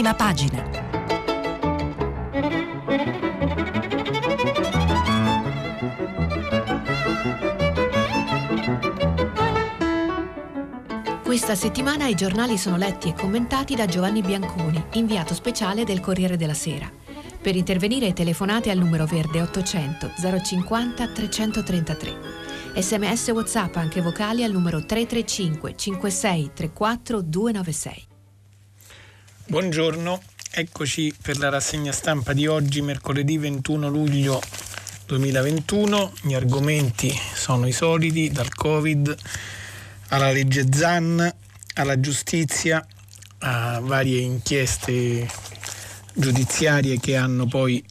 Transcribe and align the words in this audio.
prima 0.00 0.14
pagina. 0.14 0.62
Questa 11.22 11.54
settimana 11.54 12.06
i 12.06 12.14
giornali 12.14 12.56
sono 12.56 12.78
letti 12.78 13.10
e 13.10 13.12
commentati 13.12 13.74
da 13.74 13.84
Giovanni 13.84 14.22
Bianconi, 14.22 14.82
inviato 14.94 15.34
speciale 15.34 15.84
del 15.84 16.00
Corriere 16.00 16.38
della 16.38 16.54
Sera. 16.54 16.90
Per 17.42 17.54
intervenire 17.54 18.14
telefonate 18.14 18.70
al 18.70 18.78
numero 18.78 19.04
verde 19.04 19.42
800 19.42 20.12
050 20.42 21.08
333. 21.08 22.16
Sms 22.76 23.28
WhatsApp 23.28 23.76
anche 23.76 24.00
vocali 24.00 24.44
al 24.44 24.52
numero 24.52 24.82
335 24.82 25.76
56 25.76 26.50
34 26.54 27.20
296. 27.20 28.09
Buongiorno, 29.50 30.22
eccoci 30.52 31.12
per 31.20 31.36
la 31.38 31.48
rassegna 31.48 31.90
stampa 31.90 32.32
di 32.32 32.46
oggi, 32.46 32.82
mercoledì 32.82 33.36
21 33.36 33.88
luglio 33.88 34.40
2021. 35.06 36.12
Gli 36.22 36.34
argomenti 36.34 37.12
sono 37.34 37.66
i 37.66 37.72
soliti, 37.72 38.30
dal 38.30 38.54
Covid 38.54 39.12
alla 40.10 40.30
legge 40.30 40.68
ZAN, 40.72 41.34
alla 41.74 41.98
giustizia, 41.98 42.86
a 43.38 43.80
varie 43.80 44.20
inchieste 44.20 45.28
giudiziarie 46.14 47.00
che 47.00 47.16
hanno 47.16 47.46
poi 47.46 47.84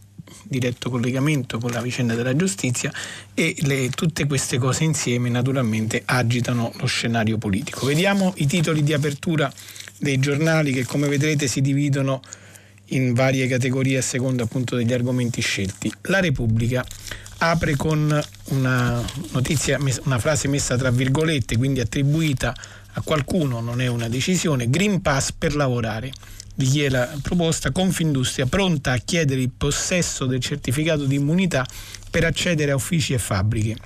diretto 0.43 0.89
collegamento 0.89 1.59
con 1.59 1.71
la 1.71 1.81
vicenda 1.81 2.15
della 2.15 2.37
giustizia 2.37 2.89
e 3.33 3.53
le, 3.63 3.89
tutte 3.89 4.25
queste 4.27 4.57
cose 4.57 4.85
insieme 4.85 5.27
naturalmente 5.27 6.03
agitano 6.05 6.71
lo 6.77 6.85
scenario 6.85 7.37
politico. 7.37 7.85
Vediamo 7.85 8.33
i 8.37 8.47
titoli 8.47 8.81
di 8.81 8.93
apertura 8.93 9.51
dei 9.99 10.19
giornali 10.19 10.71
che 10.71 10.85
come 10.85 11.07
vedrete 11.07 11.47
si 11.47 11.61
dividono 11.61 12.21
in 12.91 13.13
varie 13.13 13.47
categorie 13.47 13.97
a 13.97 14.01
seconda 14.01 14.43
appunto 14.43 14.75
degli 14.75 14.93
argomenti 14.93 15.41
scelti. 15.41 15.91
La 16.03 16.19
Repubblica 16.19 16.83
apre 17.39 17.75
con 17.75 18.19
una 18.45 19.05
notizia, 19.31 19.77
una 20.05 20.19
frase 20.19 20.47
messa 20.47 20.75
tra 20.75 20.89
virgolette, 20.89 21.57
quindi 21.57 21.79
attribuita 21.79 22.55
a 22.93 23.01
qualcuno, 23.01 23.59
non 23.59 23.81
è 23.81 23.87
una 23.87 24.09
decisione, 24.09 24.69
Green 24.69 25.01
Pass 25.01 25.31
per 25.37 25.55
lavorare. 25.55 26.11
Di 26.53 26.65
chi 26.65 26.83
è 26.83 26.89
la 26.89 27.09
proposta? 27.21 27.71
Confindustria 27.71 28.45
pronta 28.45 28.91
a 28.91 28.97
chiedere 28.97 29.39
il 29.39 29.51
possesso 29.55 30.25
del 30.25 30.41
certificato 30.41 31.05
di 31.05 31.15
immunità 31.15 31.65
per 32.09 32.25
accedere 32.25 32.71
a 32.71 32.75
uffici 32.75 33.13
e 33.13 33.17
fabbriche. 33.17 33.77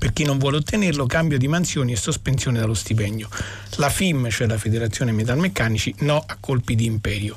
Per 0.00 0.14
chi 0.14 0.24
non 0.24 0.38
vuole 0.38 0.56
ottenerlo, 0.56 1.04
cambio 1.04 1.36
di 1.36 1.46
mansioni 1.46 1.92
e 1.92 1.96
sospensione 1.96 2.58
dallo 2.58 2.72
stipendio. 2.72 3.28
La 3.76 3.90
FIM, 3.90 4.30
cioè 4.30 4.46
la 4.46 4.56
Federazione 4.56 5.12
Metalmeccanici, 5.12 5.94
no 5.98 6.24
a 6.26 6.38
colpi 6.40 6.74
di 6.74 6.86
imperio. 6.86 7.36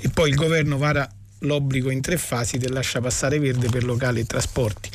E 0.00 0.08
poi 0.08 0.30
il 0.30 0.34
governo 0.34 0.78
vara 0.78 1.08
l'obbligo 1.38 1.90
in 1.90 2.00
tre 2.00 2.18
fasi 2.18 2.58
del 2.58 2.72
lascia 2.72 3.00
passare 3.00 3.38
verde 3.38 3.68
per 3.68 3.84
locali 3.84 4.18
e 4.18 4.26
trasporti. 4.26 4.90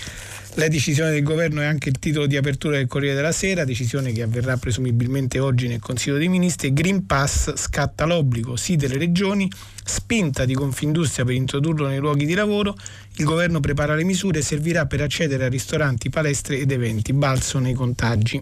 La 0.57 0.69
decisione 0.69 1.11
del 1.11 1.21
governo 1.21 1.61
è 1.61 1.65
anche 1.65 1.89
il 1.89 1.99
titolo 1.99 2.25
di 2.25 2.35
apertura 2.35 2.77
del 2.77 2.87
Corriere 2.87 3.15
della 3.15 3.31
Sera, 3.31 3.63
decisione 3.63 4.11
che 4.11 4.23
avverrà 4.23 4.57
presumibilmente 4.57 5.37
oggi 5.37 5.67
nel 5.67 5.79
Consiglio 5.79 6.17
dei 6.17 6.29
Ministri. 6.29 6.73
Green 6.73 7.05
Pass 7.05 7.53
scatta 7.55 8.05
l'obbligo, 8.05 8.55
sì 8.55 8.75
delle 8.75 8.97
regioni, 8.97 9.47
spinta 9.83 10.45
di 10.45 10.55
Confindustria 10.55 11.25
per 11.25 11.35
introdurlo 11.35 11.85
nei 11.85 11.99
luoghi 11.99 12.25
di 12.25 12.33
lavoro, 12.33 12.75
il 13.17 13.25
governo 13.25 13.59
prepara 13.59 13.93
le 13.93 14.03
misure, 14.03 14.41
servirà 14.41 14.87
per 14.87 15.01
accedere 15.01 15.45
a 15.45 15.47
ristoranti, 15.47 16.09
palestre 16.09 16.57
ed 16.57 16.71
eventi, 16.71 17.13
balzo 17.13 17.59
nei 17.59 17.75
contagi. 17.75 18.41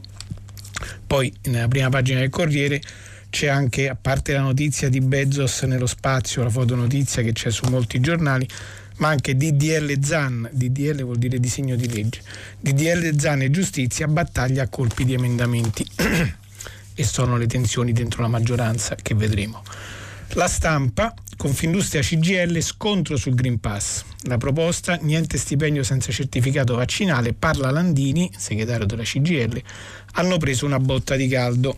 Poi 1.06 1.34
nella 1.48 1.68
prima 1.68 1.90
pagina 1.90 2.22
del 2.22 2.30
Corriere 2.30 2.82
c'è 3.30 3.48
anche, 3.48 3.90
a 3.90 3.98
parte 4.02 4.32
la 4.32 4.40
notizia 4.40 4.88
di 4.88 5.02
Bezos 5.02 5.64
nello 5.64 5.86
spazio, 5.86 6.44
la 6.44 6.50
fotonotizia 6.50 7.22
che 7.24 7.34
c'è 7.34 7.52
su 7.52 7.66
molti 7.70 8.00
giornali, 8.00 8.48
ma 8.98 9.10
anche 9.10 9.36
DDL 9.36 10.02
ZAN, 10.02 10.50
DDL 10.52 11.04
vuol 11.04 11.18
dire 11.18 11.40
disegno 11.40 11.76
di 11.76 11.90
legge, 11.90 12.22
DDL 12.60 13.18
ZAN 13.18 13.42
e 13.42 13.52
giustizia, 13.52 14.08
battaglia 14.08 14.64
a 14.64 14.68
colpi 14.68 15.06
di 15.06 15.14
emendamenti 15.14 15.86
e 16.96 17.04
sono 17.04 17.38
le 17.38 17.48
tensioni 17.48 17.92
dentro 17.92 18.22
la 18.22 18.28
maggioranza 18.28 18.96
che 18.96 19.14
vedremo. 19.14 19.64
La 20.34 20.48
stampa, 20.48 21.14
Confindustria 21.38 22.02
CGL, 22.02 22.60
scontro 22.62 23.18
sul 23.18 23.36
Green 23.36 23.60
Pass. 23.60 24.04
La 24.24 24.38
proposta, 24.38 24.96
niente 25.02 25.38
stipendio 25.38 25.84
senza 25.84 26.12
certificato 26.12 26.76
vaccinale, 26.76 27.34
parla 27.34 27.72
Landini, 27.72 28.32
segretario 28.36 28.86
della 28.86 29.04
CGL, 29.04 29.62
hanno 30.14 30.38
preso 30.38 30.66
una 30.66 30.80
botta 30.80 31.16
di 31.16 31.28
caldo. 31.28 31.78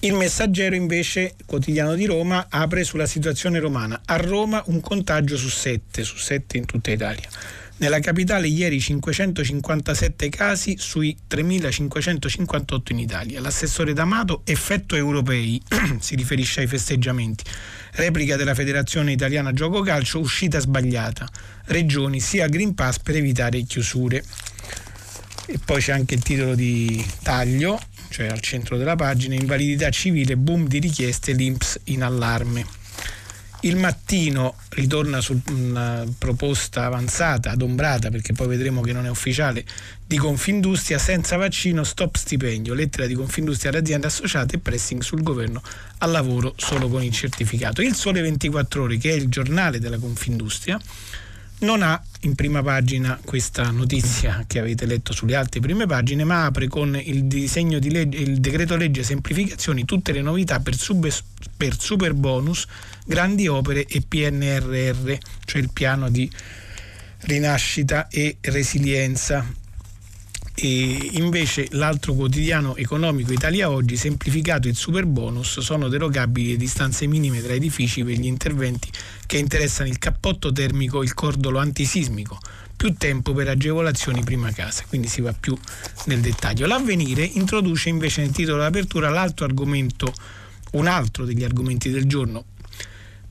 Il 0.00 0.14
messaggero 0.14 0.76
invece, 0.76 1.34
quotidiano 1.44 1.96
di 1.96 2.06
Roma, 2.06 2.46
apre 2.48 2.84
sulla 2.84 3.06
situazione 3.06 3.58
romana. 3.58 4.00
A 4.04 4.16
Roma 4.16 4.62
un 4.66 4.80
contagio 4.80 5.36
su 5.36 5.48
7, 5.48 6.04
su 6.04 6.16
7 6.16 6.56
in 6.56 6.66
tutta 6.66 6.92
Italia. 6.92 7.28
Nella 7.78 7.98
capitale 7.98 8.46
ieri 8.46 8.80
557 8.80 10.28
casi 10.28 10.76
sui 10.78 11.16
3.558 11.28 12.78
in 12.90 12.98
Italia. 13.00 13.40
L'assessore 13.40 13.92
D'Amato, 13.92 14.42
effetto 14.44 14.94
europei, 14.94 15.60
si 15.98 16.14
riferisce 16.14 16.60
ai 16.60 16.68
festeggiamenti. 16.68 17.42
Replica 17.94 18.36
della 18.36 18.54
Federazione 18.54 19.10
Italiana 19.10 19.52
Gioco 19.52 19.80
Calcio, 19.80 20.20
uscita 20.20 20.60
sbagliata. 20.60 21.28
Regioni 21.66 22.20
sia 22.20 22.46
Green 22.46 22.74
Pass 22.74 23.00
per 23.00 23.16
evitare 23.16 23.62
chiusure. 23.62 24.22
E 25.46 25.58
poi 25.64 25.80
c'è 25.80 25.92
anche 25.92 26.14
il 26.14 26.22
titolo 26.22 26.54
di 26.54 27.04
taglio, 27.22 27.80
cioè 28.08 28.26
al 28.26 28.40
centro 28.40 28.76
della 28.76 28.96
pagina, 28.96 29.34
invalidità 29.34 29.90
civile, 29.90 30.36
boom 30.36 30.66
di 30.66 30.78
richieste, 30.78 31.32
l'Inps 31.32 31.80
in 31.84 32.02
allarme. 32.02 32.66
Il 33.62 33.74
mattino 33.74 34.54
ritorna 34.68 35.20
su 35.20 35.40
una 35.48 36.04
proposta 36.16 36.84
avanzata, 36.84 37.50
adombrata, 37.50 38.08
perché 38.08 38.32
poi 38.32 38.46
vedremo 38.46 38.82
che 38.82 38.92
non 38.92 39.04
è 39.04 39.10
ufficiale, 39.10 39.64
di 40.06 40.16
Confindustria 40.16 40.96
senza 40.96 41.36
vaccino, 41.36 41.82
stop 41.82 42.14
stipendio, 42.14 42.72
lettera 42.72 43.06
di 43.06 43.14
Confindustria 43.14 43.70
alle 43.72 43.80
aziende 43.80 44.06
associate 44.06 44.56
e 44.56 44.58
pressing 44.60 45.02
sul 45.02 45.24
governo 45.24 45.60
al 45.98 46.12
lavoro 46.12 46.54
solo 46.56 46.88
con 46.88 47.02
il 47.02 47.10
certificato. 47.10 47.82
Il 47.82 47.96
Sole 47.96 48.20
24 48.20 48.84
Ore, 48.84 48.96
che 48.96 49.10
è 49.10 49.14
il 49.14 49.28
giornale 49.28 49.80
della 49.80 49.98
Confindustria, 49.98 50.78
non 51.60 51.82
ha 51.82 52.00
in 52.22 52.34
prima 52.34 52.62
pagina 52.62 53.18
questa 53.24 53.70
notizia 53.70 54.44
che 54.46 54.58
avete 54.58 54.86
letto 54.86 55.12
sulle 55.12 55.34
altre 55.34 55.60
prime 55.60 55.86
pagine, 55.86 56.24
ma 56.24 56.44
apre 56.44 56.68
con 56.68 56.98
il 57.02 57.24
disegno 57.24 57.78
di 57.78 57.90
legge, 57.90 58.18
il 58.18 58.38
decreto 58.38 58.76
legge 58.76 59.02
semplificazioni, 59.02 59.84
tutte 59.84 60.12
le 60.12 60.22
novità 60.22 60.60
per, 60.60 60.76
sub, 60.76 61.08
per 61.56 61.78
super 61.78 62.14
bonus, 62.14 62.66
grandi 63.04 63.48
opere 63.48 63.86
e 63.86 64.02
PNRR, 64.06 65.12
cioè 65.44 65.60
il 65.60 65.70
piano 65.72 66.08
di 66.10 66.30
rinascita 67.20 68.08
e 68.08 68.36
resilienza 68.40 69.44
e 70.60 71.10
invece 71.12 71.68
l'altro 71.70 72.14
quotidiano 72.14 72.74
economico 72.74 73.32
Italia 73.32 73.70
Oggi, 73.70 73.96
semplificato 73.96 74.66
il 74.66 74.74
super 74.74 75.06
bonus, 75.06 75.60
sono 75.60 75.86
derogabili 75.86 76.50
le 76.50 76.56
distanze 76.56 77.06
minime 77.06 77.40
tra 77.40 77.52
edifici 77.52 78.02
per 78.02 78.16
gli 78.16 78.26
interventi 78.26 78.90
che 79.24 79.38
interessano 79.38 79.88
il 79.88 79.98
cappotto 79.98 80.50
termico 80.50 81.00
e 81.00 81.04
il 81.04 81.14
cordolo 81.14 81.58
antisismico, 81.58 82.40
più 82.76 82.94
tempo 82.94 83.32
per 83.34 83.46
agevolazioni 83.46 84.24
prima 84.24 84.50
casa, 84.50 84.82
quindi 84.88 85.06
si 85.06 85.20
va 85.20 85.32
più 85.32 85.56
nel 86.06 86.18
dettaglio. 86.18 86.66
L'avvenire 86.66 87.22
introduce 87.22 87.88
invece 87.88 88.22
nel 88.22 88.32
titolo 88.32 88.58
d'apertura 88.58 89.10
l'altro 89.10 89.44
argomento, 89.44 90.12
un 90.72 90.88
altro 90.88 91.24
degli 91.24 91.44
argomenti 91.44 91.88
del 91.88 92.06
giorno, 92.06 92.44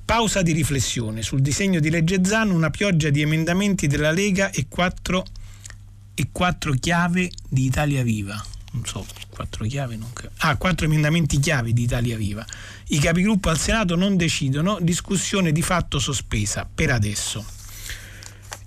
Pausa 0.06 0.42
di 0.42 0.54
riflessione. 0.54 1.22
Sul 1.22 1.42
disegno 1.42 1.82
di 1.82 1.90
legge 1.90 2.24
Zan, 2.24 2.52
una 2.52 2.70
pioggia 2.70 3.10
di 3.10 3.20
emendamenti 3.20 3.88
della 3.88 4.12
Lega 4.12 4.50
e 4.52 4.68
quattro 4.70 5.26
e 6.20 6.30
quattro 6.32 6.74
chiave 6.74 7.30
di 7.48 7.66
Italia 7.66 8.02
Viva. 8.02 8.44
Non 8.72 8.84
so, 8.86 9.06
quattro 9.30 9.66
chiave 9.66 9.96
non... 9.98 10.10
Ah, 10.38 10.56
quattro 10.56 10.88
emendamenti 10.88 11.40
chiave 11.40 11.74
di 11.74 11.84
Italia 11.84 12.18
Viva. 12.18 12.44
I 12.88 12.98
capigruppo 12.98 13.50
al 13.50 13.60
Senato 13.60 13.96
non 13.96 14.18
decidono, 14.18 14.80
discussione 14.82 15.52
di 15.52 15.62
fatto 15.62 16.00
sospesa 16.00 16.68
per 16.74 16.90
adesso. 16.90 17.46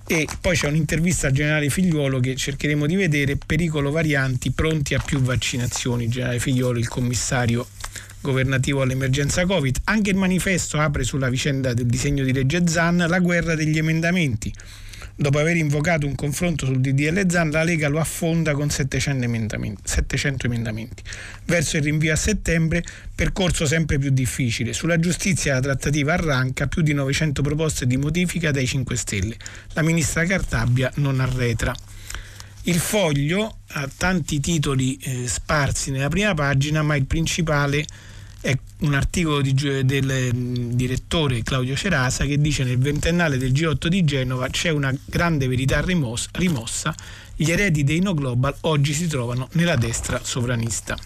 E 0.06 0.28
poi 0.40 0.56
c'è 0.56 0.68
un'intervista 0.68 1.26
al 1.26 1.32
generale 1.32 1.70
Figliuolo 1.70 2.20
che 2.20 2.36
cercheremo 2.36 2.86
di 2.86 2.94
vedere, 2.94 3.36
pericolo 3.36 3.90
varianti, 3.90 4.52
pronti 4.52 4.94
a 4.94 5.00
più 5.00 5.18
vaccinazioni. 5.20 6.08
generale 6.08 6.38
Figliuolo, 6.38 6.78
il 6.78 6.88
commissario 6.88 7.66
governativo 8.20 8.82
all'emergenza 8.82 9.44
Covid. 9.44 9.80
Anche 9.84 10.10
il 10.10 10.16
manifesto 10.16 10.78
apre 10.78 11.02
sulla 11.02 11.28
vicenda 11.28 11.74
del 11.74 11.86
disegno 11.86 12.22
di 12.22 12.32
legge 12.32 12.66
ZAN 12.68 13.06
la 13.08 13.18
guerra 13.18 13.56
degli 13.56 13.78
emendamenti. 13.78 14.52
Dopo 15.20 15.38
aver 15.38 15.58
invocato 15.58 16.06
un 16.06 16.14
confronto 16.14 16.64
sul 16.64 16.80
DDL 16.80 17.28
Zan, 17.28 17.50
la 17.50 17.62
Lega 17.62 17.88
lo 17.88 18.00
affonda 18.00 18.54
con 18.54 18.70
700 18.70 19.22
emendamenti, 19.22 19.82
700 19.84 20.46
emendamenti. 20.46 21.02
Verso 21.44 21.76
il 21.76 21.82
rinvio 21.82 22.14
a 22.14 22.16
settembre, 22.16 22.82
percorso 23.14 23.66
sempre 23.66 23.98
più 23.98 24.08
difficile. 24.08 24.72
Sulla 24.72 24.98
giustizia 24.98 25.52
la 25.52 25.60
trattativa 25.60 26.14
arranca, 26.14 26.68
più 26.68 26.80
di 26.80 26.94
900 26.94 27.42
proposte 27.42 27.86
di 27.86 27.98
modifica 27.98 28.50
dai 28.50 28.66
5 28.66 28.96
Stelle. 28.96 29.36
La 29.74 29.82
ministra 29.82 30.24
Cartabia 30.24 30.90
non 30.94 31.20
arretra. 31.20 31.74
Il 32.62 32.78
foglio 32.78 33.58
ha 33.72 33.86
tanti 33.94 34.40
titoli 34.40 34.96
eh, 35.02 35.28
sparsi 35.28 35.90
nella 35.90 36.08
prima 36.08 36.32
pagina, 36.32 36.82
ma 36.82 36.96
il 36.96 37.04
principale 37.04 37.84
È 38.42 38.56
un 38.80 38.94
articolo 38.94 39.42
di, 39.42 39.52
del 39.52 40.30
mm, 40.34 40.72
direttore 40.72 41.42
Claudio 41.42 41.76
Cerasa 41.76 42.24
che 42.24 42.40
dice 42.40 42.64
nel 42.64 42.78
ventennale 42.78 43.36
del 43.36 43.52
G8 43.52 43.86
di 43.88 44.02
Genova 44.02 44.48
c'è 44.48 44.70
una 44.70 44.94
grande 45.04 45.46
verità 45.46 45.82
rimossa, 45.82 46.94
gli 47.36 47.50
eredi 47.50 47.84
dei 47.84 48.00
no 48.00 48.14
global 48.14 48.54
oggi 48.62 48.94
si 48.94 49.06
trovano 49.08 49.48
nella 49.52 49.76
destra 49.76 50.20
sovranista. 50.22 50.96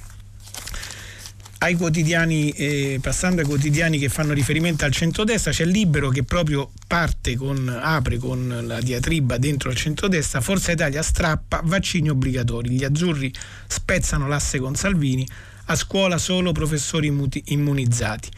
Eh, 1.67 2.99
passando 3.01 3.41
ai 3.41 3.47
quotidiani 3.47 3.99
che 3.99 4.09
fanno 4.11 4.33
riferimento 4.35 4.85
al 4.85 4.93
centrodestra, 4.93 5.51
c'è 5.51 5.65
Libero 5.65 6.11
che 6.11 6.23
proprio 6.23 6.71
parte 6.87 7.37
con, 7.37 7.67
apre 7.83 8.19
con 8.19 8.65
la 8.67 8.81
diatriba 8.81 9.39
dentro 9.39 9.71
il 9.71 9.77
centrodestra, 9.77 10.43
Forza 10.43 10.73
Italia 10.73 11.03
strappa 11.03 11.63
vaccini 11.65 12.11
obbligatori, 12.11 12.69
gli 12.69 12.85
azzurri 12.85 13.33
spezzano 13.67 14.29
l'asse 14.29 14.59
con 14.59 14.75
Salvini, 14.75 15.27
a 15.67 15.77
scuola 15.77 16.19
solo 16.19 16.53
professori 16.53 17.13
immunizzati. 17.45 18.29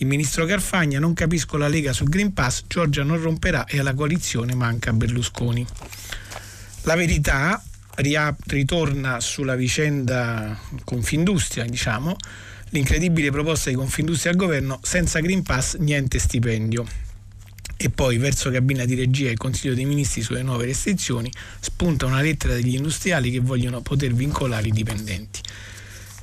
Il 0.00 0.06
ministro 0.06 0.44
Carfagna 0.44 1.00
non 1.00 1.12
capisco 1.12 1.56
la 1.56 1.66
Lega 1.66 1.92
sul 1.92 2.08
Green 2.08 2.32
Pass, 2.32 2.64
Giorgia 2.68 3.02
non 3.02 3.20
romperà 3.20 3.66
e 3.66 3.80
alla 3.80 3.94
coalizione 3.94 4.54
manca 4.54 4.92
Berlusconi. 4.92 5.66
La 6.82 6.94
verità 6.94 7.60
ritorna 7.96 9.18
sulla 9.18 9.56
vicenda 9.56 10.56
Confindustria, 10.84 11.64
diciamo, 11.64 12.16
l'incredibile 12.70 13.32
proposta 13.32 13.70
di 13.70 13.76
Confindustria 13.76 14.30
al 14.30 14.38
governo 14.38 14.78
senza 14.82 15.18
Green 15.18 15.42
Pass 15.42 15.76
niente 15.78 16.20
stipendio. 16.20 16.86
E 17.76 17.90
poi 17.90 18.18
verso 18.18 18.50
cabina 18.50 18.84
di 18.84 18.94
regia 18.94 19.30
e 19.30 19.36
Consiglio 19.36 19.74
dei 19.74 19.84
Ministri 19.84 20.22
sulle 20.22 20.42
nuove 20.42 20.64
restrizioni 20.64 21.30
spunta 21.60 22.06
una 22.06 22.20
lettera 22.20 22.54
degli 22.54 22.74
industriali 22.74 23.30
che 23.30 23.40
vogliono 23.40 23.82
poter 23.82 24.14
vincolare 24.14 24.68
i 24.68 24.72
dipendenti. 24.72 25.40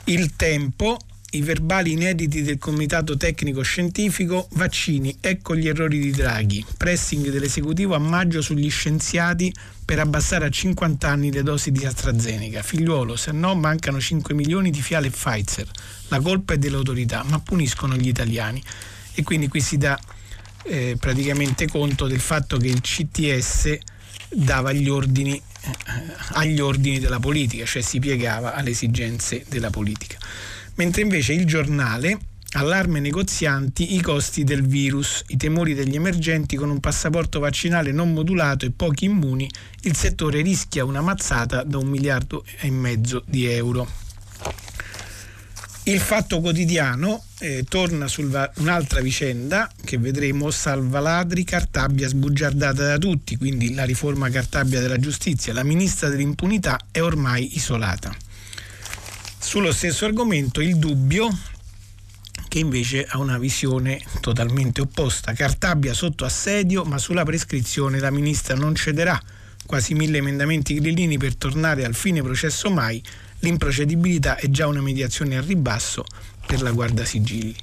Il 0.08 0.36
tempo, 0.36 1.00
i 1.32 1.42
verbali 1.42 1.94
inediti 1.94 2.44
del 2.44 2.60
Comitato 2.60 3.18
Tecnico 3.18 3.64
Scientifico, 3.64 4.48
vaccini, 4.52 5.18
ecco 5.20 5.56
gli 5.56 5.68
errori 5.68 5.98
di 5.98 6.12
Draghi, 6.12 6.64
pressing 6.78 7.32
dell'esecutivo 7.32 7.96
a 7.96 7.98
maggio 7.98 8.40
sugli 8.44 8.70
scienziati 8.70 9.52
per 9.84 9.98
abbassare 9.98 10.46
a 10.46 10.50
50 10.50 11.10
anni 11.10 11.32
le 11.32 11.42
dosi 11.42 11.72
di 11.72 11.86
AstraZeneca. 11.86 12.62
Figliuolo, 12.62 13.16
se 13.16 13.32
no 13.32 13.56
mancano 13.56 14.00
5 14.00 14.36
milioni 14.36 14.70
di 14.70 14.80
fiale 14.80 15.10
Pfizer. 15.10 15.68
La 16.10 16.20
colpa 16.20 16.54
è 16.54 16.60
delle 16.60 16.76
autorità, 16.76 17.24
ma 17.24 17.40
puniscono 17.40 17.96
gli 17.96 18.08
italiani. 18.08 18.62
E 19.16 19.24
quindi 19.24 19.48
qui 19.48 19.60
si 19.60 19.78
dà 19.78 20.00
eh, 20.66 20.98
praticamente 21.00 21.68
conto 21.68 22.06
del 22.06 22.20
fatto 22.20 22.58
che 22.58 22.68
il 22.68 22.80
CTS 22.80 23.76
dava 24.30 24.72
gli 24.72 24.88
ordini 24.88 25.42
agli 26.34 26.60
ordini 26.60 27.00
della 27.00 27.20
politica, 27.20 27.66
cioè 27.66 27.82
si 27.82 28.00
piegava 28.00 28.54
alle 28.54 28.72
esigenze 28.72 29.46
della 29.48 29.70
politica. 29.70 30.18
Mentre 30.76 31.02
invece 31.02 31.34
il 31.34 31.46
giornale 31.46 32.20
Allarme 32.56 33.02
negozianti, 33.02 33.96
i 33.96 34.02
costi 34.02 34.46
del 34.46 34.66
virus, 34.66 35.24
i 35.28 35.36
temori 35.36 35.74
degli 35.74 35.96
emergenti 35.96 36.56
con 36.56 36.70
un 36.70 36.80
passaporto 36.80 37.40
vaccinale 37.40 37.92
non 37.92 38.14
modulato 38.14 38.66
e 38.66 38.72
pochi 38.72 39.06
immuni, 39.06 39.50
il 39.82 39.96
settore 39.96 40.42
rischia 40.42 40.86
una 40.86 41.02
mazzata 41.02 41.64
da 41.64 41.78
un 41.78 41.88
miliardo 41.88 42.46
e 42.60 42.72
mezzo 42.72 43.24
di 43.28 43.46
euro. 43.48 43.86
Il 45.88 46.00
fatto 46.00 46.40
quotidiano 46.40 47.24
eh, 47.38 47.64
torna 47.70 48.08
su 48.08 48.28
un'altra 48.56 49.02
vicenda 49.02 49.70
che 49.84 50.00
vedremo, 50.00 50.50
salva 50.50 51.00
ladri, 51.00 51.44
Cartabia 51.44 52.08
sbugiardata 52.08 52.88
da 52.88 52.98
tutti, 52.98 53.38
quindi 53.38 53.72
la 53.76 53.84
riforma 53.84 54.32
Cartabia 54.32 54.82
della 54.82 54.98
giustizia, 54.98 55.54
la 55.54 55.64
ministra 55.64 56.10
dell'impunità 56.10 56.80
è 56.90 57.04
ormai 57.04 57.56
isolata. 57.56 58.12
Sullo 59.38 59.72
stesso 59.72 60.06
argomento 60.06 60.60
il 60.60 60.78
dubbio 60.78 61.30
che 62.48 62.58
invece 62.58 63.06
ha 63.08 63.20
una 63.20 63.38
visione 63.38 64.02
totalmente 64.22 64.82
opposta. 64.82 65.34
Cartabia 65.34 65.94
sotto 65.94 66.26
assedio, 66.26 66.84
ma 66.84 66.98
sulla 66.98 67.24
prescrizione 67.24 68.00
la 68.00 68.10
ministra 68.10 68.56
non 68.56 68.74
cederà. 68.74 69.22
Quasi 69.68 69.94
mille 69.94 70.18
emendamenti 70.18 70.74
grillini 70.74 71.20
per 71.20 71.36
tornare 71.36 71.86
al 71.86 71.94
fine 71.94 72.24
processo 72.24 72.72
mai, 72.72 73.04
l'improcedibilità 73.46 74.38
è 74.38 74.50
già 74.50 74.66
una 74.66 74.82
mediazione 74.82 75.38
al 75.38 75.44
ribasso 75.44 76.04
per 76.48 76.62
la 76.64 76.72
Guarda 76.72 77.06
Sigilli. 77.06 77.56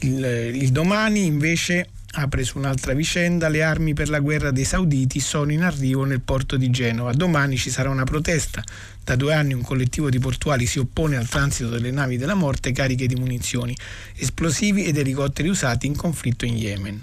Il, 0.00 0.22
il 0.54 0.70
domani 0.70 1.24
invece 1.24 1.88
apre 2.12 2.44
su 2.44 2.58
un'altra 2.58 2.92
vicenda, 2.92 3.48
le 3.48 3.62
armi 3.62 3.94
per 3.94 4.10
la 4.10 4.20
guerra 4.20 4.50
dei 4.50 4.64
sauditi 4.64 5.20
sono 5.20 5.52
in 5.52 5.62
arrivo 5.62 6.04
nel 6.04 6.20
porto 6.20 6.56
di 6.56 6.70
Genova. 6.70 7.12
Domani 7.12 7.56
ci 7.56 7.70
sarà 7.70 7.88
una 7.88 8.04
protesta. 8.04 8.62
Da 9.02 9.16
due 9.16 9.32
anni 9.32 9.54
un 9.54 9.62
collettivo 9.62 10.10
di 10.10 10.18
portuali 10.18 10.66
si 10.66 10.78
oppone 10.78 11.16
al 11.16 11.28
transito 11.28 11.70
delle 11.70 11.90
navi 11.90 12.18
della 12.18 12.34
morte 12.34 12.72
cariche 12.72 13.06
di 13.06 13.14
munizioni, 13.14 13.74
esplosivi 14.16 14.84
ed 14.84 14.98
elicotteri 14.98 15.48
usati 15.48 15.86
in 15.86 15.96
conflitto 15.96 16.44
in 16.44 16.56
Yemen. 16.56 17.02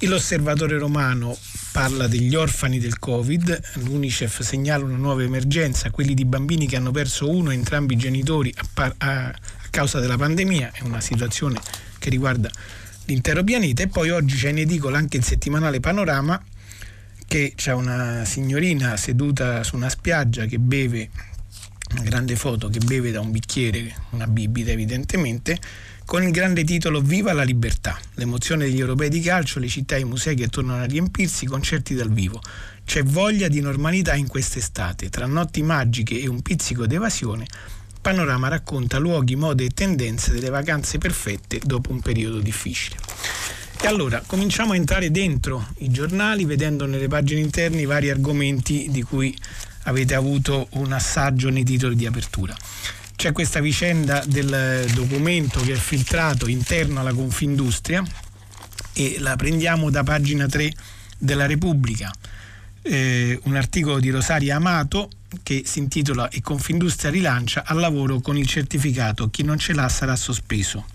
L'osservatore 0.00 0.78
romano 0.78 1.36
parla 1.76 2.06
degli 2.06 2.34
orfani 2.34 2.78
del 2.78 2.98
Covid, 2.98 3.60
l'Unicef 3.84 4.40
segnala 4.40 4.82
una 4.82 4.96
nuova 4.96 5.22
emergenza, 5.22 5.90
quelli 5.90 6.14
di 6.14 6.24
bambini 6.24 6.66
che 6.66 6.76
hanno 6.76 6.90
perso 6.90 7.28
uno 7.28 7.50
o 7.50 7.52
entrambi 7.52 7.92
i 7.92 7.96
genitori 7.98 8.50
a, 8.56 8.66
par- 8.72 8.94
a, 8.96 9.34
causa 9.68 10.00
della 10.00 10.16
pandemia, 10.16 10.70
è 10.72 10.80
una 10.84 11.02
situazione 11.02 11.60
che 11.98 12.08
riguarda 12.08 12.50
l'intero 13.04 13.44
pianeta. 13.44 13.82
E 13.82 13.88
poi 13.88 14.08
oggi 14.08 14.36
c'è 14.36 14.48
in 14.48 14.60
edicola 14.60 14.96
anche 14.96 15.18
il 15.18 15.24
settimanale 15.24 15.78
Panorama 15.78 16.42
che 17.26 17.52
c'è 17.54 17.74
una 17.74 18.24
signorina 18.24 18.96
seduta 18.96 19.62
su 19.62 19.76
una 19.76 19.90
spiaggia 19.90 20.46
che 20.46 20.58
beve 20.58 21.10
una 21.90 22.04
grande 22.04 22.36
foto 22.36 22.70
che 22.70 22.78
beve 22.78 23.10
da 23.10 23.20
un 23.20 23.30
bicchiere, 23.30 23.94
una 24.12 24.26
bibita 24.26 24.70
evidentemente, 24.70 25.58
con 26.06 26.22
il 26.22 26.30
grande 26.30 26.64
titolo 26.64 27.00
Viva 27.00 27.32
la 27.32 27.42
libertà, 27.42 27.98
l'emozione 28.14 28.64
degli 28.64 28.78
europei 28.78 29.10
di 29.10 29.20
calcio, 29.20 29.58
le 29.58 29.68
città 29.68 29.96
e 29.96 30.00
i 30.00 30.04
musei 30.04 30.36
che 30.36 30.46
tornano 30.46 30.82
a 30.82 30.86
riempirsi, 30.86 31.44
i 31.44 31.48
concerti 31.48 31.94
dal 31.94 32.12
vivo. 32.12 32.40
C'è 32.84 33.02
voglia 33.02 33.48
di 33.48 33.60
normalità 33.60 34.14
in 34.14 34.28
quest'estate, 34.28 35.10
tra 35.10 35.26
notti 35.26 35.62
magiche 35.62 36.18
e 36.20 36.28
un 36.28 36.40
pizzico 36.42 36.86
d'evasione, 36.86 37.46
Panorama 38.00 38.46
racconta 38.46 38.98
luoghi, 38.98 39.34
mode 39.34 39.64
e 39.64 39.70
tendenze 39.70 40.30
delle 40.30 40.48
vacanze 40.48 40.96
perfette 40.96 41.60
dopo 41.64 41.90
un 41.90 42.00
periodo 42.00 42.38
difficile. 42.38 42.98
E 43.80 43.86
allora 43.88 44.22
cominciamo 44.24 44.74
a 44.74 44.76
entrare 44.76 45.10
dentro 45.10 45.66
i 45.78 45.90
giornali 45.90 46.44
vedendo 46.44 46.86
nelle 46.86 47.08
pagine 47.08 47.40
interne 47.40 47.80
i 47.80 47.84
vari 47.84 48.08
argomenti 48.08 48.86
di 48.90 49.02
cui 49.02 49.36
avete 49.82 50.14
avuto 50.14 50.68
un 50.74 50.92
assaggio 50.92 51.50
nei 51.50 51.64
titoli 51.64 51.96
di 51.96 52.06
apertura. 52.06 52.56
C'è 53.26 53.32
questa 53.32 53.58
vicenda 53.58 54.22
del 54.24 54.88
documento 54.94 55.60
che 55.60 55.72
è 55.72 55.76
filtrato 55.76 56.46
interno 56.46 57.00
alla 57.00 57.12
Confindustria 57.12 58.00
e 58.92 59.16
la 59.18 59.34
prendiamo 59.34 59.90
da 59.90 60.04
pagina 60.04 60.46
3 60.46 60.72
della 61.18 61.44
Repubblica. 61.44 62.08
Eh, 62.82 63.36
un 63.42 63.56
articolo 63.56 63.98
di 63.98 64.10
Rosaria 64.10 64.54
Amato 64.54 65.10
che 65.42 65.64
si 65.66 65.80
intitola 65.80 66.28
E 66.28 66.40
Confindustria 66.40 67.10
rilancia 67.10 67.64
al 67.66 67.80
lavoro 67.80 68.20
con 68.20 68.36
il 68.36 68.46
certificato, 68.46 69.28
chi 69.28 69.42
non 69.42 69.58
ce 69.58 69.72
l'ha 69.72 69.88
sarà 69.88 70.14
sospeso. 70.14 70.86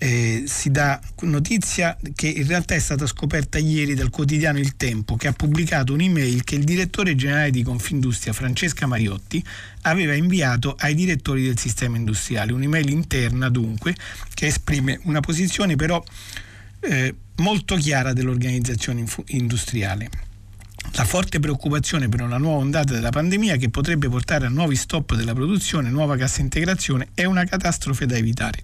Eh, 0.00 0.44
si 0.46 0.70
dà 0.70 1.00
notizia 1.22 1.98
che 2.14 2.28
in 2.28 2.46
realtà 2.46 2.76
è 2.76 2.78
stata 2.78 3.04
scoperta 3.04 3.58
ieri 3.58 3.94
dal 3.94 4.10
quotidiano 4.10 4.60
Il 4.60 4.76
Tempo 4.76 5.16
che 5.16 5.26
ha 5.26 5.32
pubblicato 5.32 5.92
un'email 5.92 6.44
che 6.44 6.54
il 6.54 6.62
direttore 6.62 7.16
generale 7.16 7.50
di 7.50 7.64
Confindustria 7.64 8.32
Francesca 8.32 8.86
Mariotti 8.86 9.44
aveva 9.82 10.14
inviato 10.14 10.76
ai 10.78 10.94
direttori 10.94 11.42
del 11.42 11.58
sistema 11.58 11.96
industriale, 11.96 12.52
un'email 12.52 12.88
interna 12.90 13.48
dunque 13.48 13.96
che 14.34 14.46
esprime 14.46 15.00
una 15.02 15.18
posizione 15.18 15.74
però 15.74 16.02
eh, 16.80 17.14
molto 17.38 17.74
chiara 17.74 18.12
dell'organizzazione 18.12 19.04
industriale 19.26 20.27
la 20.92 21.04
forte 21.04 21.38
preoccupazione 21.38 22.08
per 22.08 22.22
una 22.22 22.38
nuova 22.38 22.58
ondata 22.58 22.92
della 22.92 23.10
pandemia 23.10 23.56
che 23.56 23.68
potrebbe 23.68 24.08
portare 24.08 24.46
a 24.46 24.48
nuovi 24.48 24.74
stop 24.74 25.14
della 25.14 25.32
produzione, 25.32 25.90
nuova 25.90 26.16
cassa 26.16 26.40
integrazione 26.40 27.08
è 27.14 27.24
una 27.24 27.44
catastrofe 27.44 28.06
da 28.06 28.16
evitare, 28.16 28.62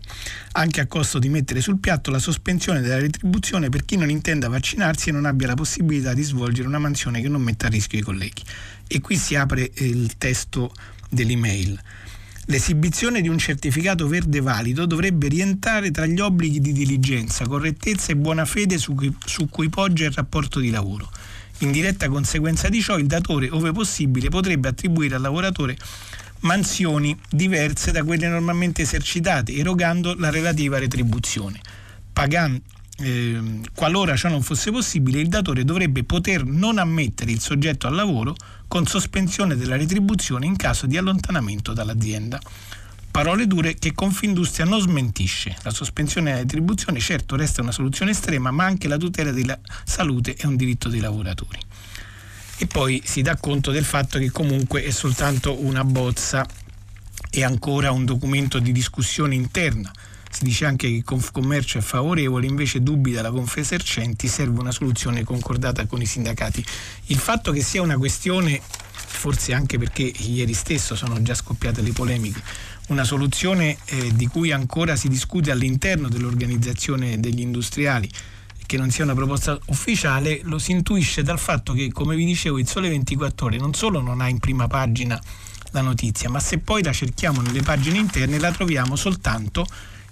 anche 0.53 0.81
a 0.81 0.87
costo 0.87 1.19
di 1.19 1.29
mettere 1.29 1.61
sul 1.61 1.79
piatto 1.79 2.11
la 2.11 2.19
sospensione 2.19 2.81
della 2.81 2.99
retribuzione 2.99 3.69
per 3.69 3.85
chi 3.85 3.97
non 3.97 4.11
intenda 4.11 4.49
vaccinarsi 4.49 5.11
e 5.11 5.13
non 5.13 5.27
abbia 5.27 5.47
la 5.47 5.55
possibilità 5.55 6.15
di 6.15 6.23
svolgere 6.23 6.67
una 6.67 6.79
mansione 6.79 7.21
che 7.21 7.29
non 7.29 7.43
metta 7.43 7.67
a 7.67 7.71
rischio 7.71 7.99
i 7.99 8.03
colleghi. 8.03 8.43
E 8.87 9.01
qui 9.01 9.17
si 9.17 9.37
apre 9.37 9.71
il 9.75 10.17
testo 10.19 10.73
dell'email. 11.09 11.81
L'esibizione 12.47 13.23
di 13.23 13.29
un 13.29 13.39
certificato 13.39 14.07
verde 14.07 14.41
valido 14.41 14.85
dovrebbe 14.85 15.29
rientrare 15.29 15.91
tra 15.91 16.05
gli 16.05 16.21
obblighi 16.21 16.61
di 16.61 16.73
diligenza, 16.73 17.47
correttezza 17.47 18.13
e 18.13 18.17
buona 18.17 18.45
fede 18.45 18.77
su 18.77 18.95
cui, 18.95 19.15
su 19.25 19.49
cui 19.49 19.71
poggia 19.71 20.05
il 20.05 20.13
rapporto 20.13 20.61
di 20.61 20.69
lavoro. 20.69 21.11
In 21.59 21.71
diretta 21.71 22.09
conseguenza 22.09 22.69
di 22.69 22.81
ciò, 22.81 22.99
il 22.99 23.07
datore, 23.07 23.49
ove 23.51 23.73
possibile, 23.73 24.29
potrebbe 24.29 24.69
attribuire 24.69 25.15
al 25.15 25.21
lavoratore 25.21 25.77
mansioni 26.41 27.17
diverse 27.31 27.91
da 27.91 28.05
quelle 28.05 28.29
normalmente 28.29 28.83
esercitate, 28.83 29.55
erogando 29.55 30.15
la 30.15 30.31
relativa 30.31 30.79
retribuzione. 30.79 31.61
Pagando, 32.13 32.61
eh, 32.99 33.61
qualora 33.75 34.15
ciò 34.17 34.29
non 34.29 34.43
fosse 34.43 34.71
possibile, 34.71 35.21
il 35.21 35.29
datore 35.29 35.65
dovrebbe 35.65 36.05
poter 36.05 36.45
non 36.45 36.79
ammettere 36.79 37.33
il 37.33 37.41
soggetto 37.41 37.87
al 37.87 37.95
lavoro 37.95 38.37
con 38.69 38.87
sospensione 38.87 39.57
della 39.57 39.77
retribuzione 39.77 40.47
in 40.47 40.57
caso 40.57 40.87
di 40.87 40.97
allontanamento 40.97 41.73
dall'azienda. 41.73 42.41
Parole 43.15 43.47
dure 43.47 43.77
che 43.77 43.93
Confindustria 43.93 44.65
non 44.65 44.81
smentisce. 44.81 45.55
La 45.63 45.71
sospensione 45.71 46.31
delle 46.33 46.43
retribuzioni 46.43 46.99
certo 46.99 47.37
resta 47.37 47.63
una 47.63 47.71
soluzione 47.71 48.11
estrema, 48.11 48.51
ma 48.51 48.65
anche 48.65 48.89
la 48.89 48.97
tutela 48.97 49.31
della 49.31 49.57
salute 49.85 50.35
è 50.35 50.47
un 50.47 50.57
diritto 50.57 50.89
dei 50.89 50.99
lavoratori. 50.99 51.61
E 52.59 52.67
poi 52.67 53.01
si 53.05 53.23
dà 53.23 53.37
conto 53.37 53.71
del 53.71 53.85
fatto 53.85 54.19
che 54.19 54.33
comunque 54.33 54.83
è 54.83 54.91
soltanto 54.91 55.65
una 55.65 55.85
bozza 55.85 56.45
e 57.31 57.45
ancora 57.45 57.93
un 57.93 58.05
documento 58.05 58.59
di 58.59 58.73
discussione 58.73 59.37
interna. 59.37 59.93
Si 60.29 60.43
dice 60.43 60.65
anche 60.65 60.91
che 60.91 61.05
Confcommercio 61.05 61.79
è 61.79 61.83
favorevole, 61.83 62.47
invece 62.47 62.83
dubita 62.83 63.23
la 63.23 63.31
Confesercenti, 63.31 64.27
serve 64.27 64.59
una 64.59 64.73
soluzione 64.73 65.23
concordata 65.23 65.87
con 65.87 66.03
i 66.03 66.07
sindacati. 66.07 66.65
Il 67.07 67.19
fatto 67.19 67.53
che 67.53 67.63
sia 67.63 67.81
una 67.81 67.97
questione, 67.97 68.61
forse 69.25 69.55
anche 69.55 69.79
perché 69.79 70.03
ieri 70.03 70.53
stesso 70.53 70.95
sono 70.95 71.23
già 71.23 71.33
scoppiate 71.33 71.81
le 71.81 71.93
polemiche, 71.93 72.43
una 72.89 73.05
soluzione 73.05 73.79
eh, 73.87 74.15
di 74.15 74.27
cui 74.27 74.53
ancora 74.53 74.97
si 74.97 75.09
discute 75.09 75.51
all'interno 75.51 76.11
dell'organizzazione 76.11 77.19
degli 77.19 77.41
industriali 77.41 78.07
che 78.67 78.77
non 78.77 78.91
sia 78.91 79.03
una 79.03 79.15
proposta 79.15 79.59
ufficiale 79.69 80.41
lo 80.43 80.59
si 80.59 80.73
intuisce 80.73 81.23
dal 81.23 81.39
fatto 81.39 81.73
che 81.73 81.91
come 81.91 82.17
vi 82.17 82.27
dicevo 82.27 82.59
il 82.59 82.69
Sole 82.69 82.91
24 82.91 83.47
ore 83.47 83.57
non 83.57 83.73
solo 83.73 84.03
non 84.03 84.21
ha 84.21 84.29
in 84.29 84.41
prima 84.41 84.67
pagina 84.67 85.19
la 85.71 85.81
notizia 85.81 86.29
ma 86.29 86.39
se 86.39 86.59
poi 86.59 86.83
la 86.83 86.93
cerchiamo 86.93 87.41
nelle 87.41 87.63
pagine 87.63 87.97
interne 87.97 88.39
la 88.39 88.53
troviamo 88.53 88.95
soltanto 88.95 89.67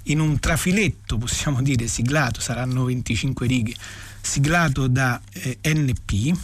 in 0.04 0.20
un 0.20 0.38
trafiletto 0.38 1.18
possiamo 1.18 1.60
dire 1.60 1.86
siglato 1.86 2.40
saranno 2.40 2.84
25 2.84 3.46
righe 3.46 3.74
siglato 4.22 4.86
da 4.86 5.20
eh, 5.32 5.58
NP 5.64 6.34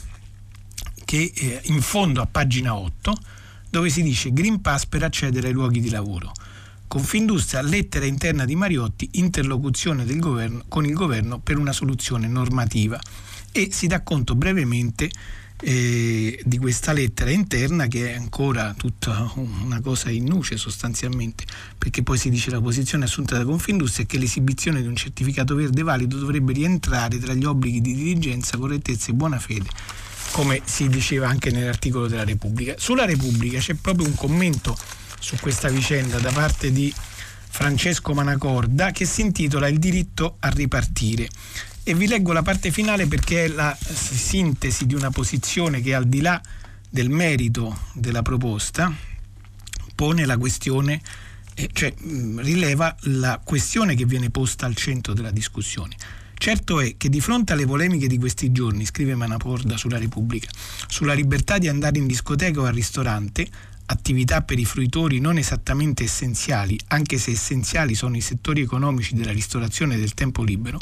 che 1.08 1.32
eh, 1.34 1.60
in 1.64 1.80
fondo 1.80 2.20
a 2.20 2.26
pagina 2.30 2.76
8 2.76 3.18
dove 3.70 3.88
si 3.88 4.02
dice 4.02 4.30
Green 4.30 4.60
Pass 4.60 4.84
per 4.84 5.02
accedere 5.04 5.46
ai 5.46 5.54
luoghi 5.54 5.80
di 5.80 5.88
lavoro. 5.88 6.32
Confindustria, 6.86 7.62
lettera 7.62 8.04
interna 8.04 8.44
di 8.44 8.54
Mariotti, 8.54 9.08
interlocuzione 9.12 10.04
governo, 10.18 10.64
con 10.68 10.84
il 10.84 10.92
governo 10.92 11.38
per 11.38 11.56
una 11.56 11.72
soluzione 11.72 12.28
normativa. 12.28 13.00
E 13.52 13.70
si 13.72 13.86
dà 13.86 14.02
conto 14.02 14.34
brevemente 14.34 15.10
eh, 15.62 16.42
di 16.44 16.58
questa 16.58 16.92
lettera 16.92 17.30
interna 17.30 17.86
che 17.86 18.12
è 18.12 18.14
ancora 18.14 18.74
tutta 18.76 19.32
una 19.36 19.80
cosa 19.80 20.10
in 20.10 20.24
nuce 20.24 20.58
sostanzialmente, 20.58 21.44
perché 21.78 22.02
poi 22.02 22.18
si 22.18 22.28
dice 22.28 22.50
la 22.50 22.60
posizione 22.60 23.04
assunta 23.04 23.38
da 23.38 23.46
Confindustria 23.46 24.04
è 24.04 24.06
che 24.06 24.18
l'esibizione 24.18 24.82
di 24.82 24.86
un 24.86 24.96
certificato 24.96 25.54
verde 25.54 25.82
valido 25.82 26.18
dovrebbe 26.18 26.52
rientrare 26.52 27.18
tra 27.18 27.32
gli 27.32 27.46
obblighi 27.46 27.80
di 27.80 27.94
diligenza, 27.94 28.58
correttezza 28.58 29.10
e 29.10 29.14
buona 29.14 29.38
fede 29.38 29.68
come 30.30 30.62
si 30.64 30.88
diceva 30.88 31.28
anche 31.28 31.50
nell'articolo 31.50 32.06
della 32.06 32.24
Repubblica. 32.24 32.74
Sulla 32.78 33.04
Repubblica 33.04 33.58
c'è 33.58 33.74
proprio 33.74 34.06
un 34.06 34.14
commento 34.14 34.76
su 35.18 35.36
questa 35.40 35.68
vicenda 35.68 36.18
da 36.18 36.30
parte 36.30 36.70
di 36.70 36.92
Francesco 37.50 38.14
Manacorda 38.14 38.92
che 38.92 39.04
si 39.04 39.22
intitola 39.22 39.68
Il 39.68 39.78
diritto 39.78 40.36
a 40.40 40.48
ripartire. 40.48 41.28
E 41.82 41.94
vi 41.94 42.06
leggo 42.06 42.32
la 42.32 42.42
parte 42.42 42.70
finale 42.70 43.06
perché 43.06 43.46
è 43.46 43.48
la 43.48 43.76
sintesi 43.80 44.86
di 44.86 44.94
una 44.94 45.10
posizione 45.10 45.80
che 45.80 45.94
al 45.94 46.06
di 46.06 46.20
là 46.20 46.40
del 46.88 47.08
merito 47.08 47.86
della 47.94 48.22
proposta 48.22 48.94
pone 49.94 50.26
la 50.26 50.36
questione, 50.36 51.00
cioè 51.72 51.92
rileva 52.36 52.94
la 53.02 53.40
questione 53.42 53.94
che 53.94 54.04
viene 54.04 54.30
posta 54.30 54.66
al 54.66 54.76
centro 54.76 55.14
della 55.14 55.30
discussione. 55.30 55.96
Certo 56.38 56.80
è 56.80 56.96
che 56.96 57.08
di 57.08 57.20
fronte 57.20 57.52
alle 57.52 57.66
polemiche 57.66 58.06
di 58.06 58.16
questi 58.16 58.52
giorni, 58.52 58.86
scrive 58.86 59.16
Manaporda 59.16 59.76
sulla 59.76 59.98
Repubblica, 59.98 60.48
sulla 60.86 61.12
libertà 61.12 61.58
di 61.58 61.66
andare 61.66 61.98
in 61.98 62.06
discoteca 62.06 62.60
o 62.60 62.64
al 62.64 62.72
ristorante, 62.72 63.46
attività 63.86 64.42
per 64.42 64.58
i 64.58 64.64
fruitori 64.64 65.18
non 65.18 65.36
esattamente 65.36 66.04
essenziali, 66.04 66.78
anche 66.88 67.18
se 67.18 67.32
essenziali 67.32 67.94
sono 67.94 68.16
i 68.16 68.20
settori 68.20 68.60
economici 68.60 69.16
della 69.16 69.32
ristorazione 69.32 69.96
e 69.96 69.98
del 69.98 70.14
tempo 70.14 70.44
libero, 70.44 70.78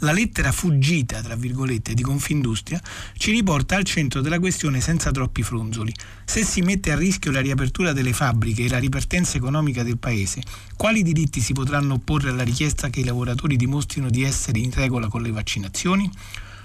la 0.00 0.12
lettera 0.12 0.50
fuggita, 0.50 1.20
tra 1.20 1.34
virgolette, 1.34 1.92
di 1.92 2.02
Confindustria 2.02 2.80
ci 3.16 3.32
riporta 3.32 3.76
al 3.76 3.84
centro 3.84 4.20
della 4.20 4.38
questione 4.38 4.80
senza 4.80 5.10
troppi 5.10 5.42
fronzoli. 5.42 5.94
Se 6.24 6.42
si 6.42 6.62
mette 6.62 6.92
a 6.92 6.96
rischio 6.96 7.30
la 7.30 7.40
riapertura 7.40 7.92
delle 7.92 8.12
fabbriche 8.12 8.64
e 8.64 8.68
la 8.68 8.78
ripartenza 8.78 9.36
economica 9.36 9.82
del 9.82 9.98
Paese, 9.98 10.42
quali 10.76 11.02
diritti 11.02 11.40
si 11.40 11.52
potranno 11.52 11.94
opporre 11.94 12.30
alla 12.30 12.44
richiesta 12.44 12.88
che 12.88 13.00
i 13.00 13.04
lavoratori 13.04 13.56
dimostrino 13.56 14.08
di 14.08 14.22
essere 14.22 14.58
in 14.58 14.70
regola 14.72 15.08
con 15.08 15.20
le 15.22 15.32
vaccinazioni? 15.32 16.10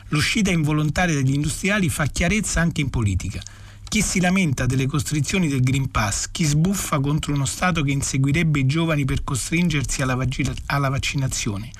L'uscita 0.09 0.51
involontaria 0.51 1.15
degli 1.15 1.33
industriali 1.33 1.89
fa 1.89 2.05
chiarezza 2.05 2.61
anche 2.61 2.79
in 2.79 2.89
politica. 2.89 3.41
Chi 3.87 4.01
si 4.01 4.21
lamenta 4.21 4.65
delle 4.65 4.87
costrizioni 4.87 5.47
del 5.47 5.61
Green 5.61 5.91
Pass, 5.91 6.29
chi 6.31 6.45
sbuffa 6.45 6.99
contro 6.99 7.33
uno 7.33 7.45
Stato 7.45 7.81
che 7.81 7.91
inseguirebbe 7.91 8.59
i 8.59 8.65
giovani 8.65 9.03
per 9.03 9.23
costringersi 9.23 10.01
alla, 10.01 10.15
vac- 10.15 10.53
alla 10.67 10.89
vaccinazione 10.89 11.71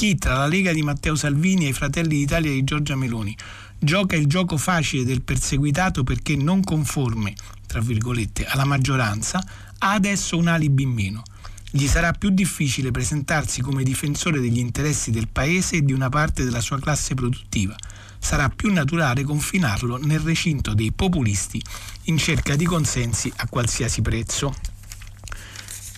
chi 0.00 0.16
tra 0.16 0.32
la 0.32 0.46
Lega 0.46 0.72
di 0.72 0.80
Matteo 0.80 1.14
Salvini 1.14 1.66
e 1.66 1.68
i 1.68 1.72
Fratelli 1.74 2.16
d'Italia 2.16 2.50
di 2.50 2.64
Giorgia 2.64 2.96
Meloni 2.96 3.36
gioca 3.78 4.16
il 4.16 4.26
gioco 4.26 4.56
facile 4.56 5.04
del 5.04 5.20
perseguitato 5.20 6.04
perché 6.04 6.36
non 6.36 6.64
conforme, 6.64 7.34
tra 7.66 7.82
virgolette, 7.82 8.46
alla 8.46 8.64
maggioranza, 8.64 9.44
ha 9.76 9.92
adesso 9.92 10.38
un 10.38 10.48
alibi 10.48 10.84
in 10.84 10.88
meno. 10.88 11.22
Gli 11.70 11.86
sarà 11.86 12.12
più 12.12 12.30
difficile 12.30 12.90
presentarsi 12.90 13.60
come 13.60 13.82
difensore 13.82 14.40
degli 14.40 14.56
interessi 14.56 15.10
del 15.10 15.28
paese 15.28 15.76
e 15.76 15.84
di 15.84 15.92
una 15.92 16.08
parte 16.08 16.44
della 16.44 16.62
sua 16.62 16.80
classe 16.80 17.12
produttiva. 17.12 17.76
Sarà 18.18 18.48
più 18.48 18.72
naturale 18.72 19.22
confinarlo 19.22 19.98
nel 19.98 20.20
recinto 20.20 20.72
dei 20.72 20.92
populisti 20.92 21.62
in 22.04 22.16
cerca 22.16 22.56
di 22.56 22.64
consensi 22.64 23.30
a 23.36 23.46
qualsiasi 23.48 24.00
prezzo. 24.00 24.54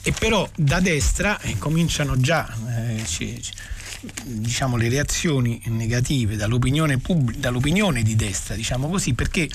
E 0.02 0.10
però 0.10 0.50
da 0.56 0.80
destra 0.80 1.38
eh, 1.38 1.56
cominciano 1.56 2.18
già, 2.18 2.52
eh, 2.68 3.04
ci, 3.06 3.40
diciamo, 4.24 4.76
le 4.76 4.88
reazioni 4.88 5.60
negative 5.66 6.36
dall'opinione, 6.36 6.98
pubblica, 6.98 7.40
dall'opinione 7.40 8.02
di 8.02 8.16
destra, 8.16 8.54
diciamo 8.54 8.88
così, 8.88 9.14
perché 9.14 9.48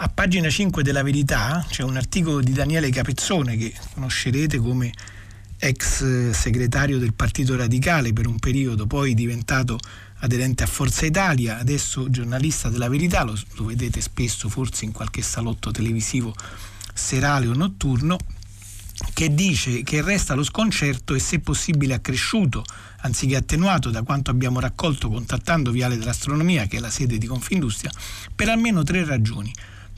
a 0.00 0.08
pagina 0.08 0.48
5 0.48 0.82
della 0.82 1.02
Verità 1.02 1.64
c'è 1.68 1.82
un 1.82 1.96
articolo 1.96 2.40
di 2.40 2.52
Daniele 2.52 2.90
Capezzone 2.90 3.56
che 3.56 3.74
conoscerete 3.94 4.58
come 4.58 4.92
ex 5.58 6.30
segretario 6.30 6.98
del 6.98 7.14
Partito 7.14 7.56
Radicale 7.56 8.12
per 8.12 8.26
un 8.26 8.38
periodo, 8.38 8.86
poi 8.86 9.14
diventato 9.14 9.78
aderente 10.20 10.62
a 10.62 10.66
Forza 10.66 11.06
Italia, 11.06 11.58
adesso 11.58 12.10
giornalista 12.10 12.68
della 12.68 12.88
Verità, 12.88 13.24
lo, 13.24 13.36
lo 13.54 13.64
vedete 13.64 14.00
spesso 14.00 14.48
forse 14.48 14.84
in 14.84 14.92
qualche 14.92 15.22
salotto 15.22 15.70
televisivo 15.70 16.34
serale 16.94 17.46
o 17.46 17.54
notturno, 17.54 18.18
che 19.12 19.34
dice 19.34 19.82
che 19.82 20.02
resta 20.02 20.34
lo 20.34 20.42
sconcerto 20.42 21.14
e 21.14 21.18
se 21.18 21.38
possibile 21.40 21.94
accresciuto, 21.94 22.64
anziché 23.00 23.36
attenuato 23.36 23.90
da 23.90 24.02
quanto 24.02 24.30
abbiamo 24.30 24.60
raccolto 24.60 25.08
contattando 25.08 25.70
Viale 25.70 25.96
dell'Astronomia, 25.96 26.66
che 26.66 26.78
è 26.78 26.80
la 26.80 26.90
sede 26.90 27.18
di 27.18 27.26
Confindustria, 27.26 27.90
per 28.34 28.48
almeno 28.48 28.82
tre 28.82 29.04
ragioni. 29.04 29.52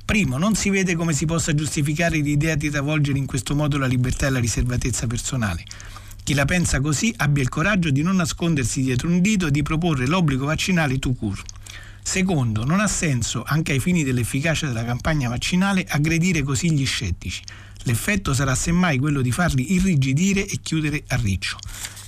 Primo, 0.05 0.39
non 0.39 0.55
si 0.55 0.71
vede 0.71 0.97
come 0.97 1.13
si 1.13 1.25
possa 1.25 1.55
giustificare 1.55 2.19
l'idea 2.19 2.57
di 2.57 2.69
travolgere 2.69 3.19
in 3.19 3.27
questo 3.27 3.55
modo 3.55 3.79
la 3.79 3.87
libertà 3.87 4.27
e 4.27 4.31
la 4.31 4.41
riservatezza 4.41 5.07
personale. 5.07 5.65
Chi 6.23 6.35
la 6.35 6.45
pensa 6.45 6.81
così 6.81 7.13
abbia 7.17 7.43
il 7.43 7.49
coraggio 7.49 7.91
di 7.91 8.03
non 8.03 8.17
nascondersi 8.17 8.83
dietro 8.83 9.09
un 9.09 9.21
dito 9.21 9.47
e 9.47 9.51
di 9.51 9.63
proporre 9.63 10.07
l'obbligo 10.07 10.47
vaccinale 10.47 10.99
tout 10.99 11.17
court. 11.17 11.45
Secondo, 12.03 12.65
non 12.65 12.81
ha 12.81 12.89
senso, 12.89 13.45
anche 13.47 13.73
ai 13.73 13.79
fini 13.79 14.03
dell'efficacia 14.03 14.67
della 14.67 14.85
campagna 14.85 15.29
vaccinale, 15.29 15.87
aggredire 15.89 16.43
così 16.43 16.73
gli 16.73 16.87
scettici. 16.87 17.43
L'effetto 17.85 18.35
sarà 18.35 18.55
semmai 18.55 18.99
quello 18.99 19.23
di 19.23 19.33
farli 19.33 19.73
irrigidire 19.73 20.47
e 20.47 20.59
chiudere 20.63 21.03
a 21.09 21.17
riccio. 21.17 21.59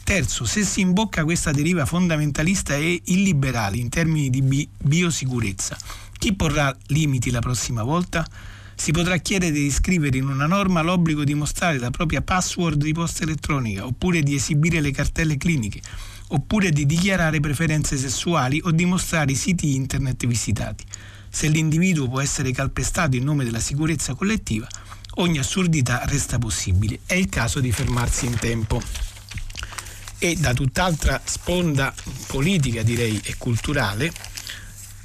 Terzo, 0.05 0.45
se 0.45 0.65
si 0.65 0.81
imbocca 0.81 1.25
questa 1.25 1.53
deriva 1.53 1.87
fondamentalista 1.87 2.75
e 2.75 3.01
illiberale 3.05 3.77
in 3.77 3.89
termini 3.89 4.31
di 4.31 4.43
bi- 4.43 4.69
biosicurezza, 4.77 5.79
chi 6.19 6.35
porrà 6.35 6.77
limiti 6.89 7.31
la 7.31 7.41
prossima 7.41 7.83
volta? 7.83 8.27
Si 8.75 8.91
potrà 8.91 9.17
chiedere 9.19 9.53
di 9.53 9.71
scrivere 9.71 10.19
in 10.19 10.27
una 10.27 10.47
norma 10.47 10.83
l'obbligo 10.83 11.25
di 11.25 11.35
mostrare 11.35 11.79
la 11.79 11.91
propria 11.91 12.21
password 12.21 12.83
di 12.83 12.93
posta 12.93 13.23
elettronica, 13.23 13.87
oppure 13.87 14.23
di 14.23 14.35
esibire 14.35 14.81
le 14.81 14.91
cartelle 14.91 15.37
cliniche, 15.37 15.81
oppure 16.29 16.71
di 16.71 16.85
dichiarare 16.85 17.39
preferenze 17.39 17.97
sessuali 17.97 18.61
o 18.65 18.73
di 18.73 18.85
mostrare 18.85 19.33
i 19.33 19.37
siti 19.37 19.77
internet 19.77 20.27
visitati. 20.27 20.85
Se 21.29 21.47
l'individuo 21.49 22.09
può 22.09 22.21
essere 22.21 22.51
calpestato 22.51 23.17
in 23.17 23.25
nome 23.25 23.45
della 23.45 23.61
sicurezza 23.61 24.15
collettiva, 24.15 24.67
ogni 25.17 25.39
assurdità 25.39 26.03
resta 26.07 26.39
possibile. 26.39 27.01
È 27.05 27.15
il 27.15 27.29
caso 27.29 27.61
di 27.61 27.73
fermarsi 27.73 28.27
in 28.27 28.39
tempo. 28.39 28.83
E 30.19 30.37
da 30.37 30.55
tutt'altra 30.55 31.21
sponda 31.25 31.93
politica, 32.27 32.83
direi, 32.83 33.21
e 33.25 33.37
culturale, 33.37 34.13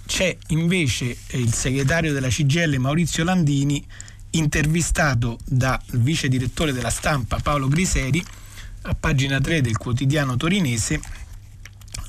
c'è 0.06 0.38
invece 0.48 1.18
il 1.32 1.54
segretario 1.54 2.14
della 2.14 2.30
CGL 2.30 2.78
Maurizio 2.78 3.24
Landini, 3.24 3.86
intervistato 4.32 5.40
dal 5.44 5.80
vice 5.94 6.28
direttore 6.28 6.72
della 6.72 6.90
stampa 6.90 7.40
Paolo 7.40 7.68
Griseri 7.68 8.24
a 8.84 8.94
pagina 8.94 9.40
3 9.40 9.62
del 9.62 9.78
quotidiano 9.78 10.38
torinese. 10.38 11.02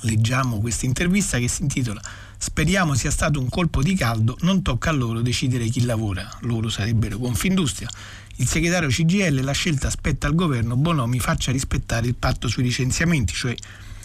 Leggiamo 0.01 0.59
questa 0.59 0.85
intervista 0.85 1.39
che 1.39 1.47
si 1.47 1.63
intitola 1.63 2.01
Speriamo 2.41 2.93
sia 2.93 3.11
stato 3.11 3.37
un 3.37 3.49
colpo 3.49 3.83
di 3.83 3.93
caldo, 3.95 4.37
non 4.43 4.61
tocca 4.61 4.91
a 4.91 4.93
loro 4.93 5.19
decidere 5.19 5.67
chi 5.67 5.83
lavora, 5.83 6.25
loro 6.43 6.69
sarebbero 6.69 7.17
Confindustria. 7.17 7.89
Il 8.37 8.47
segretario 8.47 8.87
CGL 8.87 9.43
la 9.43 9.51
scelta 9.51 9.89
spetta 9.89 10.27
al 10.27 10.35
governo 10.35 10.77
Bonomi 10.77 11.19
faccia 11.19 11.51
rispettare 11.51 12.07
il 12.07 12.15
patto 12.15 12.47
sui 12.47 12.63
licenziamenti, 12.63 13.33
cioè 13.33 13.53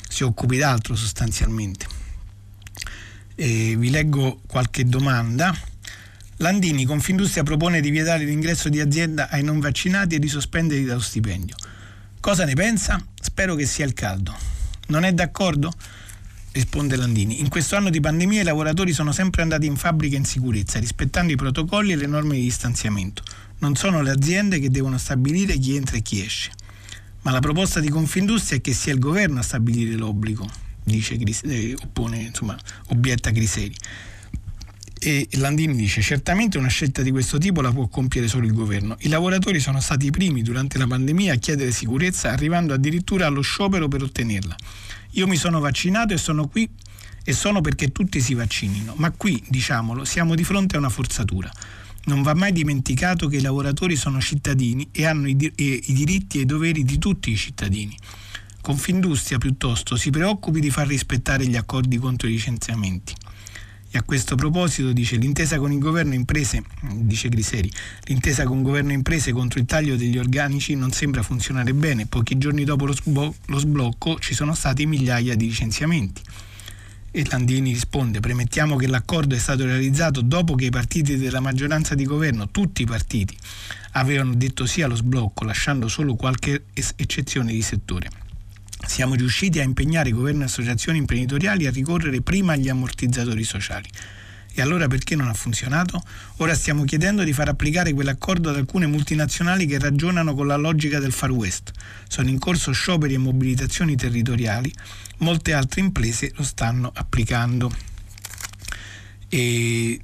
si 0.09 0.25
occupi 0.25 0.57
d'altro 0.57 0.97
sostanzialmente. 0.97 1.87
E 3.37 3.77
vi 3.77 3.91
leggo 3.91 4.41
qualche 4.49 4.85
domanda. 4.85 5.57
Landini, 6.39 6.85
Confindustria 6.87 7.45
propone 7.45 7.81
di 7.81 7.91
vietare 7.91 8.25
l'ingresso 8.25 8.69
di 8.69 8.81
azienda 8.81 9.29
ai 9.29 9.45
non 9.45 9.61
vaccinati 9.61 10.17
e 10.17 10.19
di 10.19 10.27
sospenderli 10.27 10.85
dallo 10.85 10.99
stipendio. 10.99 11.55
Cosa 12.19 12.45
ne 12.45 12.55
pensa? 12.55 13.01
Spero 13.21 13.55
che 13.55 13.65
sia 13.65 13.85
il 13.85 13.93
caldo. 13.93 14.37
Non 14.89 15.05
è 15.05 15.13
d'accordo? 15.13 15.73
Risponde 16.55 16.95
Landini. 16.95 17.41
In 17.41 17.49
questo 17.49 17.75
anno 17.75 17.91
di 17.91 17.99
pandemia 17.99 18.43
i 18.43 18.45
lavoratori 18.45 18.93
sono 18.93 19.11
sempre 19.11 19.43
andati 19.43 19.67
in 19.67 19.75
fabbrica 19.75 20.17
in 20.17 20.25
sicurezza, 20.25 20.79
rispettando 20.79 21.33
i 21.33 21.37
protocolli 21.37 21.91
e 21.91 21.97
le 21.97 22.07
norme 22.07 22.37
di 22.37 22.43
distanziamento. 22.43 23.25
Non 23.59 23.75
sono 23.75 24.03
le 24.03 24.13
aziende 24.13 24.61
che 24.61 24.71
devono 24.71 24.97
stabilire 24.97 25.59
chi 25.59 25.75
entra 25.75 25.97
e 25.97 26.03
chi 26.03 26.25
esce. 26.25 26.53
Ma 27.23 27.33
la 27.33 27.41
proposta 27.41 27.81
di 27.81 27.89
Confindustria 27.89 28.59
è 28.59 28.61
che 28.61 28.73
sia 28.73 28.93
il 28.93 29.01
governo 29.01 29.41
a 29.41 29.43
stabilire 29.43 29.97
l'obbligo, 29.97 30.49
dice, 30.85 31.17
eh, 31.17 31.75
oppone, 31.83 32.19
insomma, 32.19 32.57
obietta 32.91 33.31
Griseri. 33.31 33.75
E 35.01 35.27
Landini 35.33 35.75
dice 35.75 36.03
certamente 36.03 36.57
una 36.57 36.69
scelta 36.69 37.03
di 37.03 37.11
questo 37.11 37.37
tipo 37.37 37.63
la 37.63 37.73
può 37.73 37.89
compiere 37.89 38.29
solo 38.29 38.47
il 38.47 38.53
governo. 38.53 38.95
I 39.01 39.09
lavoratori 39.09 39.59
sono 39.59 39.81
stati 39.81 40.07
i 40.07 40.11
primi 40.11 40.43
durante 40.43 40.79
la 40.79 40.87
pandemia 40.87 41.33
a 41.33 41.37
chiedere 41.37 41.73
sicurezza, 41.73 42.31
arrivando 42.31 42.73
addirittura 42.73 43.27
allo 43.27 43.41
sciopero 43.41 43.89
per 43.89 44.05
ottenerla. 44.05 44.57
Io 45.15 45.27
mi 45.27 45.37
sono 45.37 45.61
vaccinato 45.61 46.13
e 46.13 46.19
sono 46.19 46.49
qui 46.49 46.69
e 47.25 47.33
sono 47.33 47.61
perché 47.61 47.93
tutti 47.93 48.21
si 48.21 48.35
vaccinino, 48.35 48.95
ma 48.97 49.11
qui, 49.11 49.43
diciamolo, 49.49 50.05
siamo 50.05 50.35
di 50.35 50.45
fronte 50.45 50.77
a 50.77 50.79
una 50.79 50.89
forzatura. 50.89 51.51
Non 52.07 52.23
va 52.23 52.35
mai 52.35 52.53
dimenticato 52.53 53.29
che 53.29 53.37
i 53.37 53.41
lavoratori 53.41 53.97
sono 53.97 54.21
cittadini 54.21 54.89
e 54.93 55.07
hanno 55.07 55.29
i, 55.29 55.53
i 55.57 55.93
diritti 55.93 56.39
e 56.39 56.43
i 56.43 56.47
doveri 56.47 56.85
di 56.85 56.99
tutti 56.99 57.31
i 57.31 57.37
cittadini. 57.37 57.97
Confindustria 58.61 59.39
piuttosto 59.39 59.97
si 59.97 60.11
preoccupi 60.11 60.59
di 60.59 60.71
far 60.71 60.87
rispettare 60.87 61.47
gli 61.47 61.57
accordi 61.57 61.97
contro 61.97 62.29
i 62.29 62.33
licenziamenti. 62.33 63.15
E 63.95 63.99
a 63.99 64.03
questo 64.03 64.35
proposito 64.35 64.93
dice 64.93 65.15
l'intesa 65.15 65.57
con 65.61 65.71
il 65.71 65.79
governo 65.79 66.15
imprese, 66.15 66.65
dice 66.95 67.29
Griseri, 67.29 67.71
l'intesa 68.07 68.43
con 68.43 68.61
governo 68.61 68.91
imprese 68.91 69.31
contro 69.31 69.61
il 69.61 69.67
taglio 69.67 69.95
degli 69.95 70.19
organici 70.19 70.75
non 70.75 70.91
sembra 70.91 71.23
funzionare 71.23 71.73
bene. 71.75 72.07
Pochi 72.07 72.37
giorni 72.37 72.65
dopo 72.65 72.87
lo, 72.87 72.93
sbo- 72.93 73.37
lo 73.47 73.59
sblocco 73.61 74.19
ci 74.19 74.35
sono 74.35 74.53
stati 74.57 74.85
migliaia 74.85 75.37
di 75.37 75.47
licenziamenti. 75.47 76.21
E 77.13 77.25
Landini 77.31 77.73
risponde, 77.73 78.19
premettiamo 78.19 78.75
che 78.75 78.89
l'accordo 78.89 79.37
è 79.37 79.39
stato 79.39 79.65
realizzato 79.65 80.23
dopo 80.23 80.57
che 80.57 80.65
i 80.65 80.71
partiti 80.71 81.17
della 81.17 81.39
maggioranza 81.39 81.95
di 81.95 82.05
governo, 82.05 82.49
tutti 82.51 82.83
i 82.83 82.87
partiti, 82.87 83.39
avevano 83.93 84.35
detto 84.35 84.67
sì 84.67 84.83
allo 84.83 84.97
sblocco, 84.97 85.45
lasciando 85.45 85.87
solo 85.87 86.17
qualche 86.17 86.65
eccezione 86.97 87.53
di 87.53 87.63
settore. 87.63 88.24
Siamo 88.87 89.15
riusciti 89.15 89.59
a 89.61 89.63
impegnare 89.63 90.11
governo 90.11 90.43
e 90.43 90.45
associazioni 90.47 90.99
imprenditoriali 90.99 91.67
a 91.67 91.71
ricorrere 91.71 92.21
prima 92.21 92.53
agli 92.53 92.69
ammortizzatori 92.69 93.43
sociali. 93.43 93.89
E 94.57 94.63
allora 94.63 94.87
perché 94.87 95.17
non 95.17 95.27
ha 95.27 95.35
funzionato? 95.35 96.01
Ora 96.37 96.55
stiamo 96.55 96.85
chiedendo 96.85 97.25
di 97.25 97.33
far 97.33 97.49
applicare 97.49 97.93
quell'accordo 97.93 98.51
ad 98.51 98.57
alcune 98.57 98.87
multinazionali 98.87 99.67
che 99.67 99.81
ragionano 99.81 100.33
con 100.35 100.47
la 100.47 100.57
logica 100.57 101.01
del 101.01 101.11
Far 101.11 101.33
West. 101.33 101.73
Sono 102.07 102.29
in 102.29 102.39
corso 102.39 102.71
scioperi 102.71 103.15
e 103.15 103.19
mobilitazioni 103.19 103.97
territoriali 103.97 104.73
molte 105.19 105.53
altre 105.53 105.81
imprese 105.81 106.33
lo 106.37 106.45
stanno 106.45 106.93
applicando. 106.95 107.75
E 109.29 110.01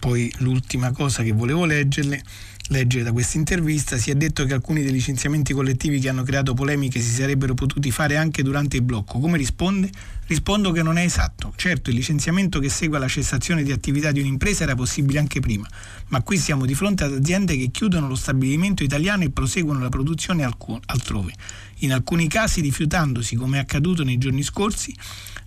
poi 0.00 0.32
l'ultima 0.38 0.90
cosa 0.90 1.22
che 1.22 1.30
volevo 1.30 1.64
leggerle, 1.64 2.20
leggere 2.68 3.04
da 3.04 3.12
questa 3.12 3.36
intervista, 3.36 3.98
si 3.98 4.10
è 4.10 4.14
detto 4.14 4.44
che 4.46 4.54
alcuni 4.54 4.82
dei 4.82 4.92
licenziamenti 4.92 5.52
collettivi 5.52 6.00
che 6.00 6.08
hanno 6.08 6.22
creato 6.22 6.54
polemiche 6.54 6.98
si 6.98 7.10
sarebbero 7.10 7.52
potuti 7.52 7.90
fare 7.90 8.16
anche 8.16 8.42
durante 8.42 8.76
il 8.76 8.82
blocco. 8.82 9.18
Come 9.18 9.36
risponde? 9.36 9.90
Rispondo 10.26 10.72
che 10.72 10.82
non 10.82 10.96
è 10.96 11.04
esatto. 11.04 11.52
Certo, 11.56 11.90
il 11.90 11.96
licenziamento 11.96 12.60
che 12.60 12.70
segue 12.70 12.98
la 12.98 13.08
cessazione 13.08 13.62
di 13.62 13.70
attività 13.70 14.12
di 14.12 14.20
un'impresa 14.20 14.62
era 14.62 14.74
possibile 14.74 15.18
anche 15.18 15.40
prima, 15.40 15.68
ma 16.08 16.22
qui 16.22 16.38
siamo 16.38 16.64
di 16.64 16.74
fronte 16.74 17.04
ad 17.04 17.12
aziende 17.12 17.56
che 17.58 17.70
chiudono 17.70 18.08
lo 18.08 18.14
stabilimento 18.14 18.82
italiano 18.82 19.24
e 19.24 19.30
proseguono 19.30 19.80
la 19.80 19.90
produzione 19.90 20.44
altrove 20.44 21.32
in 21.78 21.92
alcuni 21.92 22.28
casi 22.28 22.62
rifiutandosi, 22.62 23.36
come 23.36 23.58
è 23.58 23.60
accaduto 23.60 24.04
nei 24.04 24.16
giorni 24.16 24.42
scorsi, 24.42 24.94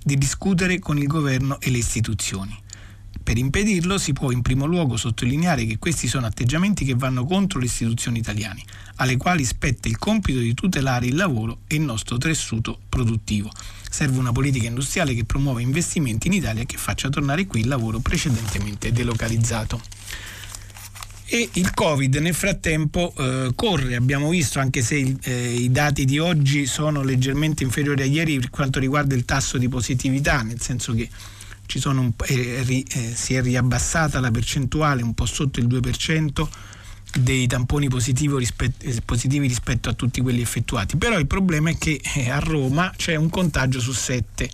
di 0.04 0.18
discutere 0.18 0.78
con 0.78 1.00
il 1.00 1.08
governo 1.08 1.60
e 1.60 1.72
le 1.72 1.80
istituzioni. 1.80 2.66
Per 3.28 3.38
impedirlo 3.38 3.98
si 3.98 4.14
può 4.14 4.32
in 4.32 4.42
primo 4.42 4.66
luogo 4.66 4.96
sottolineare 4.96 5.66
che 5.66 5.78
questi 5.80 6.08
sono 6.08 6.28
atteggiamenti 6.28 6.86
che 6.86 6.96
vanno 6.96 7.26
contro 7.26 7.60
le 7.60 7.66
istituzioni 7.66 8.20
italiane, 8.20 8.64
alle 8.96 9.18
quali 9.18 9.44
spetta 9.44 9.90
il 9.90 9.98
compito 9.98 10.40
di 10.40 10.54
tutelare 10.54 11.08
il 11.08 11.16
lavoro 11.18 11.58
e 11.68 11.76
il 11.76 11.82
nostro 11.82 12.18
tessuto 12.18 12.80
produttivo. 12.88 13.52
Serve 13.90 14.18
una 14.18 14.32
politica 14.32 14.68
industriale 14.68 15.14
che 15.14 15.26
promuova 15.26 15.60
investimenti 15.60 16.28
in 16.28 16.34
Italia 16.36 16.62
e 16.62 16.66
che 16.66 16.78
faccia 16.78 17.10
tornare 17.10 17.46
qui 17.48 17.60
il 17.60 17.68
lavoro 17.68 18.00
precedentemente 18.00 18.94
delocalizzato 18.94 19.82
e 21.26 21.50
il 21.56 21.74
Covid 21.74 22.16
nel 22.16 22.34
frattempo 22.34 23.14
eh, 23.18 23.52
corre, 23.54 23.98
abbiamo 23.98 24.30
visto 24.30 24.60
anche 24.60 24.82
se 24.82 25.18
eh, 25.22 25.54
i 25.54 25.70
dati 25.70 26.06
di 26.06 26.18
oggi 26.18 26.66
sono 26.66 27.04
leggermente 27.04 27.66
inferiori 27.66 28.04
a 28.04 28.06
ieri 28.06 28.40
per 28.40 28.50
quanto 28.50 28.80
riguarda 28.80 29.16
il 29.16 29.26
tasso 29.26 29.58
di 29.58 29.68
positività, 29.68 30.42
nel 30.44 30.62
senso 30.62 30.94
che 30.94 31.10
un, 31.86 32.14
eh, 32.26 32.86
eh, 32.88 33.14
si 33.16 33.36
è 33.36 33.42
riabbassata 33.42 34.20
la 34.20 34.32
percentuale 34.32 35.04
un 35.04 35.14
po' 35.14 35.26
sotto 35.26 35.60
il 35.60 35.68
2% 35.68 36.48
dei 37.20 37.48
tamponi 37.48 37.88
rispetto, 38.38 38.86
eh, 38.86 39.02
positivi 39.04 39.48
rispetto 39.48 39.90
a 39.90 39.94
tutti 39.94 40.22
quelli 40.22 40.42
effettuati, 40.42 40.98
però 40.98 41.18
il 41.18 41.28
problema 41.28 41.70
è 41.70 41.78
che 41.78 42.00
eh, 42.16 42.30
a 42.30 42.40
Roma 42.40 42.92
c'è 42.96 43.16
un 43.16 43.30
contagio 43.30 43.80
su 43.80 43.92
7, 43.92 44.50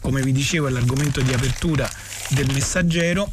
come 0.00 0.22
vi 0.22 0.32
dicevo 0.32 0.66
è 0.66 0.70
l'argomento 0.70 1.20
di 1.20 1.32
apertura 1.32 1.88
del 2.30 2.50
messaggero 2.52 3.32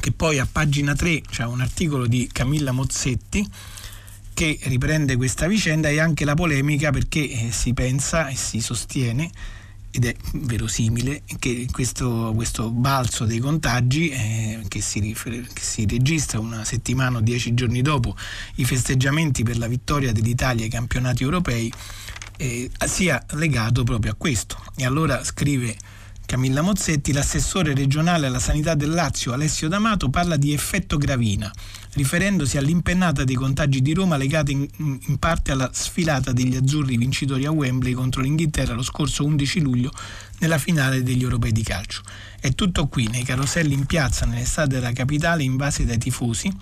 che 0.00 0.12
poi 0.12 0.38
a 0.38 0.48
pagina 0.50 0.94
3 0.94 1.22
c'è 1.22 1.44
un 1.44 1.60
articolo 1.60 2.06
di 2.06 2.28
Camilla 2.32 2.72
Mozzetti 2.72 3.48
che 4.34 4.58
riprende 4.62 5.16
questa 5.16 5.46
vicenda 5.46 5.88
e 5.88 6.00
anche 6.00 6.24
la 6.24 6.34
polemica 6.34 6.90
perché 6.90 7.30
eh, 7.30 7.52
si 7.52 7.72
pensa 7.72 8.28
e 8.28 8.34
si 8.34 8.60
sostiene 8.60 9.30
ed 9.96 10.06
è 10.06 10.16
verosimile 10.32 11.22
che 11.38 11.68
questo, 11.70 12.32
questo 12.34 12.68
balzo 12.70 13.26
dei 13.26 13.38
contagi 13.38 14.08
eh, 14.08 14.64
che, 14.66 14.80
si 14.80 15.00
che, 15.00 15.46
si 15.60 15.86
registra 15.88 16.40
una 16.40 16.64
settimana 16.64 17.18
o 17.18 17.20
dieci 17.20 17.54
giorni 17.54 17.80
dopo 17.80 18.16
i 18.56 18.64
festeggiamenti 18.64 19.44
per 19.44 19.56
la 19.56 19.68
vittoria 19.68 20.10
dell'Italia 20.10 20.64
ai 20.64 20.70
campionati 20.70 21.22
europei 21.22 21.72
eh, 22.38 22.68
sia 22.86 23.24
legato 23.34 23.84
proprio 23.84 24.12
a 24.12 24.14
questo. 24.16 24.60
E 24.74 24.84
allora 24.84 25.22
scrive 25.22 25.76
Camilla 26.26 26.62
Mozzetti, 26.62 27.12
l'assessore 27.12 27.74
regionale 27.74 28.26
alla 28.26 28.38
sanità 28.38 28.74
del 28.74 28.90
Lazio 28.90 29.32
Alessio 29.32 29.68
D'Amato 29.68 30.08
parla 30.08 30.36
di 30.36 30.52
effetto 30.52 30.96
gravina, 30.96 31.52
riferendosi 31.92 32.56
all'impennata 32.56 33.24
dei 33.24 33.34
contagi 33.34 33.82
di 33.82 33.92
Roma 33.92 34.16
legata 34.16 34.50
in, 34.50 34.66
in, 34.78 35.18
parte 35.18 35.52
alla 35.52 35.70
sfilata 35.72 36.32
degli 36.32 36.56
azzurri 36.56 36.96
vincitori 36.96 37.44
a 37.44 37.50
Wembley 37.50 37.92
contro 37.92 38.22
l'Inghilterra 38.22 38.74
lo 38.74 38.82
scorso 38.82 39.24
11 39.24 39.60
luglio 39.60 39.92
nella 40.38 40.58
finale 40.58 41.02
degli 41.02 41.22
europei 41.22 41.52
di 41.52 41.62
calcio. 41.62 42.02
È 42.40 42.52
tutto 42.54 42.88
qui, 42.88 43.06
nei 43.08 43.22
caroselli 43.22 43.74
in 43.74 43.86
piazza 43.86 44.26
nell'estate 44.26 44.74
della 44.76 44.92
capitale 44.92 45.42
invasi 45.42 45.84
dai 45.84 45.98
tifosi, 45.98 46.52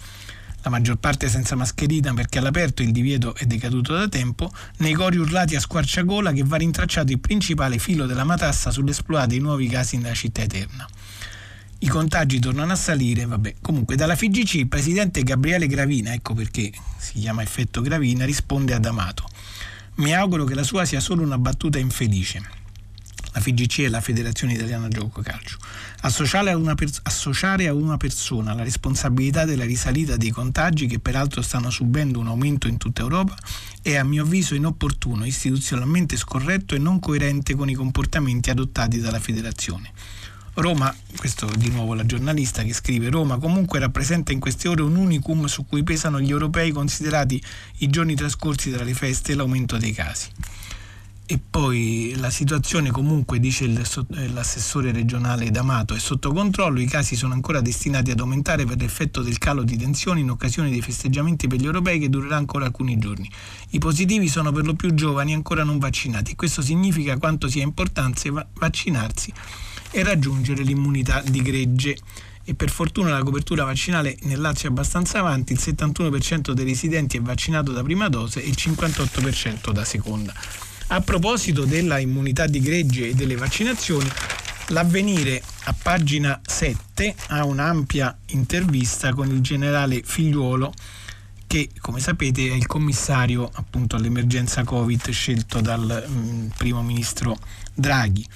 la 0.63 0.71
maggior 0.71 0.97
parte 0.97 1.29
senza 1.29 1.57
mascherina 1.57 2.15
perché 2.15 2.39
all'aperto 2.39 2.83
il 2.83 2.93
divieto 2.93 3.35
è 3.35 3.45
decaduto 3.45 3.95
da 3.95 4.09
tempo, 4.09 4.51
nei 4.79 4.93
cori 4.93 5.17
urlati 5.17 5.57
a 5.57 5.61
squarciagola 5.61 6.33
che 6.33 6.45
va 6.45 6.57
rintracciato 6.57 7.13
il 7.13 7.19
principale 7.19 7.79
filo 7.79 8.07
della 8.07 8.25
matassa 8.25 8.71
sull'esploa 8.71 9.27
dei 9.27 9.41
nuovi 9.41 9.67
casi 9.67 9.99
nella 9.99 10.15
città 10.15 10.43
eterna. 10.43 10.89
I 11.79 11.89
contagi 11.89 12.39
tornano 12.39 12.73
a 12.73 12.77
salire, 12.77 13.27
vabbè. 13.27 13.57
Comunque 13.61 13.97
dalla 13.97 14.15
FIGC 14.15 14.55
il 14.55 14.69
presidente 14.69 15.25
Gabriele 15.25 15.67
Gravina, 15.67 16.13
ecco 16.13 16.33
perché 16.33 16.71
si 16.97 17.19
chiama 17.19 17.43
effetto 17.43 17.81
Gravina, 17.81 18.25
risponde 18.25 18.73
ad 18.73 18.87
Amato. 18.87 19.29
Mi 19.97 20.15
auguro 20.15 20.45
che 20.45 20.55
la 20.55 20.63
sua 20.63 20.85
sia 20.85 21.01
solo 21.01 21.23
una 21.23 21.39
battuta 21.39 21.81
infelice 21.81 22.61
la 23.35 23.41
FIGC 23.41 23.83
è 23.83 23.89
la 23.89 24.01
Federazione 24.03 24.53
Italiana 24.53 24.89
Gioco 24.89 25.23
Calcio. 25.23 25.57
Associare 26.05 26.51
a, 26.51 26.57
una 26.57 26.75
pers- 26.75 27.01
associare 27.05 27.69
a 27.69 27.75
una 27.75 27.97
persona 27.97 28.55
la 28.55 28.65
responsabilità 28.65 29.45
della 29.45 29.65
risalita 29.65 30.17
dei 30.17 30.31
contagi, 30.31 30.87
che 30.87 30.99
peraltro 30.99 31.43
stanno 31.43 31.71
subendo 31.71 32.19
un 32.19 32.27
aumento 32.27 32.67
in 32.67 32.77
tutta 32.77 33.03
Europa, 33.03 33.37
è 33.83 33.95
a 33.95 34.03
mio 34.03 34.25
avviso 34.25 34.57
inopportuno, 34.57 35.25
istituzionalmente 35.25 36.17
scorretto 36.17 36.75
e 36.75 36.79
non 36.79 36.99
coerente 36.99 37.55
con 37.55 37.71
i 37.71 37.75
comportamenti 37.75 38.51
adottati 38.51 38.99
dalla 38.99 39.21
Federazione. 39.21 39.93
Roma, 40.55 40.95
questo 41.17 41.47
di 41.57 41.71
nuovo 41.71 41.95
la 41.95 42.05
giornalista 42.05 42.63
che 42.63 42.75
scrive, 42.75 43.09
Roma 43.09 43.39
comunque 43.39 43.79
rappresenta 43.79 44.33
in 44.33 44.41
queste 44.41 44.67
ore 44.69 44.83
un 44.83 44.97
unicum 44.97 45.47
su 45.47 45.65
cui 45.67 45.85
pesano 45.85 46.21
gli 46.21 46.31
europei 46.31 46.73
considerati 46.73 47.41
i 47.79 47.89
giorni 47.89 48.17
trascorsi 48.17 48.71
tra 48.71 48.83
le 48.83 48.93
feste 48.93 49.33
e 49.33 49.35
l'aumento 49.37 49.79
dei 49.79 49.93
casi. 49.93 50.29
E 51.25 51.39
poi 51.39 52.15
la 52.17 52.31
situazione 52.31 52.91
comunque, 52.91 53.39
dice 53.39 53.67
l'assessore 53.67 54.93
regionale 54.93 55.51
D'Amato, 55.51 55.95
è 55.95 55.99
sotto 55.99 56.33
controllo, 56.33 56.81
i 56.81 56.87
casi 56.87 57.17
sono 57.17 57.33
ancora 57.33 57.61
destinati 57.61 58.11
ad 58.11 58.21
aumentare 58.21 58.65
per 58.65 58.77
l'effetto 58.79 59.23
del 59.23 59.39
calo 59.39 59.63
di 59.63 59.77
tensione 59.77 60.21
in 60.21 60.31
occasione 60.31 60.71
dei 60.71 60.83
festeggiamenti 60.83 61.47
per 61.47 61.61
gli 61.61 61.65
europei 61.65 61.99
che 61.99 62.11
durerà 62.11 62.37
ancora 62.37 62.67
alcuni 62.67 62.99
giorni. 62.99 63.31
I 63.71 63.79
positivi 63.79 64.29
sono 64.29 64.53
per 64.53 64.65
lo 64.65 64.75
più 64.75 64.93
giovani 64.95 65.33
ancora 65.33 65.65
non 65.65 65.79
vaccinati 65.79 66.35
questo 66.35 66.61
significa 66.61 67.17
quanto 67.19 67.49
sia 67.49 67.63
importante 67.63 68.31
vaccinarsi 68.55 69.33
e 69.91 70.03
raggiungere 70.03 70.63
l'immunità 70.63 71.23
di 71.23 71.41
gregge 71.41 71.97
e 72.45 72.55
per 72.55 72.71
fortuna 72.71 73.11
la 73.11 73.23
copertura 73.23 73.65
vaccinale 73.65 74.17
nel 74.23 74.41
Lazio 74.41 74.69
è 74.69 74.73
abbastanza 74.73 75.21
avanti, 75.21 75.53
il 75.53 75.61
71% 75.63 76.51
dei 76.51 76.65
residenti 76.65 77.19
è 77.19 77.21
vaccinato 77.21 77.71
da 77.73 77.83
prima 77.83 78.09
dose 78.09 78.43
e 78.43 78.49
il 78.49 78.57
58% 78.59 79.71
da 79.71 79.85
seconda. 79.85 80.35
A 80.93 81.01
proposito 81.01 81.65
della 81.65 81.99
immunità 81.99 82.47
di 82.47 82.61
gregge 82.61 83.09
e 83.09 83.15
delle 83.15 83.35
vaccinazioni, 83.35 84.07
l'avvenire 84.69 85.43
a 85.65 85.73
pagina 85.73 86.39
7 86.45 87.15
ha 87.29 87.47
un'ampia 87.47 88.15
intervista 88.27 89.15
con 89.15 89.31
il 89.31 89.41
generale 89.41 90.03
Figliuolo 90.05 90.71
che 91.47 91.71
come 91.81 91.99
sapete 91.99 92.47
è 92.47 92.53
il 92.53 92.67
commissario 92.67 93.49
appunto 93.55 93.97
all'emergenza 93.97 94.65
Covid 94.65 95.09
scelto 95.09 95.63
dal 95.63 96.05
mh, 96.07 96.13
mm, 96.13 96.47
primo 96.59 96.83
ministro 96.83 97.39
Draghi. 97.73 98.27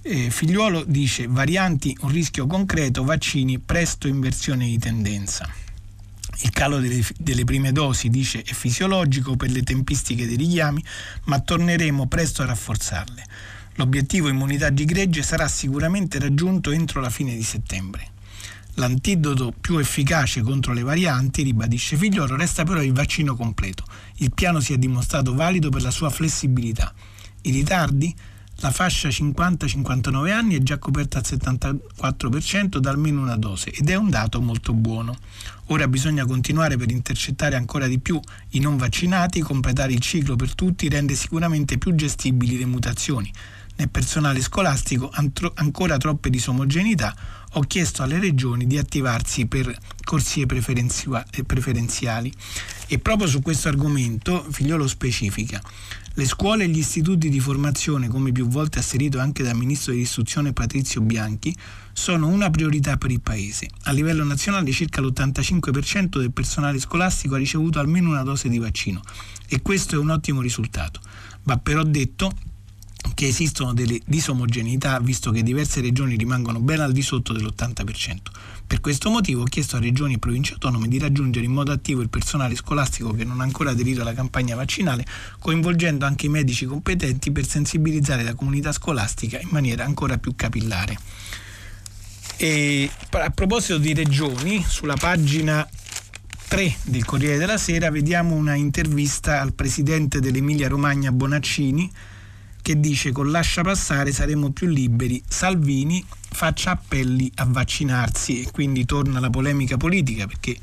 Eh, 0.00 0.30
Figliuolo 0.30 0.84
dice 0.86 1.26
varianti 1.26 1.96
un 2.02 2.10
rischio 2.10 2.46
concreto, 2.46 3.02
vaccini 3.02 3.58
presto 3.58 4.06
inversione 4.06 4.66
di 4.66 4.78
tendenza. 4.78 5.52
Il 6.42 6.50
calo 6.50 6.78
delle, 6.78 7.04
delle, 7.18 7.44
prime 7.44 7.72
dosi, 7.72 8.08
dice, 8.08 8.42
è 8.42 8.52
fisiologico 8.52 9.34
per 9.34 9.50
le 9.50 9.62
tempistiche 9.62 10.26
dei 10.26 10.36
richiami, 10.36 10.84
ma 11.24 11.40
torneremo 11.40 12.06
presto 12.06 12.42
a 12.42 12.46
rafforzarle. 12.46 13.24
L'obiettivo 13.74 14.28
immunità 14.28 14.70
di 14.70 14.84
gregge 14.84 15.22
sarà 15.22 15.48
sicuramente 15.48 16.18
raggiunto 16.18 16.70
entro 16.70 17.00
la 17.00 17.10
fine 17.10 17.34
di 17.34 17.42
settembre. 17.42 18.10
L'antidoto 18.74 19.52
più 19.60 19.78
efficace 19.78 20.40
contro 20.42 20.72
le 20.72 20.82
varianti, 20.82 21.42
ribadisce 21.42 21.96
Figlioro, 21.96 22.36
resta 22.36 22.62
però 22.62 22.80
il 22.80 22.92
vaccino 22.92 23.34
completo. 23.34 23.84
Il 24.16 24.32
piano 24.32 24.60
si 24.60 24.72
è 24.72 24.78
dimostrato 24.78 25.34
valido 25.34 25.68
per 25.68 25.82
la 25.82 25.90
sua 25.90 26.10
flessibilità. 26.10 26.94
I 27.42 27.50
ritardi? 27.50 28.14
La 28.60 28.72
fascia 28.72 29.08
50-59 29.08 30.32
anni 30.32 30.56
è 30.56 30.58
già 30.58 30.78
coperta 30.78 31.18
al 31.18 31.24
74% 31.24 32.78
da 32.78 32.90
almeno 32.90 33.20
una 33.20 33.36
dose 33.36 33.70
ed 33.70 33.88
è 33.88 33.94
un 33.94 34.10
dato 34.10 34.40
molto 34.40 34.72
buono. 34.72 35.16
Ora 35.66 35.86
bisogna 35.86 36.24
continuare 36.24 36.76
per 36.76 36.90
intercettare 36.90 37.54
ancora 37.54 37.86
di 37.86 38.00
più 38.00 38.20
i 38.50 38.58
non 38.58 38.76
vaccinati, 38.76 39.42
completare 39.42 39.92
il 39.92 40.00
ciclo 40.00 40.34
per 40.34 40.56
tutti 40.56 40.88
rende 40.88 41.14
sicuramente 41.14 41.78
più 41.78 41.94
gestibili 41.94 42.58
le 42.58 42.66
mutazioni. 42.66 43.32
Nel 43.76 43.90
personale 43.90 44.40
scolastico 44.40 45.08
ancora 45.54 45.96
troppe 45.96 46.28
disomogeneità, 46.28 47.14
ho 47.52 47.60
chiesto 47.60 48.02
alle 48.02 48.18
regioni 48.18 48.66
di 48.66 48.76
attivarsi 48.76 49.46
per 49.46 49.72
corsie 50.02 50.46
preferenziali. 50.46 52.32
E 52.88 52.98
proprio 52.98 53.28
su 53.28 53.40
questo 53.40 53.68
argomento 53.68 54.44
Figliolo 54.50 54.88
specifica. 54.88 55.62
Le 56.18 56.24
scuole 56.24 56.64
e 56.64 56.68
gli 56.68 56.78
istituti 56.78 57.28
di 57.28 57.38
formazione, 57.38 58.08
come 58.08 58.32
più 58.32 58.48
volte 58.48 58.80
asserito 58.80 59.20
anche 59.20 59.44
dal 59.44 59.54
ministro 59.54 59.92
dell'istruzione 59.92 60.52
Patrizio 60.52 61.00
Bianchi, 61.00 61.56
sono 61.92 62.26
una 62.26 62.50
priorità 62.50 62.96
per 62.96 63.12
il 63.12 63.20
Paese. 63.20 63.68
A 63.84 63.92
livello 63.92 64.24
nazionale 64.24 64.72
circa 64.72 65.00
l'85% 65.00 66.18
del 66.18 66.32
personale 66.32 66.80
scolastico 66.80 67.36
ha 67.36 67.38
ricevuto 67.38 67.78
almeno 67.78 68.08
una 68.08 68.24
dose 68.24 68.48
di 68.48 68.58
vaccino 68.58 69.00
e 69.46 69.62
questo 69.62 69.94
è 69.94 69.98
un 69.98 70.10
ottimo 70.10 70.40
risultato. 70.40 70.98
Va 71.44 71.56
però 71.56 71.84
detto 71.84 72.32
che 73.14 73.26
esistono 73.26 73.72
delle 73.72 74.00
disomogeneità 74.04 74.98
visto 75.00 75.30
che 75.30 75.42
diverse 75.42 75.80
regioni 75.80 76.16
rimangono 76.16 76.60
ben 76.60 76.80
al 76.80 76.92
di 76.92 77.02
sotto 77.02 77.32
dell'80%. 77.32 78.16
Per 78.66 78.80
questo 78.80 79.10
motivo 79.10 79.42
ho 79.42 79.44
chiesto 79.44 79.76
a 79.76 79.80
regioni 79.80 80.14
e 80.14 80.18
province 80.18 80.52
autonome 80.52 80.88
di 80.88 80.98
raggiungere 80.98 81.46
in 81.46 81.52
modo 81.52 81.72
attivo 81.72 82.02
il 82.02 82.10
personale 82.10 82.54
scolastico 82.54 83.12
che 83.12 83.24
non 83.24 83.40
ha 83.40 83.44
ancora 83.44 83.70
aderito 83.70 84.02
alla 84.02 84.12
campagna 84.12 84.56
vaccinale, 84.56 85.06
coinvolgendo 85.38 86.04
anche 86.04 86.26
i 86.26 86.28
medici 86.28 86.66
competenti 86.66 87.32
per 87.32 87.46
sensibilizzare 87.46 88.22
la 88.22 88.34
comunità 88.34 88.72
scolastica 88.72 89.40
in 89.40 89.48
maniera 89.50 89.84
ancora 89.84 90.18
più 90.18 90.34
capillare. 90.36 90.98
E 92.36 92.90
a 93.10 93.30
proposito 93.30 93.78
di 93.78 93.94
regioni, 93.94 94.64
sulla 94.66 94.96
pagina 94.96 95.68
3 96.48 96.76
del 96.84 97.04
Corriere 97.04 97.36
della 97.36 97.58
Sera 97.58 97.90
vediamo 97.90 98.34
una 98.34 98.54
intervista 98.54 99.40
al 99.40 99.52
presidente 99.52 100.20
dell'Emilia 100.20 100.68
Romagna 100.68 101.10
Bonaccini 101.10 101.90
che 102.60 102.78
dice 102.78 103.12
con 103.12 103.30
lascia 103.30 103.62
passare 103.62 104.12
saremo 104.12 104.50
più 104.50 104.68
liberi. 104.68 105.22
Salvini 105.26 106.04
faccia 106.30 106.72
appelli 106.72 107.30
a 107.36 107.44
vaccinarsi 107.46 108.42
e 108.42 108.50
quindi 108.50 108.84
torna 108.84 109.20
la 109.20 109.30
polemica 109.30 109.76
politica 109.76 110.26
perché 110.26 110.56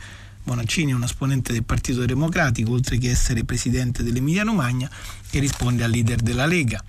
Bonaccini 0.44 0.92
è 0.92 0.96
un 0.96 1.04
esponente 1.04 1.54
del 1.54 1.64
Partito 1.64 2.06
Democratico 2.06 2.72
oltre 2.72 3.00
che 3.00 3.10
essere 3.10 3.44
presidente 3.44 4.04
dell'Emilia 4.04 4.44
Romagna 4.44 4.90
che 5.30 5.40
risponde 5.40 5.84
al 5.84 5.90
leader 5.90 6.22
della 6.22 6.46
Lega 6.46 6.84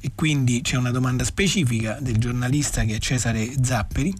e 0.00 0.12
quindi 0.14 0.62
c'è 0.62 0.76
una 0.76 0.90
domanda 0.90 1.24
specifica 1.24 1.98
del 2.00 2.16
giornalista 2.16 2.84
che 2.84 2.96
è 2.96 2.98
Cesare 2.98 3.52
Zapperi 3.62 4.14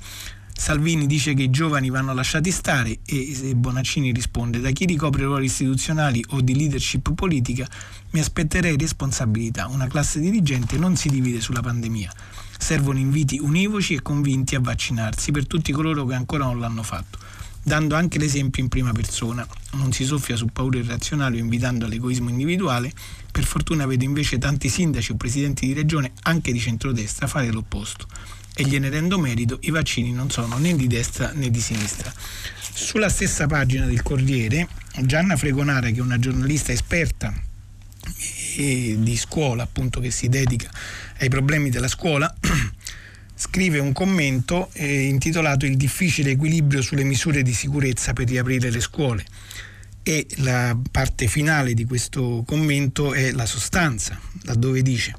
Salvini 0.58 1.06
dice 1.06 1.34
che 1.34 1.42
i 1.42 1.50
giovani 1.50 1.90
vanno 1.90 2.14
lasciati 2.14 2.50
stare 2.50 3.00
e 3.04 3.52
Bonaccini 3.54 4.10
risponde 4.10 4.58
da 4.58 4.70
chi 4.70 4.86
ricopre 4.86 5.24
ruoli 5.24 5.44
istituzionali 5.44 6.24
o 6.30 6.40
di 6.40 6.56
leadership 6.56 7.12
politica 7.12 7.68
mi 8.12 8.20
aspetterei 8.20 8.76
responsabilità. 8.78 9.68
Una 9.68 9.86
classe 9.86 10.18
dirigente 10.18 10.78
non 10.78 10.96
si 10.96 11.10
divide 11.10 11.42
sulla 11.42 11.60
pandemia. 11.60 12.10
Servono 12.58 12.98
inviti 12.98 13.38
univoci 13.38 13.94
e 13.94 14.02
convinti 14.02 14.54
a 14.54 14.60
vaccinarsi 14.60 15.30
per 15.30 15.46
tutti 15.46 15.72
coloro 15.72 16.06
che 16.06 16.14
ancora 16.14 16.44
non 16.44 16.58
l'hanno 16.58 16.82
fatto, 16.82 17.18
dando 17.62 17.94
anche 17.94 18.18
l'esempio 18.18 18.62
in 18.62 18.70
prima 18.70 18.92
persona. 18.92 19.46
Non 19.72 19.92
si 19.92 20.04
soffia 20.04 20.36
su 20.36 20.46
paure 20.46 20.78
irrazionali 20.78 21.36
o 21.36 21.42
invitando 21.42 21.84
all'egoismo 21.84 22.30
individuale. 22.30 22.90
Per 23.30 23.44
fortuna 23.44 23.84
vedo 23.84 24.04
invece 24.04 24.38
tanti 24.38 24.70
sindaci 24.70 25.12
o 25.12 25.16
presidenti 25.16 25.66
di 25.66 25.74
regione, 25.74 26.12
anche 26.22 26.50
di 26.50 26.58
centrodestra, 26.58 27.26
fare 27.26 27.52
l'opposto 27.52 28.06
e 28.58 28.64
gliene 28.64 28.88
rendo 28.88 29.18
merito, 29.18 29.58
i 29.62 29.70
vaccini 29.70 30.12
non 30.12 30.30
sono 30.30 30.56
né 30.56 30.74
di 30.74 30.86
destra 30.86 31.30
né 31.34 31.50
di 31.50 31.60
sinistra. 31.60 32.10
Sulla 32.72 33.10
stessa 33.10 33.46
pagina 33.46 33.84
del 33.84 34.02
Corriere, 34.02 34.66
Gianna 35.02 35.36
Fregonara, 35.36 35.90
che 35.90 35.98
è 35.98 36.00
una 36.00 36.18
giornalista 36.18 36.72
esperta 36.72 37.34
di 38.56 39.16
scuola, 39.18 39.64
appunto 39.64 40.00
che 40.00 40.10
si 40.10 40.30
dedica 40.30 40.70
ai 41.18 41.28
problemi 41.28 41.68
della 41.68 41.88
scuola, 41.88 42.34
scrive 43.36 43.78
un 43.78 43.92
commento 43.92 44.70
eh, 44.72 45.02
intitolato 45.02 45.66
Il 45.66 45.76
difficile 45.76 46.30
equilibrio 46.30 46.80
sulle 46.80 47.04
misure 47.04 47.42
di 47.42 47.52
sicurezza 47.52 48.14
per 48.14 48.26
riaprire 48.26 48.70
le 48.70 48.80
scuole 48.80 49.22
e 50.02 50.26
la 50.36 50.74
parte 50.90 51.26
finale 51.26 51.74
di 51.74 51.84
questo 51.84 52.42
commento 52.46 53.12
è 53.12 53.32
la 53.32 53.44
sostanza, 53.44 54.18
laddove 54.44 54.80
dice 54.80 55.14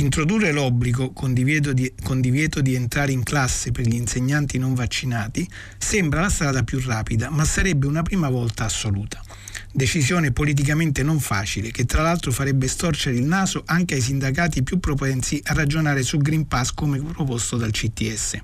Introdurre 0.00 0.50
l'obbligo 0.50 1.12
con 1.12 1.34
divieto, 1.34 1.74
di, 1.74 1.92
con 2.02 2.22
divieto 2.22 2.62
di 2.62 2.74
entrare 2.74 3.12
in 3.12 3.22
classe 3.22 3.70
per 3.70 3.86
gli 3.86 3.96
insegnanti 3.96 4.56
non 4.56 4.72
vaccinati 4.72 5.46
sembra 5.76 6.22
la 6.22 6.30
strada 6.30 6.62
più 6.62 6.80
rapida, 6.82 7.28
ma 7.28 7.44
sarebbe 7.44 7.86
una 7.86 8.00
prima 8.00 8.30
volta 8.30 8.64
assoluta. 8.64 9.22
Decisione 9.70 10.32
politicamente 10.32 11.02
non 11.02 11.20
facile, 11.20 11.70
che 11.70 11.84
tra 11.84 12.00
l'altro 12.00 12.32
farebbe 12.32 12.66
storcere 12.66 13.16
il 13.16 13.24
naso 13.24 13.62
anche 13.66 13.92
ai 13.92 14.00
sindacati 14.00 14.62
più 14.62 14.80
propensi 14.80 15.38
a 15.44 15.52
ragionare 15.52 16.02
su 16.02 16.16
Green 16.16 16.48
Pass 16.48 16.72
come 16.72 16.98
proposto 16.98 17.58
dal 17.58 17.70
CTS. 17.70 18.38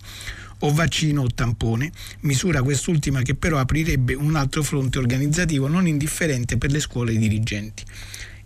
O 0.58 0.74
vaccino 0.74 1.22
o 1.22 1.26
tampone, 1.34 1.90
misura 2.20 2.62
quest'ultima 2.62 3.22
che 3.22 3.34
però 3.34 3.58
aprirebbe 3.58 4.12
un 4.12 4.36
altro 4.36 4.62
fronte 4.62 4.98
organizzativo 4.98 5.68
non 5.68 5.86
indifferente 5.86 6.58
per 6.58 6.70
le 6.70 6.80
scuole 6.80 7.16
dirigenti 7.16 7.82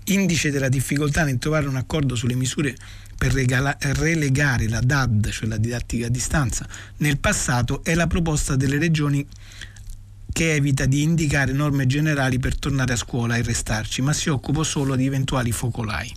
indice 0.04 0.50
della 0.50 0.68
difficoltà 0.68 1.24
nel 1.24 1.38
trovare 1.38 1.68
un 1.68 1.76
accordo 1.76 2.14
sulle 2.14 2.34
misure 2.34 2.74
per 3.16 3.32
regala- 3.32 3.76
relegare 3.78 4.68
la 4.68 4.80
DAD, 4.80 5.28
cioè 5.30 5.48
la 5.48 5.58
didattica 5.58 6.06
a 6.06 6.10
distanza, 6.10 6.66
nel 6.98 7.18
passato 7.18 7.84
è 7.84 7.94
la 7.94 8.06
proposta 8.06 8.56
delle 8.56 8.78
regioni 8.78 9.26
che 10.32 10.54
evita 10.54 10.86
di 10.86 11.02
indicare 11.02 11.52
norme 11.52 11.86
generali 11.86 12.38
per 12.38 12.58
tornare 12.58 12.92
a 12.92 12.96
scuola 12.96 13.36
e 13.36 13.42
restarci, 13.42 14.00
ma 14.00 14.12
si 14.12 14.30
occupa 14.30 14.62
solo 14.62 14.94
di 14.94 15.06
eventuali 15.06 15.52
focolai. 15.52 16.10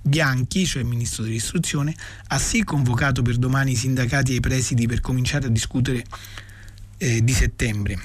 Bianchi, 0.00 0.66
cioè 0.66 0.82
il 0.82 0.88
ministro 0.88 1.22
dell'istruzione, 1.22 1.94
ha 2.28 2.38
sì 2.38 2.64
convocato 2.64 3.22
per 3.22 3.36
domani 3.36 3.72
i 3.72 3.76
sindacati 3.76 4.32
e 4.32 4.36
i 4.36 4.40
presidi 4.40 4.86
per 4.86 5.00
cominciare 5.00 5.46
a 5.46 5.50
discutere 5.50 6.04
eh, 6.96 7.22
di 7.22 7.32
settembre, 7.32 7.98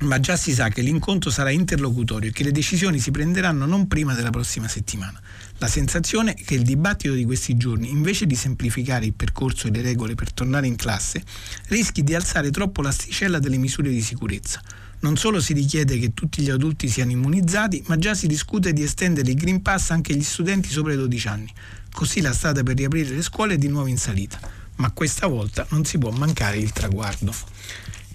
ma 0.00 0.20
già 0.20 0.36
si 0.36 0.52
sa 0.52 0.68
che 0.68 0.80
l'incontro 0.80 1.30
sarà 1.30 1.50
interlocutorio 1.50 2.30
e 2.30 2.32
che 2.32 2.44
le 2.44 2.52
decisioni 2.52 3.00
si 3.00 3.10
prenderanno 3.10 3.66
non 3.66 3.88
prima 3.88 4.14
della 4.14 4.30
prossima 4.30 4.68
settimana. 4.68 5.20
La 5.58 5.66
sensazione 5.66 6.34
è 6.34 6.44
che 6.44 6.54
il 6.54 6.62
dibattito 6.62 7.14
di 7.14 7.24
questi 7.24 7.56
giorni, 7.56 7.90
invece 7.90 8.26
di 8.26 8.36
semplificare 8.36 9.06
il 9.06 9.14
percorso 9.14 9.66
e 9.66 9.70
le 9.70 9.82
regole 9.82 10.14
per 10.14 10.32
tornare 10.32 10.68
in 10.68 10.76
classe, 10.76 11.22
rischi 11.68 12.04
di 12.04 12.14
alzare 12.14 12.50
troppo 12.50 12.80
l'asticella 12.80 13.40
delle 13.40 13.56
misure 13.56 13.90
di 13.90 14.00
sicurezza. 14.00 14.62
Non 15.00 15.16
solo 15.16 15.40
si 15.40 15.52
richiede 15.52 15.98
che 15.98 16.14
tutti 16.14 16.42
gli 16.42 16.50
adulti 16.50 16.88
siano 16.88 17.10
immunizzati, 17.10 17.82
ma 17.86 17.98
già 17.98 18.14
si 18.14 18.26
discute 18.26 18.72
di 18.72 18.82
estendere 18.82 19.30
il 19.30 19.36
Green 19.36 19.62
Pass 19.62 19.90
anche 19.90 20.12
agli 20.12 20.22
studenti 20.22 20.68
sopra 20.68 20.92
i 20.92 20.96
12 20.96 21.28
anni. 21.28 21.52
Così 21.92 22.20
la 22.20 22.32
strada 22.32 22.62
per 22.62 22.76
riaprire 22.76 23.14
le 23.14 23.22
scuole 23.22 23.54
è 23.54 23.58
di 23.58 23.68
nuovo 23.68 23.88
in 23.88 23.98
salita. 23.98 24.38
Ma 24.76 24.92
questa 24.92 25.26
volta 25.26 25.66
non 25.70 25.84
si 25.84 25.98
può 25.98 26.10
mancare 26.10 26.58
il 26.58 26.72
traguardo 26.72 27.34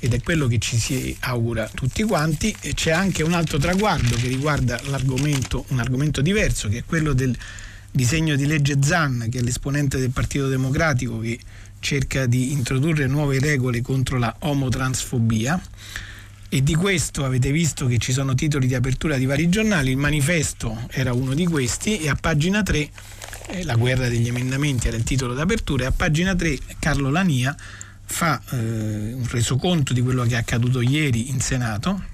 ed 0.04 0.14
è 0.14 0.22
quello 0.22 0.48
che 0.48 0.58
ci 0.58 0.78
si 0.78 1.16
augura 1.22 1.70
tutti 1.74 2.04
quanti. 2.04 2.54
E 2.60 2.74
c'è 2.74 2.92
anche 2.92 3.24
un 3.24 3.32
altro 3.32 3.58
traguardo 3.58 4.18
che 4.18 4.28
riguarda 4.28 4.78
l'argomento, 4.88 5.64
un 5.70 5.80
argomento 5.80 6.22
diverso, 6.22 6.68
che 6.68 6.80
è 6.80 6.84
quello 6.86 7.14
del 7.14 7.34
disegno 7.90 8.36
di 8.36 8.46
legge 8.46 8.76
Zan, 8.82 9.28
che 9.32 9.40
è 9.40 9.42
l'esponente 9.42 10.00
del 10.00 10.10
Partito 10.10 10.50
Democratico 10.50 11.20
che 11.20 11.40
cerca 11.80 12.26
di 12.26 12.52
introdurre 12.52 13.08
nuove 13.08 13.40
regole 13.40 13.82
contro 13.82 14.18
la 14.18 14.36
omotransfobia. 14.40 15.62
E 16.50 16.62
di 16.62 16.76
questo 16.76 17.24
avete 17.24 17.52
visto 17.52 17.88
che 17.88 17.98
ci 17.98 18.12
sono 18.12 18.36
titoli 18.36 18.68
di 18.68 18.76
apertura 18.76 19.16
di 19.16 19.26
vari 19.26 19.48
giornali, 19.48 19.92
il 19.92 19.98
manifesto 19.98 20.86
era 20.92 21.14
uno 21.14 21.34
di 21.34 21.46
questi 21.46 22.00
e 22.00 22.10
a 22.10 22.16
pagina 22.20 22.62
3, 22.62 22.90
eh, 23.48 23.64
la 23.64 23.76
guerra 23.76 24.10
degli 24.10 24.28
emendamenti 24.28 24.90
era 24.90 24.98
il 24.98 25.04
titolo 25.04 25.34
d'apertura, 25.34 25.86
e 25.86 25.88
a 25.88 25.92
pagina 25.92 26.36
3 26.36 26.60
Carlo 26.78 27.10
Lania 27.10 27.56
fa 28.06 28.42
eh, 28.52 29.14
un 29.14 29.28
resoconto 29.30 29.94
di 29.94 30.02
quello 30.02 30.24
che 30.24 30.36
è 30.36 30.38
accaduto 30.38 30.82
ieri 30.82 31.30
in 31.30 31.40
Senato 31.40 32.12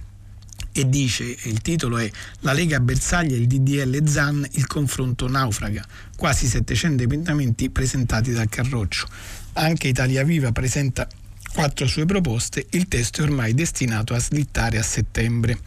e 0.72 0.88
dice, 0.88 1.36
il 1.44 1.62
titolo 1.62 1.98
è 1.98 2.10
La 2.42 2.54
Lega 2.54 2.80
bersaglia 2.80 3.36
il 3.36 3.48
DDL 3.48 4.08
Zan, 4.08 4.48
il 4.52 4.68
confronto 4.68 5.28
naufraga, 5.28 5.86
quasi 6.16 6.48
700 6.48 7.04
emendamenti 7.04 7.70
presentati 7.70 8.32
dal 8.32 8.48
Carroccio. 8.50 9.08
Anche 9.54 9.88
Italia 9.88 10.24
Viva 10.24 10.52
presenta 10.52 11.08
quattro 11.54 11.88
sue 11.88 12.06
proposte, 12.06 12.68
il 12.72 12.88
testo 12.88 13.22
è 13.22 13.24
ormai 13.26 13.54
destinato 13.54 14.14
a 14.14 14.20
slittare 14.20 14.78
a 14.78 14.84
settembre, 14.84 15.58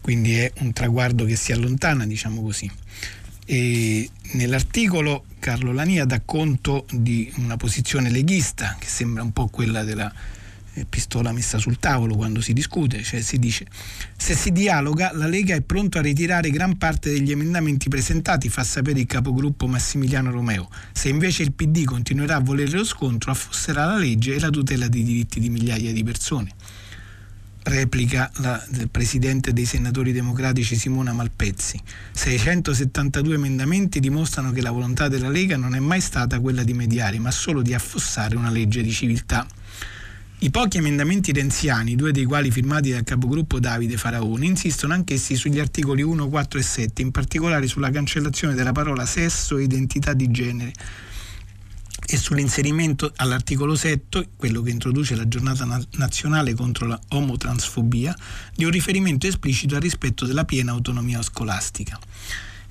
quindi 0.00 0.36
è 0.36 0.52
un 0.58 0.72
traguardo 0.72 1.24
che 1.24 1.34
si 1.34 1.52
allontana, 1.52 2.06
diciamo 2.06 2.42
così. 2.42 2.70
E 3.48 4.10
nell'articolo 4.32 5.24
Carlo 5.38 5.72
Lania 5.72 6.04
dà 6.04 6.20
conto 6.24 6.84
di 6.90 7.32
una 7.36 7.56
posizione 7.56 8.10
leghista 8.10 8.76
che 8.78 8.88
sembra 8.88 9.22
un 9.22 9.32
po' 9.32 9.46
quella 9.46 9.84
della 9.84 10.12
eh, 10.74 10.84
pistola 10.84 11.30
messa 11.30 11.56
sul 11.56 11.78
tavolo 11.78 12.16
quando 12.16 12.40
si 12.40 12.52
discute, 12.52 13.04
cioè 13.04 13.20
si 13.22 13.38
dice 13.38 13.66
se 14.16 14.34
si 14.34 14.50
dialoga 14.50 15.12
la 15.14 15.28
Lega 15.28 15.54
è 15.54 15.60
pronta 15.60 16.00
a 16.00 16.02
ritirare 16.02 16.50
gran 16.50 16.76
parte 16.76 17.10
degli 17.10 17.30
emendamenti 17.30 17.88
presentati, 17.88 18.48
fa 18.48 18.64
sapere 18.64 18.98
il 18.98 19.06
capogruppo 19.06 19.68
Massimiliano 19.68 20.32
Romeo. 20.32 20.68
Se 20.92 21.08
invece 21.08 21.44
il 21.44 21.52
PD 21.52 21.84
continuerà 21.84 22.36
a 22.36 22.40
volere 22.40 22.72
lo 22.72 22.84
scontro, 22.84 23.30
affosserà 23.30 23.84
la 23.86 23.96
legge 23.96 24.34
e 24.34 24.40
la 24.40 24.50
tutela 24.50 24.88
dei 24.88 25.04
diritti 25.04 25.38
di 25.38 25.50
migliaia 25.50 25.92
di 25.92 26.02
persone 26.02 26.50
replica 27.66 28.30
la, 28.36 28.64
presidente 28.90 29.52
dei 29.52 29.64
senatori 29.64 30.12
democratici 30.12 30.76
Simona 30.76 31.12
Malpezzi. 31.12 31.80
672 32.12 33.34
emendamenti 33.34 34.00
dimostrano 34.00 34.52
che 34.52 34.60
la 34.60 34.70
volontà 34.70 35.08
della 35.08 35.28
Lega 35.28 35.56
non 35.56 35.74
è 35.74 35.80
mai 35.80 36.00
stata 36.00 36.40
quella 36.40 36.62
di 36.62 36.74
mediare, 36.74 37.18
ma 37.18 37.30
solo 37.30 37.62
di 37.62 37.74
affossare 37.74 38.36
una 38.36 38.50
legge 38.50 38.82
di 38.82 38.90
civiltà. 38.90 39.46
I 40.40 40.50
pochi 40.50 40.76
emendamenti 40.76 41.32
renziani, 41.32 41.96
due 41.96 42.12
dei 42.12 42.24
quali 42.24 42.50
firmati 42.50 42.90
dal 42.90 43.04
capogruppo 43.04 43.58
Davide 43.58 43.96
Faraoni, 43.96 44.46
insistono 44.46 44.92
anch'essi 44.92 45.34
sugli 45.34 45.58
articoli 45.58 46.02
1, 46.02 46.28
4 46.28 46.58
e 46.58 46.62
7, 46.62 47.02
in 47.02 47.10
particolare 47.10 47.66
sulla 47.66 47.90
cancellazione 47.90 48.54
della 48.54 48.72
parola 48.72 49.06
sesso 49.06 49.56
e 49.56 49.62
identità 49.62 50.12
di 50.12 50.30
genere, 50.30 50.72
e 52.08 52.16
sull'inserimento 52.16 53.12
all'articolo 53.16 53.74
7, 53.74 54.28
quello 54.36 54.62
che 54.62 54.70
introduce 54.70 55.16
la 55.16 55.26
giornata 55.26 55.66
nazionale 55.92 56.54
contro 56.54 56.86
la 56.86 56.98
omotransfobia, 57.08 58.16
di 58.54 58.64
un 58.64 58.70
riferimento 58.70 59.26
esplicito 59.26 59.74
al 59.74 59.80
rispetto 59.80 60.24
della 60.24 60.44
piena 60.44 60.72
autonomia 60.72 61.20
scolastica. 61.22 61.98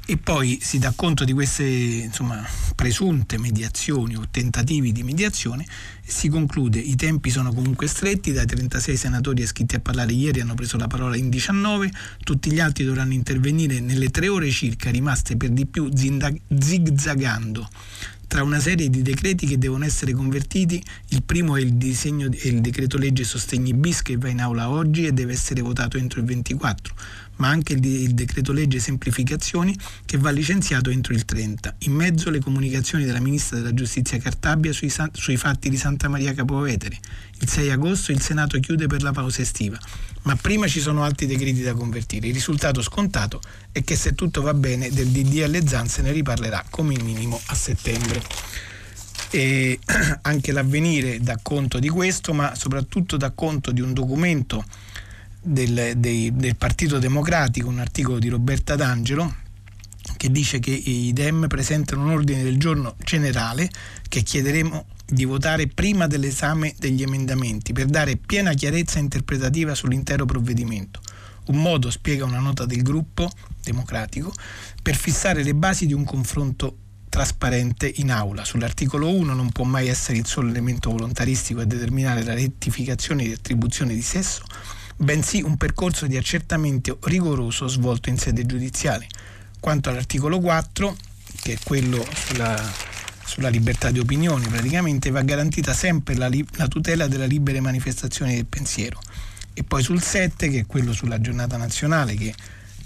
E 0.07 0.17
poi 0.17 0.59
si 0.61 0.77
dà 0.77 0.93
conto 0.95 1.23
di 1.23 1.33
queste 1.33 1.63
insomma, 1.63 2.45
presunte 2.75 3.39
mediazioni 3.39 4.15
o 4.15 4.27
tentativi 4.29 4.91
di 4.91 5.01
mediazione 5.01 5.65
e 6.03 6.11
si 6.11 6.29
conclude 6.29 6.77
i 6.77 6.95
tempi 6.95 7.31
sono 7.31 7.51
comunque 7.51 7.87
stretti, 7.87 8.31
dai 8.31 8.45
36 8.45 8.97
senatori 8.97 9.41
iscritti 9.41 9.73
a 9.73 9.79
parlare 9.79 10.13
ieri 10.13 10.41
hanno 10.41 10.53
preso 10.53 10.77
la 10.77 10.85
parola 10.85 11.15
in 11.15 11.29
19, 11.29 11.91
tutti 12.23 12.51
gli 12.51 12.59
altri 12.59 12.85
dovranno 12.85 13.13
intervenire 13.13 13.79
nelle 13.79 14.09
tre 14.09 14.27
ore 14.27 14.51
circa 14.51 14.91
rimaste 14.91 15.37
per 15.37 15.49
di 15.49 15.65
più 15.65 15.89
zigzagando 15.91 17.67
tra 18.27 18.43
una 18.43 18.59
serie 18.59 18.89
di 18.89 19.01
decreti 19.01 19.45
che 19.45 19.57
devono 19.57 19.85
essere 19.85 20.13
convertiti. 20.13 20.81
Il 21.09 21.23
primo 21.23 21.55
è 21.55 21.61
il, 21.61 21.73
disegno, 21.73 22.29
è 22.31 22.47
il 22.47 22.61
decreto 22.61 22.97
legge 22.97 23.23
sostegni 23.23 23.73
bis 23.73 24.01
che 24.01 24.17
va 24.17 24.29
in 24.29 24.41
aula 24.41 24.69
oggi 24.69 25.05
e 25.05 25.11
deve 25.11 25.33
essere 25.33 25.61
votato 25.61 25.97
entro 25.97 26.19
il 26.19 26.25
24, 26.25 26.93
ma 27.37 27.49
anche 27.49 27.73
il, 27.73 27.85
il 27.85 28.13
decreto 28.13 28.51
legge 28.51 28.79
semplificazioni 28.79 29.77
che 30.05 30.17
va 30.17 30.31
licenziato 30.31 30.89
entro 30.89 31.13
il 31.13 31.25
30. 31.25 31.75
In 31.79 31.93
mezzo 31.93 32.29
le 32.29 32.39
comunicazioni 32.39 33.05
della 33.05 33.19
ministra 33.19 33.57
della 33.57 33.73
giustizia 33.73 34.17
Cartabia 34.17 34.71
sui, 34.73 34.91
sui 35.11 35.37
fatti 35.37 35.69
di 35.69 35.77
Santa 35.77 36.07
Maria 36.07 36.33
Capovetere. 36.33 36.97
Il 37.39 37.49
6 37.49 37.71
agosto 37.71 38.11
il 38.11 38.21
Senato 38.21 38.59
chiude 38.59 38.87
per 38.87 39.03
la 39.03 39.11
pausa 39.11 39.41
estiva 39.41 39.77
ma 40.25 40.35
prima 40.35 40.67
ci 40.67 40.79
sono 40.79 41.03
altri 41.03 41.27
decreti 41.27 41.61
da 41.61 41.73
convertire. 41.73 42.27
Il 42.27 42.33
risultato 42.33 42.81
scontato 42.81 43.41
è 43.71 43.83
che 43.83 43.95
se 43.95 44.13
tutto 44.15 44.41
va 44.41 44.53
bene 44.53 44.89
del 44.89 45.07
DDL 45.07 45.67
Zan 45.67 45.87
se 45.87 46.01
ne 46.01 46.11
riparlerà 46.11 46.63
come 46.69 46.95
minimo 47.01 47.39
a 47.45 47.55
settembre. 47.55 48.21
E 49.29 49.79
anche 50.23 50.51
l'avvenire 50.51 51.19
dà 51.21 51.37
conto 51.41 51.77
di 51.77 51.89
questo, 51.89 52.33
ma 52.33 52.55
soprattutto 52.55 53.17
dà 53.17 53.31
conto 53.31 53.71
di 53.71 53.81
un 53.81 53.93
documento 53.93 54.65
del, 55.45 55.93
dei, 55.97 56.31
del 56.35 56.55
Partito 56.55 56.99
Democratico, 56.99 57.69
un 57.69 57.79
articolo 57.79 58.19
di 58.19 58.29
Roberta 58.29 58.75
D'Angelo, 58.75 59.43
che 60.17 60.31
dice 60.31 60.59
che 60.59 60.71
i 60.71 61.13
DEM 61.13 61.47
presentano 61.47 62.03
un 62.03 62.11
ordine 62.11 62.43
del 62.43 62.57
giorno 62.57 62.95
generale 63.03 63.69
che 64.07 64.21
chiederemo 64.21 64.85
di 65.05 65.25
votare 65.25 65.67
prima 65.67 66.07
dell'esame 66.07 66.73
degli 66.77 67.03
emendamenti 67.03 67.73
per 67.73 67.85
dare 67.85 68.17
piena 68.17 68.53
chiarezza 68.53 68.99
interpretativa 68.99 69.75
sull'intero 69.75 70.25
provvedimento. 70.25 70.99
Un 71.47 71.61
modo, 71.61 71.91
spiega 71.91 72.25
una 72.25 72.39
nota 72.39 72.65
del 72.65 72.81
gruppo 72.81 73.29
democratico, 73.63 74.33
per 74.81 74.95
fissare 74.95 75.43
le 75.43 75.53
basi 75.53 75.85
di 75.85 75.93
un 75.93 76.03
confronto 76.03 76.77
trasparente 77.07 77.91
in 77.97 78.11
aula. 78.11 78.43
Sull'articolo 78.43 79.09
1 79.09 79.33
non 79.33 79.51
può 79.51 79.63
mai 79.63 79.87
essere 79.87 80.17
il 80.17 80.25
solo 80.25 80.49
elemento 80.49 80.89
volontaristico 80.89 81.61
a 81.61 81.65
determinare 81.65 82.23
la 82.23 82.33
rettificazione 82.33 83.23
di 83.23 83.31
attribuzione 83.31 83.93
di 83.93 84.01
sesso, 84.01 84.43
bensì 84.95 85.41
un 85.41 85.57
percorso 85.57 86.07
di 86.07 86.17
accertamento 86.17 86.99
rigoroso 87.03 87.67
svolto 87.67 88.09
in 88.09 88.17
sede 88.17 88.45
giudiziale. 88.45 89.07
Quanto 89.59 89.89
all'articolo 89.89 90.39
4, 90.39 90.95
che 91.41 91.53
è 91.53 91.57
quello 91.63 92.05
sulla 92.13 92.93
sulla 93.25 93.49
libertà 93.49 93.89
di 93.89 93.99
opinione 93.99 94.47
praticamente 94.47 95.09
va 95.09 95.23
garantita 95.23 95.73
sempre 95.73 96.15
la, 96.15 96.29
la 96.57 96.67
tutela 96.67 97.07
della 97.07 97.25
libere 97.25 97.59
manifestazioni 97.59 98.35
del 98.35 98.45
pensiero. 98.45 99.01
E 99.53 99.63
poi 99.63 99.81
sul 99.81 100.01
7, 100.01 100.49
che 100.49 100.59
è 100.59 100.65
quello 100.65 100.93
sulla 100.93 101.19
giornata 101.19 101.57
nazionale, 101.57 102.13
che 102.15 102.33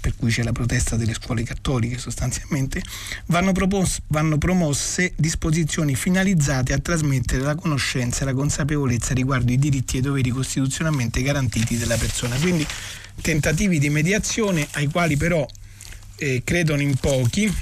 per 0.00 0.16
cui 0.16 0.30
c'è 0.30 0.42
la 0.42 0.52
protesta 0.52 0.96
delle 0.96 1.14
scuole 1.14 1.42
cattoliche 1.42 1.98
sostanzialmente, 1.98 2.82
vanno, 3.26 3.52
propos- 3.52 4.00
vanno, 4.08 4.38
promosse 4.38 5.12
disposizioni 5.16 5.94
finalizzate 5.94 6.72
a 6.72 6.78
trasmettere 6.78 7.42
la 7.42 7.54
conoscenza 7.54 8.22
e 8.22 8.24
la 8.24 8.34
consapevolezza 8.34 9.12
riguardo 9.12 9.52
i 9.52 9.58
diritti 9.58 9.96
e 9.96 9.98
i 9.98 10.02
doveri 10.02 10.30
costituzionalmente 10.30 11.22
garantiti 11.22 11.76
della 11.76 11.96
persona. 11.96 12.36
Quindi 12.36 12.66
tentativi 13.20 13.78
di 13.78 13.90
mediazione 13.90 14.66
ai 14.72 14.86
quali 14.86 15.16
però 15.16 15.46
eh, 16.16 16.42
credono 16.44 16.80
in 16.80 16.96
pochi, 16.96 17.52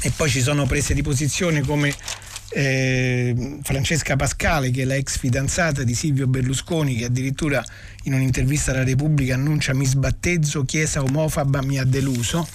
e 0.00 0.10
poi 0.10 0.28
ci 0.28 0.42
sono 0.42 0.66
prese 0.66 0.92
di 0.92 1.00
posizione 1.00 1.62
come 1.62 1.94
eh, 2.54 3.58
Francesca 3.62 4.14
Pascale 4.14 4.70
che 4.70 4.82
è 4.82 4.84
la 4.84 4.94
ex 4.94 5.18
fidanzata 5.18 5.82
di 5.82 5.94
Silvio 5.94 6.28
Berlusconi 6.28 6.94
che 6.94 7.06
addirittura 7.06 7.62
in 8.04 8.14
un'intervista 8.14 8.70
alla 8.70 8.84
Repubblica 8.84 9.34
annuncia 9.34 9.74
mi 9.74 9.84
sbattezzo, 9.84 10.64
chiesa 10.64 11.02
omofoba 11.02 11.62
mi 11.62 11.78
ha 11.78 11.84
deluso 11.84 12.46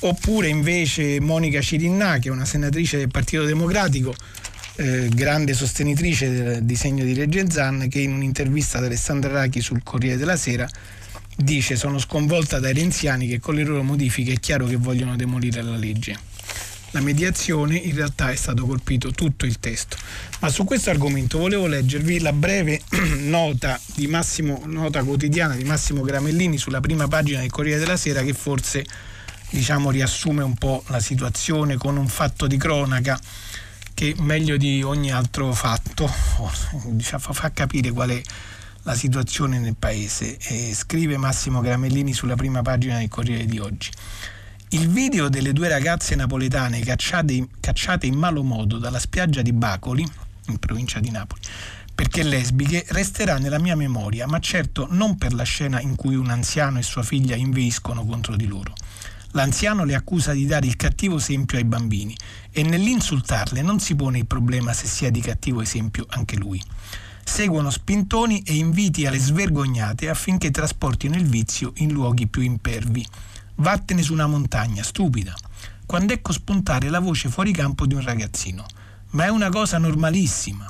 oppure 0.00 0.48
invece 0.48 1.20
Monica 1.20 1.60
Cirinnà 1.60 2.18
che 2.18 2.28
è 2.28 2.30
una 2.30 2.46
senatrice 2.46 2.96
del 2.96 3.08
Partito 3.08 3.44
Democratico 3.44 4.14
eh, 4.76 5.10
grande 5.12 5.52
sostenitrice 5.52 6.30
del 6.30 6.64
disegno 6.64 7.04
di 7.04 7.14
legge 7.14 7.50
Zan 7.50 7.88
che 7.90 8.00
in 8.00 8.12
un'intervista 8.12 8.78
ad 8.78 8.84
Alessandra 8.84 9.32
Rachi 9.32 9.60
sul 9.60 9.82
Corriere 9.82 10.16
della 10.16 10.36
Sera 10.36 10.66
dice 11.36 11.76
sono 11.76 11.98
sconvolta 11.98 12.58
dai 12.58 12.72
renziani 12.72 13.28
che 13.28 13.38
con 13.38 13.54
le 13.54 13.64
loro 13.64 13.82
modifiche 13.82 14.32
è 14.32 14.40
chiaro 14.40 14.66
che 14.66 14.76
vogliono 14.76 15.14
demolire 15.16 15.60
la 15.60 15.76
legge 15.76 16.29
la 16.92 17.00
mediazione, 17.00 17.76
in 17.76 17.94
realtà 17.94 18.30
è 18.30 18.36
stato 18.36 18.66
colpito 18.66 19.10
tutto 19.10 19.46
il 19.46 19.58
testo. 19.60 19.96
Ma 20.40 20.48
su 20.48 20.64
questo 20.64 20.90
argomento 20.90 21.38
volevo 21.38 21.66
leggervi 21.66 22.20
la 22.20 22.32
breve 22.32 22.80
nota, 23.18 23.78
Massimo, 24.08 24.62
nota 24.64 25.02
quotidiana 25.04 25.54
di 25.54 25.64
Massimo 25.64 26.02
Gramellini 26.02 26.58
sulla 26.58 26.80
prima 26.80 27.06
pagina 27.08 27.40
del 27.40 27.50
Corriere 27.50 27.78
della 27.78 27.96
Sera 27.96 28.22
che 28.22 28.32
forse 28.32 28.84
diciamo, 29.50 29.90
riassume 29.90 30.42
un 30.42 30.54
po' 30.54 30.82
la 30.88 31.00
situazione 31.00 31.76
con 31.76 31.96
un 31.96 32.08
fatto 32.08 32.46
di 32.46 32.56
cronaca 32.56 33.18
che 33.94 34.14
meglio 34.18 34.56
di 34.56 34.82
ogni 34.82 35.12
altro 35.12 35.52
fatto 35.52 36.10
diciamo, 36.86 37.32
fa 37.32 37.52
capire 37.52 37.90
qual 37.90 38.10
è 38.10 38.22
la 38.84 38.94
situazione 38.94 39.58
nel 39.58 39.76
paese. 39.78 40.38
E 40.38 40.74
scrive 40.74 41.16
Massimo 41.16 41.60
Gramellini 41.60 42.12
sulla 42.12 42.34
prima 42.34 42.62
pagina 42.62 42.98
del 42.98 43.08
Corriere 43.08 43.44
di 43.44 43.58
oggi. 43.58 43.90
Il 44.72 44.88
video 44.88 45.28
delle 45.28 45.52
due 45.52 45.66
ragazze 45.66 46.14
napoletane 46.14 46.78
cacciate, 46.78 47.48
cacciate 47.58 48.06
in 48.06 48.14
malo 48.14 48.44
modo 48.44 48.78
dalla 48.78 49.00
spiaggia 49.00 49.42
di 49.42 49.52
Bacoli, 49.52 50.06
in 50.46 50.58
provincia 50.60 51.00
di 51.00 51.10
Napoli, 51.10 51.40
perché 51.92 52.22
lesbiche, 52.22 52.84
resterà 52.90 53.38
nella 53.38 53.58
mia 53.58 53.74
memoria, 53.74 54.28
ma 54.28 54.38
certo 54.38 54.86
non 54.88 55.18
per 55.18 55.34
la 55.34 55.42
scena 55.42 55.80
in 55.80 55.96
cui 55.96 56.14
un 56.14 56.30
anziano 56.30 56.78
e 56.78 56.82
sua 56.82 57.02
figlia 57.02 57.34
inveiscono 57.34 58.06
contro 58.06 58.36
di 58.36 58.46
loro. 58.46 58.72
L'anziano 59.32 59.84
le 59.84 59.96
accusa 59.96 60.32
di 60.32 60.46
dare 60.46 60.68
il 60.68 60.76
cattivo 60.76 61.16
esempio 61.16 61.58
ai 61.58 61.64
bambini 61.64 62.16
e 62.52 62.62
nell'insultarle 62.62 63.62
non 63.62 63.80
si 63.80 63.96
pone 63.96 64.18
il 64.18 64.26
problema 64.26 64.72
se 64.72 64.86
sia 64.86 65.10
di 65.10 65.20
cattivo 65.20 65.62
esempio 65.62 66.06
anche 66.10 66.36
lui. 66.36 66.62
Seguono 67.24 67.70
spintoni 67.70 68.42
e 68.42 68.54
inviti 68.54 69.04
alle 69.04 69.18
svergognate 69.18 70.08
affinché 70.08 70.52
trasportino 70.52 71.16
il 71.16 71.26
vizio 71.26 71.72
in 71.78 71.90
luoghi 71.90 72.28
più 72.28 72.42
impervi. 72.42 73.04
Vattene 73.60 74.00
su 74.00 74.14
una 74.14 74.26
montagna, 74.26 74.82
stupida. 74.82 75.34
Quando 75.84 76.14
ecco 76.14 76.32
spuntare 76.32 76.88
la 76.88 76.98
voce 76.98 77.28
fuori 77.28 77.52
campo 77.52 77.84
di 77.84 77.92
un 77.92 78.00
ragazzino. 78.00 78.64
Ma 79.10 79.26
è 79.26 79.28
una 79.28 79.50
cosa 79.50 79.76
normalissima. 79.76 80.66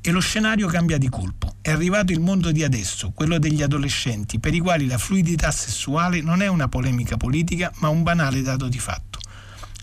E 0.00 0.10
lo 0.10 0.20
scenario 0.20 0.66
cambia 0.68 0.96
di 0.96 1.10
colpo. 1.10 1.56
È 1.60 1.70
arrivato 1.70 2.12
il 2.12 2.20
mondo 2.20 2.52
di 2.52 2.64
adesso, 2.64 3.10
quello 3.10 3.38
degli 3.38 3.62
adolescenti, 3.62 4.38
per 4.38 4.54
i 4.54 4.60
quali 4.60 4.86
la 4.86 4.96
fluidità 4.96 5.50
sessuale 5.50 6.22
non 6.22 6.40
è 6.40 6.46
una 6.46 6.68
polemica 6.68 7.18
politica, 7.18 7.70
ma 7.80 7.88
un 7.88 8.02
banale 8.02 8.40
dato 8.40 8.66
di 8.68 8.78
fatto. 8.78 9.18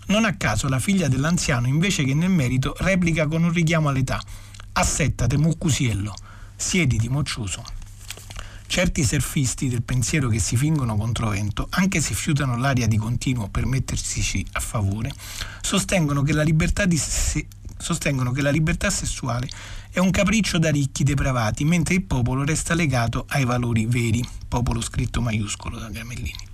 Non 0.06 0.24
a 0.24 0.34
caso 0.34 0.68
la 0.68 0.80
figlia 0.80 1.06
dell'anziano, 1.06 1.68
invece 1.68 2.02
che 2.02 2.14
nel 2.14 2.30
merito, 2.30 2.74
replica 2.78 3.28
con 3.28 3.44
un 3.44 3.52
richiamo 3.52 3.90
all'età. 3.90 4.20
Assettate, 4.72 5.38
muccusiello. 5.38 6.12
Siediti, 6.56 7.08
moccioso. 7.08 7.62
Certi 8.68 9.02
surfisti 9.02 9.68
del 9.68 9.82
pensiero 9.82 10.28
che 10.28 10.38
si 10.38 10.54
fingono 10.54 10.94
controvento, 10.94 11.68
anche 11.70 12.02
se 12.02 12.12
fiutano 12.12 12.58
l'aria 12.58 12.86
di 12.86 12.98
continuo 12.98 13.48
per 13.48 13.64
mettersi 13.64 14.44
a 14.52 14.60
favore, 14.60 15.10
sostengono 15.62 16.20
che 16.20 16.34
la 16.34 16.42
libertà, 16.42 16.84
se- 16.94 17.46
sostengono 17.78 18.30
che 18.30 18.42
la 18.42 18.50
libertà 18.50 18.90
sessuale 18.90 19.48
è 19.90 20.00
un 20.00 20.10
capriccio 20.10 20.58
da 20.58 20.70
ricchi 20.70 21.02
depravati, 21.02 21.64
mentre 21.64 21.94
il 21.94 22.02
popolo 22.02 22.44
resta 22.44 22.74
legato 22.74 23.24
ai 23.30 23.46
valori 23.46 23.86
veri, 23.86 24.22
popolo 24.46 24.82
scritto 24.82 25.22
maiuscolo 25.22 25.78
da 25.78 25.88
Gramellini. 25.88 26.46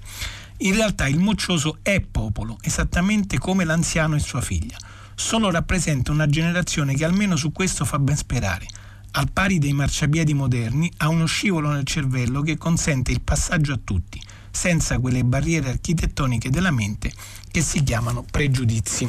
In 0.58 0.76
realtà 0.76 1.08
il 1.08 1.18
moccioso 1.18 1.78
è 1.82 2.00
popolo, 2.00 2.58
esattamente 2.62 3.38
come 3.38 3.64
l'anziano 3.64 4.14
e 4.14 4.20
sua 4.20 4.40
figlia, 4.40 4.78
solo 5.16 5.50
rappresenta 5.50 6.12
una 6.12 6.28
generazione 6.28 6.94
che 6.94 7.04
almeno 7.04 7.34
su 7.34 7.50
questo 7.50 7.84
fa 7.84 7.98
ben 7.98 8.16
sperare 8.16 8.68
al 9.16 9.30
pari 9.32 9.58
dei 9.58 9.72
marciapiedi 9.72 10.34
moderni, 10.34 10.90
ha 10.98 11.08
uno 11.08 11.26
scivolo 11.26 11.70
nel 11.70 11.84
cervello 11.84 12.40
che 12.42 12.56
consente 12.56 13.12
il 13.12 13.20
passaggio 13.20 13.72
a 13.72 13.80
tutti, 13.82 14.20
senza 14.50 14.98
quelle 14.98 15.24
barriere 15.24 15.68
architettoniche 15.70 16.50
della 16.50 16.70
mente 16.70 17.12
che 17.50 17.60
si 17.60 17.82
chiamano 17.82 18.24
pregiudizi. 18.28 19.08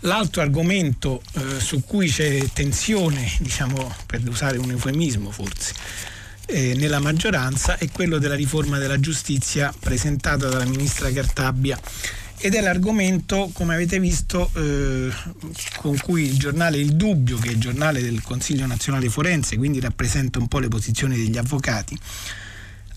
L'altro 0.00 0.42
argomento 0.42 1.22
eh, 1.32 1.58
su 1.58 1.82
cui 1.84 2.08
c'è 2.08 2.48
tensione, 2.52 3.28
diciamo 3.40 3.92
per 4.06 4.22
usare 4.28 4.58
un 4.58 4.70
eufemismo 4.70 5.32
forse, 5.32 5.74
eh, 6.46 6.74
nella 6.76 7.00
maggioranza 7.00 7.76
è 7.76 7.90
quello 7.90 8.18
della 8.18 8.36
riforma 8.36 8.78
della 8.78 9.00
giustizia 9.00 9.74
presentata 9.76 10.48
dalla 10.48 10.64
ministra 10.64 11.10
Cartabia 11.10 11.80
ed 12.46 12.54
è 12.54 12.60
l'argomento, 12.60 13.50
come 13.52 13.74
avete 13.74 13.98
visto, 13.98 14.52
eh, 14.54 15.12
con 15.78 15.98
cui 15.98 16.26
il 16.26 16.38
giornale 16.38 16.78
Il 16.78 16.94
Dubbio, 16.94 17.38
che 17.38 17.48
è 17.48 17.50
il 17.50 17.58
giornale 17.58 18.00
del 18.00 18.22
Consiglio 18.22 18.66
nazionale 18.66 19.08
forense, 19.08 19.56
quindi 19.56 19.80
rappresenta 19.80 20.38
un 20.38 20.46
po' 20.46 20.60
le 20.60 20.68
posizioni 20.68 21.16
degli 21.16 21.36
avvocati, 21.36 21.98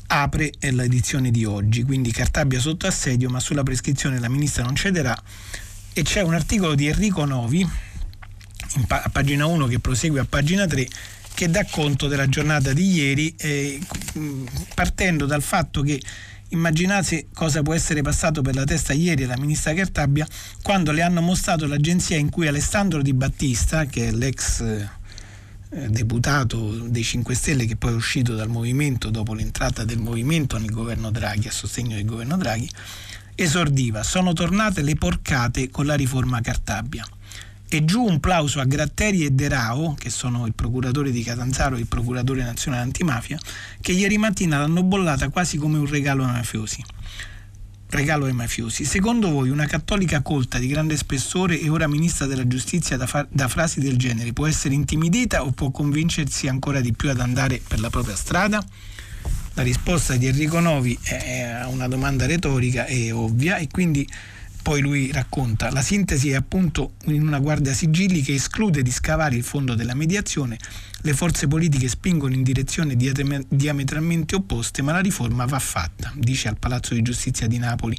apre 0.06 0.52
l'edizione 0.60 1.32
di 1.32 1.46
oggi. 1.46 1.82
Quindi 1.82 2.12
Cartabia 2.12 2.60
sotto 2.60 2.86
assedio, 2.86 3.28
ma 3.32 3.40
sulla 3.40 3.64
prescrizione 3.64 4.20
la 4.20 4.30
ministra 4.30 4.64
non 4.64 4.76
cederà. 4.76 5.20
E 5.94 6.04
c'è 6.04 6.22
un 6.22 6.36
articolo 6.36 6.76
di 6.76 6.86
Enrico 6.86 7.26
Novi, 7.26 7.68
pa- 8.86 9.02
a 9.02 9.10
pagina 9.10 9.48
1, 9.48 9.66
che 9.66 9.80
prosegue 9.80 10.20
a 10.20 10.26
pagina 10.26 10.68
3, 10.68 10.88
che 11.34 11.50
dà 11.50 11.66
conto 11.66 12.08
della 12.08 12.30
giornata 12.30 12.72
di 12.72 12.92
ieri, 12.92 13.34
eh, 13.36 13.80
partendo 14.76 15.26
dal 15.26 15.42
fatto 15.42 15.82
che 15.82 16.00
Immaginate 16.52 17.28
cosa 17.32 17.62
può 17.62 17.76
essere 17.76 18.02
passato 18.02 18.42
per 18.42 18.56
la 18.56 18.64
testa 18.64 18.94
ieri 18.94 19.24
alla 19.24 19.38
ministra 19.38 19.74
Cartabia 19.74 20.28
quando 20.64 20.92
le 20.92 21.04
hanno 21.04 21.22
mostrato 21.22 21.68
l'agenzia 21.68 22.18
in 22.18 22.30
cui 22.30 22.48
Alessandro 22.48 23.04
Di 23.04 23.14
Battista, 23.14 23.86
che 23.86 24.08
è 24.08 24.12
l'ex 24.12 24.62
eh, 24.62 25.90
deputato 25.90 26.88
dei 26.88 27.04
5 27.04 27.36
Stelle 27.36 27.66
che 27.66 27.76
poi 27.76 27.92
è 27.92 27.96
uscito 27.96 28.34
dal 28.34 28.50
movimento 28.50 29.12
dopo 29.12 29.36
l'entrata 29.36 29.84
del 29.84 30.00
movimento 30.00 30.58
nel 30.58 30.72
governo 30.72 31.12
Draghi, 31.12 31.48
a 31.48 31.52
sostegno 31.52 31.96
del 31.96 32.06
governo 32.06 32.36
Draghi, 32.36 32.70
esordiva, 33.36 34.02
sono 34.02 34.34
tornate 34.34 34.82
le 34.82 34.96
porcate 34.96 35.70
con 35.70 35.86
la 35.86 35.94
riforma 35.94 36.42
Cartabia 36.42 37.06
e 37.70 37.86
giù 37.86 38.04
un 38.04 38.20
plauso 38.20 38.60
a 38.60 38.66
Gratteri 38.66 39.24
e 39.24 39.30
De 39.30 39.48
Rao, 39.48 39.94
che 39.94 40.10
sono 40.10 40.48
il 40.48 40.54
procuratore 40.56 41.12
di 41.12 41.22
Catanzaro 41.22 41.76
e 41.76 41.80
il 41.80 41.88
procuratore 41.88 42.44
nazionale 42.44 42.82
antimafia, 42.82 43.38
che 43.80 43.92
ieri 43.92 44.18
mattina 44.18 44.58
l'hanno 44.58 44.82
bollata 44.82 45.30
quasi 45.30 45.58
come 45.58 45.78
un 45.78 45.86
regalo 45.86 46.24
ai 46.26 46.32
mafiosi. 46.32 46.84
Regalo 47.92 48.26
ai 48.26 48.34
mafiosi. 48.34 48.86
Secondo 48.86 49.30
voi 49.30 49.50
una 49.50 49.68
cattolica 49.68 50.22
colta 50.22 50.58
di 50.58 50.68
grande 50.68 50.98
spessore 50.98 51.60
e 51.60 51.70
ora 51.70 51.88
ministra 51.88 52.26
della 52.26 52.48
giustizia 52.48 52.98
da, 52.98 53.06
fa- 53.06 53.28
da 53.30 53.48
frasi 53.48 53.80
del 53.80 53.98
genere 53.98 54.34
può 54.34 54.48
essere 54.48 54.74
intimidita 54.74 55.44
o 55.44 55.52
può 55.52 55.70
convincersi 55.70 56.48
ancora 56.48 56.82
di 56.82 56.94
più 56.94 57.10
ad 57.10 57.20
andare 57.20 57.62
per 57.68 57.80
la 57.80 57.92
propria 57.92 58.16
strada? 58.16 58.64
La 59.54 59.64
risposta 59.64 60.16
di 60.16 60.26
Enrico 60.26 60.60
Novi 60.60 60.98
è 61.04 61.64
una 61.68 61.88
domanda 61.88 62.26
retorica 62.26 62.86
e 62.86 63.12
ovvia 63.12 63.58
e 63.58 63.68
quindi 63.68 64.08
poi 64.70 64.82
lui 64.82 65.12
racconta, 65.12 65.72
la 65.72 65.82
sintesi 65.82 66.30
è 66.30 66.36
appunto 66.36 66.92
in 67.06 67.24
una 67.24 67.40
guardia 67.40 67.74
sigilli 67.74 68.22
che 68.22 68.36
esclude 68.36 68.84
di 68.84 68.92
scavare 68.92 69.36
il 69.36 69.42
fondo 69.42 69.74
della 69.74 69.96
mediazione, 69.96 70.60
le 71.02 71.14
forze 71.16 71.48
politiche 71.48 71.88
spingono 71.88 72.36
in 72.36 72.44
direzioni 72.44 72.96
diametralmente 72.96 74.36
opposte, 74.36 74.84
ma 74.84 74.92
la 74.92 75.00
riforma 75.00 75.46
va 75.46 75.58
fatta, 75.58 76.14
dice 76.16 76.50
al 76.50 76.60
Palazzo 76.60 76.94
di 76.94 77.02
Giustizia 77.02 77.48
di 77.48 77.58
Napoli. 77.58 77.98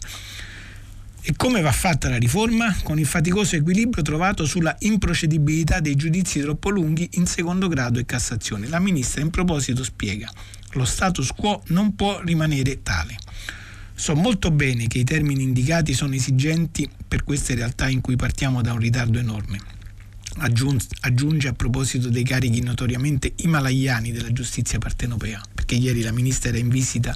E 1.22 1.34
come 1.34 1.60
va 1.60 1.72
fatta 1.72 2.08
la 2.08 2.18
riforma? 2.18 2.72
Con 2.84 3.00
il 3.00 3.06
faticoso 3.06 3.56
equilibrio 3.56 4.04
trovato 4.04 4.46
sulla 4.46 4.76
improcedibilità 4.78 5.80
dei 5.80 5.96
giudizi 5.96 6.38
troppo 6.38 6.70
lunghi 6.70 7.08
in 7.14 7.26
secondo 7.26 7.66
grado 7.66 7.98
e 7.98 8.04
Cassazione. 8.06 8.68
La 8.68 8.78
ministra 8.78 9.22
in 9.22 9.30
proposito 9.30 9.82
spiega, 9.82 10.30
lo 10.74 10.84
status 10.84 11.32
quo 11.32 11.64
non 11.70 11.96
può 11.96 12.20
rimanere 12.20 12.80
tale. 12.84 13.16
So 14.00 14.14
molto 14.14 14.50
bene 14.50 14.86
che 14.86 14.96
i 14.96 15.04
termini 15.04 15.42
indicati 15.42 15.92
sono 15.92 16.14
esigenti 16.14 16.88
per 17.06 17.22
queste 17.22 17.54
realtà 17.54 17.86
in 17.86 18.00
cui 18.00 18.16
partiamo 18.16 18.62
da 18.62 18.72
un 18.72 18.78
ritardo 18.78 19.18
enorme. 19.18 19.60
Aggiunge 20.38 21.48
a 21.48 21.52
proposito 21.52 22.08
dei 22.08 22.22
carichi 22.22 22.62
notoriamente 22.62 23.34
himalayani 23.36 24.10
della 24.10 24.32
giustizia 24.32 24.78
partenopea, 24.78 25.42
perché 25.54 25.74
ieri 25.74 26.00
la 26.00 26.12
ministra 26.12 26.48
era 26.48 26.56
in 26.56 26.70
visita 26.70 27.14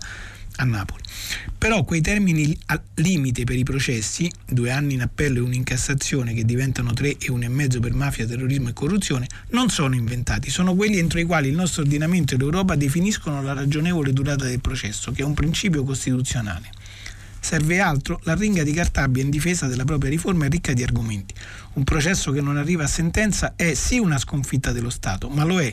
a 0.57 0.65
Napoli. 0.65 1.03
Però 1.57 1.83
quei 1.85 2.01
termini 2.01 2.57
al 2.67 2.81
limite 2.95 3.45
per 3.45 3.57
i 3.57 3.63
processi, 3.63 4.31
due 4.47 4.71
anni 4.71 4.95
in 4.95 5.03
appello 5.03 5.39
e 5.39 5.43
uno 5.43 5.55
in 5.55 5.65
Cassazione 5.65 6.35
che 6.35 6.45
diventano 6.45 6.93
tre 6.93 7.17
e 7.19 7.31
uno 7.31 7.45
e 7.45 7.49
mezzo 7.49 7.81
per 7.81 7.95
mafia, 7.95 8.27
terrorismo 8.27 8.69
e 8.69 8.73
corruzione, 8.73 9.27
non 9.51 9.71
sono 9.71 9.95
inventati, 9.95 10.51
sono 10.51 10.75
quelli 10.75 10.99
entro 10.99 11.21
i 11.21 11.25
quali 11.25 11.49
il 11.49 11.55
nostro 11.55 11.83
ordinamento 11.83 12.35
e 12.35 12.39
l'Europa 12.39 12.75
definiscono 12.75 13.43
la 13.43 13.53
ragionevole 13.53 14.13
durata 14.13 14.45
del 14.45 14.61
processo, 14.61 15.13
che 15.13 15.23
è 15.23 15.25
un 15.25 15.35
principio 15.35 15.85
costituzionale. 15.85 16.71
Serve 17.41 17.79
altro? 17.79 18.21
La 18.25 18.35
ringa 18.35 18.63
di 18.63 18.73
Cartabia 18.73 19.23
in 19.23 19.29
difesa 19.29 19.67
della 19.67 19.85
propria 19.85 20.09
riforma 20.09 20.47
è 20.47 20.49
ricca 20.49 20.73
di 20.73 20.83
argomenti. 20.83 21.35
Un 21.75 21.85
processo 21.85 22.33
che 22.33 22.41
non 22.41 22.57
arriva 22.57 22.85
a 22.85 22.87
sentenza 22.87 23.53
è 23.55 23.75
sì 23.75 23.99
una 23.99 24.17
sconfitta 24.17 24.73
dello 24.73 24.89
Stato, 24.89 25.29
ma 25.29 25.45
lo 25.45 25.61
è, 25.61 25.71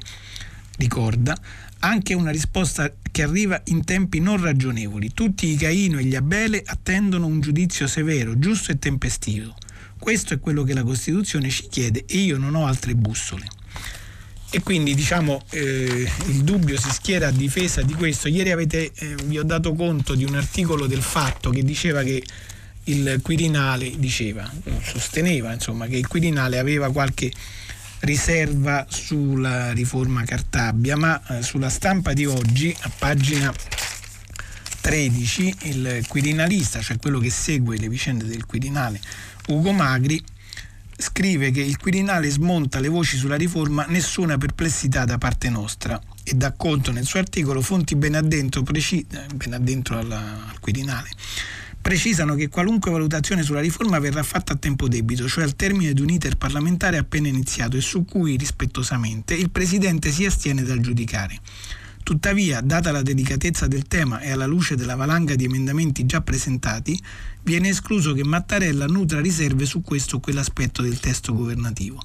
ricorda, 0.77 1.33
anche 1.81 2.13
una 2.13 2.31
risposta 2.31 2.93
che 3.11 3.23
arriva 3.23 3.61
in 3.65 3.83
tempi 3.83 4.19
non 4.19 4.41
ragionevoli. 4.41 5.11
Tutti 5.13 5.47
i 5.47 5.55
Caino 5.55 5.99
e 5.99 6.05
gli 6.05 6.15
Abele 6.15 6.61
attendono 6.65 7.25
un 7.25 7.41
giudizio 7.41 7.87
severo, 7.87 8.37
giusto 8.37 8.71
e 8.71 8.79
tempestivo. 8.79 9.55
Questo 9.97 10.33
è 10.33 10.39
quello 10.39 10.63
che 10.63 10.73
la 10.73 10.83
Costituzione 10.83 11.49
ci 11.49 11.67
chiede 11.69 12.05
e 12.07 12.17
io 12.17 12.37
non 12.37 12.55
ho 12.55 12.65
altre 12.65 12.95
bussole. 12.95 13.47
E 14.53 14.61
quindi 14.61 14.95
diciamo 14.95 15.43
eh, 15.51 16.11
il 16.27 16.43
dubbio 16.43 16.77
si 16.77 16.89
schiera 16.91 17.27
a 17.27 17.31
difesa 17.31 17.81
di 17.81 17.93
questo. 17.93 18.27
Ieri 18.27 18.51
avete, 18.51 18.91
eh, 18.93 19.15
vi 19.25 19.39
ho 19.39 19.43
dato 19.43 19.73
conto 19.73 20.13
di 20.13 20.25
un 20.25 20.35
articolo 20.35 20.87
del 20.87 21.01
fatto 21.01 21.51
che 21.51 21.63
diceva 21.63 22.03
che 22.03 22.23
il 22.85 23.19
Quirinale 23.21 23.91
diceva, 23.97 24.51
sosteneva 24.81 25.53
insomma 25.53 25.87
che 25.87 25.97
il 25.97 26.07
Quirinale 26.07 26.57
aveva 26.57 26.91
qualche 26.91 27.31
riserva 28.01 28.85
sulla 28.89 29.71
riforma 29.71 30.23
Cartabia, 30.23 30.95
ma 30.95 31.21
eh, 31.27 31.41
sulla 31.41 31.69
stampa 31.69 32.13
di 32.13 32.25
oggi, 32.25 32.75
a 32.81 32.91
pagina 32.97 33.53
13, 34.81 35.55
il 35.63 36.05
quirinalista, 36.07 36.81
cioè 36.81 36.97
quello 36.97 37.19
che 37.19 37.29
segue 37.29 37.77
le 37.77 37.87
vicende 37.87 38.25
del 38.25 38.45
Quirinale, 38.45 38.99
Ugo 39.47 39.71
Magri, 39.71 40.21
scrive 40.97 41.51
che 41.51 41.61
il 41.61 41.77
Quirinale 41.77 42.29
smonta 42.29 42.79
le 42.79 42.87
voci 42.87 43.17
sulla 43.17 43.35
riforma, 43.35 43.85
nessuna 43.87 44.37
perplessità 44.37 45.05
da 45.05 45.17
parte 45.17 45.49
nostra. 45.49 46.01
e 46.23 46.33
dà 46.33 46.51
conto 46.51 46.91
nel 46.91 47.05
suo 47.05 47.19
articolo 47.19 47.61
fonti 47.61 47.95
ben 47.95 48.13
addentro, 48.13 48.61
preci- 48.61 49.05
eh, 49.11 49.25
ben 49.33 49.53
addentro 49.53 49.97
alla, 49.97 50.19
al 50.49 50.59
Quirinale 50.59 51.09
precisano 51.81 52.35
che 52.35 52.47
qualunque 52.47 52.91
valutazione 52.91 53.43
sulla 53.43 53.59
riforma 53.59 53.99
verrà 53.99 54.23
fatta 54.23 54.53
a 54.53 54.57
tempo 54.57 54.87
debito, 54.87 55.27
cioè 55.27 55.43
al 55.43 55.55
termine 55.55 55.93
di 55.93 56.01
un 56.01 56.09
iter 56.09 56.37
parlamentare 56.37 56.97
appena 56.97 57.27
iniziato 57.27 57.75
e 57.75 57.81
su 57.81 58.05
cui, 58.05 58.37
rispettosamente, 58.37 59.33
il 59.33 59.49
Presidente 59.49 60.11
si 60.11 60.25
astiene 60.25 60.63
dal 60.63 60.79
giudicare. 60.79 61.39
Tuttavia, 62.03 62.61
data 62.61 62.91
la 62.91 63.01
delicatezza 63.01 63.67
del 63.67 63.87
tema 63.87 64.21
e 64.21 64.31
alla 64.31 64.45
luce 64.47 64.75
della 64.75 64.95
valanga 64.95 65.35
di 65.35 65.45
emendamenti 65.45 66.05
già 66.05 66.21
presentati, 66.21 66.99
viene 67.43 67.69
escluso 67.69 68.13
che 68.13 68.23
Mattarella 68.23 68.85
nutra 68.85 69.19
riserve 69.19 69.65
su 69.65 69.81
questo 69.81 70.17
o 70.17 70.19
quell'aspetto 70.19 70.81
del 70.81 70.99
testo 70.99 71.33
governativo. 71.33 72.01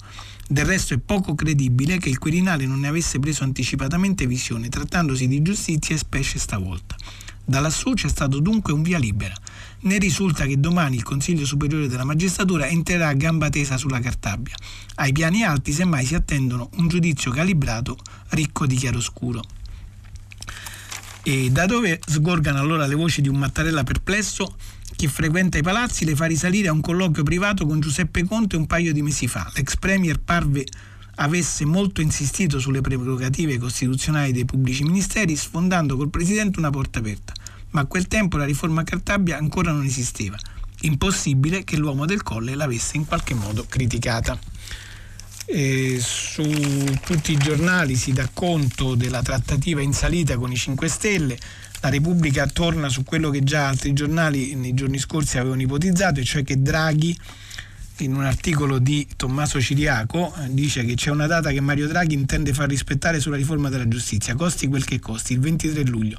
Del 0.49 0.65
resto 0.65 0.95
è 0.95 0.99
poco 0.99 1.35
credibile 1.35 1.99
che 1.99 2.09
il 2.09 2.19
Quirinale 2.19 2.67
non 2.67 2.81
ne 2.81 2.89
avesse 2.89 3.19
preso 3.19 3.43
anticipatamente 3.43 4.27
visione, 4.27 4.69
trattandosi 4.69 5.27
di 5.27 5.43
giustizia 5.43 5.95
e 5.95 5.99
specie 5.99 6.39
stavolta. 6.39 6.95
Da 7.45 7.61
lassù 7.61 7.95
c'è 7.95 8.09
stato 8.09 8.39
dunque 8.39 8.73
un 8.73 8.83
via 8.83 8.99
libera. 8.99 9.35
Ne 9.87 9.99
risulta 9.99 10.47
che 10.47 10.59
domani 10.59 10.97
il 10.97 11.05
Consiglio 11.05 11.47
Superiore 11.47 11.87
della 11.87 12.03
Magistratura 12.03 12.67
entrerà 12.67 13.07
a 13.07 13.13
gamba 13.13 13.51
tesa 13.51 13.77
sulla 13.77 14.01
Cartabia. 14.01 14.57
Ai 14.97 15.13
piani 15.13 15.45
alti 15.45 15.71
semmai 15.71 16.05
si 16.05 16.17
attendono 16.17 16.71
un 16.79 16.89
giudizio 16.89 17.31
calibrato 17.31 17.97
ricco 18.31 18.67
di 18.67 18.75
chiaroscuro. 18.75 19.45
E 21.23 21.51
da 21.53 21.67
dove 21.67 22.01
sgorgano 22.05 22.59
allora 22.59 22.85
le 22.89 22.97
voci 22.97 23.21
di 23.21 23.29
un 23.29 23.37
Mattarella 23.37 23.85
perplesso? 23.85 24.57
Chi 24.97 25.07
frequenta 25.07 25.57
i 25.57 25.63
palazzi 25.63 26.05
le 26.05 26.17
fa 26.17 26.25
risalire 26.25 26.67
a 26.67 26.73
un 26.73 26.81
colloquio 26.81 27.23
privato 27.23 27.65
con 27.65 27.79
Giuseppe 27.79 28.25
Conte 28.25 28.57
un 28.57 28.67
paio 28.67 28.93
di 28.93 29.03
mesi 29.03 29.29
fa. 29.29 29.49
L'ex 29.55 29.77
premier 29.77 30.19
parve 30.19 30.65
avesse 31.15 31.65
molto 31.65 32.01
insistito 32.01 32.59
sulle 32.59 32.81
prerogative 32.81 33.57
costituzionali 33.59 34.33
dei 34.33 34.47
pubblici 34.47 34.83
ministeri, 34.83 35.37
sfondando 35.37 35.97
col 35.97 36.11
Presidente 36.11 36.59
una 36.59 36.71
porta 36.71 36.99
aperta. 36.99 37.33
Ma 37.77 37.83
a 37.83 37.87
quel 37.87 38.09
tempo 38.09 38.39
la 38.39 38.47
riforma 38.47 38.85
Cartabia 38.85 39.37
ancora 39.37 39.71
non 39.71 39.85
esisteva. 39.85 40.39
Impossibile 40.81 41.63
che 41.63 41.77
l'uomo 41.77 42.07
del 42.07 42.23
Colle 42.23 42.55
l'avesse 42.55 42.97
in 42.97 43.05
qualche 43.05 43.35
modo 43.35 43.67
criticata. 43.69 44.39
E 45.45 45.99
su 46.01 46.43
tutti 47.05 47.33
i 47.33 47.37
giornali 47.37 47.95
si 47.97 48.15
dà 48.15 48.31
conto 48.33 48.95
della 48.95 49.21
trattativa 49.21 49.83
in 49.83 49.93
salita 49.93 50.39
con 50.39 50.51
i 50.51 50.57
5 50.57 50.89
Stelle. 50.89 51.39
La 51.83 51.91
Repubblica 51.91 52.47
torna 52.47 52.89
su 52.89 53.05
quello 53.05 53.29
che 53.29 53.45
già 53.45 53.69
altri 53.69 53.93
giornali 53.93 54.55
nei 54.55 54.73
giorni 54.73 54.99
scorsi 54.99 55.37
avevano 55.37 55.61
ipotizzato, 55.61 56.21
e 56.21 56.25
cioè 56.25 56.45
che 56.45 56.63
Draghi 56.63 57.15
in 57.99 58.15
un 58.15 58.25
articolo 58.25 58.79
di 58.79 59.07
Tommaso 59.17 59.61
Ciriaco 59.61 60.35
dice 60.49 60.83
che 60.87 60.95
c'è 60.95 61.11
una 61.11 61.27
data 61.27 61.51
che 61.51 61.61
Mario 61.61 61.89
Draghi 61.89 62.15
intende 62.15 62.55
far 62.55 62.71
rispettare 62.71 63.21
sulla 63.21 63.37
riforma 63.37 63.69
della 63.69 63.87
giustizia, 63.87 64.35
costi 64.35 64.67
quel 64.67 64.87
che 64.87 64.99
costi, 64.99 65.35
il 65.35 65.41
23 65.41 65.85
luglio. 65.85 66.17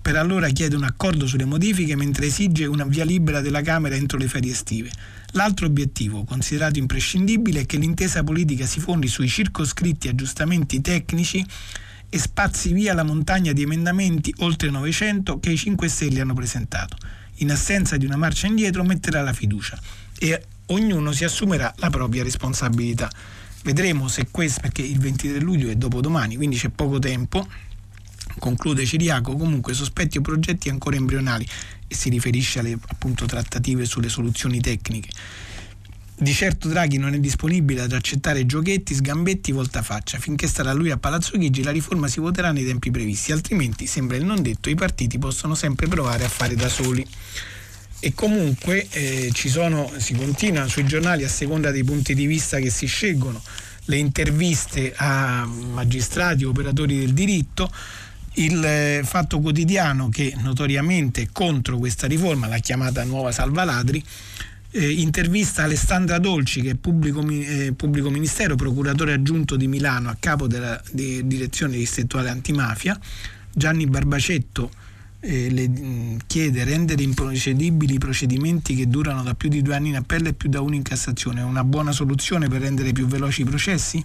Per 0.00 0.16
allora 0.16 0.48
chiede 0.48 0.76
un 0.76 0.84
accordo 0.84 1.26
sulle 1.26 1.44
modifiche 1.44 1.96
mentre 1.96 2.26
esige 2.26 2.64
una 2.66 2.84
via 2.84 3.04
libera 3.04 3.40
della 3.40 3.60
Camera 3.60 3.94
entro 3.94 4.18
le 4.18 4.28
ferie 4.28 4.52
estive. 4.52 4.90
L'altro 5.32 5.66
obiettivo, 5.66 6.24
considerato 6.24 6.78
imprescindibile, 6.78 7.60
è 7.60 7.66
che 7.66 7.76
l'intesa 7.76 8.24
politica 8.24 8.64
si 8.64 8.80
fondi 8.80 9.08
sui 9.08 9.28
circoscritti 9.28 10.08
aggiustamenti 10.08 10.80
tecnici 10.80 11.44
e 12.08 12.18
spazi 12.18 12.72
via 12.72 12.94
la 12.94 13.02
montagna 13.02 13.52
di 13.52 13.62
emendamenti 13.62 14.32
oltre 14.38 14.70
900 14.70 15.38
che 15.40 15.50
i 15.50 15.56
5 15.56 15.88
Stelle 15.88 16.20
hanno 16.20 16.34
presentato. 16.34 16.96
In 17.36 17.50
assenza 17.50 17.96
di 17.96 18.06
una 18.06 18.16
marcia 18.16 18.46
indietro 18.46 18.82
metterà 18.82 19.20
la 19.20 19.34
fiducia 19.34 19.78
e 20.18 20.42
ognuno 20.66 21.12
si 21.12 21.24
assumerà 21.24 21.72
la 21.76 21.90
propria 21.90 22.22
responsabilità. 22.22 23.10
Vedremo 23.62 24.08
se 24.08 24.28
questo, 24.30 24.60
perché 24.60 24.82
il 24.82 24.98
23 24.98 25.40
luglio 25.40 25.68
è 25.68 25.74
dopodomani, 25.74 26.36
quindi 26.36 26.56
c'è 26.56 26.70
poco 26.70 26.98
tempo, 26.98 27.46
conclude 28.38 28.84
Ciriaco, 28.84 29.36
comunque 29.36 29.74
sospetti 29.74 30.18
o 30.18 30.20
progetti 30.20 30.68
ancora 30.68 30.96
embrionali 30.96 31.46
e 31.86 31.94
si 31.94 32.08
riferisce 32.08 32.58
alle 32.60 32.78
appunto, 32.86 33.26
trattative 33.26 33.84
sulle 33.84 34.08
soluzioni 34.08 34.60
tecniche. 34.60 35.08
Di 36.20 36.32
certo 36.32 36.68
Draghi 36.68 36.98
non 36.98 37.14
è 37.14 37.20
disponibile 37.20 37.82
ad 37.82 37.92
accettare 37.92 38.44
giochetti, 38.44 38.92
sgambetti, 38.92 39.52
voltafaccia. 39.52 40.18
Finché 40.18 40.48
starà 40.48 40.72
lui 40.72 40.90
a 40.90 40.96
Palazzo 40.96 41.38
Chigi 41.38 41.62
la 41.62 41.70
riforma 41.70 42.08
si 42.08 42.18
voterà 42.18 42.50
nei 42.50 42.64
tempi 42.64 42.90
previsti, 42.90 43.30
altrimenti, 43.30 43.86
sembra 43.86 44.16
il 44.16 44.24
non 44.24 44.42
detto, 44.42 44.68
i 44.68 44.74
partiti 44.74 45.16
possono 45.18 45.54
sempre 45.54 45.86
provare 45.86 46.24
a 46.24 46.28
fare 46.28 46.56
da 46.56 46.68
soli 46.68 47.06
e 48.00 48.14
comunque 48.14 48.86
eh, 48.90 49.32
sono, 49.34 49.90
si 49.96 50.14
continua 50.14 50.68
sui 50.68 50.86
giornali 50.86 51.24
a 51.24 51.28
seconda 51.28 51.70
dei 51.70 51.84
punti 51.84 52.14
di 52.14 52.26
vista 52.26 52.58
che 52.58 52.70
si 52.70 52.86
scelgono, 52.86 53.40
le 53.86 53.96
interviste 53.96 54.92
a 54.96 55.44
magistrati, 55.46 56.44
operatori 56.44 56.98
del 56.98 57.12
diritto, 57.12 57.70
il 58.38 58.64
eh, 58.64 59.00
Fatto 59.04 59.40
Quotidiano 59.40 60.08
che 60.08 60.34
notoriamente 60.38 61.28
contro 61.32 61.78
questa 61.78 62.06
riforma, 62.06 62.46
l'ha 62.46 62.58
chiamata 62.58 63.04
Nuova 63.04 63.32
Salvaladri, 63.32 64.02
eh, 64.70 64.90
intervista 64.90 65.64
Alessandra 65.64 66.18
Dolci 66.18 66.60
che 66.60 66.70
è 66.70 66.74
pubblico, 66.74 67.26
eh, 67.28 67.72
pubblico, 67.74 68.10
ministero, 68.10 68.54
procuratore 68.54 69.14
aggiunto 69.14 69.56
di 69.56 69.66
Milano 69.66 70.10
a 70.10 70.16
capo 70.18 70.46
della 70.46 70.80
di 70.90 71.26
direzione 71.26 71.76
distrettuale 71.76 72.28
antimafia, 72.28 72.98
Gianni 73.52 73.86
Barbacetto, 73.86 74.70
eh, 75.20 75.50
le, 75.50 75.68
mm, 75.68 76.16
chiede 76.26 76.62
rendere 76.64 77.02
improcedibili 77.02 77.94
i 77.94 77.98
procedimenti 77.98 78.74
che 78.74 78.86
durano 78.86 79.22
da 79.22 79.34
più 79.34 79.48
di 79.48 79.62
due 79.62 79.74
anni 79.74 79.88
in 79.88 79.96
appello 79.96 80.28
e 80.28 80.32
più 80.32 80.48
da 80.48 80.60
uno 80.60 80.74
in 80.74 80.82
Cassazione. 80.82 81.40
È 81.40 81.44
una 81.44 81.64
buona 81.64 81.90
soluzione 81.92 82.48
per 82.48 82.60
rendere 82.60 82.92
più 82.92 83.06
veloci 83.06 83.40
i 83.40 83.44
processi? 83.44 84.04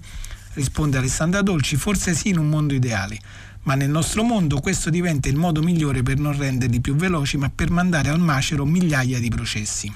Risponde 0.54 0.98
Alessandra 0.98 1.42
Dolci, 1.42 1.76
forse 1.76 2.14
sì 2.14 2.30
in 2.30 2.38
un 2.38 2.48
mondo 2.48 2.74
ideale, 2.74 3.20
ma 3.64 3.76
nel 3.76 3.89
nostro 3.89 4.24
mondo 4.24 4.59
questo 4.59 4.89
diventa 4.89 5.30
il 5.30 5.36
modo 5.36 5.61
migliore 5.61 6.03
per 6.03 6.18
non 6.18 6.38
renderli 6.38 6.82
più 6.82 6.95
veloci, 6.95 7.38
ma 7.38 7.49
per 7.49 7.70
mandare 7.70 8.09
al 8.09 8.20
macero 8.20 8.66
migliaia 8.66 9.20
di 9.20 9.30
processi 9.30 9.91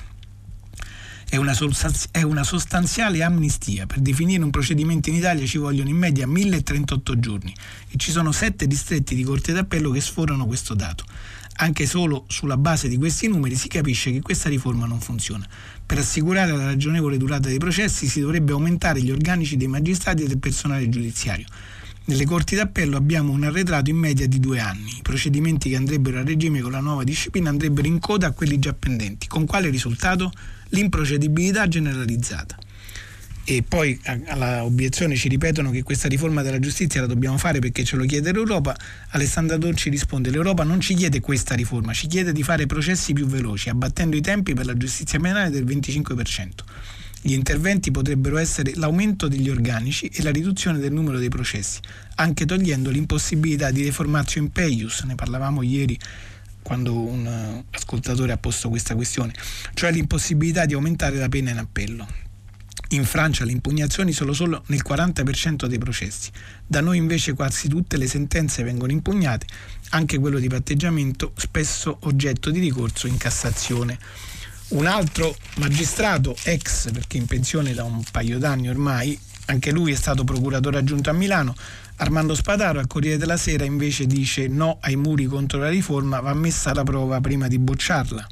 è 1.30 1.36
una, 1.36 2.44
sostanziale 2.44 3.22
amnistia. 3.22 3.86
Per 3.86 4.00
definire 4.00 4.44
un 4.44 4.50
procedimento 4.50 5.10
in 5.10 5.16
Italia 5.16 5.46
ci 5.46 5.58
vogliono 5.58 5.90
in 5.90 5.98
media 5.98 6.26
1038 6.26 7.20
giorni 7.20 7.54
e 7.90 7.98
ci 7.98 8.12
sono 8.12 8.32
sette 8.32 8.66
distretti 8.66 9.14
di 9.14 9.24
Corte 9.24 9.52
d'Appello 9.52 9.92
che 9.92 10.00
sforano 10.00 10.46
questo 10.46 10.74
dato. 10.74 11.04
Anche 11.60 11.86
solo 11.86 12.26
sulla 12.28 12.56
base 12.56 12.88
di 12.88 12.98
questi 12.98 13.28
numeri 13.28 13.56
si 13.56 13.68
capisce 13.68 14.12
che 14.12 14.22
questa 14.22 14.48
riforma 14.48 14.86
non 14.86 15.02
funziona. 15.02 15.46
Per 15.86 15.98
assicurare 15.98 16.56
la 16.56 16.66
ragionevole 16.66 17.18
durata 17.18 17.50
dei 17.50 17.58
processi 17.58 18.08
si 18.08 18.22
dovrebbe 18.22 18.54
aumentare 18.54 19.02
gli 19.02 19.12
organici 19.12 19.58
dei 19.58 19.68
magistrati 19.68 20.24
e 20.24 20.28
del 20.28 20.38
personale 20.38 20.88
giudiziario. 20.88 21.46
Nelle 22.08 22.24
corti 22.24 22.56
d'appello 22.56 22.96
abbiamo 22.96 23.34
un 23.34 23.44
arretrato 23.44 23.90
in 23.90 23.98
media 23.98 24.28
di 24.28 24.40
due 24.40 24.62
anni. 24.62 24.98
I 24.98 25.02
procedimenti 25.02 25.70
che 25.70 25.76
andrebbero 25.76 26.20
a 26.20 26.24
regime 26.24 26.62
con 26.62 26.72
la 26.72 26.80
nuova 26.80 27.04
disciplina 27.04 27.50
andrebbero 27.50 27.86
in 27.86 28.00
coda 28.00 28.28
a 28.28 28.32
quelli 28.32 28.60
già 28.60 28.74
pendenti. 28.74 29.28
Con 29.28 29.46
quale 29.46 29.70
risultato? 29.70 30.32
l'improcedibilità 30.70 31.68
generalizzata. 31.68 32.58
E 33.44 33.64
poi 33.64 33.98
alla 34.26 34.64
obiezione 34.66 35.16
ci 35.16 35.30
ripetono 35.30 35.72
che 35.72 35.84
questa 35.84 36.08
riforma 36.08 36.42
della 36.42 36.60
giustizia 36.60 37.02
la 37.02 37.08
dobbiamo 37.08 37.38
fare 37.38 37.60
perché 37.60 37.86
ce 37.86 37.96
lo 37.96 38.06
chiede 38.06 38.34
l'Europa. 38.34 38.76
Alessandra 39.10 39.58
Dolci 39.58 39.90
risponde: 39.90 40.30
l'Europa 40.30 40.64
non 40.64 40.82
ci 40.82 40.94
chiede 40.94 41.22
questa 41.22 41.56
riforma, 41.56 41.94
ci 41.94 42.08
chiede 42.08 42.34
di 42.34 42.44
fare 42.44 42.66
processi 42.66 43.14
più 43.14 43.26
veloci, 43.26 43.70
abbattendo 43.70 44.18
i 44.18 44.22
tempi 44.22 44.54
per 44.54 44.66
la 44.66 44.76
giustizia 44.76 45.20
penale 45.20 45.50
del 45.50 45.66
25%. 45.66 46.50
Gli 47.28 47.34
interventi 47.34 47.92
potrebbero 47.92 48.38
essere 48.38 48.72
l'aumento 48.76 49.28
degli 49.28 49.50
organici 49.50 50.06
e 50.06 50.24
la 50.24 50.32
riduzione 50.32 50.80
del 50.80 50.94
numero 50.94 51.20
dei 51.20 51.28
processi, 51.28 51.82
anche 52.16 52.46
togliendo 52.46 52.90
l'impossibilità 52.90 53.70
di 53.70 53.84
reformatio 53.84 54.40
in 54.40 54.50
peius, 54.50 55.02
ne 55.02 55.16
parlavamo 55.16 55.62
ieri 55.62 56.00
quando 56.62 56.98
un 56.98 57.26
uh, 57.26 57.66
ascoltatore 57.76 58.32
ha 58.32 58.38
posto 58.38 58.70
questa 58.70 58.96
questione, 58.96 59.34
cioè 59.74 59.92
l'impossibilità 59.92 60.64
di 60.66 60.74
aumentare 60.74 61.18
la 61.18 61.28
pena 61.28 61.52
in 61.52 61.58
appello. 61.58 62.08
In 62.92 63.04
Francia 63.04 63.44
le 63.44 63.52
impugnazioni 63.52 64.14
sono 64.14 64.32
solo 64.32 64.64
nel 64.68 64.82
40% 64.88 65.66
dei 65.66 65.80
processi, 65.80 66.32
da 66.66 66.80
noi 66.80 66.96
invece 66.96 67.34
quasi 67.34 67.68
tutte 67.68 67.98
le 67.98 68.08
sentenze 68.08 68.64
vengono 68.64 68.94
impugnate, 68.94 69.48
anche 69.90 70.18
quello 70.18 70.40
di 70.40 70.48
patteggiamento 70.48 71.34
spesso 71.36 71.98
oggetto 72.04 72.52
di 72.52 72.60
ricorso 72.60 73.06
in 73.06 73.18
Cassazione. 73.18 74.00
Un 74.70 74.86
altro 74.86 75.34
magistrato, 75.58 76.36
ex 76.44 76.92
perché 76.92 77.16
in 77.16 77.26
pensione 77.26 77.74
da 77.74 77.86
un 77.86 78.04
paio 78.12 78.38
d'anni 78.38 78.68
ormai, 78.68 79.18
anche 79.46 79.72
lui 79.72 79.94
è 79.94 79.96
stato 79.96 80.26
procuratore 80.26 80.78
aggiunto 80.78 81.10
a 81.10 81.14
Milano, 81.14 81.56
Armando 81.96 82.36
Spadaro 82.36 82.80
al 82.80 82.86
Corriere 82.86 83.18
della 83.18 83.38
Sera 83.38 83.64
invece 83.64 84.06
dice 84.06 84.48
no 84.48 84.78
ai 84.82 84.98
muri 84.98 85.24
contro 85.26 85.60
la 85.60 85.70
riforma, 85.70 86.20
va 86.20 86.34
messa 86.34 86.72
alla 86.72 86.84
prova 86.84 87.22
prima 87.22 87.48
di 87.48 87.58
bocciarla. 87.58 88.28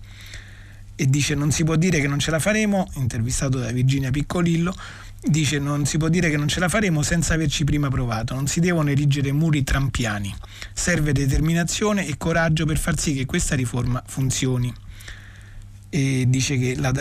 E 0.98 1.06
dice 1.06 1.36
non 1.36 1.52
si 1.52 1.64
può 1.64 1.78
dire 1.78 2.02
che 2.02 2.08
non 2.08 2.20
ce 2.20 2.32
la 2.32 2.40
faremo, 2.40 2.92
intervistato 2.96 3.58
da 3.58 3.72
Virginia 3.72 4.12
Piccolillo, 4.12 4.76
dice 5.24 5.58
non 5.58 5.86
si 5.86 5.98
può 5.98 6.10
dire 6.10 6.30
che 6.30 6.36
non 6.36 6.50
ce 6.50 6.60
la 6.60 6.68
faremo 6.68 7.02
senza 7.02 7.34
averci 7.34 7.64
prima 7.64 7.88
provato, 7.88 8.34
non 8.34 8.48
si 8.48 8.60
devono 8.60 8.90
erigere 8.90 9.32
muri 9.32 9.64
trampiani, 9.64 10.36
serve 10.74 11.14
determinazione 11.14 12.06
e 12.06 12.18
coraggio 12.18 12.66
per 12.66 12.78
far 12.78 13.00
sì 13.00 13.14
che 13.14 13.26
questa 13.26 13.56
riforma 13.56 14.04
funzioni. 14.06 14.84
E 15.90 16.26
dice 16.28 16.58
che 16.58 16.76
la, 16.76 16.92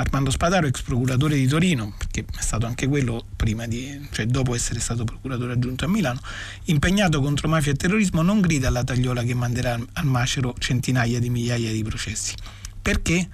Armando 0.00 0.30
Spadaro, 0.30 0.66
ex 0.66 0.80
procuratore 0.80 1.36
di 1.36 1.46
Torino, 1.46 1.92
perché 1.96 2.24
è 2.24 2.40
stato 2.40 2.66
anche 2.66 2.88
quello 2.88 3.26
di, 3.68 4.08
cioè 4.10 4.26
dopo 4.26 4.54
essere 4.54 4.80
stato 4.80 5.04
procuratore 5.04 5.52
aggiunto 5.52 5.84
a 5.84 5.88
Milano, 5.88 6.20
impegnato 6.64 7.20
contro 7.20 7.48
mafia 7.48 7.72
e 7.72 7.74
terrorismo, 7.74 8.22
non 8.22 8.40
grida 8.40 8.68
alla 8.68 8.82
tagliola 8.82 9.22
che 9.22 9.34
manderà 9.34 9.78
al 9.92 10.06
macero 10.06 10.54
centinaia 10.58 11.18
di 11.18 11.28
migliaia 11.28 11.70
di 11.70 11.82
processi. 11.82 12.34
Perché? 12.80 13.28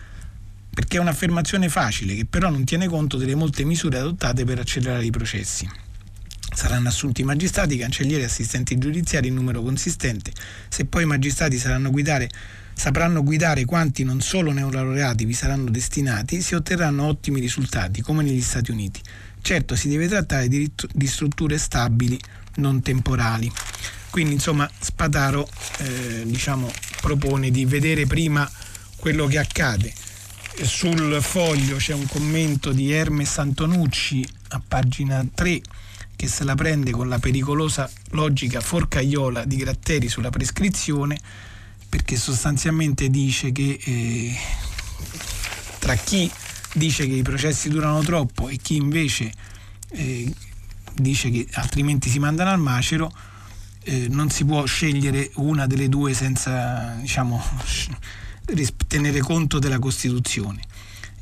Perché 0.75 0.97
è 0.97 1.01
un'affermazione 1.01 1.69
facile 1.69 2.17
che 2.17 2.27
però 2.27 2.51
non 2.51 2.65
tiene 2.65 2.89
conto 2.89 3.17
delle 3.17 3.37
molte 3.37 3.65
misure 3.65 3.99
adottate 3.99 4.45
per 4.45 4.59
accelerare 4.59 5.05
i 5.05 5.11
processi. 5.11 5.71
Saranno 6.53 6.89
assunti 6.89 7.23
magistrati, 7.23 7.77
cancellieri 7.77 8.23
e 8.23 8.27
assistenti 8.27 8.77
giudiziari 8.77 9.29
in 9.29 9.35
numero 9.35 9.63
consistente. 9.63 10.33
Se 10.69 10.85
poi 10.85 11.05
i 11.05 11.07
magistrati 11.07 11.59
saranno 11.59 11.91
guidare 11.91 12.29
sapranno 12.77 13.23
guidare 13.23 13.65
quanti 13.65 14.05
non 14.05 14.21
solo 14.21 14.53
neolaureati 14.53 15.25
vi 15.25 15.33
saranno 15.33 15.71
destinati, 15.71 16.43
si 16.43 16.55
otterranno 16.55 17.07
ottimi 17.07 17.41
risultati, 17.41 18.03
come 18.03 18.23
negli 18.23 18.43
Stati 18.43 18.71
Uniti. 18.71 19.01
Certo, 19.41 19.75
si 19.75 19.89
deve 19.89 20.09
trattare 20.09 20.47
di, 20.47 20.71
di 20.93 21.07
strutture 21.07 21.57
stabili, 21.57 22.21
non 22.57 22.83
temporali. 22.83 23.51
Quindi, 24.11 24.35
insomma, 24.35 24.71
Spataro 24.79 25.49
eh, 25.79 26.25
diciamo, 26.27 26.71
propone 27.01 27.51
di 27.51 27.65
vedere 27.65 28.07
prima 28.07 28.49
quello 28.97 29.27
che 29.27 29.39
accade. 29.39 29.93
Sul 30.63 31.19
foglio 31.23 31.77
c'è 31.77 31.95
un 31.95 32.07
commento 32.07 32.73
di 32.73 32.93
Hermes 32.93 33.39
Antonucci 33.39 34.27
a 34.49 34.63
pagina 34.67 35.25
3 35.35 35.61
che 36.15 36.29
se 36.29 36.45
la 36.45 36.55
prende 36.55 36.93
con 36.93 37.09
la 37.09 37.19
pericolosa 37.19 37.91
logica 38.13 38.61
forcaiola 38.61 39.45
di 39.45 39.57
Gratteri 39.57 40.09
sulla 40.09 40.31
prescrizione 40.31 41.19
perché 41.89 42.17
sostanzialmente 42.17 43.09
dice 43.09 43.53
che 43.53 43.79
eh, 43.83 44.37
tra 45.79 45.95
chi 45.95 46.31
dice 46.75 47.07
che 47.07 47.15
i 47.15 47.23
processi 47.23 47.69
durano 47.69 48.03
troppo 48.03 48.49
e 48.49 48.57
chi 48.57 48.77
invece 48.77 49.33
eh, 49.91 50.33
dice 50.95 51.31
che 51.31 51.47
altrimenti 51.53 52.09
si 52.09 52.19
mandano 52.19 52.51
al 52.51 52.59
macero, 52.59 53.13
eh, 53.85 54.09
non 54.09 54.31
si 54.31 54.45
può 54.45 54.65
scegliere 54.65 55.31
una 55.35 55.67
delle 55.67 55.89
due 55.89 56.13
senza 56.13 56.97
diciamo, 57.01 57.43
tenere 58.87 59.21
conto 59.21 59.59
della 59.59 59.79
Costituzione 59.79 60.61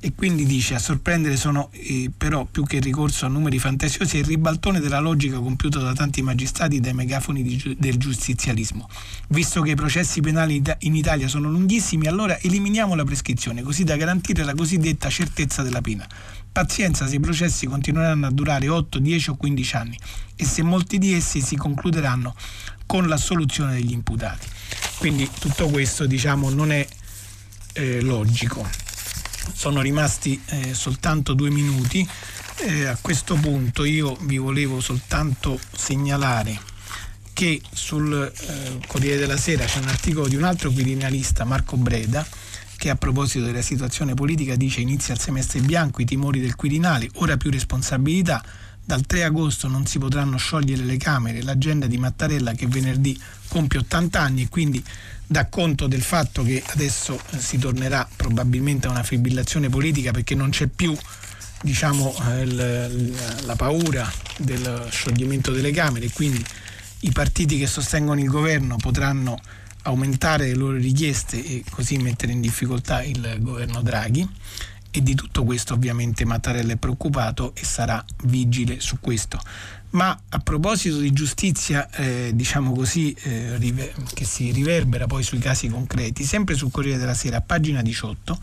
e 0.04 0.12
quindi 0.14 0.44
dice 0.44 0.74
a 0.74 0.78
sorprendere 0.78 1.34
sono 1.34 1.70
eh, 1.72 2.10
però 2.14 2.44
più 2.44 2.64
che 2.64 2.76
il 2.76 2.82
ricorso 2.82 3.24
a 3.24 3.30
numeri 3.30 3.58
fantasiosi 3.58 4.18
è 4.18 4.20
il 4.20 4.26
ribaltone 4.26 4.78
della 4.78 4.98
logica 4.98 5.38
compiuta 5.38 5.78
da 5.78 5.94
tanti 5.94 6.20
magistrati 6.20 6.78
dai 6.78 6.92
megafoni 6.92 7.42
di, 7.42 7.74
del 7.78 7.96
giustizialismo. 7.96 8.86
Visto 9.28 9.62
che 9.62 9.70
i 9.70 9.74
processi 9.74 10.20
penali 10.20 10.62
in 10.80 10.94
Italia 10.94 11.26
sono 11.26 11.48
lunghissimi, 11.48 12.06
allora 12.06 12.38
eliminiamo 12.38 12.94
la 12.94 13.04
prescrizione 13.04 13.62
così 13.62 13.82
da 13.84 13.96
garantire 13.96 14.44
la 14.44 14.54
cosiddetta 14.54 15.08
certezza 15.08 15.62
della 15.62 15.80
pena. 15.80 16.06
Pazienza 16.52 17.06
se 17.06 17.14
i 17.14 17.20
processi 17.20 17.64
continueranno 17.64 18.26
a 18.26 18.30
durare 18.30 18.68
8, 18.68 18.98
10 18.98 19.30
o 19.30 19.36
15 19.36 19.76
anni 19.76 19.98
e 20.36 20.44
se 20.44 20.62
molti 20.62 20.98
di 20.98 21.14
essi 21.14 21.40
si 21.40 21.56
concluderanno 21.56 22.34
con 22.84 23.08
l'assoluzione 23.08 23.72
degli 23.72 23.92
imputati. 23.92 24.46
Quindi 24.98 25.30
tutto 25.40 25.68
questo 25.68 26.04
diciamo 26.04 26.50
non 26.50 26.72
è 26.72 26.86
eh, 27.72 28.02
logico 28.02 28.83
sono 29.52 29.80
rimasti 29.80 30.40
eh, 30.46 30.74
soltanto 30.74 31.34
due 31.34 31.50
minuti. 31.50 32.06
Eh, 32.58 32.86
a 32.86 32.96
questo 33.00 33.34
punto 33.34 33.84
io 33.84 34.16
vi 34.22 34.38
volevo 34.38 34.80
soltanto 34.80 35.58
segnalare 35.76 36.72
che 37.32 37.60
sul 37.72 38.32
eh, 38.32 38.78
Corriere 38.86 39.18
della 39.18 39.36
Sera 39.36 39.64
c'è 39.64 39.80
un 39.80 39.88
articolo 39.88 40.28
di 40.28 40.36
un 40.36 40.44
altro 40.44 40.70
quirinalista, 40.70 41.44
Marco 41.44 41.76
Breda, 41.76 42.24
che 42.76 42.90
a 42.90 42.96
proposito 42.96 43.44
della 43.44 43.62
situazione 43.62 44.14
politica 44.14 44.54
dice 44.54 44.80
inizia 44.80 45.14
il 45.14 45.20
semestre 45.20 45.60
bianco, 45.60 46.00
i 46.00 46.04
timori 46.04 46.40
del 46.40 46.54
Quirinale, 46.54 47.10
ora 47.14 47.36
più 47.36 47.50
responsabilità, 47.50 48.42
dal 48.84 49.06
3 49.06 49.24
agosto 49.24 49.66
non 49.66 49.86
si 49.86 49.98
potranno 49.98 50.36
sciogliere 50.36 50.84
le 50.84 50.96
Camere, 50.96 51.42
l'agenda 51.42 51.86
di 51.86 51.96
Mattarella 51.96 52.52
che 52.52 52.66
venerdì 52.66 53.18
compie 53.48 53.78
80 53.80 54.20
anni 54.20 54.42
e 54.42 54.48
quindi 54.48 54.84
dà 55.26 55.46
conto 55.46 55.86
del 55.86 56.02
fatto 56.02 56.42
che 56.42 56.62
adesso 56.66 57.18
eh, 57.30 57.38
si 57.38 57.58
tornerà 57.58 58.06
probabilmente 58.14 58.86
a 58.86 58.90
una 58.90 59.02
fibrillazione 59.02 59.68
politica 59.68 60.10
perché 60.10 60.34
non 60.34 60.50
c'è 60.50 60.66
più 60.66 60.96
diciamo, 61.62 62.14
eh, 62.28 63.12
la 63.44 63.56
paura 63.56 64.10
del 64.38 64.86
scioglimento 64.90 65.50
delle 65.50 65.70
Camere 65.70 66.06
e 66.06 66.10
quindi 66.12 66.44
i 67.00 67.10
partiti 67.12 67.58
che 67.58 67.66
sostengono 67.66 68.20
il 68.20 68.28
governo 68.28 68.76
potranno 68.76 69.38
aumentare 69.82 70.46
le 70.46 70.54
loro 70.54 70.76
richieste 70.76 71.42
e 71.44 71.64
così 71.70 71.96
mettere 71.98 72.32
in 72.32 72.40
difficoltà 72.40 73.02
il 73.02 73.36
governo 73.40 73.82
Draghi 73.82 74.28
e 74.90 75.02
di 75.02 75.14
tutto 75.14 75.42
questo 75.44 75.74
ovviamente 75.74 76.24
Mattarella 76.24 76.74
è 76.74 76.76
preoccupato 76.76 77.52
e 77.54 77.64
sarà 77.64 78.02
vigile 78.24 78.78
su 78.80 79.00
questo. 79.00 79.40
Ma 79.94 80.18
a 80.28 80.38
proposito 80.40 80.98
di 80.98 81.12
giustizia, 81.12 81.88
eh, 81.90 82.32
diciamo 82.34 82.72
così, 82.72 83.14
eh, 83.22 83.56
river- 83.58 83.94
che 84.12 84.24
si 84.24 84.50
riverbera 84.50 85.06
poi 85.06 85.22
sui 85.22 85.38
casi 85.38 85.68
concreti, 85.68 86.24
sempre 86.24 86.56
sul 86.56 86.72
Corriere 86.72 86.98
della 86.98 87.14
Sera, 87.14 87.36
a 87.36 87.40
pagina 87.40 87.80
18, 87.80 88.36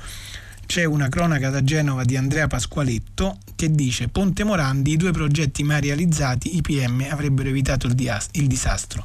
c'è 0.65 0.85
una 0.85 1.09
cronaca 1.09 1.49
da 1.49 1.61
Genova 1.61 2.05
di 2.05 2.15
Andrea 2.15 2.47
Pasqualetto 2.47 3.37
che 3.57 3.69
dice 3.69 4.07
Ponte 4.07 4.45
Morandi, 4.45 4.93
i 4.93 4.97
due 4.97 5.11
progetti 5.11 5.63
mai 5.63 5.81
realizzati, 5.81 6.55
i 6.55 6.61
PM 6.61 7.05
avrebbero 7.09 7.49
evitato 7.49 7.85
il, 7.85 7.95
dias- 7.95 8.29
il 8.31 8.47
disastro. 8.47 9.03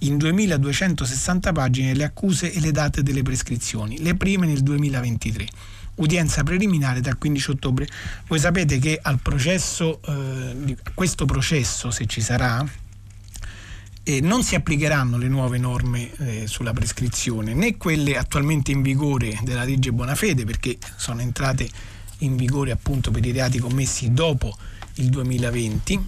In 0.00 0.18
2260 0.18 1.52
pagine 1.52 1.94
le 1.94 2.02
accuse 2.02 2.52
e 2.52 2.58
le 2.58 2.72
date 2.72 3.04
delle 3.04 3.22
prescrizioni, 3.22 4.02
le 4.02 4.16
prime 4.16 4.46
nel 4.46 4.62
2023 4.62 5.46
udienza 5.96 6.42
preliminare 6.42 7.00
dal 7.00 7.18
15 7.18 7.50
ottobre. 7.50 7.86
Voi 8.26 8.38
sapete 8.38 8.78
che 8.78 8.98
al 9.00 9.20
processo, 9.20 10.00
eh, 10.06 10.76
questo 10.94 11.24
processo, 11.24 11.90
se 11.90 12.06
ci 12.06 12.20
sarà, 12.20 12.66
eh, 14.06 14.20
non 14.20 14.42
si 14.42 14.54
applicheranno 14.54 15.16
le 15.16 15.28
nuove 15.28 15.58
norme 15.58 16.10
eh, 16.18 16.46
sulla 16.46 16.72
prescrizione, 16.72 17.54
né 17.54 17.76
quelle 17.76 18.16
attualmente 18.16 18.70
in 18.70 18.82
vigore 18.82 19.38
della 19.42 19.64
legge 19.64 19.92
Bonafede, 19.92 20.44
perché 20.44 20.78
sono 20.96 21.20
entrate 21.20 21.68
in 22.18 22.36
vigore 22.36 22.70
appunto 22.70 23.10
per 23.10 23.24
i 23.24 23.32
reati 23.32 23.58
commessi 23.58 24.12
dopo 24.12 24.56
il 24.94 25.08
2020, 25.08 26.06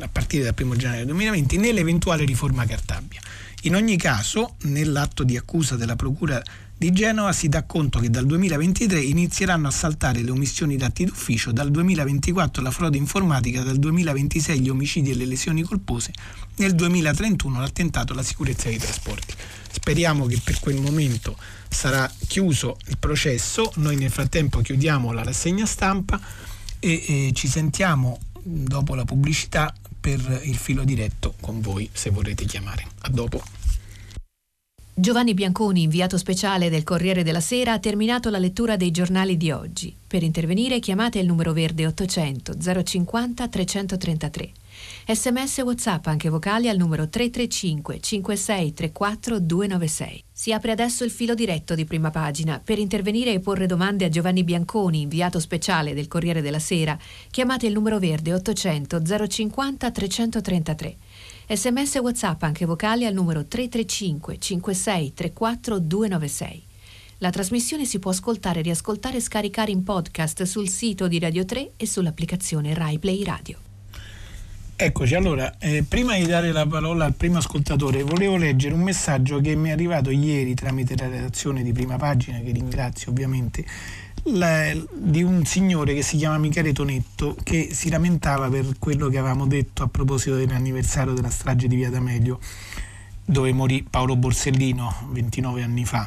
a 0.00 0.08
partire 0.08 0.42
dal 0.44 0.54
1 0.58 0.76
gennaio 0.76 1.04
2020, 1.04 1.56
né 1.58 1.72
l'eventuale 1.72 2.24
riforma 2.24 2.64
Cartabia. 2.64 3.20
In 3.62 3.76
ogni 3.76 3.96
caso, 3.96 4.56
nell'atto 4.62 5.22
di 5.22 5.36
accusa 5.36 5.76
della 5.76 5.96
Procura 5.96 6.42
di 6.76 6.90
Genova 6.92 7.32
si 7.32 7.48
dà 7.48 7.62
conto 7.62 8.00
che 8.00 8.10
dal 8.10 8.26
2023 8.26 9.00
inizieranno 9.00 9.68
a 9.68 9.70
saltare 9.70 10.22
le 10.22 10.30
omissioni 10.30 10.76
d'atti 10.76 11.04
d'ufficio, 11.04 11.52
dal 11.52 11.70
2024 11.70 12.62
la 12.62 12.70
frode 12.70 12.98
informatica, 12.98 13.62
dal 13.62 13.78
2026 13.78 14.60
gli 14.60 14.68
omicidi 14.68 15.10
e 15.10 15.14
le 15.14 15.24
lesioni 15.24 15.62
colpose, 15.62 16.12
nel 16.56 16.74
2031 16.74 17.60
l'attentato 17.60 18.12
alla 18.12 18.24
sicurezza 18.24 18.68
dei 18.68 18.78
trasporti. 18.78 19.34
Speriamo 19.70 20.26
che 20.26 20.40
per 20.42 20.58
quel 20.60 20.80
momento 20.80 21.36
sarà 21.68 22.10
chiuso 22.26 22.76
il 22.88 22.98
processo, 22.98 23.72
noi 23.76 23.96
nel 23.96 24.10
frattempo 24.10 24.60
chiudiamo 24.60 25.12
la 25.12 25.22
rassegna 25.22 25.66
stampa 25.66 26.20
e, 26.80 27.04
e 27.06 27.32
ci 27.34 27.48
sentiamo 27.48 28.18
dopo 28.42 28.94
la 28.94 29.04
pubblicità 29.04 29.72
per 30.00 30.42
il 30.44 30.56
filo 30.56 30.84
diretto 30.84 31.34
con 31.40 31.60
voi 31.60 31.88
se 31.92 32.10
vorrete 32.10 32.44
chiamare. 32.44 32.84
A 33.02 33.08
dopo. 33.08 33.53
Giovanni 34.96 35.34
Bianconi, 35.34 35.82
inviato 35.82 36.16
speciale 36.16 36.70
del 36.70 36.84
Corriere 36.84 37.24
della 37.24 37.40
Sera, 37.40 37.72
ha 37.72 37.80
terminato 37.80 38.30
la 38.30 38.38
lettura 38.38 38.76
dei 38.76 38.92
giornali 38.92 39.36
di 39.36 39.50
oggi. 39.50 39.92
Per 40.06 40.22
intervenire 40.22 40.78
chiamate 40.78 41.18
il 41.18 41.26
numero 41.26 41.52
verde 41.52 41.84
800 41.88 42.54
050 42.84 43.48
333. 43.48 44.52
Sms 45.08 45.58
WhatsApp 45.64 46.06
anche 46.06 46.28
vocali 46.28 46.68
al 46.68 46.76
numero 46.76 47.08
335 47.08 47.98
5634 47.98 49.40
296. 49.40 50.22
Si 50.32 50.52
apre 50.52 50.70
adesso 50.70 51.02
il 51.02 51.10
filo 51.10 51.34
diretto 51.34 51.74
di 51.74 51.84
prima 51.84 52.12
pagina. 52.12 52.60
Per 52.62 52.78
intervenire 52.78 53.32
e 53.32 53.40
porre 53.40 53.66
domande 53.66 54.04
a 54.04 54.08
Giovanni 54.08 54.44
Bianconi, 54.44 55.00
inviato 55.00 55.40
speciale 55.40 55.92
del 55.92 56.06
Corriere 56.06 56.40
della 56.40 56.60
Sera, 56.60 56.96
chiamate 57.32 57.66
il 57.66 57.72
numero 57.72 57.98
verde 57.98 58.32
800 58.32 59.02
050 59.26 59.90
333. 59.90 60.96
Sms 61.46 61.96
WhatsApp 61.96 62.42
anche 62.42 62.64
vocali 62.64 63.04
al 63.04 63.12
numero 63.12 63.44
335 63.44 64.38
56 64.38 65.12
34 65.12 65.78
296. 65.78 66.62
La 67.18 67.30
trasmissione 67.30 67.84
si 67.84 67.98
può 67.98 68.10
ascoltare, 68.10 68.62
riascoltare 68.62 69.18
e 69.18 69.20
scaricare 69.20 69.70
in 69.70 69.84
podcast 69.84 70.42
sul 70.44 70.68
sito 70.68 71.06
di 71.06 71.18
Radio 71.18 71.44
3 71.44 71.72
e 71.76 71.86
sull'applicazione 71.86 72.72
Rai 72.74 72.98
Play 72.98 73.22
Radio. 73.24 73.58
Eccoci, 74.76 75.14
allora, 75.14 75.56
eh, 75.58 75.84
prima 75.86 76.16
di 76.16 76.26
dare 76.26 76.50
la 76.50 76.66
parola 76.66 77.04
al 77.04 77.14
primo 77.14 77.38
ascoltatore, 77.38 78.02
volevo 78.02 78.36
leggere 78.36 78.74
un 78.74 78.80
messaggio 78.80 79.40
che 79.40 79.54
mi 79.54 79.68
è 79.68 79.72
arrivato 79.72 80.10
ieri 80.10 80.54
tramite 80.54 80.96
la 80.96 81.08
redazione 81.08 81.62
di 81.62 81.72
prima 81.72 81.96
pagina, 81.96 82.40
che 82.40 82.50
ringrazio 82.50 83.12
ovviamente, 83.12 83.64
la, 84.24 84.72
di 84.92 85.22
un 85.22 85.44
signore 85.44 85.94
che 85.94 86.02
si 86.02 86.16
chiama 86.16 86.38
Michele 86.38 86.72
Tonetto 86.72 87.36
che 87.42 87.68
si 87.72 87.90
lamentava 87.90 88.48
per 88.48 88.76
quello 88.78 89.08
che 89.08 89.18
avevamo 89.18 89.46
detto 89.46 89.82
a 89.82 89.88
proposito 89.88 90.36
dell'anniversario 90.36 91.12
della 91.12 91.30
strage 91.30 91.68
di 91.68 91.76
Via 91.76 91.90
D'Amelio 91.90 92.38
dove 93.24 93.52
morì 93.52 93.86
Paolo 93.88 94.16
Borsellino 94.16 95.08
29 95.10 95.62
anni 95.62 95.84
fa. 95.84 96.06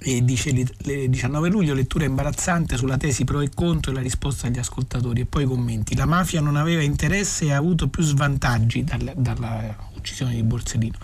E 0.00 0.24
dice 0.24 0.50
il 0.50 1.08
19 1.08 1.48
luglio 1.48 1.74
lettura 1.74 2.04
imbarazzante 2.04 2.76
sulla 2.76 2.98
tesi 2.98 3.24
pro 3.24 3.40
e 3.40 3.50
contro 3.52 3.90
e 3.90 3.94
la 3.94 4.00
risposta 4.00 4.46
agli 4.46 4.58
ascoltatori 4.58 5.22
e 5.22 5.26
poi 5.26 5.44
commenti. 5.44 5.96
La 5.96 6.04
mafia 6.06 6.40
non 6.40 6.56
aveva 6.56 6.82
interesse 6.82 7.46
e 7.46 7.52
ha 7.52 7.56
avuto 7.56 7.88
più 7.88 8.02
svantaggi 8.02 8.84
dalla, 8.84 9.12
dalla 9.16 9.74
uccisione 9.96 10.34
di 10.34 10.42
Borsellino. 10.42 10.98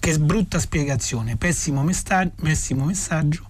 Che 0.00 0.18
brutta 0.18 0.58
spiegazione. 0.58 1.36
Pessimo, 1.36 1.82
messaggio, 1.82 2.32
pessimo 2.40 2.86
messaggio 2.86 3.49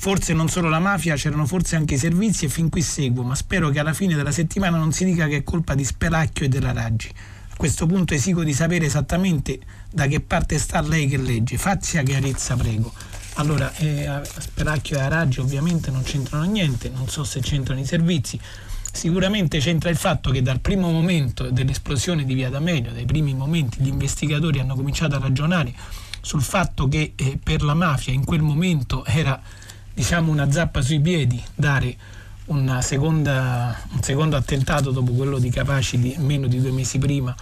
forse 0.00 0.32
non 0.32 0.48
solo 0.48 0.68
la 0.68 0.78
mafia 0.78 1.16
c'erano 1.16 1.44
forse 1.44 1.74
anche 1.74 1.94
i 1.94 1.98
servizi 1.98 2.44
e 2.44 2.48
fin 2.48 2.68
qui 2.68 2.82
seguo 2.82 3.24
ma 3.24 3.34
spero 3.34 3.68
che 3.70 3.80
alla 3.80 3.92
fine 3.92 4.14
della 4.14 4.30
settimana 4.30 4.78
non 4.78 4.92
si 4.92 5.04
dica 5.04 5.26
che 5.26 5.38
è 5.38 5.42
colpa 5.42 5.74
di 5.74 5.84
Spelacchio 5.84 6.46
e 6.46 6.48
della 6.48 6.72
Raggi. 6.72 7.08
A 7.08 7.56
questo 7.56 7.86
punto 7.86 8.14
esigo 8.14 8.44
di 8.44 8.52
sapere 8.52 8.86
esattamente 8.86 9.58
da 9.90 10.06
che 10.06 10.20
parte 10.20 10.56
sta 10.58 10.80
lei 10.80 11.08
che 11.08 11.16
legge. 11.16 11.58
Fazia 11.58 12.04
chiarezza 12.04 12.54
prego. 12.54 12.92
Allora, 13.34 13.74
eh, 13.74 14.20
Spelacchio 14.38 14.98
e 14.98 15.08
Raggi 15.08 15.40
ovviamente 15.40 15.90
non 15.90 16.04
c'entrano 16.04 16.44
niente, 16.44 16.88
non 16.88 17.08
so 17.08 17.24
se 17.24 17.40
c'entrano 17.40 17.80
i 17.80 17.84
servizi. 17.84 18.38
Sicuramente 18.92 19.58
c'entra 19.58 19.90
il 19.90 19.96
fatto 19.96 20.30
che 20.30 20.42
dal 20.42 20.60
primo 20.60 20.90
momento 20.90 21.50
dell'esplosione 21.50 22.24
di 22.24 22.34
Via 22.34 22.48
D'Amelio, 22.48 22.92
dai 22.92 23.04
primi 23.04 23.34
momenti, 23.34 23.80
gli 23.80 23.88
investigatori 23.88 24.60
hanno 24.60 24.76
cominciato 24.76 25.16
a 25.16 25.18
ragionare 25.18 25.74
sul 26.20 26.42
fatto 26.42 26.88
che 26.88 27.14
eh, 27.16 27.38
per 27.42 27.62
la 27.62 27.74
mafia 27.74 28.12
in 28.12 28.24
quel 28.24 28.42
momento 28.42 29.04
era 29.04 29.40
diciamo 29.98 30.30
una 30.30 30.48
zappa 30.48 30.80
sui 30.80 31.00
piedi 31.00 31.42
dare 31.56 31.96
seconda, 32.82 33.76
un 33.90 34.00
secondo 34.00 34.36
attentato 34.36 34.92
dopo 34.92 35.10
quello 35.10 35.40
di 35.40 35.50
Capaci 35.50 35.98
di 35.98 36.14
meno 36.18 36.46
di 36.46 36.60
due 36.60 36.70
mesi 36.70 36.98
prima 36.98 37.34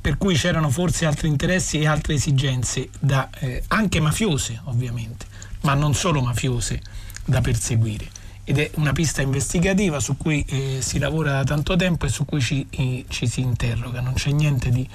per 0.00 0.16
cui 0.16 0.34
c'erano 0.34 0.70
forse 0.70 1.04
altri 1.04 1.28
interessi 1.28 1.78
e 1.78 1.86
altre 1.86 2.14
esigenze 2.14 2.88
da, 2.98 3.28
eh, 3.40 3.62
anche 3.68 4.00
mafiose 4.00 4.62
ovviamente 4.64 5.26
ma 5.60 5.74
non 5.74 5.92
solo 5.92 6.22
mafiose 6.22 6.80
da 7.26 7.42
perseguire. 7.42 8.08
Ed 8.44 8.58
è 8.58 8.70
una 8.76 8.92
pista 8.92 9.20
investigativa 9.20 10.00
su 10.00 10.16
cui 10.16 10.42
eh, 10.48 10.78
si 10.80 10.98
lavora 10.98 11.32
da 11.32 11.44
tanto 11.44 11.76
tempo 11.76 12.06
e 12.06 12.08
su 12.08 12.24
cui 12.24 12.40
ci, 12.40 12.66
eh, 12.70 13.04
ci 13.08 13.26
si 13.26 13.42
interroga. 13.42 14.00
Non 14.00 14.14
c'è 14.14 14.30
niente 14.30 14.70
di 14.70 14.88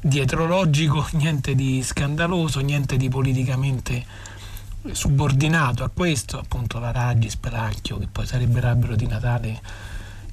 dietrologico, 0.00 1.06
niente 1.14 1.54
di 1.54 1.82
scandaloso, 1.84 2.58
niente 2.58 2.96
di 2.96 3.08
politicamente 3.08 4.04
subordinato 4.92 5.84
a 5.84 5.90
questo, 5.92 6.38
appunto 6.38 6.78
la 6.78 6.92
Raggi, 6.92 7.28
Spelacchio, 7.28 7.98
che 7.98 8.08
poi 8.10 8.26
sarebbe 8.26 8.60
l'albero 8.60 8.96
di 8.96 9.06
Natale 9.06 9.60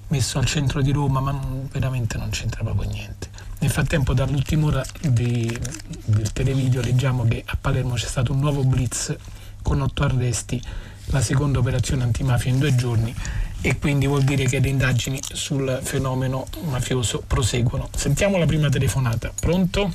messo 0.08 0.38
al 0.38 0.46
centro 0.46 0.82
di 0.82 0.92
Roma, 0.92 1.20
ma 1.20 1.32
non, 1.32 1.68
veramente 1.72 2.18
non 2.18 2.30
c'entra 2.30 2.64
proprio 2.64 2.90
niente. 2.90 3.30
Nel 3.60 3.72
frattempo 3.72 4.14
dall'ultima 4.14 4.68
ora 4.68 4.84
di, 5.02 5.58
del 6.06 6.32
televideo 6.32 6.82
leggiamo 6.82 7.26
che 7.26 7.44
a 7.46 7.58
Palermo 7.60 7.96
c'è 7.96 8.06
stato 8.06 8.32
un 8.32 8.40
nuovo 8.40 8.64
blitz 8.64 9.16
con 9.62 9.82
otto 9.82 10.04
arresti, 10.04 10.62
la 11.06 11.22
seconda 11.22 11.60
operazione 11.60 12.04
antimafia 12.04 12.52
in 12.52 12.60
due 12.60 12.76
giorni 12.76 13.16
e 13.62 13.80
quindi 13.80 14.06
vuol 14.06 14.24
dire 14.24 14.46
che 14.46 14.60
le 14.60 14.68
indagini 14.68 15.20
sul 15.24 15.80
fenomeno 15.82 16.46
mafioso 16.66 17.24
proseguono. 17.26 17.90
Sentiamo 17.96 18.38
la 18.38 18.46
prima 18.46 18.70
telefonata. 18.70 19.32
Pronto? 19.40 19.92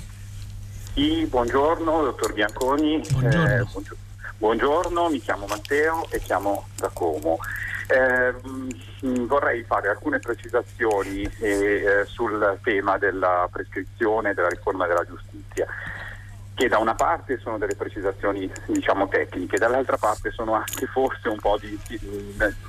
Sì, 0.95 1.25
buongiorno, 1.27 2.03
dottor 2.03 2.33
Bianconi. 2.33 3.01
Buongiorno. 3.11 3.47
Eh, 3.47 3.65
buongiorno, 3.65 3.97
mi 5.11 5.21
chiamo 5.21 5.47
Matteo 5.47 6.07
e 6.11 6.19
chiamo 6.19 6.67
da 6.77 6.89
Como. 6.89 7.39
Eh, 7.89 8.33
vorrei 9.27 9.63
fare 9.65 9.89
alcune 9.89 10.19
precisazioni 10.19 11.29
eh, 11.41 12.05
sul 12.07 12.59
tema 12.63 12.97
della 12.97 13.49
prescrizione 13.51 14.31
e 14.31 14.35
della 14.35 14.49
riforma 14.49 14.87
della 14.87 15.05
giustizia 15.05 15.67
che 16.61 16.69
da 16.69 16.77
una 16.77 16.95
parte 16.95 17.39
sono 17.39 17.57
delle 17.57 17.75
precisazioni 17.75 18.51
diciamo 18.67 19.09
tecniche, 19.09 19.57
dall'altra 19.57 19.97
parte 19.97 20.31
sono 20.31 20.53
anche 20.53 20.85
forse 20.85 21.31
un 21.31 21.39
po' 21.39 21.57
di, 21.59 21.75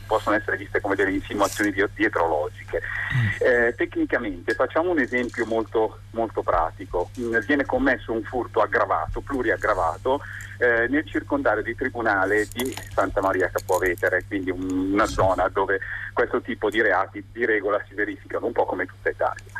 possono 0.08 0.38
essere 0.38 0.56
viste 0.56 0.80
come 0.80 0.96
delle 0.96 1.12
insinuazioni 1.12 1.74
dietrologiche. 1.94 2.82
Mm. 3.14 3.28
Eh, 3.40 3.76
tecnicamente 3.76 4.54
facciamo 4.54 4.92
un 4.92 5.00
esempio 5.00 5.46
molto, 5.46 6.00
molto 6.12 6.42
pratico, 6.42 7.10
mm, 7.20 7.40
viene 7.40 7.66
commesso 7.66 8.14
un 8.14 8.24
furto 8.24 8.62
aggravato, 8.62 9.20
pluriaggravato, 9.20 10.22
eh, 10.60 10.88
nel 10.88 11.06
circondario 11.06 11.62
di 11.62 11.76
tribunale 11.76 12.48
di 12.54 12.74
Santa 12.94 13.20
Maria 13.20 13.50
Capovetere, 13.50 14.24
quindi 14.26 14.52
una 14.52 15.06
zona 15.06 15.50
dove 15.50 15.82
questo 16.14 16.40
tipo 16.40 16.70
di 16.70 16.82
reati 16.82 17.22
di 17.30 17.46
regola 17.46 17.84
si 17.90 17.94
verificano 17.94 18.46
un 18.46 18.54
po' 18.54 18.64
come 18.64 18.86
tutta 18.86 19.10
Italia. 19.10 19.52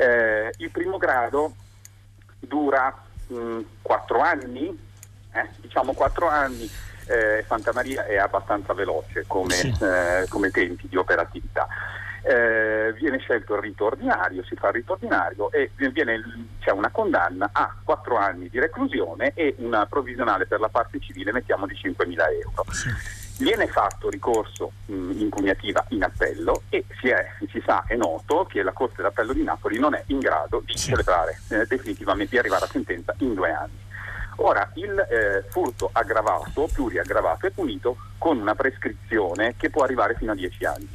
Eh, 0.00 0.52
il 0.58 0.70
primo 0.70 0.98
grado 0.98 1.56
dura 2.38 3.10
quattro 3.80 4.20
anni, 4.20 4.66
eh, 5.32 5.48
diciamo 5.56 5.92
quattro 5.92 6.28
anni, 6.28 6.68
eh, 7.06 7.44
Santa 7.46 7.72
Maria 7.72 8.06
è 8.06 8.16
abbastanza 8.16 8.72
veloce 8.72 9.24
come, 9.26 9.54
sì. 9.54 9.74
eh, 9.80 10.26
come 10.28 10.50
tempi 10.50 10.88
di 10.88 10.96
operatività. 10.96 11.66
Eh, 12.24 12.92
viene 12.92 13.18
scelto 13.18 13.56
il 13.56 13.62
rito 13.62 13.86
ordinario, 13.86 14.44
si 14.44 14.54
fa 14.54 14.68
il 14.68 14.74
rito 14.74 14.92
ordinario 14.92 15.50
e 15.50 15.70
viene, 15.74 16.22
c'è 16.60 16.70
una 16.70 16.90
condanna 16.90 17.50
a 17.52 17.74
quattro 17.82 18.16
anni 18.16 18.48
di 18.48 18.60
reclusione 18.60 19.32
e 19.34 19.56
una 19.58 19.86
provvisionale 19.86 20.46
per 20.46 20.60
la 20.60 20.68
parte 20.68 21.00
civile, 21.00 21.32
mettiamo 21.32 21.66
di 21.66 21.74
5.000 21.74 22.16
euro. 22.40 22.64
Sì. 22.70 22.88
Viene 23.42 23.66
fatto 23.66 24.08
ricorso 24.08 24.70
mh, 24.86 25.18
impugnativa 25.18 25.84
in 25.88 26.04
appello 26.04 26.62
e 26.68 26.84
si, 27.00 27.08
è, 27.08 27.26
si, 27.50 27.60
sa, 27.66 27.82
è 27.88 27.96
noto 27.96 28.46
che 28.48 28.62
la 28.62 28.70
Corte 28.70 29.02
d'Appello 29.02 29.32
di 29.32 29.42
Napoli 29.42 29.80
non 29.80 29.96
è 29.96 30.04
in 30.06 30.20
grado 30.20 30.62
di 30.64 30.78
sì. 30.78 30.90
celebrare 30.90 31.40
eh, 31.48 31.66
definitivamente, 31.66 32.30
di 32.30 32.38
arrivare 32.38 32.66
a 32.66 32.68
sentenza 32.68 33.12
in 33.18 33.34
due 33.34 33.50
anni. 33.50 33.80
Ora, 34.36 34.70
il 34.74 34.96
eh, 34.96 35.44
furto 35.50 35.90
aggravato, 35.90 36.68
pluriaggravato, 36.72 37.48
è 37.48 37.50
punito 37.50 37.96
con 38.16 38.38
una 38.38 38.54
prescrizione 38.54 39.56
che 39.56 39.70
può 39.70 39.82
arrivare 39.82 40.14
fino 40.14 40.30
a 40.30 40.34
dieci 40.36 40.64
anni. 40.64 40.88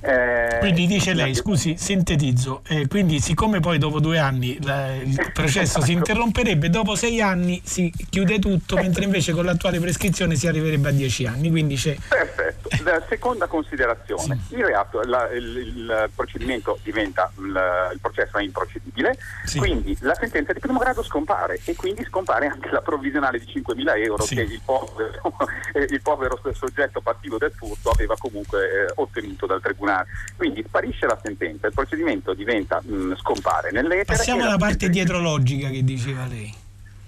Eh, 0.00 0.58
quindi 0.60 0.86
dice 0.86 1.12
lei, 1.12 1.34
scusi, 1.34 1.76
sintetizzo, 1.76 2.62
eh, 2.68 2.86
quindi 2.86 3.20
siccome 3.20 3.60
poi 3.60 3.78
dopo 3.78 4.00
due 4.00 4.18
anni 4.18 4.56
la, 4.62 4.94
il 4.94 5.18
processo 5.34 5.80
si 5.80 5.92
interromperebbe, 5.92 6.70
dopo 6.70 6.94
sei 6.94 7.20
anni 7.20 7.60
si 7.64 7.92
chiude 8.08 8.38
tutto, 8.38 8.76
mentre 8.76 9.04
invece 9.04 9.32
con 9.32 9.44
l'attuale 9.44 9.80
prescrizione 9.80 10.36
si 10.36 10.46
arriverebbe 10.46 10.88
a 10.88 10.92
dieci 10.92 11.26
anni. 11.26 11.50
Quindi 11.50 11.74
c'è... 11.76 11.96
Perfetto. 12.08 12.68
La 12.84 13.02
seconda 13.08 13.46
considerazione, 13.46 14.40
sì. 14.46 14.54
il, 14.54 14.64
reato, 14.64 15.02
la, 15.02 15.28
il, 15.30 15.56
il, 15.56 16.10
procedimento 16.14 16.78
diventa, 16.82 17.30
il, 17.38 17.90
il 17.92 17.98
processo 18.00 18.38
è 18.38 18.42
improcedibile, 18.42 19.18
sì. 19.44 19.58
quindi 19.58 19.96
la 20.00 20.14
sentenza 20.14 20.52
di 20.52 20.60
primo 20.60 20.78
grado 20.78 21.02
scompare 21.02 21.60
e 21.64 21.74
quindi 21.74 22.04
scompare 22.04 22.46
anche 22.46 22.70
la 22.70 22.80
provvisionale 22.80 23.38
di 23.38 23.46
5.000 23.46 24.02
euro 24.04 24.22
sì. 24.22 24.34
che 24.36 24.42
il 24.42 24.60
povero, 24.64 25.20
il 25.88 26.00
povero, 26.02 26.40
soggetto 26.52 27.00
passivo 27.00 27.38
del 27.38 27.52
furto 27.52 27.90
aveva 27.90 28.14
comunque 28.18 28.86
eh, 28.86 28.92
ottenuto 28.96 29.46
dal 29.46 29.60
tribunale. 29.68 30.06
Quindi 30.36 30.64
sparisce 30.66 31.06
la 31.06 31.18
sentenza, 31.22 31.66
il 31.66 31.74
procedimento 31.74 32.34
diventa 32.34 32.80
mh, 32.82 33.16
scompare 33.16 33.70
nell'etere. 33.70 34.04
Passiamo 34.04 34.44
alla 34.44 34.56
parte 34.56 34.88
dietrologica 34.88 35.68
che 35.68 35.84
diceva 35.84 36.26
lei. 36.26 36.54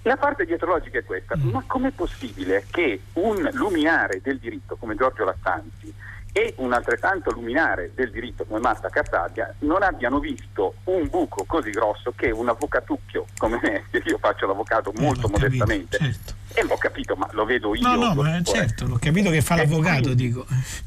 La 0.03 0.17
parte 0.17 0.45
dietrologica 0.45 0.97
è 0.97 1.03
questa, 1.03 1.37
mm. 1.37 1.49
ma 1.49 1.63
com'è 1.65 1.91
possibile 1.91 2.65
che 2.71 3.01
un 3.13 3.47
luminare 3.53 4.19
del 4.23 4.39
diritto 4.39 4.75
come 4.75 4.95
Giorgio 4.95 5.23
Lattanzi 5.23 5.93
e 6.33 6.53
un 6.57 6.73
altrettanto 6.73 7.31
luminare 7.31 7.91
del 7.93 8.09
diritto 8.09 8.45
come 8.45 8.59
Marta 8.61 8.89
Cartagia 8.89 9.53
non 9.59 9.83
abbiano 9.83 10.19
visto 10.19 10.75
un 10.85 11.07
buco 11.09 11.43
così 11.45 11.71
grosso 11.71 12.13
che 12.15 12.31
un 12.31 12.49
avvocatucchio 12.49 13.25
come 13.37 13.59
me, 13.61 13.83
che 13.91 14.01
io 14.09 14.17
faccio 14.17 14.47
l'avvocato 14.47 14.91
eh, 14.91 15.01
molto 15.01 15.27
modestamente, 15.27 15.97
certo. 15.97 16.33
E 16.53 16.63
l'ho 16.63 16.77
capito, 16.77 17.15
ma 17.15 17.27
lo 17.31 17.45
vedo 17.45 17.73
io. 17.75 17.81
No, 17.81 17.95
no, 17.95 18.13
ma 18.13 18.41
certo, 18.43 18.85
l'ho 18.85 18.97
capito 18.99 19.29
che 19.29 19.41
fa 19.41 19.55
l'avvocato, 19.55 20.01
quindi, 20.01 20.27
dico. 20.27 20.45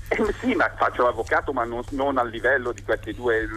Eh, 0.09 0.35
sì, 0.41 0.55
ma 0.55 0.71
faccio 0.77 1.03
l'avvocato, 1.03 1.53
ma 1.53 1.65
non, 1.65 1.83
non, 1.91 2.19
al 2.19 2.29
livello 2.29 2.73
di 2.73 2.83
queste 2.83 3.15
due 3.15 3.49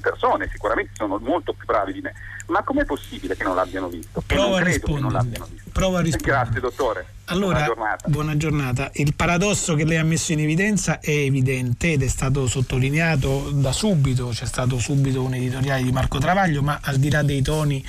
persone, 0.00 0.48
sicuramente 0.50 0.92
sono 0.94 1.18
molto 1.18 1.52
più 1.52 1.66
bravi 1.66 1.92
di 1.92 2.00
me. 2.00 2.12
Ma 2.48 2.62
com'è 2.62 2.84
possibile 2.84 3.36
che 3.36 3.44
non 3.44 3.54
l'abbiano 3.54 3.88
visto? 3.88 4.22
Prova 4.26 4.58
a 4.58 4.62
rispondere. 4.62 5.40
Prova 5.72 5.98
a 5.98 6.02
rispondere. 6.02 6.32
Grazie, 6.32 6.60
dottore. 6.60 7.06
Allora, 7.26 7.52
buona 7.52 7.66
giornata. 7.66 8.08
buona 8.08 8.36
giornata. 8.36 8.90
Il 8.94 9.14
paradosso 9.14 9.74
che 9.74 9.84
lei 9.84 9.98
ha 9.98 10.04
messo 10.04 10.32
in 10.32 10.40
evidenza 10.40 10.98
è 11.00 11.10
evidente 11.10 11.92
ed 11.92 12.02
è 12.02 12.08
stato 12.08 12.46
sottolineato 12.46 13.50
da 13.52 13.72
subito, 13.72 14.28
c'è 14.28 14.44
stato 14.44 14.78
subito 14.78 15.22
un 15.22 15.34
editoriale 15.34 15.82
di 15.82 15.92
Marco 15.92 16.18
Travaglio, 16.18 16.62
ma 16.62 16.80
al 16.82 16.96
di 16.96 17.10
là 17.10 17.22
dei 17.22 17.40
toni 17.40 17.84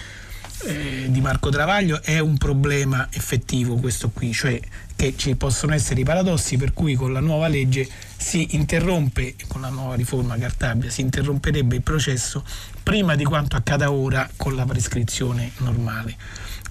eh, 0.66 1.06
di 1.10 1.22
Marco 1.22 1.50
Travaglio 1.50 2.02
è 2.02 2.20
un 2.20 2.38
problema 2.38 3.08
effettivo 3.12 3.76
questo 3.76 4.10
qui, 4.10 4.32
cioè 4.34 4.60
che 4.96 5.14
ci 5.18 5.36
possono 5.36 5.74
essere 5.74 6.02
i 6.02 6.04
paradossi 6.04 6.58
per 6.58 6.74
cui 6.74 6.96
con 6.96 7.12
la 7.12 7.20
nuova 7.20 7.48
legge 7.48 7.88
si 8.16 8.56
interrompe, 8.56 9.36
con 9.48 9.62
la 9.62 9.70
nuova 9.70 9.96
riforma 9.96 10.38
Cartabia, 10.38 10.90
si 10.90 11.02
interromperebbe 11.02 11.76
il 11.76 11.82
processo 11.82 12.44
prima 12.82 13.16
di 13.16 13.24
quanto 13.24 13.56
accada 13.56 13.92
ora 13.92 14.30
con 14.36 14.56
la 14.56 14.66
prescrizione 14.66 15.52
normale, 15.58 16.16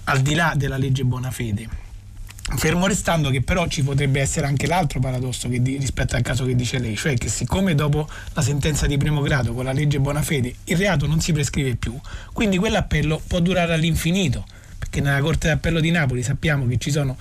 al 0.05 0.21
di 0.21 0.33
là 0.33 0.53
della 0.55 0.77
legge 0.77 1.03
Bonafede. 1.03 1.82
Fermo 2.45 2.87
restando 2.87 3.29
che 3.29 3.41
però 3.41 3.67
ci 3.67 3.83
potrebbe 3.83 4.19
essere 4.19 4.45
anche 4.45 4.67
l'altro 4.67 4.99
paradosso 4.99 5.47
di, 5.47 5.77
rispetto 5.77 6.15
al 6.17 6.21
caso 6.21 6.45
che 6.45 6.55
dice 6.55 6.77
lei, 6.77 6.95
cioè 6.95 7.15
che 7.15 7.29
siccome 7.29 7.73
dopo 7.73 8.07
la 8.33 8.41
sentenza 8.41 8.85
di 8.85 8.97
primo 8.97 9.21
grado 9.21 9.53
con 9.53 9.63
la 9.63 9.71
legge 9.71 9.99
Bonafede 9.99 10.53
il 10.65 10.77
reato 10.77 11.07
non 11.07 11.21
si 11.21 11.31
prescrive 11.31 11.75
più, 11.75 11.97
quindi 12.33 12.57
quell'appello 12.57 13.21
può 13.25 13.39
durare 13.39 13.73
all'infinito, 13.73 14.45
perché 14.77 14.99
nella 14.99 15.21
Corte 15.21 15.47
d'Appello 15.47 15.79
di 15.79 15.89
Napoli 15.89 16.21
sappiamo 16.21 16.67
che 16.67 16.77
ci 16.77 16.91
sono 16.91 17.17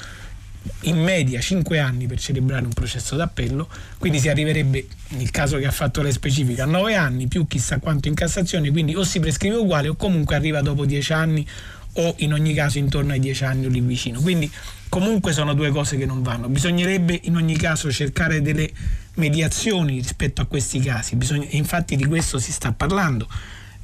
in 0.83 1.01
media 1.01 1.41
5 1.41 1.79
anni 1.79 2.07
per 2.07 2.19
celebrare 2.21 2.65
un 2.65 2.73
processo 2.73 3.17
d'appello, 3.17 3.69
quindi 3.99 4.19
si 4.19 4.29
arriverebbe, 4.29 4.87
nel 5.11 5.31
caso 5.31 5.57
che 5.59 5.67
ha 5.67 5.73
fatto 5.73 6.03
lei 6.03 6.13
specifica, 6.13 6.65
a 6.65 6.67
9 6.67 6.95
anni 6.95 7.29
più 7.29 7.47
chissà 7.47 7.79
quanto 7.79 8.09
in 8.09 8.15
Cassazione, 8.15 8.71
quindi 8.71 8.95
o 8.95 9.05
si 9.05 9.21
prescrive 9.21 9.57
uguale 9.57 9.89
o 9.89 9.95
comunque 9.95 10.35
arriva 10.35 10.61
dopo 10.61 10.85
10 10.85 11.13
anni 11.13 11.47
o 11.95 12.15
in 12.19 12.33
ogni 12.33 12.55
caso 12.55 12.79
intorno 12.79 13.13
ai 13.13 13.21
10 13.21 13.45
anni 13.45 13.67
o 13.67 13.69
lì 13.69 13.81
vicino. 13.81 14.21
Quindi 14.21 14.51
comunque 14.93 15.33
sono 15.33 15.55
due 15.55 15.71
cose 15.71 15.97
che 15.97 16.05
non 16.05 16.21
vanno. 16.21 16.49
Bisognerebbe 16.49 17.19
in 17.23 17.37
ogni 17.37 17.57
caso 17.57 17.91
cercare 17.91 18.43
delle 18.43 18.71
mediazioni 19.15 19.95
rispetto 19.95 20.43
a 20.43 20.45
questi 20.45 20.81
casi, 20.81 21.17
Bisogna, 21.17 21.47
infatti 21.53 21.97
di 21.97 22.05
questo 22.05 22.39
si 22.39 22.53
sta 22.53 22.73
parlando, 22.73 23.27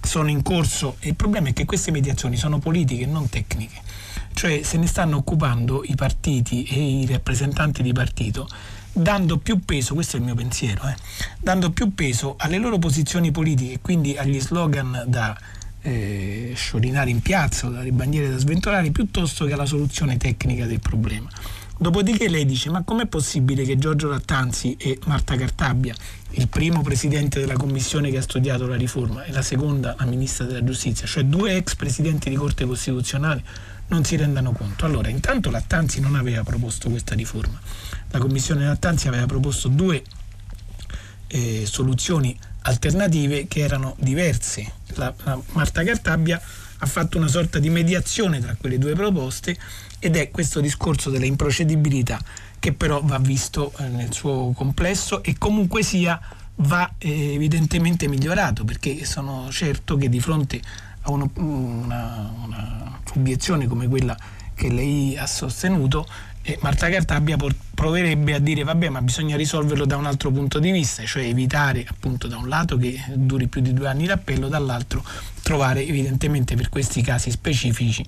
sono 0.02 0.28
in 0.28 0.42
corso. 0.42 0.96
E 1.00 1.08
il 1.08 1.14
problema 1.14 1.48
è 1.48 1.54
che 1.54 1.64
queste 1.64 1.92
mediazioni 1.92 2.36
sono 2.36 2.58
politiche 2.58 3.06
non 3.06 3.30
tecniche. 3.30 3.80
Cioè 4.34 4.60
se 4.62 4.76
ne 4.76 4.86
stanno 4.86 5.16
occupando 5.16 5.82
i 5.82 5.94
partiti 5.94 6.64
e 6.64 7.00
i 7.00 7.06
rappresentanti 7.06 7.82
di 7.82 7.92
partito 7.94 8.46
dando 8.92 9.38
più 9.38 9.64
peso, 9.64 9.94
questo 9.94 10.16
è 10.16 10.18
il 10.18 10.26
mio 10.26 10.34
pensiero, 10.34 10.88
eh, 10.88 10.94
dando 11.40 11.70
più 11.70 11.94
peso 11.94 12.34
alle 12.36 12.58
loro 12.58 12.78
posizioni 12.78 13.30
politiche 13.30 13.78
quindi 13.80 14.18
agli 14.18 14.40
slogan 14.40 15.04
da 15.06 15.34
eh, 15.88 16.52
sciorinare 16.54 17.10
in 17.10 17.20
piazza 17.20 17.66
o 17.66 17.70
dalle 17.70 17.92
bandiere 17.92 18.30
da 18.30 18.38
sventolare 18.38 18.90
piuttosto 18.90 19.46
che 19.46 19.54
alla 19.54 19.66
soluzione 19.66 20.16
tecnica 20.16 20.66
del 20.66 20.80
problema. 20.80 21.28
Dopodiché 21.78 22.28
lei 22.28 22.44
dice: 22.44 22.70
Ma 22.70 22.82
com'è 22.82 23.06
possibile 23.06 23.64
che 23.64 23.78
Giorgio 23.78 24.08
Lattanzi 24.08 24.76
e 24.76 24.98
Marta 25.06 25.36
Cartabbia, 25.36 25.94
il 26.30 26.48
primo 26.48 26.82
presidente 26.82 27.40
della 27.40 27.56
commissione 27.56 28.10
che 28.10 28.18
ha 28.18 28.22
studiato 28.22 28.66
la 28.66 28.76
riforma 28.76 29.24
e 29.24 29.32
la 29.32 29.42
seconda 29.42 29.94
la 29.98 30.04
ministra 30.04 30.44
della 30.44 30.64
giustizia, 30.64 31.06
cioè 31.06 31.24
due 31.24 31.56
ex 31.56 31.76
presidenti 31.76 32.28
di 32.28 32.36
Corte 32.36 32.66
Costituzionale, 32.66 33.42
non 33.88 34.04
si 34.04 34.16
rendano 34.16 34.52
conto. 34.52 34.84
Allora, 34.84 35.08
intanto 35.08 35.50
Lattanzi 35.50 36.00
non 36.00 36.16
aveva 36.16 36.42
proposto 36.42 36.90
questa 36.90 37.14
riforma. 37.14 37.58
La 38.10 38.18
Commissione 38.18 38.66
Lattanzi 38.66 39.08
aveva 39.08 39.26
proposto 39.26 39.68
due 39.68 40.02
eh, 41.28 41.64
soluzioni 41.64 42.36
alternative 42.62 43.46
che 43.46 43.60
erano 43.60 43.94
diverse. 43.98 44.72
La, 44.94 45.12
la 45.24 45.40
Marta 45.52 45.82
Cartabbia 45.82 46.40
ha 46.80 46.86
fatto 46.86 47.18
una 47.18 47.28
sorta 47.28 47.58
di 47.58 47.70
mediazione 47.70 48.40
tra 48.40 48.54
quelle 48.58 48.78
due 48.78 48.94
proposte 48.94 49.56
ed 49.98 50.16
è 50.16 50.30
questo 50.30 50.60
discorso 50.60 51.10
della 51.10 51.26
improcedibilità 51.26 52.20
che 52.58 52.72
però 52.72 53.00
va 53.02 53.18
visto 53.18 53.72
eh, 53.78 53.88
nel 53.88 54.12
suo 54.12 54.52
complesso 54.54 55.22
e 55.22 55.36
comunque 55.38 55.82
sia 55.82 56.20
va 56.62 56.92
eh, 56.98 57.34
evidentemente 57.34 58.08
migliorato 58.08 58.64
perché 58.64 59.04
sono 59.04 59.48
certo 59.50 59.96
che 59.96 60.08
di 60.08 60.20
fronte 60.20 60.60
a 61.02 61.10
uno, 61.10 61.30
una, 61.34 62.32
una 62.44 63.00
obiezione 63.14 63.66
come 63.66 63.86
quella 63.86 64.16
che 64.54 64.68
lei 64.68 65.16
ha 65.16 65.26
sostenuto, 65.26 66.04
eh, 66.48 66.58
Marta 66.62 66.88
Cartabbia 66.88 67.36
proverebbe 67.74 68.32
a 68.32 68.38
dire 68.38 68.64
vabbè 68.64 68.88
ma 68.88 69.02
bisogna 69.02 69.36
risolverlo 69.36 69.84
da 69.84 69.96
un 69.96 70.06
altro 70.06 70.30
punto 70.30 70.58
di 70.58 70.70
vista, 70.70 71.04
cioè 71.04 71.24
evitare 71.24 71.84
appunto 71.86 72.26
da 72.26 72.38
un 72.38 72.48
lato 72.48 72.78
che 72.78 72.98
duri 73.14 73.48
più 73.48 73.60
di 73.60 73.74
due 73.74 73.86
anni 73.86 74.06
l'appello, 74.06 74.48
dall'altro 74.48 75.04
trovare 75.42 75.84
evidentemente 75.86 76.56
per 76.56 76.70
questi 76.70 77.02
casi 77.02 77.30
specifici 77.30 78.04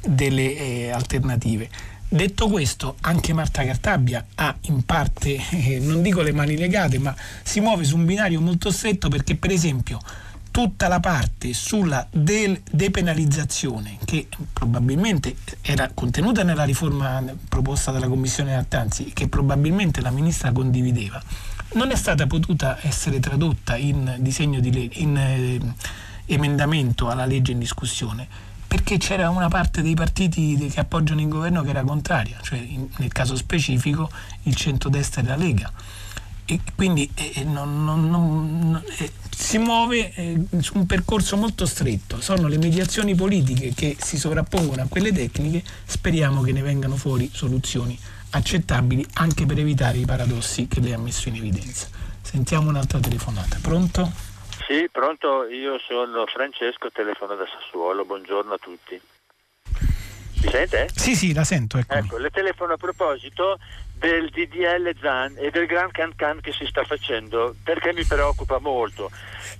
delle 0.00 0.56
eh, 0.56 0.90
alternative. 0.90 1.68
Detto 2.08 2.48
questo, 2.48 2.96
anche 3.02 3.32
Marta 3.32 3.64
Cartabbia 3.64 4.26
ha 4.36 4.56
in 4.62 4.84
parte, 4.84 5.38
eh, 5.50 5.78
non 5.78 6.00
dico 6.02 6.22
le 6.22 6.32
mani 6.32 6.56
legate, 6.56 6.98
ma 6.98 7.14
si 7.42 7.60
muove 7.60 7.84
su 7.84 7.96
un 7.96 8.06
binario 8.06 8.40
molto 8.40 8.70
stretto 8.70 9.08
perché 9.08 9.36
per 9.36 9.50
esempio 9.50 9.98
tutta 10.52 10.86
la 10.86 11.00
parte 11.00 11.54
sulla 11.54 12.06
depenalizzazione 12.10 13.98
che 14.04 14.28
probabilmente 14.52 15.34
era 15.62 15.90
contenuta 15.92 16.44
nella 16.44 16.64
riforma 16.64 17.24
proposta 17.48 17.90
dalla 17.90 18.06
Commissione 18.06 18.54
Attanzi 18.54 19.12
che 19.14 19.28
probabilmente 19.28 20.00
la 20.02 20.10
ministra 20.10 20.52
condivideva 20.52 21.20
non 21.72 21.90
è 21.90 21.96
stata 21.96 22.26
potuta 22.26 22.76
essere 22.82 23.18
tradotta 23.18 23.76
in 23.76 24.18
legge 24.18 24.88
in 24.92 25.16
eh, 25.16 25.60
emendamento 26.26 27.08
alla 27.08 27.24
legge 27.24 27.52
in 27.52 27.58
discussione 27.58 28.28
perché 28.68 28.98
c'era 28.98 29.30
una 29.30 29.48
parte 29.48 29.80
dei 29.80 29.94
partiti 29.94 30.56
che 30.70 30.80
appoggiano 30.80 31.20
il 31.20 31.28
governo 31.28 31.62
che 31.62 31.68
era 31.70 31.82
contraria, 31.82 32.38
cioè 32.40 32.58
in, 32.58 32.88
nel 32.96 33.12
caso 33.12 33.36
specifico 33.36 34.10
il 34.44 34.54
centrodestra 34.54 35.20
e 35.20 35.24
la 35.24 35.36
Lega 35.36 35.70
e 36.52 36.60
quindi 36.76 37.10
eh, 37.14 37.44
non, 37.44 37.82
non, 37.82 38.10
non, 38.10 38.84
eh, 38.98 39.10
si 39.34 39.56
muove 39.56 40.12
eh, 40.14 40.38
su 40.60 40.76
un 40.76 40.84
percorso 40.84 41.38
molto 41.38 41.64
stretto. 41.64 42.20
Sono 42.20 42.46
le 42.46 42.58
mediazioni 42.58 43.14
politiche 43.14 43.72
che 43.74 43.96
si 43.98 44.18
sovrappongono 44.18 44.82
a 44.82 44.86
quelle 44.86 45.12
tecniche, 45.12 45.62
speriamo 45.84 46.42
che 46.42 46.52
ne 46.52 46.60
vengano 46.60 46.96
fuori 46.96 47.30
soluzioni 47.32 47.98
accettabili 48.34 49.06
anche 49.14 49.46
per 49.46 49.58
evitare 49.58 49.98
i 49.98 50.04
paradossi 50.04 50.68
che 50.68 50.80
lei 50.80 50.92
ha 50.92 50.98
messo 50.98 51.28
in 51.28 51.36
evidenza. 51.36 51.88
Sentiamo 52.20 52.68
un'altra 52.68 52.98
telefonata. 53.00 53.58
Pronto? 53.62 54.12
Sì, 54.66 54.88
pronto, 54.92 55.44
io 55.48 55.78
sono 55.78 56.26
Francesco, 56.26 56.90
telefono 56.92 57.34
da 57.34 57.44
Sassuolo, 57.46 58.04
buongiorno 58.04 58.52
a 58.52 58.58
tutti. 58.58 59.00
Mi 60.42 60.50
sente? 60.50 60.88
Sì, 60.94 61.14
sì, 61.14 61.32
la 61.32 61.44
sento. 61.44 61.78
Ecco, 61.78 62.18
le 62.18 62.30
telefono 62.30 62.72
a 62.72 62.76
proposito 62.76 63.58
del 64.02 64.30
DDL 64.30 64.98
ZAN 65.00 65.36
e 65.38 65.52
del 65.52 65.66
Gran 65.66 65.92
Can 65.92 66.12
Can 66.16 66.40
che 66.40 66.52
si 66.52 66.66
sta 66.66 66.82
facendo 66.82 67.54
perché 67.62 67.92
mi 67.92 68.04
preoccupa 68.04 68.58
molto. 68.58 69.08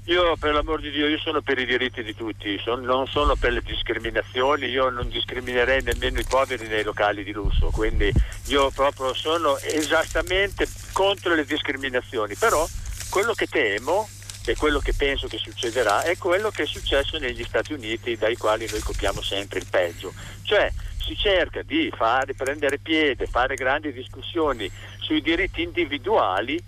Io 0.07 0.37
per 0.37 0.53
l'amor 0.53 0.81
di 0.81 0.91
Dio 0.91 1.07
io 1.07 1.19
sono 1.19 1.43
per 1.43 1.61
i 1.61 1.65
diritti 1.65 2.03
di 2.03 2.13
tutti, 2.13 2.59
son, 2.59 2.83
non 2.83 3.07
sono 3.07 3.37
per 3.37 3.53
le 3.53 3.63
discriminazioni, 3.63 4.67
io 4.67 4.91
non 4.91 5.09
discriminerei 5.09 5.83
nemmeno 5.83 6.19
i 6.19 6.25
poveri 6.25 6.67
nei 6.67 6.83
locali 6.83 7.23
di 7.23 7.31
lusso, 7.31 7.71
quindi 7.71 8.13
io 8.47 8.71
proprio 8.71 9.15
sono 9.15 9.57
esattamente 9.59 10.67
contro 10.93 11.35
le 11.37 11.45
discriminazioni, 11.45 12.35
però 12.35 12.67
quello 13.11 13.35
che 13.35 13.47
temo 13.47 14.09
e 14.45 14.57
quello 14.57 14.81
che 14.81 14.93
penso 14.93 15.29
che 15.29 15.39
succederà 15.39 16.03
è 16.03 16.19
quello 16.19 16.51
che 16.51 16.65
è 16.65 16.67
successo 16.67 17.17
negli 17.19 17.45
Stati 17.45 17.75
Uniti 17.75 18.17
dai 18.17 18.37
quali 18.37 18.67
noi 18.69 18.81
copiamo 18.81 19.23
sempre 19.23 19.61
il 19.61 19.67
peggio, 19.71 20.13
cioè 20.43 20.69
si 21.03 21.17
cerca 21.17 21.63
di 21.63 21.93
fare, 21.95 22.35
prendere 22.35 22.79
piede, 22.79 23.27
fare 23.27 23.57
grandi 23.57 23.93
discussioni 23.93 24.71
sui 25.01 25.21
diritti 25.21 25.63
individuali 25.63 26.63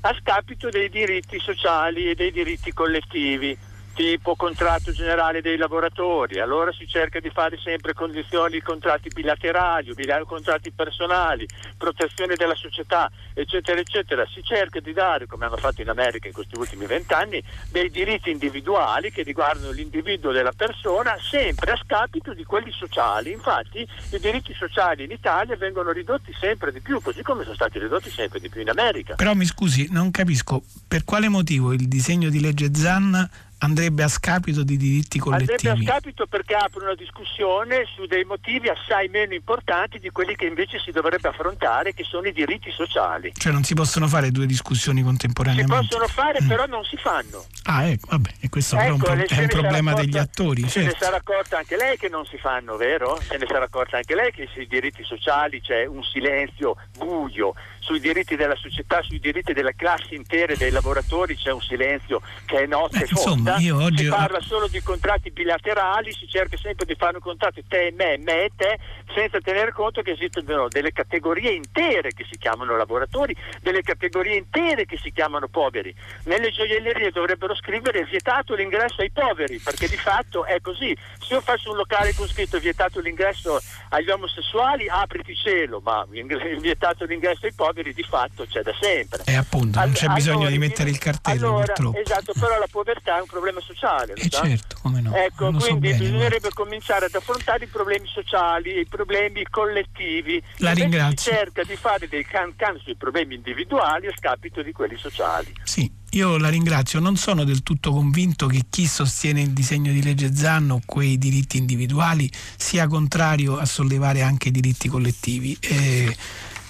a 0.00 0.14
scapito 0.20 0.70
dei 0.70 0.88
diritti 0.88 1.38
sociali 1.38 2.10
e 2.10 2.14
dei 2.14 2.30
diritti 2.30 2.72
collettivi 2.72 3.56
tipo 3.96 4.36
contratto 4.36 4.92
generale 4.92 5.40
dei 5.40 5.56
lavoratori, 5.56 6.38
allora 6.38 6.70
si 6.70 6.86
cerca 6.86 7.18
di 7.18 7.30
fare 7.30 7.58
sempre 7.58 7.94
condizioni, 7.94 8.60
contratti 8.60 9.08
bilaterali, 9.08 9.94
contratti 10.26 10.70
personali, 10.70 11.48
protezione 11.78 12.36
della 12.36 12.54
società, 12.54 13.10
eccetera, 13.32 13.80
eccetera. 13.80 14.26
Si 14.26 14.42
cerca 14.44 14.80
di 14.80 14.92
dare, 14.92 15.26
come 15.26 15.46
hanno 15.46 15.56
fatto 15.56 15.80
in 15.80 15.88
America 15.88 16.28
in 16.28 16.34
questi 16.34 16.58
ultimi 16.58 16.84
vent'anni, 16.84 17.42
dei 17.70 17.90
diritti 17.90 18.30
individuali 18.30 19.10
che 19.10 19.22
riguardano 19.22 19.70
l'individuo 19.70 20.30
della 20.30 20.52
persona, 20.54 21.16
sempre 21.18 21.72
a 21.72 21.76
scapito 21.82 22.34
di 22.34 22.44
quelli 22.44 22.72
sociali. 22.72 23.32
Infatti 23.32 23.78
i 23.78 24.18
diritti 24.20 24.52
sociali 24.52 25.04
in 25.04 25.10
Italia 25.10 25.56
vengono 25.56 25.90
ridotti 25.90 26.34
sempre 26.38 26.70
di 26.70 26.80
più, 26.80 27.00
così 27.00 27.22
come 27.22 27.44
sono 27.44 27.54
stati 27.54 27.78
ridotti 27.78 28.10
sempre 28.10 28.40
di 28.40 28.50
più 28.50 28.60
in 28.60 28.68
America. 28.68 29.14
Però 29.14 29.32
mi 29.32 29.46
scusi, 29.46 29.88
non 29.90 30.10
capisco 30.10 30.62
per 30.86 31.04
quale 31.04 31.30
motivo 31.30 31.72
il 31.72 31.88
disegno 31.88 32.28
di 32.28 32.40
legge 32.40 32.74
Zanna 32.74 33.26
andrebbe 33.58 34.02
a 34.02 34.08
scapito 34.08 34.62
di 34.62 34.76
diritti 34.76 35.18
collettivi. 35.18 35.68
Andrebbe 35.68 35.90
a 35.90 35.94
scapito 35.94 36.26
perché 36.26 36.54
apre 36.54 36.84
una 36.84 36.94
discussione 36.94 37.84
su 37.94 38.06
dei 38.06 38.24
motivi 38.24 38.68
assai 38.68 39.08
meno 39.08 39.34
importanti 39.34 39.98
di 39.98 40.10
quelli 40.10 40.34
che 40.36 40.46
invece 40.46 40.78
si 40.78 40.90
dovrebbe 40.90 41.28
affrontare, 41.28 41.94
che 41.94 42.04
sono 42.04 42.26
i 42.26 42.32
diritti 42.32 42.70
sociali. 42.70 43.32
Cioè 43.34 43.52
non 43.52 43.64
si 43.64 43.74
possono 43.74 44.08
fare 44.08 44.30
due 44.30 44.46
discussioni 44.46 45.02
contemporaneamente? 45.02 45.82
Si 45.82 45.88
possono 45.88 46.06
fare, 46.08 46.42
mm. 46.42 46.48
però 46.48 46.66
non 46.66 46.84
si 46.84 46.96
fanno. 46.96 47.44
Ah, 47.64 47.84
ecco, 47.84 48.06
vabbè, 48.10 48.30
e 48.40 48.48
questo 48.48 48.76
ecco, 48.76 48.84
è 48.84 48.90
un, 48.90 48.98
pro- 48.98 49.26
è 49.26 49.38
un 49.38 49.46
problema 49.46 49.90
accorta, 49.90 50.06
degli 50.06 50.18
attori. 50.18 50.62
Se 50.62 50.68
certo. 50.68 50.88
ne 50.88 50.96
sarà 50.98 51.16
accorta 51.16 51.58
anche 51.58 51.76
lei 51.76 51.96
che 51.96 52.08
non 52.08 52.24
si 52.26 52.36
fanno, 52.36 52.76
vero? 52.76 53.18
Se 53.20 53.36
ne 53.36 53.46
sarà 53.46 53.64
accorta 53.64 53.96
anche 53.96 54.14
lei 54.14 54.32
che 54.32 54.48
sui 54.52 54.66
diritti 54.66 55.02
sociali 55.02 55.60
c'è 55.60 55.86
un 55.86 56.02
silenzio 56.02 56.76
buio 56.96 57.54
sui 57.86 58.00
diritti 58.00 58.34
della 58.34 58.56
società, 58.56 59.00
sui 59.02 59.20
diritti 59.20 59.52
delle 59.52 59.74
classi 59.76 60.16
intere 60.16 60.56
dei 60.56 60.72
lavoratori 60.72 61.36
c'è 61.36 61.52
un 61.52 61.60
silenzio 61.60 62.20
che 62.44 62.64
è 62.64 62.66
notte 62.66 62.98
Beh, 62.98 63.06
insomma, 63.08 63.45
oggi... 63.70 64.04
Si 64.04 64.08
parla 64.08 64.40
solo 64.40 64.68
di 64.68 64.80
contratti 64.82 65.30
bilaterali, 65.30 66.12
si 66.12 66.26
cerca 66.28 66.56
sempre 66.56 66.86
di 66.86 66.94
fare 66.94 67.16
un 67.16 67.22
contratto 67.22 67.60
te, 67.66 67.92
me, 67.96 68.18
me 68.18 68.44
e 68.44 68.50
te, 68.56 68.78
senza 69.14 69.40
tenere 69.40 69.72
conto 69.72 70.02
che 70.02 70.12
esistono 70.12 70.68
delle 70.68 70.92
categorie 70.92 71.50
intere 71.52 72.12
che 72.12 72.26
si 72.30 72.38
chiamano 72.38 72.76
lavoratori, 72.76 73.34
delle 73.60 73.82
categorie 73.82 74.36
intere 74.36 74.84
che 74.84 74.98
si 75.02 75.12
chiamano 75.12 75.48
poveri. 75.48 75.94
Nelle 76.24 76.50
gioiellerie 76.50 77.10
dovrebbero 77.10 77.54
scrivere 77.54 78.04
vietato 78.04 78.54
l'ingresso 78.54 79.00
ai 79.00 79.10
poveri, 79.10 79.58
perché 79.58 79.88
di 79.88 79.96
fatto 79.96 80.44
è 80.44 80.60
così. 80.60 80.96
Se 81.18 81.34
io 81.34 81.40
faccio 81.40 81.70
un 81.70 81.76
locale 81.76 82.14
con 82.14 82.28
scritto 82.28 82.58
vietato 82.58 83.00
l'ingresso 83.00 83.60
agli 83.90 84.10
omosessuali, 84.10 84.88
apriti 84.88 85.34
cielo, 85.34 85.80
ma 85.82 86.06
vietato 86.10 87.04
l'ingresso 87.04 87.46
ai 87.46 87.52
poveri 87.52 87.94
di 87.94 88.02
fatto 88.02 88.44
c'è 88.46 88.62
da 88.62 88.74
sempre. 88.80 89.22
E 89.24 89.34
appunto, 89.36 89.78
non 89.78 89.92
c'è 89.92 90.04
allora, 90.04 90.14
bisogno 90.14 90.48
di 90.48 90.58
mettere 90.58 90.90
il 90.90 90.98
cartello 90.98 91.48
allora, 91.48 91.64
purtroppo. 91.72 91.98
Esatto, 91.98 92.32
però 92.38 92.58
la 92.58 92.68
povertà 92.70 93.18
è 93.18 93.20
un 93.20 93.26
problema 93.36 93.60
sociale. 93.60 94.14
Eh 94.14 94.28
certo, 94.30 94.76
come 94.80 95.00
no. 95.00 95.14
Ecco, 95.14 95.48
quindi 95.48 95.64
so 95.64 95.76
bene, 95.76 95.98
bisognerebbe 95.98 96.48
ma... 96.48 96.54
cominciare 96.54 97.06
ad 97.06 97.14
affrontare 97.14 97.64
i 97.64 97.68
problemi 97.68 98.06
sociali, 98.06 98.80
i 98.80 98.86
problemi 98.86 99.44
collettivi. 99.50 100.42
La 100.58 100.72
ringrazio. 100.72 101.30
Si 101.30 101.36
cerca 101.36 101.62
di 101.64 101.76
fare 101.76 102.08
dei 102.08 102.24
can 102.24 102.54
can 102.56 102.78
sui 102.82 102.96
problemi 102.96 103.34
individuali 103.34 104.06
a 104.06 104.14
scapito 104.16 104.62
di 104.62 104.72
quelli 104.72 104.96
sociali. 104.96 105.52
Sì, 105.64 105.90
io 106.10 106.38
la 106.38 106.48
ringrazio. 106.48 106.98
Non 106.98 107.16
sono 107.16 107.44
del 107.44 107.62
tutto 107.62 107.92
convinto 107.92 108.46
che 108.46 108.62
chi 108.70 108.86
sostiene 108.86 109.42
il 109.42 109.50
disegno 109.50 109.92
di 109.92 110.02
legge 110.02 110.34
Zanno, 110.34 110.80
quei 110.86 111.18
diritti 111.18 111.58
individuali, 111.58 112.30
sia 112.56 112.86
contrario 112.86 113.58
a 113.58 113.66
sollevare 113.66 114.22
anche 114.22 114.48
i 114.48 114.52
diritti 114.52 114.88
collettivi. 114.88 115.56
Eh, 115.60 116.16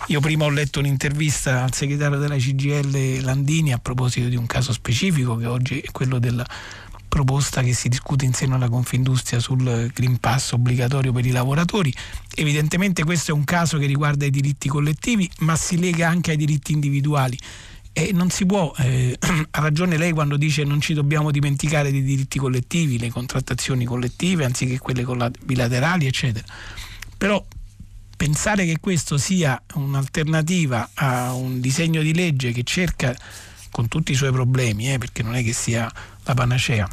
io 0.09 0.20
prima 0.20 0.44
ho 0.44 0.50
letto 0.50 0.78
un'intervista 0.78 1.64
al 1.64 1.74
segretario 1.74 2.18
della 2.18 2.36
CGL 2.36 3.22
Landini 3.22 3.72
a 3.72 3.78
proposito 3.78 4.28
di 4.28 4.36
un 4.36 4.46
caso 4.46 4.72
specifico 4.72 5.36
che 5.36 5.46
oggi 5.46 5.80
è 5.80 5.90
quello 5.90 6.20
della 6.20 6.46
proposta 7.09 7.62
che 7.62 7.72
si 7.72 7.88
discute 7.88 8.24
in 8.24 8.32
seno 8.32 8.54
alla 8.54 8.68
Confindustria 8.68 9.40
sul 9.40 9.90
Green 9.92 10.18
Pass 10.18 10.52
obbligatorio 10.52 11.12
per 11.12 11.26
i 11.26 11.30
lavoratori. 11.30 11.92
Evidentemente 12.34 13.02
questo 13.04 13.32
è 13.32 13.34
un 13.34 13.44
caso 13.44 13.78
che 13.78 13.86
riguarda 13.86 14.26
i 14.26 14.30
diritti 14.30 14.68
collettivi, 14.68 15.28
ma 15.38 15.57
si 15.57 15.78
lega 15.78 16.09
anche 16.09 16.32
ai 16.32 16.36
diritti 16.36 16.72
individuali. 16.72 17.38
E 17.92 18.11
non 18.12 18.30
si 18.30 18.44
può, 18.46 18.72
eh, 18.78 19.16
ha 19.50 19.61
ragione 19.61 19.96
lei 19.96 20.12
quando 20.12 20.36
dice 20.36 20.62
non 20.62 20.80
ci 20.80 20.92
dobbiamo 20.92 21.30
dimenticare 21.30 21.90
dei 21.90 22.02
diritti 22.02 22.38
collettivi, 22.38 22.98
le 22.98 23.11
contrattazioni 23.11 23.84
collettive 23.84 24.44
anziché 24.44 24.78
quelle 24.78 25.04
bilaterali, 25.42 26.07
eccetera. 26.07 26.46
Però 27.16 27.42
pensare 28.16 28.64
che 28.64 28.78
questo 28.80 29.18
sia 29.18 29.60
un'alternativa 29.74 30.90
a 30.94 31.34
un 31.34 31.60
disegno 31.60 32.02
di 32.02 32.14
legge 32.14 32.52
che 32.52 32.62
cerca, 32.64 33.14
con 33.70 33.88
tutti 33.88 34.12
i 34.12 34.14
suoi 34.14 34.32
problemi, 34.32 34.92
eh, 34.92 34.98
perché 34.98 35.22
non 35.22 35.34
è 35.34 35.44
che 35.44 35.52
sia 35.52 35.90
la 36.24 36.34
panacea, 36.34 36.88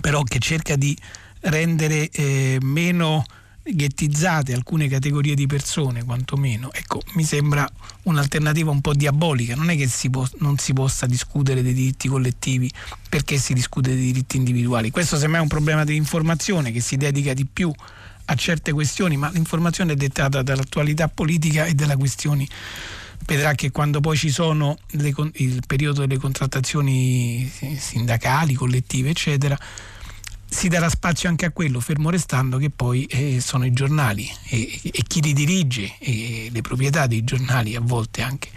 però 0.00 0.22
che 0.24 0.38
cerca 0.40 0.76
di 0.76 0.96
rendere 1.40 2.10
eh, 2.10 2.58
meno 2.60 3.24
ghettizzate 3.64 4.52
alcune 4.52 4.88
categorie 4.88 5.34
di 5.34 5.46
persone, 5.46 6.04
quantomeno, 6.04 6.72
ecco, 6.72 7.00
mi 7.14 7.22
sembra 7.22 7.68
un'alternativa 8.02 8.70
un 8.70 8.80
po' 8.80 8.92
diabolica. 8.92 9.54
Non 9.54 9.70
è 9.70 9.76
che 9.76 9.86
si 9.86 10.10
po- 10.10 10.28
non 10.38 10.58
si 10.58 10.72
possa 10.72 11.06
discutere 11.06 11.62
dei 11.62 11.72
diritti 11.72 12.08
collettivi 12.08 12.70
perché 13.08 13.38
si 13.38 13.54
discute 13.54 13.94
dei 13.94 14.06
diritti 14.06 14.36
individuali. 14.36 14.90
Questo 14.90 15.16
semmai 15.16 15.38
è 15.38 15.42
un 15.42 15.48
problema 15.48 15.84
di 15.84 15.94
informazione 15.94 16.72
che 16.72 16.80
si 16.80 16.96
dedica 16.96 17.32
di 17.32 17.46
più 17.46 17.72
certe 18.34 18.72
questioni, 18.72 19.16
ma 19.16 19.30
l'informazione 19.30 19.92
è 19.92 19.96
dettata 19.96 20.42
dall'attualità 20.42 21.08
politica 21.08 21.64
e 21.64 21.74
dalla 21.74 21.96
questioni 21.96 22.48
vedrà 23.26 23.54
che 23.54 23.70
quando 23.70 24.00
poi 24.00 24.16
ci 24.16 24.30
sono 24.30 24.76
le, 24.90 25.14
il 25.34 25.62
periodo 25.66 26.00
delle 26.00 26.18
contrattazioni 26.18 27.50
sindacali, 27.78 28.54
collettive, 28.54 29.10
eccetera, 29.10 29.58
si 30.48 30.68
darà 30.68 30.88
spazio 30.88 31.28
anche 31.28 31.46
a 31.46 31.50
quello, 31.50 31.80
fermo 31.80 32.10
restando 32.10 32.58
che 32.58 32.68
poi 32.70 33.04
eh, 33.06 33.40
sono 33.40 33.64
i 33.64 33.72
giornali 33.72 34.30
e, 34.48 34.80
e, 34.82 35.02
chi 35.06 35.22
li 35.22 35.32
dirige 35.32 35.96
e 35.98 36.50
le 36.52 36.60
proprietà 36.60 37.06
dei 37.06 37.24
giornali 37.24 37.74
a 37.74 37.80
volte 37.80 38.20
anche 38.20 38.50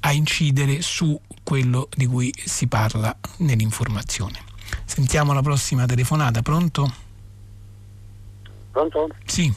a 0.00 0.12
incidere 0.12 0.82
su 0.82 1.18
quello 1.42 1.88
di 1.94 2.06
cui 2.06 2.32
si 2.44 2.66
parla 2.66 3.16
nell'informazione. 3.38 4.40
Sentiamo 4.84 5.32
la 5.32 5.42
prossima 5.42 5.86
telefonata, 5.86 6.42
pronto? 6.42 7.06
Pronto? 8.78 9.08
Sì. 9.24 9.52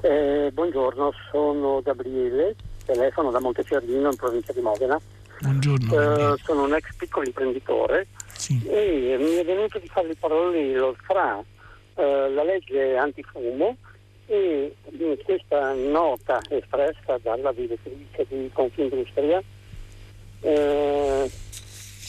Eh, 0.00 0.50
buongiorno, 0.52 1.12
sono 1.30 1.80
Gabriele, 1.82 2.56
telefono 2.84 3.30
da 3.30 3.38
Montefiorino 3.38 4.10
in 4.10 4.16
provincia 4.16 4.52
di 4.52 4.60
Modena. 4.60 5.00
Buongiorno. 5.38 6.32
Eh, 6.32 6.36
sono 6.42 6.64
un 6.64 6.74
ex 6.74 6.96
piccolo 6.96 7.26
imprenditore 7.26 8.08
sì. 8.32 8.60
e 8.66 9.16
mi 9.20 9.36
è 9.36 9.44
venuto 9.44 9.78
di 9.78 9.86
fare 9.86 10.08
il 10.08 10.16
parallelo 10.18 10.96
fra 11.04 11.40
eh, 11.94 12.30
la 12.30 12.42
legge 12.42 12.96
antifumo 12.96 13.76
e 14.26 14.74
questa 15.22 15.74
nota 15.74 16.40
espressa 16.48 17.18
dalla 17.22 17.52
direttrice 17.52 18.26
di 18.28 18.50
Confindustria 18.52 19.40
eh, 20.40 21.30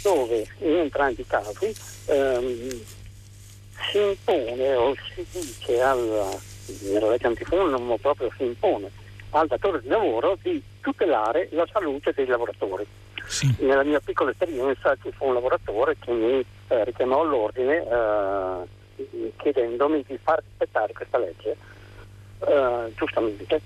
dove 0.02 0.48
in 0.62 0.76
entrambi 0.76 1.22
i 1.22 1.28
casi 1.28 1.72
ehm, 2.08 2.98
si 3.92 4.00
impone 4.00 4.76
o 4.76 4.96
si 5.14 5.26
dice 5.32 5.82
alla, 5.82 6.30
nella 6.84 7.10
legge 7.10 7.28
antifondo 7.28 7.98
proprio 7.98 8.32
si 8.38 8.44
impone 8.44 8.92
al 9.32 9.48
datore 9.48 9.82
di 9.82 9.88
lavoro 9.88 10.38
di 10.42 10.62
tutelare 10.82 11.50
la 11.52 11.68
salute 11.72 12.14
dei 12.14 12.26
lavoratori. 12.26 12.86
Sì. 13.28 13.56
Nella 13.60 13.84
mia 13.84 14.00
piccola 14.00 14.32
esperienza 14.32 14.96
ci 15.02 15.12
fu 15.12 15.28
un 15.28 15.36
lavoratore 15.36 15.96
che 16.00 16.12
mi 16.12 16.44
eh, 16.68 16.84
richiamò 16.84 17.22
all'ordine 17.22 17.88
eh, 17.88 19.32
chiedendomi 19.38 20.04
di 20.08 20.18
far 20.22 20.42
rispettare 20.44 20.94
questa 20.94 21.20
legge, 21.20 21.56
eh, 22.40 22.94
giustamente. 22.96 23.62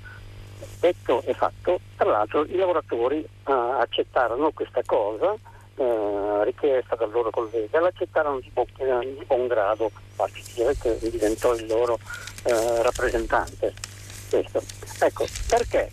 Detto 0.80 1.22
e 1.26 1.34
fatto, 1.34 1.80
tra 1.96 2.10
l'altro 2.10 2.44
i 2.44 2.56
lavoratori 2.56 3.24
eh, 3.24 3.52
accettarono 3.52 4.52
questa 4.52 4.82
cosa 4.86 5.34
eh, 5.76 6.44
richiesta 6.44 6.96
dal 6.96 7.12
loro 7.12 7.30
collega, 7.30 7.80
l'accettarono 7.80 8.40
di, 8.40 8.50
bo- 8.54 8.68
di 8.76 9.24
buon 9.26 9.48
grado, 9.48 9.92
che 10.80 10.98
diventò 11.10 11.54
il 11.56 11.66
loro 11.68 12.00
eh, 12.44 12.82
rappresentante. 12.82 13.74
Questo. 14.30 14.62
Ecco, 15.00 15.26
perché 15.48 15.92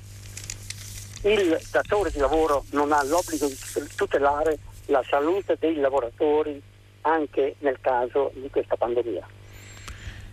il 1.23 1.61
datore 1.71 2.11
di 2.11 2.19
lavoro 2.19 2.65
non 2.71 2.93
ha 2.93 3.03
l'obbligo 3.05 3.47
di 3.47 3.57
tutelare 3.95 4.59
la 4.87 5.03
salute 5.09 5.57
dei 5.59 5.77
lavoratori 5.77 6.61
anche 7.03 7.57
nel 7.59 7.79
caso 7.81 8.31
di 8.35 8.49
questa 8.51 8.77
pandemia? 8.77 9.27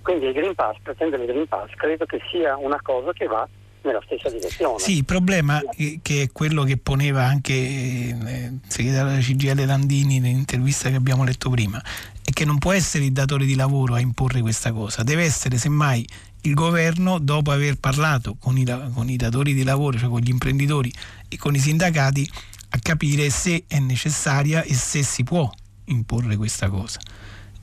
Quindi 0.01 0.27
il 0.27 0.33
Green 0.33 0.55
Pass, 0.55 0.77
pretendere 0.81 1.23
il 1.23 1.29
Green 1.29 1.47
Pass, 1.47 1.71
credo 1.75 2.05
che 2.05 2.21
sia 2.31 2.55
una 2.55 2.79
cosa 2.81 3.11
che 3.11 3.27
va 3.27 3.47
nella 3.81 4.01
stessa 4.05 4.29
direzione. 4.29 4.79
Sì, 4.79 4.97
il 4.97 5.05
problema 5.05 5.61
che 5.75 6.21
è 6.21 6.31
quello 6.31 6.63
che 6.63 6.77
poneva 6.77 7.25
anche 7.25 7.53
eh, 7.53 8.15
il 8.51 8.59
segretario 8.67 9.11
della 9.11 9.21
CGL 9.21 9.65
Landini 9.65 10.19
nell'intervista 10.19 10.89
che 10.89 10.95
abbiamo 10.95 11.23
letto 11.23 11.49
prima, 11.49 11.81
è 12.23 12.31
che 12.31 12.45
non 12.45 12.57
può 12.57 12.73
essere 12.73 13.05
il 13.05 13.11
datore 13.11 13.45
di 13.45 13.55
lavoro 13.55 13.93
a 13.93 13.99
imporre 13.99 14.41
questa 14.41 14.71
cosa, 14.71 15.03
deve 15.03 15.23
essere 15.23 15.57
semmai 15.57 16.05
il 16.41 16.53
governo, 16.53 17.19
dopo 17.19 17.51
aver 17.51 17.77
parlato 17.77 18.35
con 18.39 18.57
i, 18.57 18.65
con 18.93 19.09
i 19.09 19.15
datori 19.15 19.53
di 19.53 19.63
lavoro, 19.63 19.97
cioè 19.97 20.09
con 20.09 20.19
gli 20.19 20.29
imprenditori 20.29 20.91
e 21.27 21.37
con 21.37 21.55
i 21.55 21.59
sindacati, 21.59 22.29
a 22.69 22.79
capire 22.79 23.29
se 23.29 23.63
è 23.67 23.79
necessaria 23.79 24.61
e 24.61 24.73
se 24.73 25.03
si 25.03 25.23
può 25.23 25.49
imporre 25.85 26.35
questa 26.35 26.69
cosa. 26.69 26.99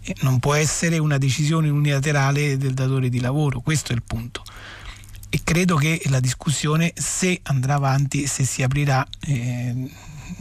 E 0.07 0.15
non 0.21 0.39
può 0.39 0.55
essere 0.55 0.99
una 0.99 1.17
decisione 1.17 1.71
unilaterale 1.71 2.59
del 2.59 2.75
datore 2.75 3.09
di 3.09 3.21
lavoro, 3.21 3.61
questo 3.61 3.93
è 3.93 3.95
il 3.95 4.03
punto 4.03 4.43
e 5.35 5.41
credo 5.43 5.74
che 5.74 6.01
la 6.11 6.20
discussione 6.20 6.93
se 6.95 7.41
andrà 7.43 7.74
avanti, 7.74 8.28
se 8.28 8.45
si 8.45 8.62
aprirà, 8.62 9.05
eh, 9.22 9.91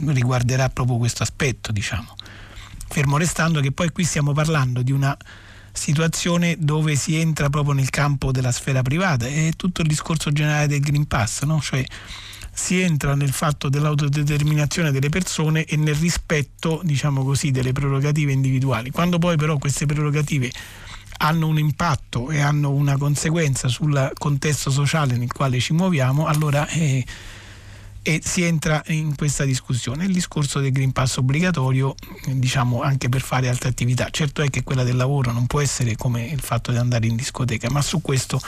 riguarderà 0.06 0.68
proprio 0.68 0.98
questo 0.98 1.24
aspetto, 1.24 1.72
diciamo. 1.72 2.14
Fermo 2.86 3.16
restando 3.16 3.58
che 3.58 3.72
poi 3.72 3.90
qui 3.90 4.04
stiamo 4.04 4.32
parlando 4.32 4.82
di 4.82 4.92
una 4.92 5.16
situazione 5.72 6.54
dove 6.60 6.94
si 6.94 7.16
entra 7.16 7.50
proprio 7.50 7.74
nel 7.74 7.90
campo 7.90 8.30
della 8.30 8.52
sfera 8.52 8.82
privata, 8.82 9.26
è 9.26 9.50
tutto 9.56 9.82
il 9.82 9.88
discorso 9.88 10.30
generale 10.30 10.68
del 10.68 10.78
Green 10.78 11.08
Pass, 11.08 11.42
no? 11.42 11.60
cioè 11.60 11.84
si 12.52 12.80
entra 12.80 13.16
nel 13.16 13.32
fatto 13.32 13.68
dell'autodeterminazione 13.68 14.92
delle 14.92 15.08
persone 15.08 15.64
e 15.64 15.76
nel 15.76 15.96
rispetto, 15.96 16.80
diciamo 16.84 17.24
così, 17.24 17.50
delle 17.50 17.72
prerogative 17.72 18.30
individuali. 18.30 18.90
Quando 18.90 19.18
poi 19.18 19.36
però 19.36 19.58
queste 19.58 19.86
prerogative 19.86 20.52
hanno 21.18 21.46
un 21.46 21.58
impatto 21.58 22.30
e 22.30 22.40
hanno 22.40 22.70
una 22.70 22.96
conseguenza 22.96 23.68
sul 23.68 24.10
contesto 24.18 24.70
sociale 24.70 25.16
nel 25.16 25.32
quale 25.32 25.60
ci 25.60 25.72
muoviamo, 25.72 26.26
allora 26.26 26.66
eh, 26.68 27.04
eh, 28.02 28.20
si 28.22 28.42
entra 28.42 28.82
in 28.88 29.14
questa 29.16 29.44
discussione. 29.44 30.04
Il 30.04 30.12
discorso 30.12 30.60
del 30.60 30.72
Green 30.72 30.92
Pass 30.92 31.16
obbligatorio, 31.16 31.94
diciamo 32.26 32.82
anche 32.82 33.08
per 33.08 33.22
fare 33.22 33.48
altre 33.48 33.70
attività, 33.70 34.08
certo 34.10 34.42
è 34.42 34.50
che 34.50 34.62
quella 34.62 34.84
del 34.84 34.96
lavoro 34.96 35.32
non 35.32 35.46
può 35.46 35.60
essere 35.60 35.96
come 35.96 36.24
il 36.24 36.40
fatto 36.40 36.70
di 36.70 36.76
andare 36.78 37.06
in 37.06 37.16
discoteca, 37.16 37.70
ma 37.70 37.80
su 37.80 38.00
questo 38.00 38.40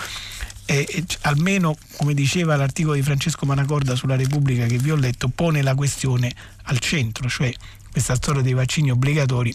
eh, 0.66 1.04
almeno 1.22 1.76
come 1.96 2.12
diceva 2.12 2.56
l'articolo 2.56 2.94
di 2.94 3.02
Francesco 3.02 3.46
Manacorda 3.46 3.94
sulla 3.94 4.16
Repubblica 4.16 4.66
che 4.66 4.78
vi 4.78 4.90
ho 4.90 4.96
letto, 4.96 5.28
pone 5.28 5.62
la 5.62 5.74
questione 5.74 6.34
al 6.64 6.78
centro, 6.78 7.28
cioè 7.28 7.52
questa 7.90 8.16
storia 8.16 8.42
dei 8.42 8.52
vaccini 8.52 8.90
obbligatori 8.90 9.54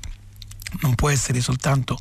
non 0.80 0.96
può 0.96 1.10
essere 1.10 1.42
soltanto 1.42 2.00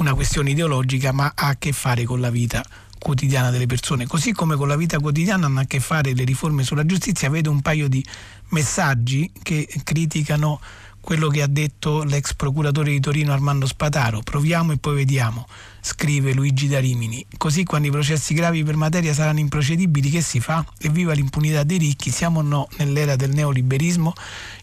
una 0.00 0.14
questione 0.14 0.50
ideologica, 0.50 1.12
ma 1.12 1.32
ha 1.34 1.48
a 1.48 1.56
che 1.56 1.72
fare 1.72 2.04
con 2.04 2.20
la 2.20 2.30
vita 2.30 2.64
quotidiana 2.98 3.50
delle 3.50 3.66
persone. 3.66 4.06
Così 4.06 4.32
come 4.32 4.56
con 4.56 4.68
la 4.68 4.76
vita 4.76 4.98
quotidiana 4.98 5.46
hanno 5.46 5.60
a 5.60 5.64
che 5.64 5.80
fare 5.80 6.14
le 6.14 6.24
riforme 6.24 6.64
sulla 6.64 6.86
giustizia, 6.86 7.30
vedo 7.30 7.50
un 7.50 7.60
paio 7.60 7.88
di 7.88 8.04
messaggi 8.48 9.30
che 9.42 9.68
criticano 9.84 10.60
quello 11.00 11.28
che 11.28 11.40
ha 11.40 11.46
detto 11.46 12.02
l'ex 12.02 12.34
procuratore 12.34 12.90
di 12.90 13.00
Torino 13.00 13.32
Armando 13.32 13.66
Spataro. 13.66 14.20
Proviamo 14.22 14.72
e 14.72 14.78
poi 14.78 14.96
vediamo, 14.96 15.46
scrive 15.80 16.32
Luigi 16.32 16.68
da 16.68 16.78
Rimini. 16.78 17.24
Così 17.36 17.64
quando 17.64 17.88
i 17.88 17.90
processi 17.90 18.34
gravi 18.34 18.62
per 18.64 18.76
materia 18.76 19.14
saranno 19.14 19.38
improcedibili, 19.38 20.10
che 20.10 20.20
si 20.20 20.40
fa? 20.40 20.64
Evviva 20.78 21.12
l'impunità 21.12 21.62
dei 21.62 21.78
ricchi, 21.78 22.10
siamo 22.10 22.40
o 22.40 22.42
no 22.42 22.68
nell'era 22.78 23.16
del 23.16 23.30
neoliberismo? 23.30 24.12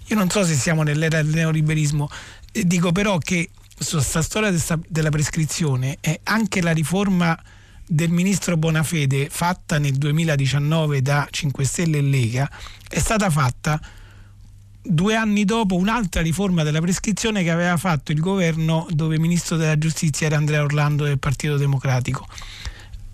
Io 0.07 0.15
non 0.15 0.29
so 0.29 0.45
se 0.45 0.55
siamo 0.55 0.83
nell'era 0.83 1.21
del 1.21 1.33
neoliberismo, 1.33 2.07
dico 2.51 2.91
però 2.91 3.17
che 3.17 3.49
questa 3.77 4.23
storia 4.23 4.51
della 4.87 5.09
prescrizione 5.09 5.97
è 6.01 6.19
anche 6.23 6.61
la 6.61 6.71
riforma 6.71 7.39
del 7.85 8.09
ministro 8.09 8.57
Bonafede 8.57 9.29
fatta 9.29 9.77
nel 9.77 9.93
2019 9.93 11.01
da 11.01 11.27
5 11.29 11.63
Stelle 11.63 11.99
e 11.99 12.01
Lega 12.01 12.49
è 12.89 12.99
stata 12.99 13.29
fatta 13.29 13.79
due 14.81 15.15
anni 15.15 15.45
dopo 15.45 15.75
un'altra 15.75 16.21
riforma 16.21 16.63
della 16.63 16.81
prescrizione 16.81 17.43
che 17.43 17.51
aveva 17.51 17.77
fatto 17.77 18.11
il 18.11 18.19
governo 18.19 18.87
dove 18.89 19.19
ministro 19.19 19.57
della 19.57 19.77
giustizia 19.77 20.25
era 20.25 20.37
Andrea 20.37 20.63
Orlando 20.63 21.03
del 21.03 21.19
Partito 21.19 21.57
Democratico. 21.57 22.25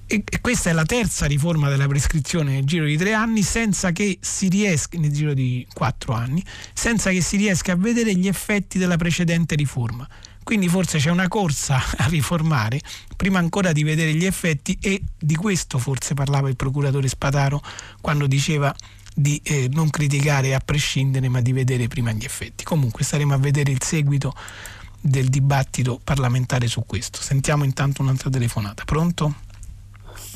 E, 0.06 0.24
questa 0.42 0.70
è 0.70 0.74
la 0.74 0.86
terza 0.86 1.26
riforma 1.26 1.70
della 1.70 1.88
prescrizione 1.88 2.54
nel 2.54 2.66
giro 2.66 2.86
di 2.86 2.98
tre 2.98 3.14
anni 3.14 3.42
senza 3.42 3.92
che 3.92 4.20
si 4.22 4.48
riesca, 4.48 4.98
nel 5.00 5.12
giro 5.12 5.34
di 5.34 5.66
quattro 5.74 6.14
anni, 6.14 6.44
senza 6.74 7.10
che 7.10 7.22
si 7.22 7.38
riesca 7.38 7.72
a 7.72 7.76
vedere 7.76 8.16
gli 8.16 8.28
effetti 8.28 8.78
della 8.78 8.98
precedente 8.98 9.56
riforma. 9.56 10.08
Quindi 10.44 10.68
forse 10.68 10.98
c'è 10.98 11.10
una 11.10 11.28
corsa 11.28 11.82
a 11.98 12.06
riformare 12.08 12.80
prima 13.16 13.40
ancora 13.40 13.72
di 13.72 13.84
vedere 13.84 14.14
gli 14.14 14.26
effetti 14.26 14.78
e 14.82 15.02
di 15.18 15.36
questo 15.36 15.78
forse 15.78 16.14
parlava 16.14 16.50
il 16.50 16.56
procuratore 16.56 17.08
Spataro 17.08 17.62
quando 18.02 18.28
diceva 18.28 18.74
di 19.16 19.40
eh, 19.44 19.70
non 19.72 19.90
criticare 19.90 20.54
a 20.56 20.60
prescindere 20.60 21.30
ma 21.30 21.42
di 21.42 21.54
vedere 21.54 21.88
prima 21.88 22.12
gli 22.12 22.26
effetti. 22.26 22.64
Comunque 22.64 23.04
staremo 23.04 23.34
a 23.34 23.38
vedere 23.38 23.72
il 23.72 23.82
seguito 23.82 24.34
del 25.00 25.28
dibattito 25.28 26.00
parlamentare 26.04 26.68
su 26.68 26.84
questo. 26.86 27.22
Sentiamo 27.22 27.64
intanto 27.64 28.02
un'altra 28.02 28.30
telefonata. 28.30 28.84
Pronto? 28.86 29.36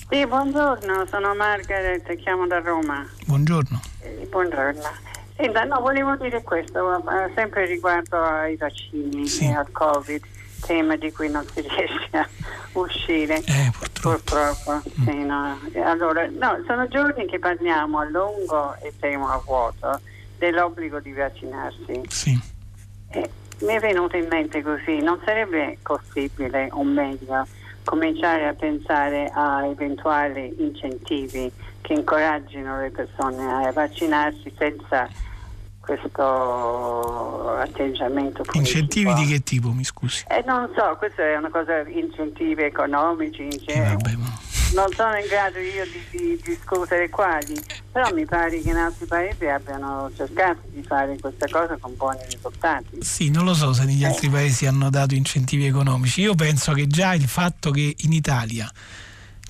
Sì, 0.10 0.26
buongiorno, 0.26 1.05
sono 1.10 1.36
Margaret, 1.36 2.16
chiamo 2.18 2.47
da 2.47 2.60
Roma. 2.60 3.05
Buongiorno. 3.26 3.82
Eh, 3.99 4.28
buongiorno. 4.30 5.16
Senta, 5.38 5.63
no, 5.65 5.79
volevo 5.81 6.15
dire 6.15 6.41
questo, 6.41 6.97
eh, 6.97 7.31
sempre 7.35 7.65
riguardo 7.65 8.19
ai 8.23 8.55
vaccini 8.55 9.27
sì. 9.27 9.45
e 9.45 9.53
al 9.53 9.71
Covid, 9.71 10.23
tema 10.65 10.95
di 10.95 11.11
cui 11.11 11.29
non 11.29 11.45
si 11.53 11.61
riesce 11.69 12.17
a 12.17 12.27
uscire. 12.73 13.35
Eh, 13.35 13.71
purtroppo. 13.77 14.17
purtroppo 14.17 14.81
mm. 14.99 15.03
sì, 15.03 15.23
no. 15.23 15.59
Allora, 15.83 16.27
no, 16.27 16.63
sono 16.65 16.88
giorni 16.88 17.27
che 17.27 17.38
parliamo 17.38 17.99
a 17.99 18.05
lungo 18.05 18.75
e 18.81 18.91
temo 18.99 19.29
a 19.29 19.39
vuoto 19.45 20.01
dell'obbligo 20.39 20.99
di 20.99 21.13
vaccinarsi. 21.13 22.01
Sì. 22.07 22.39
E 23.09 23.29
mi 23.59 23.75
è 23.75 23.79
venuto 23.79 24.17
in 24.17 24.25
mente 24.27 24.63
così, 24.63 24.97
non 25.01 25.21
sarebbe 25.23 25.77
possibile, 25.83 26.69
o 26.71 26.83
meglio, 26.83 27.45
cominciare 27.83 28.47
a 28.47 28.53
pensare 28.53 29.31
a 29.31 29.65
eventuali 29.67 30.55
incentivi 30.57 31.51
che 31.88 31.93
incoraggino 31.93 32.81
le 32.81 32.91
persone 32.91 33.65
a 33.65 33.71
vaccinarsi 33.71 34.53
senza 34.57 35.07
questo 35.79 37.55
atteggiamento 37.59 38.43
politico. 38.43 38.57
Incentivi 38.57 39.13
di 39.13 39.25
che 39.25 39.41
tipo, 39.41 39.71
mi 39.71 39.85
scusi? 39.85 40.25
Eh, 40.27 40.43
non 40.45 40.69
so, 40.75 40.97
questa 40.97 41.23
è 41.23 41.38
una 41.38 41.49
cosa, 41.49 41.88
incentivi 41.88 42.63
economici, 42.63 43.47
eh, 43.47 43.79
vabbè, 43.79 44.15
ma... 44.15 44.38
non 44.73 44.91
sono 44.93 45.15
in 45.15 45.27
grado 45.29 45.59
io 45.59 45.85
di, 45.85 46.03
di, 46.11 46.41
discutere 46.43 47.07
quali, 47.07 47.57
però 47.89 48.13
mi 48.13 48.25
pare 48.25 48.61
che 48.61 48.69
in 48.69 48.75
altri 48.75 49.05
paesi 49.05 49.45
abbiano 49.45 50.11
cercato 50.13 50.63
di 50.65 50.83
fare 50.83 51.17
questa 51.17 51.47
cosa 51.49 51.77
con 51.79 51.95
buoni 51.95 52.19
risultati. 52.29 52.97
Sì, 52.99 53.31
non 53.31 53.45
lo 53.45 53.53
so 53.53 53.71
se 53.71 53.85
negli 53.85 54.03
eh. 54.03 54.07
altri 54.07 54.27
paesi 54.27 54.65
hanno 54.65 54.89
dato 54.89 55.15
incentivi 55.15 55.65
economici, 55.65 56.19
io 56.19 56.35
penso 56.35 56.73
che 56.73 56.85
già 56.85 57.13
il 57.13 57.29
fatto 57.29 57.71
che 57.71 57.95
in 57.97 58.11
Italia 58.11 58.69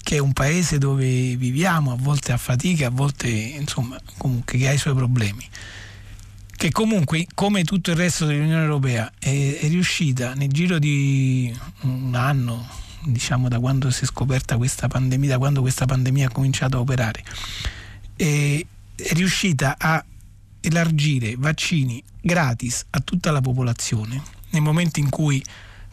che 0.07 0.15
è 0.15 0.19
un 0.19 0.31
paese 0.31 0.77
dove 0.77 1.35
viviamo, 1.35 1.91
a 1.91 1.97
volte 1.99 2.31
a 2.31 2.37
fatica, 2.37 2.87
a 2.87 2.89
volte 2.89 3.27
insomma, 3.27 3.99
comunque 4.17 4.57
che 4.57 4.69
ha 4.69 4.71
i 4.71 4.77
suoi 4.77 4.93
problemi. 4.93 5.45
Che 6.55 6.71
comunque 6.71 7.27
come 7.33 7.65
tutto 7.65 7.91
il 7.91 7.97
resto 7.97 8.25
dell'Unione 8.25 8.63
Europea 8.63 9.11
è, 9.19 9.57
è 9.59 9.67
riuscita 9.67 10.33
nel 10.33 10.47
giro 10.47 10.79
di 10.79 11.53
un 11.81 12.15
anno, 12.15 12.65
diciamo 13.03 13.49
da 13.49 13.59
quando 13.59 13.91
si 13.91 14.05
è 14.05 14.07
scoperta 14.07 14.55
questa 14.55 14.87
pandemia, 14.87 15.31
da 15.31 15.37
quando 15.37 15.59
questa 15.59 15.83
pandemia 15.83 16.27
ha 16.27 16.31
cominciato 16.31 16.77
a 16.77 16.79
operare, 16.79 17.21
è, 18.15 18.65
è 18.95 19.11
riuscita 19.11 19.75
a 19.77 20.01
elargire 20.61 21.35
vaccini 21.37 22.01
gratis 22.21 22.85
a 22.91 23.01
tutta 23.01 23.31
la 23.31 23.41
popolazione. 23.41 24.23
Nel 24.51 24.61
momento 24.61 25.01
in 25.01 25.09
cui 25.09 25.43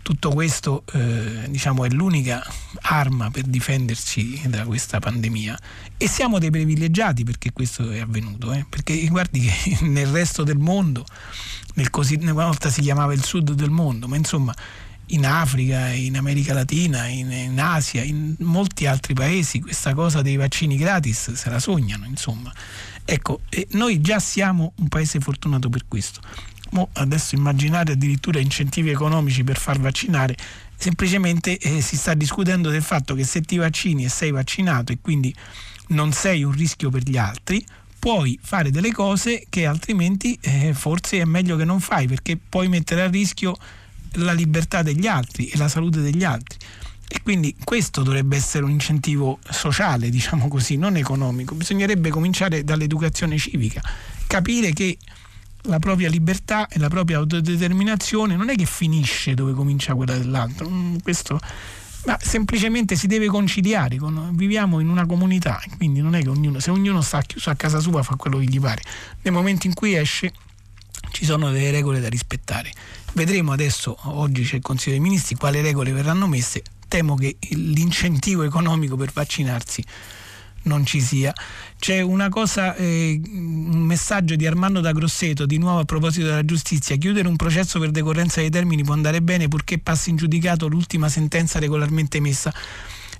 tutto 0.04 0.28
questo 0.28 0.84
eh, 0.92 1.46
diciamo, 1.48 1.86
è 1.86 1.88
l'unica 1.88 2.46
arma 2.82 3.30
per 3.30 3.44
difenderci 3.44 4.42
da 4.48 4.64
questa 4.64 4.98
pandemia 4.98 5.58
e 5.96 6.06
siamo 6.06 6.38
dei 6.38 6.50
privilegiati 6.50 7.24
perché 7.24 7.52
questo 7.52 7.90
è 7.90 8.00
avvenuto, 8.00 8.52
eh? 8.52 8.66
perché 8.68 9.06
guardi 9.06 9.40
che 9.40 9.78
nel 9.88 10.08
resto 10.08 10.44
del 10.44 10.58
mondo, 10.58 11.06
nel 11.76 11.88
così, 11.88 12.18
una 12.20 12.34
volta 12.34 12.68
si 12.68 12.82
chiamava 12.82 13.14
il 13.14 13.24
sud 13.24 13.52
del 13.52 13.70
mondo, 13.70 14.06
ma 14.06 14.16
insomma 14.16 14.54
in 15.08 15.24
Africa, 15.24 15.88
in 15.88 16.18
America 16.18 16.52
Latina, 16.52 17.06
in, 17.06 17.32
in 17.32 17.58
Asia, 17.58 18.02
in 18.02 18.36
molti 18.40 18.84
altri 18.84 19.14
paesi 19.14 19.62
questa 19.62 19.94
cosa 19.94 20.20
dei 20.20 20.36
vaccini 20.36 20.76
gratis 20.76 21.32
se 21.32 21.48
la 21.48 21.58
sognano, 21.58 22.04
insomma. 22.04 22.52
Ecco, 23.06 23.40
noi 23.70 24.02
già 24.02 24.18
siamo 24.18 24.72
un 24.76 24.88
paese 24.88 25.18
fortunato 25.20 25.70
per 25.70 25.86
questo 25.88 26.20
adesso 26.94 27.34
immaginare 27.34 27.92
addirittura 27.92 28.40
incentivi 28.40 28.90
economici 28.90 29.44
per 29.44 29.58
far 29.58 29.78
vaccinare, 29.78 30.36
semplicemente 30.76 31.56
eh, 31.58 31.80
si 31.80 31.96
sta 31.96 32.14
discutendo 32.14 32.70
del 32.70 32.82
fatto 32.82 33.14
che 33.14 33.24
se 33.24 33.40
ti 33.40 33.56
vaccini 33.56 34.04
e 34.04 34.08
sei 34.08 34.30
vaccinato 34.30 34.92
e 34.92 34.98
quindi 35.00 35.34
non 35.88 36.12
sei 36.12 36.42
un 36.42 36.52
rischio 36.52 36.90
per 36.90 37.02
gli 37.02 37.16
altri, 37.16 37.64
puoi 37.98 38.38
fare 38.42 38.70
delle 38.70 38.92
cose 38.92 39.46
che 39.48 39.66
altrimenti 39.66 40.36
eh, 40.40 40.74
forse 40.74 41.20
è 41.20 41.24
meglio 41.24 41.56
che 41.56 41.64
non 41.64 41.80
fai 41.80 42.06
perché 42.06 42.36
puoi 42.36 42.68
mettere 42.68 43.02
a 43.02 43.08
rischio 43.08 43.56
la 44.18 44.32
libertà 44.32 44.82
degli 44.82 45.06
altri 45.06 45.48
e 45.48 45.56
la 45.56 45.68
salute 45.68 46.00
degli 46.00 46.24
altri. 46.24 46.58
E 47.06 47.22
quindi 47.22 47.54
questo 47.62 48.02
dovrebbe 48.02 48.36
essere 48.36 48.64
un 48.64 48.70
incentivo 48.70 49.38
sociale, 49.48 50.10
diciamo 50.10 50.48
così, 50.48 50.76
non 50.76 50.96
economico. 50.96 51.54
Bisognerebbe 51.54 52.10
cominciare 52.10 52.64
dall'educazione 52.64 53.38
civica, 53.38 53.80
capire 54.26 54.72
che 54.72 54.98
la 55.64 55.78
propria 55.78 56.08
libertà 56.08 56.68
e 56.68 56.78
la 56.78 56.88
propria 56.88 57.18
autodeterminazione 57.18 58.36
non 58.36 58.50
è 58.50 58.54
che 58.54 58.66
finisce 58.66 59.34
dove 59.34 59.52
comincia 59.52 59.94
quella 59.94 60.16
dell'altro, 60.16 60.68
mm, 60.68 60.96
questo, 61.02 61.38
ma 62.06 62.18
semplicemente 62.20 62.96
si 62.96 63.06
deve 63.06 63.26
conciliare, 63.26 63.96
con, 63.96 64.30
viviamo 64.34 64.80
in 64.80 64.88
una 64.88 65.06
comunità, 65.06 65.62
quindi 65.76 66.00
non 66.00 66.14
è 66.14 66.22
che 66.22 66.28
ognuno, 66.28 66.58
se 66.60 66.70
ognuno 66.70 67.00
sta 67.00 67.22
chiuso 67.22 67.50
a 67.50 67.54
casa 67.54 67.80
sua 67.80 68.02
fa 68.02 68.16
quello 68.16 68.38
che 68.38 68.44
gli 68.44 68.60
pare, 68.60 68.82
nel 69.22 69.32
momento 69.32 69.66
in 69.66 69.74
cui 69.74 69.94
esce 69.94 70.32
ci 71.10 71.24
sono 71.24 71.50
delle 71.50 71.70
regole 71.70 72.00
da 72.00 72.08
rispettare. 72.08 72.70
Vedremo 73.14 73.52
adesso, 73.52 73.96
oggi 74.02 74.42
c'è 74.42 74.56
il 74.56 74.62
Consiglio 74.62 74.96
dei 74.96 75.00
Ministri, 75.00 75.36
quali 75.36 75.60
regole 75.60 75.92
verranno 75.92 76.26
messe, 76.26 76.62
temo 76.88 77.14
che 77.14 77.36
l'incentivo 77.50 78.42
economico 78.42 78.96
per 78.96 79.12
vaccinarsi 79.12 79.84
non 80.64 80.84
ci 80.84 81.00
sia. 81.00 81.32
C'è 81.84 82.00
una 82.00 82.30
cosa, 82.30 82.74
eh, 82.76 83.20
un 83.26 83.82
messaggio 83.82 84.36
di 84.36 84.46
Armando 84.46 84.80
da 84.80 84.92
Grosseto, 84.92 85.44
di 85.44 85.58
nuovo 85.58 85.80
a 85.80 85.84
proposito 85.84 86.24
della 86.24 86.42
giustizia. 86.42 86.96
Chiudere 86.96 87.28
un 87.28 87.36
processo 87.36 87.78
per 87.78 87.90
decorrenza 87.90 88.40
dei 88.40 88.48
termini 88.48 88.82
può 88.82 88.94
andare 88.94 89.20
bene 89.20 89.48
purché 89.48 89.78
passi 89.78 90.08
in 90.08 90.16
giudicato 90.16 90.66
l'ultima 90.66 91.10
sentenza 91.10 91.58
regolarmente 91.58 92.16
emessa. 92.16 92.54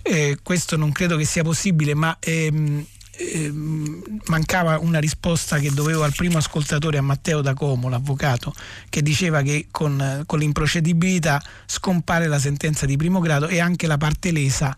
Eh, 0.03 0.39
questo 0.43 0.79
non 0.79 0.93
credo 0.93 1.19
che 1.19 1.27
sia 1.27 1.43
possibile, 1.43 1.93
ma 1.93 2.17
ehm, 2.19 2.83
ehm, 3.19 4.03
mancava 4.29 4.79
una 4.79 4.99
risposta 4.99 5.59
che 5.59 5.71
dovevo 5.71 6.03
al 6.03 6.15
primo 6.15 6.39
ascoltatore, 6.39 6.97
a 6.97 7.03
Matteo 7.03 7.43
da 7.43 7.53
Como, 7.53 7.91
l'avvocato, 7.91 8.55
che 8.89 9.03
diceva 9.03 9.43
che 9.43 9.67
con, 9.71 10.23
con 10.25 10.39
l'improcedibilità 10.39 11.39
scompare 11.67 12.29
la 12.29 12.39
sentenza 12.39 12.87
di 12.87 12.97
primo 12.97 13.21
grado 13.21 13.47
e 13.47 13.61
anche 13.61 13.87
la 13.87 13.99
parte 13.99 14.33
lesa 14.33 14.75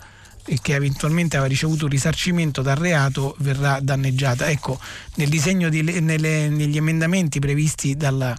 e 0.46 0.58
che 0.62 0.74
eventualmente 0.74 1.36
aveva 1.36 1.50
ricevuto 1.50 1.84
un 1.84 1.90
risarcimento 1.90 2.62
dal 2.62 2.76
reato 2.76 3.34
verrà 3.40 3.80
danneggiata. 3.80 4.48
Ecco, 4.48 4.78
nel 5.16 5.28
disegno 5.28 5.68
di, 5.68 5.82
nelle, 5.82 6.48
negli 6.48 6.76
emendamenti 6.76 7.38
previsti 7.38 7.96
dalla, 7.96 8.36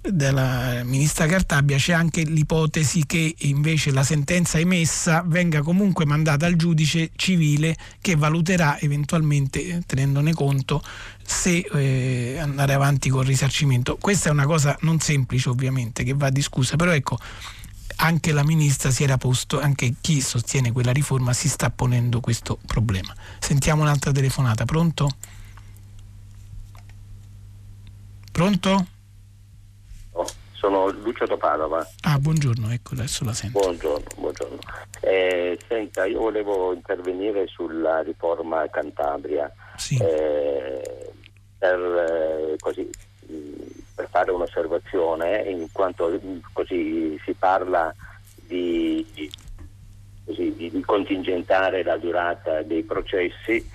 dalla 0.00 0.82
ministra 0.84 1.26
Cartabia 1.26 1.76
c'è 1.76 1.92
anche 1.92 2.22
l'ipotesi 2.22 3.06
che 3.06 3.34
invece 3.38 3.90
la 3.90 4.02
sentenza 4.02 4.58
emessa 4.58 5.22
venga 5.26 5.62
comunque 5.62 6.04
mandata 6.04 6.46
al 6.46 6.56
giudice 6.56 7.10
civile 7.16 7.76
che 8.00 8.16
valuterà 8.16 8.78
eventualmente, 8.80 9.82
tenendone 9.86 10.32
conto, 10.32 10.82
se 11.22 11.66
eh, 11.72 12.38
andare 12.38 12.74
avanti 12.74 13.08
col 13.08 13.24
risarcimento. 13.24 13.96
Questa 14.00 14.28
è 14.28 14.32
una 14.32 14.46
cosa 14.46 14.76
non 14.80 14.98
semplice 15.00 15.48
ovviamente 15.48 16.04
che 16.04 16.14
va 16.14 16.30
discussa, 16.30 16.76
però 16.76 16.92
ecco 16.92 17.18
anche 17.96 18.32
la 18.32 18.44
ministra 18.44 18.90
si 18.90 19.02
era 19.04 19.16
posto, 19.16 19.60
anche 19.60 19.94
chi 20.00 20.20
sostiene 20.20 20.72
quella 20.72 20.92
riforma 20.92 21.32
si 21.32 21.48
sta 21.48 21.70
ponendo 21.70 22.20
questo 22.20 22.58
problema. 22.66 23.14
Sentiamo 23.38 23.82
un'altra 23.82 24.12
telefonata, 24.12 24.64
pronto? 24.64 25.08
Pronto? 28.32 28.86
Oh, 30.12 30.26
sono 30.52 30.90
Lucio 30.90 31.26
Topadova. 31.26 31.86
Ah, 32.00 32.18
buongiorno, 32.18 32.70
ecco, 32.70 32.94
adesso 32.94 33.24
la 33.24 33.32
sento. 33.32 33.60
Buongiorno, 33.60 34.06
buongiorno. 34.16 34.58
Eh, 35.00 35.58
senta, 35.68 36.04
io 36.06 36.18
volevo 36.18 36.72
intervenire 36.72 37.46
sulla 37.46 38.00
riforma 38.02 38.68
Cantabria. 38.70 39.52
Sì. 39.76 39.96
Eh, 39.98 41.12
per, 41.58 41.78
eh, 41.78 42.56
così, 42.58 42.90
per 43.94 44.08
fare 44.10 44.32
un'osservazione, 44.32 45.42
in 45.42 45.68
quanto 45.70 46.20
così 46.52 47.18
si 47.24 47.32
parla 47.34 47.94
di, 48.34 49.30
così, 50.24 50.54
di, 50.56 50.70
di 50.70 50.80
contingentare 50.80 51.82
la 51.84 51.96
durata 51.96 52.62
dei 52.62 52.82
processi, 52.82 53.70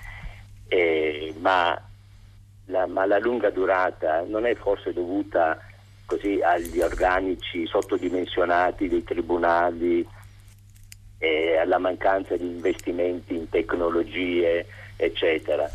eh, 0.68 1.34
ma, 1.38 1.80
la, 2.66 2.86
ma, 2.86 3.06
la, 3.06 3.18
lunga 3.18 3.50
durata 3.50 4.22
non 4.26 4.46
è 4.46 4.54
forse 4.54 4.92
dovuta 4.92 5.58
così, 6.04 6.40
agli 6.42 6.80
organici 6.80 7.66
sottodimensionati 7.66 8.88
dei 8.88 9.02
tribunali, 9.02 10.06
eh, 11.18 11.56
alla 11.56 11.78
mancanza 11.78 12.36
di 12.36 12.46
investimenti 12.46 13.34
in 13.34 13.48
tecnologie, 13.48 14.66
eccetera. 14.96 15.70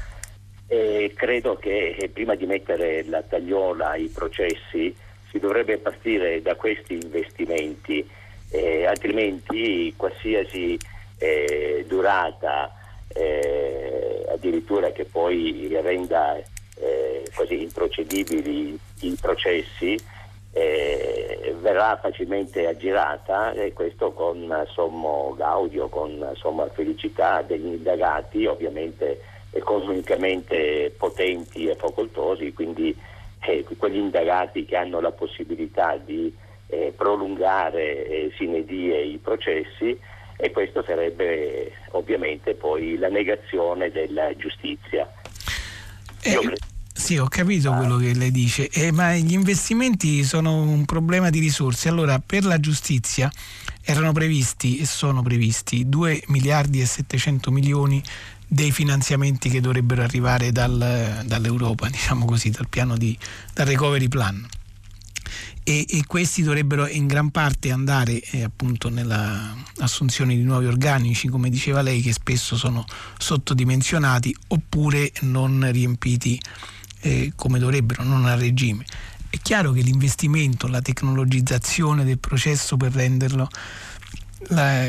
E 0.68 1.14
credo 1.16 1.56
che 1.58 1.96
eh, 1.98 2.10
prima 2.10 2.36
di 2.36 2.46
mettere 2.46 3.04
la 3.06 3.22
tagliola 3.22 3.90
ai 3.92 4.08
processi 4.08 4.96
si 5.30 5.40
dovrebbe 5.40 5.78
partire 5.78 6.42
da 6.42 6.56
questi 6.56 6.94
investimenti, 6.94 8.08
eh, 8.50 8.86
altrimenti 8.86 9.94
qualsiasi 9.96 10.78
eh, 11.18 11.86
durata, 11.88 12.74
eh, 13.10 14.26
addirittura 14.30 14.92
che 14.92 15.06
poi 15.06 15.70
renda 15.82 16.38
eh, 16.78 17.24
quasi 17.34 17.62
improcedibili 17.62 18.80
i 19.02 19.18
processi, 19.22 19.98
eh, 20.52 21.54
verrà 21.60 21.98
facilmente 22.02 22.66
aggirata 22.66 23.52
e 23.52 23.74
questo 23.74 24.14
con 24.14 24.66
sommo 24.72 25.34
gaudio, 25.38 25.90
con 25.90 26.32
somma 26.36 26.68
felicità 26.70 27.42
degli 27.42 27.66
indagati, 27.66 28.46
ovviamente 28.46 29.20
economicamente 29.56 30.94
potenti 30.98 31.68
e 31.68 31.76
facoltosi, 31.76 32.52
quindi 32.54 32.96
eh, 33.42 33.66
quegli 33.78 33.98
indagati 33.98 34.66
che 34.66 34.76
hanno 34.76 35.00
la 35.00 35.12
possibilità 35.12 35.98
di 35.98 36.34
eh, 36.68 36.94
prolungare 36.96 38.06
eh, 38.06 38.32
sine 38.38 38.66
die 38.66 39.02
i 39.02 39.18
processi 39.18 39.98
e 40.38 40.52
questo 40.52 40.84
sarebbe 40.84 41.72
ovviamente 41.92 42.54
poi 42.54 42.98
la 42.98 43.08
negazione 43.08 43.90
della 43.92 44.36
giustizia. 44.36 45.10
Eh, 46.22 46.38
sì, 46.92 47.18
ho 47.18 47.28
capito 47.28 47.72
quello 47.72 47.98
che 47.98 48.14
lei 48.14 48.32
dice, 48.32 48.68
eh, 48.70 48.92
ma 48.92 49.14
gli 49.14 49.34
investimenti 49.34 50.24
sono 50.24 50.62
un 50.62 50.86
problema 50.86 51.30
di 51.30 51.40
risorse. 51.40 51.88
Allora, 51.88 52.20
per 52.20 52.44
la 52.44 52.60
giustizia 52.60 53.32
erano 53.84 54.12
previsti 54.12 54.80
e 54.80 54.86
sono 54.86 55.22
previsti 55.22 55.88
2 55.88 56.24
miliardi 56.28 56.82
e 56.82 56.86
700 56.86 57.52
milioni 57.52 58.02
dei 58.48 58.72
finanziamenti 58.72 59.50
che 59.50 59.62
dovrebbero 59.62 60.02
arrivare 60.02 60.52
dal, 60.52 61.24
dall'Europa, 61.26 61.90
diciamo 61.90 62.26
così, 62.26 62.50
dal 62.50 62.68
di, 62.98 63.18
dal 63.54 63.66
recovery 63.66 64.08
plan. 64.08 64.48
E, 65.68 65.84
e, 65.90 66.04
questi 66.06 66.44
dovrebbero 66.44 66.88
in 66.88 67.08
gran 67.08 67.32
parte 67.32 67.72
andare 67.72 68.22
eh, 68.22 68.44
appunto 68.44 68.90
nell'assunzione 68.90 70.36
di 70.36 70.44
nuovi 70.44 70.68
organici, 70.68 71.28
come 71.28 71.50
diceva 71.50 71.82
lei, 71.82 72.02
che 72.02 72.14
spesso 72.14 72.56
sono 72.56 72.86
sottodimensionati 73.18 74.36
oppure 74.50 75.12
non 75.22 75.68
riempiti 75.72 76.40
eh, 77.02 77.34
come 77.36 77.58
dovrebbero, 77.58 78.04
non 78.04 78.26
a 78.26 78.36
regime. 78.36 78.86
È 79.28 79.40
chiaro 79.42 79.72
che 79.72 79.82
l'investimento, 79.82 80.68
la 80.68 80.82
tecnologizzazione 80.82 82.04
del 82.04 82.20
processo 82.20 82.78
per 82.78 82.94
renderlo 82.94 83.50
la, 84.50 84.84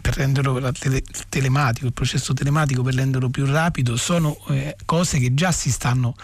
per 0.00 0.14
renderlo 0.16 0.58
la 0.58 0.72
tele, 0.72 1.02
telematico, 1.28 1.86
il 1.86 1.92
processo 1.92 2.32
telematico 2.32 2.82
per 2.82 2.94
renderlo 2.94 3.28
più 3.28 3.46
rapido, 3.46 3.96
sono 3.96 4.36
eh, 4.48 4.76
cose 4.84 5.18
che 5.18 5.34
già 5.34 5.52
si, 5.52 5.70
stanno, 5.70 6.14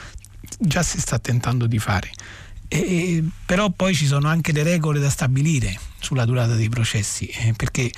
già 0.59 0.83
si 0.83 1.01
sta 1.01 1.19
tentando 1.19 1.67
di 1.67 1.79
fare. 1.79 2.11
E, 2.69 3.25
però 3.45 3.71
poi 3.71 3.95
ci 3.95 4.07
sono 4.07 4.29
anche 4.29 4.53
le 4.53 4.63
regole 4.63 5.01
da 5.01 5.11
stabilire 5.11 5.79
sulla 5.99 6.25
durata 6.25 6.55
dei 6.55 6.69
processi, 6.69 7.27
eh, 7.27 7.53
perché 7.57 7.91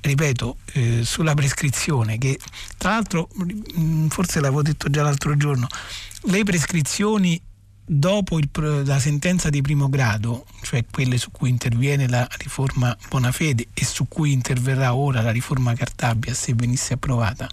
ripeto, 0.00 0.56
eh, 0.72 1.04
sulla 1.04 1.34
prescrizione, 1.34 2.18
che 2.18 2.38
tra 2.76 2.90
l'altro 2.90 3.28
mm, 3.78 4.08
forse 4.08 4.40
l'avevo 4.40 4.62
detto 4.62 4.90
già 4.90 5.02
l'altro 5.02 5.36
giorno, 5.36 5.66
le 6.24 6.42
prescrizioni 6.44 7.40
dopo 7.84 8.38
il, 8.38 8.48
la 8.84 8.98
sentenza 8.98 9.48
di 9.48 9.60
primo 9.60 9.88
grado, 9.88 10.46
cioè 10.72 10.86
quelle 10.90 11.18
su 11.18 11.30
cui 11.30 11.50
interviene 11.50 12.08
la 12.08 12.26
riforma 12.38 12.96
Bonafede 13.10 13.68
e 13.74 13.84
su 13.84 14.08
cui 14.08 14.32
interverrà 14.32 14.94
ora 14.94 15.20
la 15.20 15.30
riforma 15.30 15.74
Cartabia 15.74 16.32
se 16.32 16.54
venisse 16.54 16.94
approvata, 16.94 17.46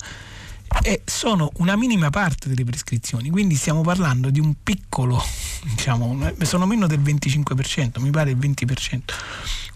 eh, 0.83 1.01
sono 1.03 1.51
una 1.57 1.75
minima 1.75 2.09
parte 2.09 2.47
delle 2.47 2.63
prescrizioni, 2.63 3.29
quindi 3.29 3.55
stiamo 3.55 3.81
parlando 3.81 4.29
di 4.29 4.39
un 4.39 4.53
piccolo, 4.63 5.21
diciamo, 5.75 6.31
sono 6.43 6.65
meno 6.65 6.87
del 6.87 7.01
25%, 7.01 7.99
mi 7.99 8.09
pare 8.09 8.31
il 8.31 8.37
20%. 8.37 9.01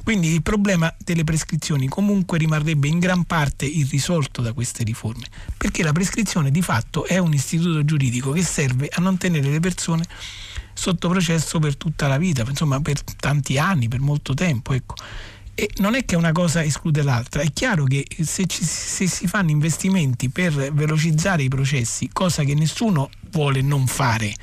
Quindi 0.04 0.30
il 0.34 0.42
problema 0.42 0.94
delle 0.98 1.26
prescrizioni 1.26 1.90
comunque 1.90 2.38
rimarrebbe 2.38 2.88
in 2.88 3.00
gran 3.00 3.26
parte 3.26 3.66
irrisolto 3.66 4.42
da 4.42 4.54
queste 4.54 4.84
riforme, 4.84 5.26
perché 5.58 5.84
la 5.84 5.92
prescrizione 5.92 6.50
di 6.50 6.62
fatto 6.62 7.06
è 7.06 7.18
un 7.18 7.34
istituto 7.34 7.84
giuridico 7.84 8.32
che 8.32 8.44
serve 8.44 8.88
a 8.90 9.02
non 9.02 9.18
tenere 9.18 9.50
le 9.50 9.60
persone 9.60 10.06
sotto 10.74 11.10
processo 11.10 11.60
per 11.60 11.78
tutta 11.78 12.08
la 12.08 12.18
vita, 12.18 12.44
insomma 12.48 12.80
per 12.82 13.02
tanti 13.02 13.58
anni, 13.58 13.88
per 13.88 14.00
molto 14.00 14.34
tempo. 14.34 14.74
Ecco. 14.74 14.96
E 15.56 15.70
non 15.78 15.94
è 15.94 16.04
che 16.04 16.16
una 16.16 16.32
cosa 16.32 16.64
esclude 16.64 17.04
l'altra, 17.04 17.42
è 17.42 17.52
chiaro 17.54 17.84
che 17.84 18.08
se, 18.22 18.48
ci, 18.48 18.64
se, 18.64 19.08
si 19.08 19.28
fanno 19.28 19.52
investimenti 19.52 20.30
per 20.30 20.74
velocizzare 20.74 21.44
i 21.44 21.48
processi, 21.48 22.10
cosa 22.12 22.44
che 22.44 22.56
nessuno 22.56 23.10
vuole 23.30 23.62
non 23.62 23.86
fare, 23.86 24.34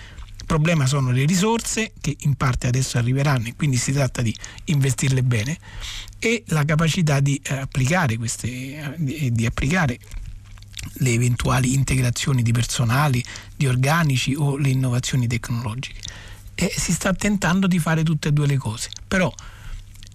problema 0.51 0.85
sono 0.87 1.13
le 1.13 1.27
risorse 1.27 1.93
che 2.01 2.17
in 2.23 2.35
parte 2.35 2.67
adesso 2.67 2.99
arriveranno 2.99 3.47
e 3.47 3.55
quindi 3.55 3.77
si 3.77 3.93
tratta 3.93 4.21
di 4.21 4.35
investirle 4.65 5.23
bene 5.23 5.57
e 6.19 6.43
la 6.49 6.65
capacità 6.65 7.21
di 7.21 7.41
applicare 7.49 8.17
queste 8.17 8.97
di 8.99 9.47
applicare 9.47 10.01
le 10.95 11.11
eventuali 11.11 11.75
integrazioni 11.75 12.43
di 12.43 12.53
personali, 12.53 13.23
di 13.57 13.67
organici 13.67 14.35
o 14.35 14.57
le 14.57 14.69
innovazioni 14.71 15.27
tecnologiche. 15.27 16.01
E 16.55 16.73
si 16.77 16.93
sta 16.93 17.13
tentando 17.15 17.67
di 17.67 17.79
fare 17.79 18.03
tutte 18.03 18.29
e 18.29 18.33
due 18.33 18.47
le 18.47 18.59
cose, 18.59 18.91
però 19.07 19.33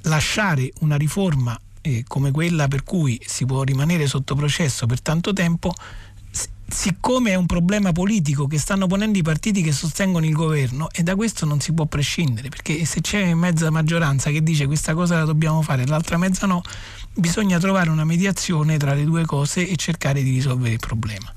lasciare 0.04 0.72
una 0.80 0.96
riforma 0.96 1.60
eh, 1.82 2.04
come 2.08 2.32
quella 2.32 2.68
per 2.68 2.84
cui 2.84 3.20
si 3.26 3.46
può 3.46 3.64
rimanere 3.64 4.08
sotto 4.08 4.36
processo 4.36 4.86
per 4.86 5.02
tanto 5.02 5.34
tempo 5.34 5.74
siccome 6.68 7.32
è 7.32 7.36
un 7.36 7.46
problema 7.46 7.92
politico 7.92 8.48
che 8.48 8.58
stanno 8.58 8.88
ponendo 8.88 9.18
i 9.18 9.22
partiti 9.22 9.62
che 9.62 9.72
sostengono 9.72 10.26
il 10.26 10.34
governo 10.34 10.90
e 10.92 11.04
da 11.04 11.16
questo 11.16 11.46
non 11.46 11.60
si 11.60 11.74
può 11.74 11.86
prescindere 11.86 12.50
perché 12.50 12.86
se 12.86 13.02
c'è 13.02 13.34
mezza 13.36 13.70
maggioranza 13.70 14.32
che 14.32 14.42
dice 14.42 14.66
questa 14.66 14.96
cosa 14.96 15.20
la 15.20 15.26
dobbiamo 15.26 15.62
fare 15.62 15.84
e 15.84 15.86
l'altra 15.86 16.18
mezza 16.18 16.48
no 16.48 16.64
bisogna 17.16 17.60
trovare 17.60 17.90
una 17.90 18.04
mediazione 18.04 18.78
tra 18.78 18.94
le 18.94 19.04
due 19.04 19.26
cose 19.26 19.68
e 19.68 19.76
cercare 19.76 20.22
di 20.22 20.32
risolvere 20.32 20.74
il 20.74 20.80
problema 20.80 21.34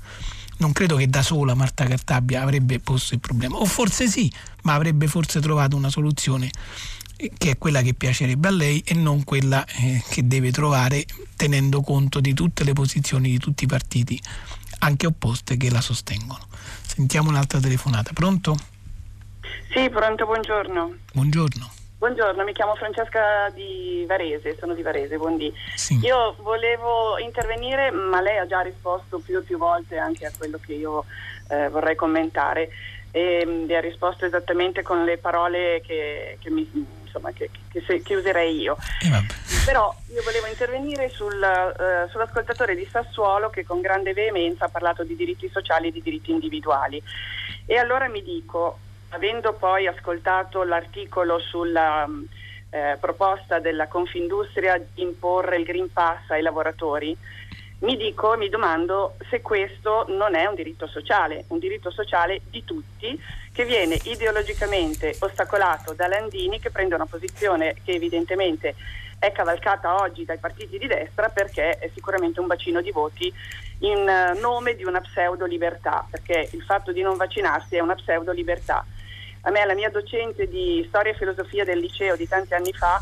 non 0.57 0.73
credo 0.73 0.97
che 0.97 1.07
da 1.07 1.21
sola 1.21 1.53
Marta 1.53 1.85
Cartabbia 1.85 2.41
avrebbe 2.41 2.79
posto 2.79 3.13
il 3.13 3.19
problema 3.19 3.57
o 3.57 3.65
forse 3.65 4.07
sì 4.07 4.31
ma 4.63 4.73
avrebbe 4.73 5.07
forse 5.07 5.39
trovato 5.39 5.75
una 5.75 5.89
soluzione 5.89 6.49
eh, 7.15 7.31
che 7.37 7.51
è 7.51 7.57
quella 7.57 7.81
che 7.81 7.93
piacerebbe 7.93 8.47
a 8.47 8.51
lei 8.51 8.83
e 8.85 8.93
non 8.93 9.23
quella 9.23 9.65
eh, 9.65 10.03
che 10.09 10.27
deve 10.27 10.51
trovare 10.51 11.05
tenendo 11.35 11.81
conto 11.81 12.19
di 12.19 12.33
tutte 12.33 12.63
le 12.63 12.73
posizioni 12.73 13.29
di 13.29 13.37
tutti 13.37 13.63
i 13.63 13.67
partiti 13.67 14.21
anche 14.79 15.07
opposte 15.07 15.57
che 15.57 15.69
la 15.69 15.81
sostengono. 15.81 16.47
Sentiamo 16.85 17.29
un'altra 17.29 17.59
telefonata. 17.59 18.11
Pronto? 18.13 18.57
Sì, 19.73 19.89
pronto, 19.89 20.25
buongiorno. 20.25 20.95
Buongiorno. 21.13 21.71
Buongiorno, 21.99 22.45
mi 22.45 22.53
chiamo 22.53 22.75
Francesca 22.75 23.49
di 23.53 24.05
Varese, 24.07 24.55
sono 24.57 24.73
di 24.73 24.81
Varese, 24.81 25.17
buondì. 25.17 25.53
Sì. 25.75 25.99
Io 26.01 26.33
volevo 26.39 27.17
intervenire, 27.17 27.91
ma 27.91 28.21
lei 28.21 28.37
ha 28.37 28.47
già 28.47 28.61
risposto 28.61 29.19
più 29.19 29.37
e 29.37 29.41
più 29.41 29.57
volte 29.57 29.97
anche 29.97 30.25
a 30.25 30.31
quello 30.37 30.57
che 30.65 30.75
io 30.75 31.03
eh, 31.49 31.67
vorrei 31.67 31.97
commentare 31.97 32.69
e 33.11 33.45
mi 33.45 33.75
ha 33.75 33.81
risposto 33.81 34.25
esattamente 34.25 34.81
con 34.81 35.03
le 35.03 35.17
parole 35.17 35.81
che, 35.85 36.37
che 36.39 36.49
mi, 36.49 36.65
insomma, 37.03 37.33
che, 37.33 37.49
che 37.69 38.15
userei 38.15 38.57
io. 38.57 38.77
Eh, 39.01 39.65
Però 39.65 39.93
io 40.13 40.23
volevo 40.23 40.47
intervenire 40.47 41.09
sul, 41.09 41.33
uh, 41.35 42.09
sull'ascoltatore 42.09 42.75
di 42.75 42.87
Sassuolo 42.89 43.49
che 43.49 43.65
con 43.65 43.81
grande 43.81 44.13
veemenza 44.13 44.65
ha 44.65 44.69
parlato 44.69 45.03
di 45.03 45.17
diritti 45.17 45.49
sociali 45.51 45.89
e 45.89 45.91
di 45.91 46.01
diritti 46.01 46.31
individuali. 46.31 47.03
E 47.65 47.75
allora 47.75 48.07
mi 48.07 48.23
dico, 48.23 48.79
avendo 49.09 49.53
poi 49.53 49.87
ascoltato 49.87 50.63
l'articolo 50.63 51.39
sulla 51.39 52.07
eh, 52.69 52.97
proposta 52.99 53.59
della 53.59 53.87
Confindustria 53.87 54.77
di 54.77 55.01
imporre 55.01 55.57
il 55.57 55.63
Green 55.63 55.91
Pass 55.91 56.29
ai 56.29 56.41
lavoratori, 56.41 57.15
mi 57.79 57.95
dico, 57.95 58.35
mi 58.35 58.49
domando 58.49 59.15
se 59.29 59.41
questo 59.41 60.05
non 60.09 60.35
è 60.35 60.45
un 60.45 60.55
diritto 60.55 60.85
sociale, 60.85 61.45
un 61.47 61.59
diritto 61.59 61.89
sociale 61.91 62.41
di 62.49 62.63
tutti 62.65 63.19
che 63.53 63.63
viene 63.63 63.97
ideologicamente 64.03 65.15
ostacolato 65.19 65.93
da 65.93 66.07
Landini 66.07 66.59
che 66.59 66.71
prende 66.71 66.95
una 66.95 67.05
posizione 67.05 67.75
che 67.83 67.93
evidentemente 67.93 68.75
è 69.17 69.31
cavalcata 69.31 70.01
oggi 70.01 70.25
dai 70.25 70.37
partiti 70.37 70.77
di 70.77 70.87
destra 70.87 71.29
perché 71.29 71.77
è 71.77 71.89
sicuramente 71.93 72.39
un 72.39 72.47
bacino 72.47 72.81
di 72.81 72.91
voti 72.91 73.33
in 73.79 74.07
eh, 74.07 74.37
nome 74.39 74.75
di 74.75 74.83
una 74.83 75.01
pseudo 75.01 75.45
libertà, 75.45 76.05
perché 76.09 76.49
il 76.51 76.63
fatto 76.63 76.91
di 76.91 77.01
non 77.01 77.17
vaccinarsi 77.17 77.75
è 77.75 77.79
una 77.79 77.95
pseudo 77.95 78.31
libertà. 78.31 78.85
A 79.41 79.51
me 79.51 79.65
la 79.65 79.73
mia 79.73 79.89
docente 79.89 80.47
di 80.47 80.83
storia 80.87 81.13
e 81.13 81.15
filosofia 81.15 81.63
del 81.63 81.79
liceo 81.79 82.15
di 82.15 82.27
tanti 82.27 82.53
anni 82.53 82.73
fa 82.73 83.01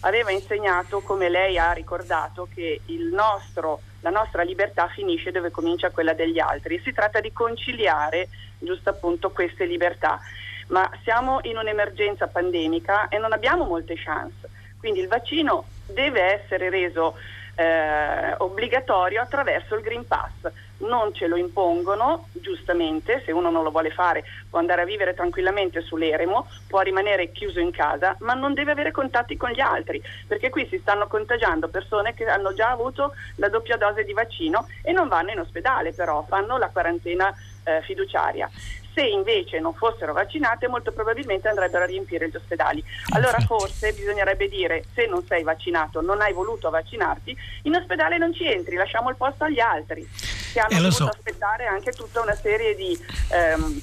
aveva 0.00 0.30
insegnato, 0.30 1.00
come 1.00 1.28
lei 1.28 1.58
ha 1.58 1.72
ricordato, 1.72 2.48
che 2.52 2.80
nostro, 3.10 3.80
la 4.00 4.10
nostra 4.10 4.42
libertà 4.42 4.88
finisce 4.88 5.30
dove 5.30 5.50
comincia 5.50 5.90
quella 5.90 6.12
degli 6.12 6.38
altri. 6.38 6.80
Si 6.80 6.92
tratta 6.92 7.20
di 7.20 7.32
conciliare 7.32 8.28
giusto 8.58 8.90
appunto 8.90 9.30
queste 9.30 9.64
libertà. 9.64 10.20
Ma 10.68 10.90
siamo 11.04 11.38
in 11.42 11.56
un'emergenza 11.56 12.26
pandemica 12.26 13.08
e 13.08 13.18
non 13.18 13.32
abbiamo 13.32 13.64
molte 13.64 13.94
chance. 13.96 14.48
Quindi 14.78 15.00
il 15.00 15.08
vaccino 15.08 15.66
deve 15.86 16.42
essere 16.42 16.68
reso 16.68 17.16
eh, 17.54 18.34
obbligatorio 18.38 19.22
attraverso 19.22 19.76
il 19.76 19.82
Green 19.82 20.06
Pass. 20.06 20.32
Non 20.78 21.14
ce 21.14 21.26
lo 21.26 21.36
impongono, 21.36 22.28
giustamente, 22.32 23.22
se 23.24 23.32
uno 23.32 23.50
non 23.50 23.62
lo 23.62 23.70
vuole 23.70 23.90
fare 23.90 24.24
può 24.50 24.58
andare 24.58 24.82
a 24.82 24.84
vivere 24.84 25.14
tranquillamente 25.14 25.80
sull'eremo, 25.80 26.46
può 26.66 26.80
rimanere 26.80 27.32
chiuso 27.32 27.60
in 27.60 27.70
casa, 27.70 28.16
ma 28.20 28.34
non 28.34 28.52
deve 28.52 28.72
avere 28.72 28.90
contatti 28.90 29.36
con 29.36 29.50
gli 29.50 29.60
altri, 29.60 30.02
perché 30.26 30.50
qui 30.50 30.66
si 30.68 30.78
stanno 30.78 31.06
contagiando 31.06 31.68
persone 31.68 32.14
che 32.14 32.24
hanno 32.26 32.52
già 32.52 32.70
avuto 32.70 33.14
la 33.36 33.48
doppia 33.48 33.76
dose 33.76 34.04
di 34.04 34.12
vaccino 34.12 34.66
e 34.82 34.92
non 34.92 35.08
vanno 35.08 35.30
in 35.30 35.40
ospedale, 35.40 35.92
però 35.92 36.24
fanno 36.28 36.58
la 36.58 36.68
quarantena 36.68 37.34
eh, 37.64 37.80
fiduciaria. 37.82 38.50
Se 38.96 39.02
invece 39.02 39.60
non 39.60 39.74
fossero 39.74 40.14
vaccinate, 40.14 40.68
molto 40.68 40.90
probabilmente 40.90 41.48
andrebbero 41.48 41.84
a 41.84 41.86
riempire 41.86 42.30
gli 42.30 42.34
ospedali. 42.36 42.82
Allora 43.10 43.38
forse 43.40 43.92
bisognerebbe 43.92 44.48
dire 44.48 44.84
se 44.94 45.04
non 45.04 45.22
sei 45.26 45.42
vaccinato, 45.42 46.00
non 46.00 46.22
hai 46.22 46.32
voluto 46.32 46.70
vaccinarti, 46.70 47.36
in 47.64 47.74
ospedale 47.74 48.16
non 48.16 48.32
ci 48.32 48.50
entri, 48.50 48.74
lasciamo 48.74 49.10
il 49.10 49.16
posto 49.16 49.44
agli 49.44 49.60
altri, 49.60 50.08
che 50.50 50.60
hanno 50.60 50.78
eh, 50.78 50.80
dovuto 50.80 50.94
so. 50.94 51.08
aspettare 51.08 51.66
anche 51.66 51.92
tutta 51.92 52.22
una 52.22 52.34
serie 52.34 52.74
di... 52.74 52.98
Ehm, 53.32 53.80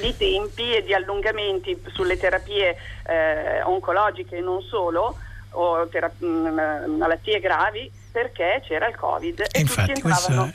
di 0.00 0.16
tempi 0.16 0.74
e 0.74 0.82
di 0.82 0.94
allungamenti 0.94 1.78
sulle 1.92 2.16
terapie 2.16 2.76
eh, 3.06 3.60
oncologiche 3.62 4.38
e 4.38 4.40
non 4.40 4.62
solo, 4.62 5.18
o 5.50 5.86
terap- 5.88 6.18
mh, 6.18 6.96
malattie 6.96 7.40
gravi 7.40 7.92
perché 8.12 8.62
c'era 8.66 8.88
il 8.88 8.94
covid 8.94 9.40
e, 9.40 9.48
e 9.50 9.60
infatti, 9.60 10.00
questo, 10.00 10.52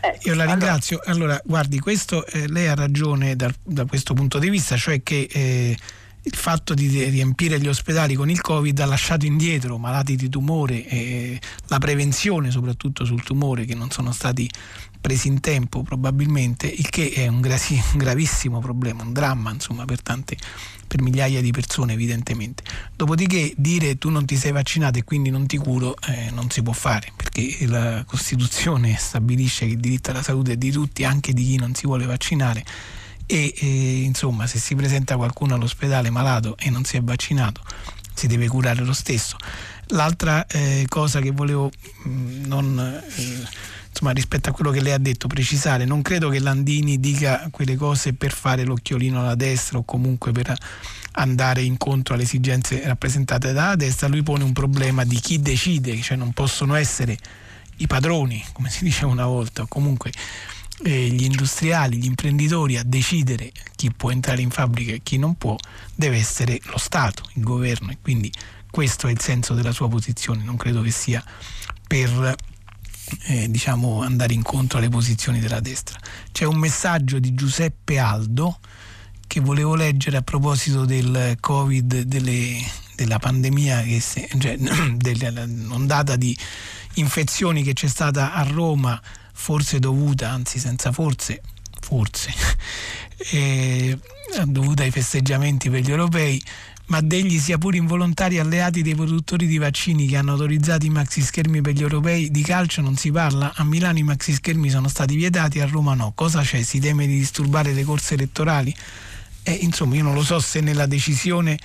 eh, 0.00 0.18
io 0.22 0.34
la 0.34 0.46
ringrazio. 0.46 1.00
Allora 1.04 1.40
guardi 1.44 1.78
questo 1.78 2.26
eh, 2.26 2.48
lei 2.48 2.66
ha 2.66 2.74
ragione 2.74 3.36
da, 3.36 3.52
da, 3.62 3.84
questo 3.84 4.14
punto 4.14 4.38
di 4.38 4.48
vista 4.48 4.76
cioè 4.76 5.02
che 5.02 5.28
eh, 5.30 5.76
il 6.26 6.34
fatto 6.34 6.74
di 6.74 7.04
riempire 7.04 7.60
gli 7.60 7.68
ospedali 7.68 8.14
con 8.14 8.28
il 8.28 8.40
Covid 8.40 8.80
ha 8.80 8.86
lasciato 8.86 9.26
indietro 9.26 9.78
malati 9.78 10.16
di 10.16 10.28
tumore 10.28 10.84
e 10.84 11.40
la 11.68 11.78
prevenzione 11.78 12.50
soprattutto 12.50 13.04
sul 13.04 13.22
tumore 13.22 13.64
che 13.64 13.76
non 13.76 13.90
sono 13.90 14.10
stati 14.10 14.50
presi 15.06 15.28
in 15.28 15.38
tempo 15.38 15.84
probabilmente, 15.84 16.66
il 16.66 16.90
che 16.90 17.12
è 17.12 17.28
un, 17.28 17.40
gravissimo 17.40 18.58
problema, 18.58 19.04
un 19.04 19.12
dramma 19.12 19.52
insomma 19.52 19.84
per 19.84 20.02
tante 20.02 20.36
per 20.88 21.00
migliaia 21.00 21.40
di 21.40 21.52
persone 21.52 21.92
evidentemente. 21.92 22.64
Dopodiché 22.94 23.52
dire 23.56 23.98
tu 23.98 24.10
non 24.10 24.24
ti 24.24 24.36
sei 24.36 24.50
vaccinato 24.50 24.98
e 24.98 25.04
quindi 25.04 25.30
non 25.30 25.46
ti 25.46 25.58
curo 25.58 25.94
eh, 26.08 26.30
non 26.32 26.50
si 26.50 26.60
può 26.60 26.72
fare 26.72 27.12
perché 27.14 27.66
la 27.66 28.04
Costituzione 28.04 28.96
stabilisce 28.98 29.66
che 29.66 29.72
il 29.72 29.80
diritto 29.80 30.10
alla 30.10 30.22
salute 30.22 30.52
è 30.52 30.56
di 30.56 30.72
tutti, 30.72 31.04
anche 31.04 31.32
di 31.32 31.44
chi 31.44 31.56
non 31.56 31.72
si 31.74 31.86
vuole 31.86 32.04
vaccinare 32.04 32.64
e, 33.26 33.54
e 33.56 34.00
insomma 34.02 34.48
se 34.48 34.58
si 34.58 34.74
presenta 34.74 35.16
qualcuno 35.16 35.54
all'ospedale 35.54 36.10
malato 36.10 36.56
e 36.58 36.68
non 36.70 36.84
si 36.84 36.96
è 36.96 37.00
vaccinato 37.00 37.62
si 38.12 38.26
deve 38.26 38.48
curare 38.48 38.82
lo 38.82 38.94
stesso. 38.94 39.36
L'altra 39.88 40.46
eh, 40.46 40.86
cosa 40.88 41.20
che 41.20 41.30
volevo 41.32 41.70
mh, 42.04 42.08
mm, 42.08 42.44
non... 42.46 43.02
Insomma, 43.96 44.12
rispetto 44.12 44.50
a 44.50 44.52
quello 44.52 44.70
che 44.70 44.82
lei 44.82 44.92
ha 44.92 44.98
detto, 44.98 45.26
precisare, 45.26 45.86
non 45.86 46.02
credo 46.02 46.28
che 46.28 46.38
Landini 46.38 47.00
dica 47.00 47.48
quelle 47.50 47.76
cose 47.76 48.12
per 48.12 48.30
fare 48.30 48.62
l'occhiolino 48.62 49.20
alla 49.20 49.34
destra 49.34 49.78
o 49.78 49.84
comunque 49.84 50.32
per 50.32 50.54
andare 51.12 51.62
incontro 51.62 52.12
alle 52.12 52.24
esigenze 52.24 52.82
rappresentate 52.84 53.54
dalla 53.54 53.74
destra, 53.74 54.06
lui 54.08 54.22
pone 54.22 54.44
un 54.44 54.52
problema 54.52 55.02
di 55.04 55.18
chi 55.18 55.40
decide, 55.40 55.98
cioè 56.02 56.18
non 56.18 56.32
possono 56.32 56.74
essere 56.74 57.16
i 57.78 57.86
padroni, 57.86 58.44
come 58.52 58.68
si 58.68 58.84
diceva 58.84 59.10
una 59.10 59.24
volta, 59.24 59.62
o 59.62 59.66
comunque 59.66 60.12
eh, 60.84 61.08
gli 61.08 61.24
industriali, 61.24 61.96
gli 61.96 62.04
imprenditori 62.04 62.76
a 62.76 62.82
decidere 62.84 63.50
chi 63.76 63.90
può 63.96 64.10
entrare 64.10 64.42
in 64.42 64.50
fabbrica 64.50 64.92
e 64.92 65.00
chi 65.02 65.16
non 65.16 65.36
può, 65.36 65.56
deve 65.94 66.18
essere 66.18 66.60
lo 66.64 66.76
Stato, 66.76 67.22
il 67.32 67.42
governo 67.42 67.92
e 67.92 67.96
quindi 68.02 68.30
questo 68.70 69.08
è 69.08 69.10
il 69.10 69.20
senso 69.22 69.54
della 69.54 69.72
sua 69.72 69.88
posizione, 69.88 70.44
non 70.44 70.58
credo 70.58 70.82
che 70.82 70.90
sia 70.90 71.24
per 71.88 72.34
eh, 73.26 73.50
diciamo, 73.50 74.02
andare 74.02 74.34
incontro 74.34 74.78
alle 74.78 74.88
posizioni 74.88 75.40
della 75.40 75.60
destra. 75.60 75.98
C'è 76.32 76.44
un 76.44 76.56
messaggio 76.56 77.18
di 77.18 77.34
Giuseppe 77.34 77.98
Aldo 77.98 78.58
che 79.26 79.40
volevo 79.40 79.74
leggere 79.74 80.16
a 80.16 80.22
proposito 80.22 80.84
del 80.84 81.36
Covid, 81.40 82.02
delle, 82.02 82.58
della 82.94 83.18
pandemia, 83.18 83.84
se, 84.00 84.28
cioè, 84.38 84.56
dell'ondata 84.94 86.16
di 86.16 86.36
infezioni 86.94 87.62
che 87.62 87.72
c'è 87.72 87.88
stata 87.88 88.32
a 88.32 88.42
Roma, 88.42 89.00
forse 89.32 89.78
dovuta, 89.78 90.30
anzi 90.30 90.58
senza 90.58 90.92
forse, 90.92 91.42
forse, 91.80 92.32
eh, 93.32 93.98
dovuta 94.44 94.82
ai 94.82 94.90
festeggiamenti 94.90 95.70
per 95.70 95.80
gli 95.80 95.90
europei, 95.90 96.42
ma 96.86 97.00
degli 97.00 97.38
sia 97.38 97.58
pure 97.58 97.76
involontari 97.76 98.38
alleati 98.38 98.82
dei 98.82 98.94
produttori 98.94 99.46
di 99.46 99.58
vaccini 99.58 100.06
che 100.06 100.16
hanno 100.16 100.32
autorizzato 100.32 100.86
i 100.86 100.90
maxi 100.90 101.20
schermi 101.20 101.60
per 101.60 101.74
gli 101.74 101.82
europei 101.82 102.30
di 102.30 102.42
calcio 102.42 102.80
non 102.80 102.96
si 102.96 103.10
parla. 103.10 103.52
A 103.54 103.64
Milano 103.64 103.98
i 103.98 104.02
maxi 104.02 104.32
schermi 104.32 104.70
sono 104.70 104.88
stati 104.88 105.16
vietati, 105.16 105.60
a 105.60 105.66
Roma 105.66 105.94
no. 105.94 106.12
Cosa 106.14 106.42
c'è? 106.42 106.62
Si 106.62 106.78
teme 106.78 107.06
di 107.06 107.16
disturbare 107.18 107.72
le 107.72 107.84
corse 107.84 108.14
elettorali? 108.14 108.74
E 109.42 109.52
insomma, 109.52 109.96
io 109.96 110.02
non 110.02 110.14
lo 110.14 110.22
so 110.22 110.38
se 110.38 110.60
nella 110.60 110.86
decisione 110.86 111.58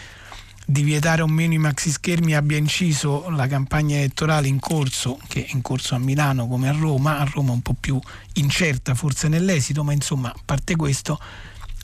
di 0.66 0.84
vietare 0.84 1.22
o 1.22 1.28
meno 1.28 1.54
i 1.54 1.58
maxi 1.58 1.92
schermi 1.92 2.36
abbia 2.36 2.58
inciso 2.58 3.30
la 3.30 3.48
campagna 3.48 3.98
elettorale 3.98 4.48
in 4.48 4.60
corso, 4.60 5.20
che 5.28 5.46
è 5.46 5.50
in 5.52 5.62
corso 5.62 5.96
a 5.96 5.98
Milano 5.98 6.48
come 6.48 6.70
a 6.70 6.72
Roma, 6.72 7.18
a 7.20 7.30
Roma 7.32 7.52
un 7.52 7.62
po' 7.62 7.76
più 7.80 8.00
incerta 8.34 8.96
forse 8.96 9.28
nell'esito, 9.28 9.84
ma 9.84 9.92
insomma, 9.92 10.30
a 10.30 10.40
parte 10.44 10.76
questo, 10.76 11.20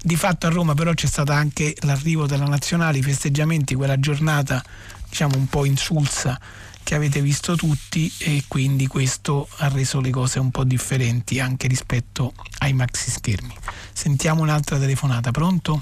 di 0.02 0.16
fatto 0.16 0.48
a 0.48 0.50
Roma 0.50 0.74
però 0.74 0.94
c'è 0.94 1.08
stato 1.08 1.32
anche 1.32 1.76
l'arrivo 1.82 2.26
della 2.26 2.46
nazionale, 2.46 3.00
i 3.00 3.04
festeggiamenti, 3.04 3.76
quella 3.76 4.00
giornata 4.00 4.64
diciamo 5.10 5.38
un 5.38 5.48
po' 5.48 5.66
insulsa 5.66 6.40
che 6.84 6.96
avete 6.96 7.20
visto 7.22 7.56
tutti 7.56 8.12
e 8.20 8.46
quindi 8.48 8.88
questo 8.88 9.48
ha 9.58 9.68
reso 9.68 10.00
le 10.00 10.10
cose 10.10 10.40
un 10.40 10.52
po' 10.52 10.64
differenti 10.64 11.40
anche 11.40 11.68
rispetto 11.68 12.34
ai 12.60 12.72
maxi 12.72 13.12
schermi. 13.12 13.54
Sentiamo 13.92 14.42
un'altra 14.42 14.78
telefonata, 14.78 15.32
pronto? 15.32 15.82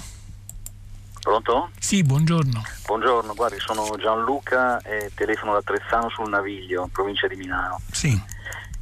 Pronto? 1.22 1.70
Sì, 1.78 2.02
buongiorno. 2.02 2.64
Buongiorno, 2.88 3.36
guardi, 3.36 3.60
sono 3.60 3.96
Gianluca 4.00 4.80
e 4.82 5.12
telefono 5.14 5.54
da 5.54 5.62
Trezzano 5.62 6.10
sul 6.10 6.30
Naviglio, 6.30 6.90
provincia 6.92 7.28
di 7.28 7.36
Milano. 7.36 7.80
Sì 7.92 8.20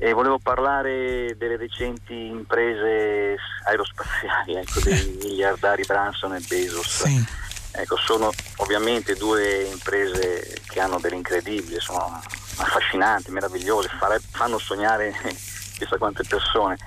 e 0.03 0.11
volevo 0.11 0.37
parlare 0.37 1.33
delle 1.37 1.55
recenti 1.55 2.13
imprese 2.13 3.37
aerospaziali, 3.63 4.55
ecco, 4.59 4.81
dei 4.81 5.17
miliardari 5.21 5.83
Branson 5.85 6.35
e 6.35 6.41
Bezos. 6.45 7.03
Sì. 7.05 7.25
Ecco, 7.71 7.95
sono 7.95 8.29
ovviamente 8.57 9.15
due 9.15 9.63
imprese 9.63 10.59
che 10.67 10.81
hanno 10.81 10.99
dell'incredibile, 10.99 11.79
sono 11.79 12.21
affascinanti, 12.57 13.31
meravigliose, 13.31 13.87
fare, 13.97 14.19
fanno 14.19 14.57
sognare 14.57 15.15
chissà 15.23 15.97
quante 15.97 16.23
persone 16.27 16.77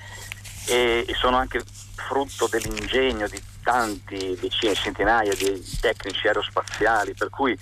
e, 0.67 1.07
e, 1.09 1.15
sono 1.15 1.39
anche 1.39 1.63
frutto 1.95 2.47
dell'ingegno 2.49 3.27
di 3.29 3.43
tanti, 3.63 4.37
decine, 4.39 4.75
centinaia 4.75 5.33
di 5.35 5.65
tecnici 5.81 6.27
aerospaziali, 6.27 7.15
per 7.15 7.31
cui 7.31 7.59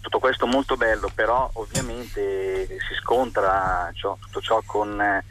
tutto 0.00 0.18
questo 0.18 0.46
molto 0.46 0.76
bello, 0.76 1.10
però 1.14 1.48
ovviamente 1.54 2.66
si 2.66 2.94
scontra 3.00 3.90
cioè, 3.94 4.16
tutto 4.20 4.40
ciò 4.40 4.62
con 4.64 5.00
eh, 5.00 5.24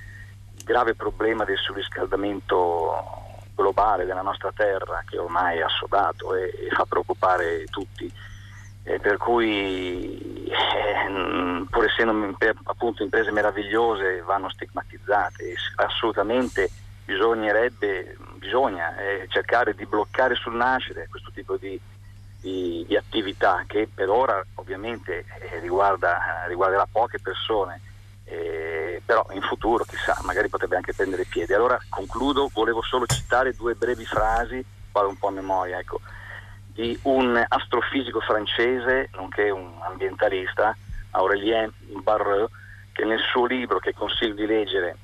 il 0.55 0.63
grave 0.63 0.95
problema 0.95 1.43
del 1.43 1.57
surriscaldamento 1.57 3.17
globale 3.55 4.05
della 4.05 4.21
nostra 4.21 4.51
terra 4.55 5.03
che 5.05 5.17
ormai 5.17 5.57
è 5.57 5.61
assodato 5.61 6.35
e, 6.35 6.45
e 6.45 6.69
fa 6.71 6.85
preoccupare 6.85 7.65
tutti. 7.65 8.11
Eh, 8.83 8.99
per 8.99 9.17
cui 9.17 10.47
eh, 10.47 11.65
pur 11.69 11.85
essendo 11.85 12.35
appunto 12.63 13.03
imprese 13.03 13.29
meravigliose 13.29 14.21
vanno 14.21 14.49
stigmatizzate 14.49 15.53
assolutamente 15.75 16.69
bisognerebbe 17.03 18.15
bisogna 18.35 18.95
eh, 18.97 19.25
cercare 19.27 19.75
di 19.75 19.85
bloccare 19.85 20.35
sul 20.35 20.55
nascere 20.55 21.07
questo 21.09 21.29
tipo 21.31 21.57
di, 21.57 21.79
di, 22.39 22.85
di 22.87 22.95
attività 22.95 23.63
che 23.67 23.87
per 23.93 24.09
ora 24.09 24.43
ovviamente 24.55 25.25
eh, 25.39 25.59
riguarda, 25.59 26.45
riguarderà 26.47 26.87
poche 26.89 27.19
persone, 27.19 27.81
eh, 28.25 29.01
però 29.05 29.25
in 29.31 29.41
futuro 29.41 29.83
chissà, 29.83 30.17
magari 30.23 30.49
potrebbe 30.49 30.75
anche 30.75 30.93
prendere 30.93 31.25
piede. 31.25 31.55
Allora 31.55 31.79
concludo, 31.89 32.49
volevo 32.53 32.81
solo 32.81 33.05
citare 33.05 33.53
due 33.53 33.75
brevi 33.75 34.05
frasi, 34.05 34.63
vado 34.91 35.09
un 35.09 35.17
po' 35.17 35.27
a 35.27 35.31
memoria, 35.31 35.79
ecco, 35.79 35.99
di 36.65 36.97
un 37.03 37.43
astrofisico 37.47 38.21
francese, 38.21 39.09
nonché 39.13 39.49
un 39.49 39.71
ambientalista, 39.81 40.75
Aurélien 41.11 41.71
Barreux, 42.03 42.49
che 42.93 43.03
nel 43.03 43.19
suo 43.19 43.45
libro 43.45 43.79
che 43.79 43.93
consiglio 43.93 44.35
di 44.35 44.45
leggere, 44.45 44.97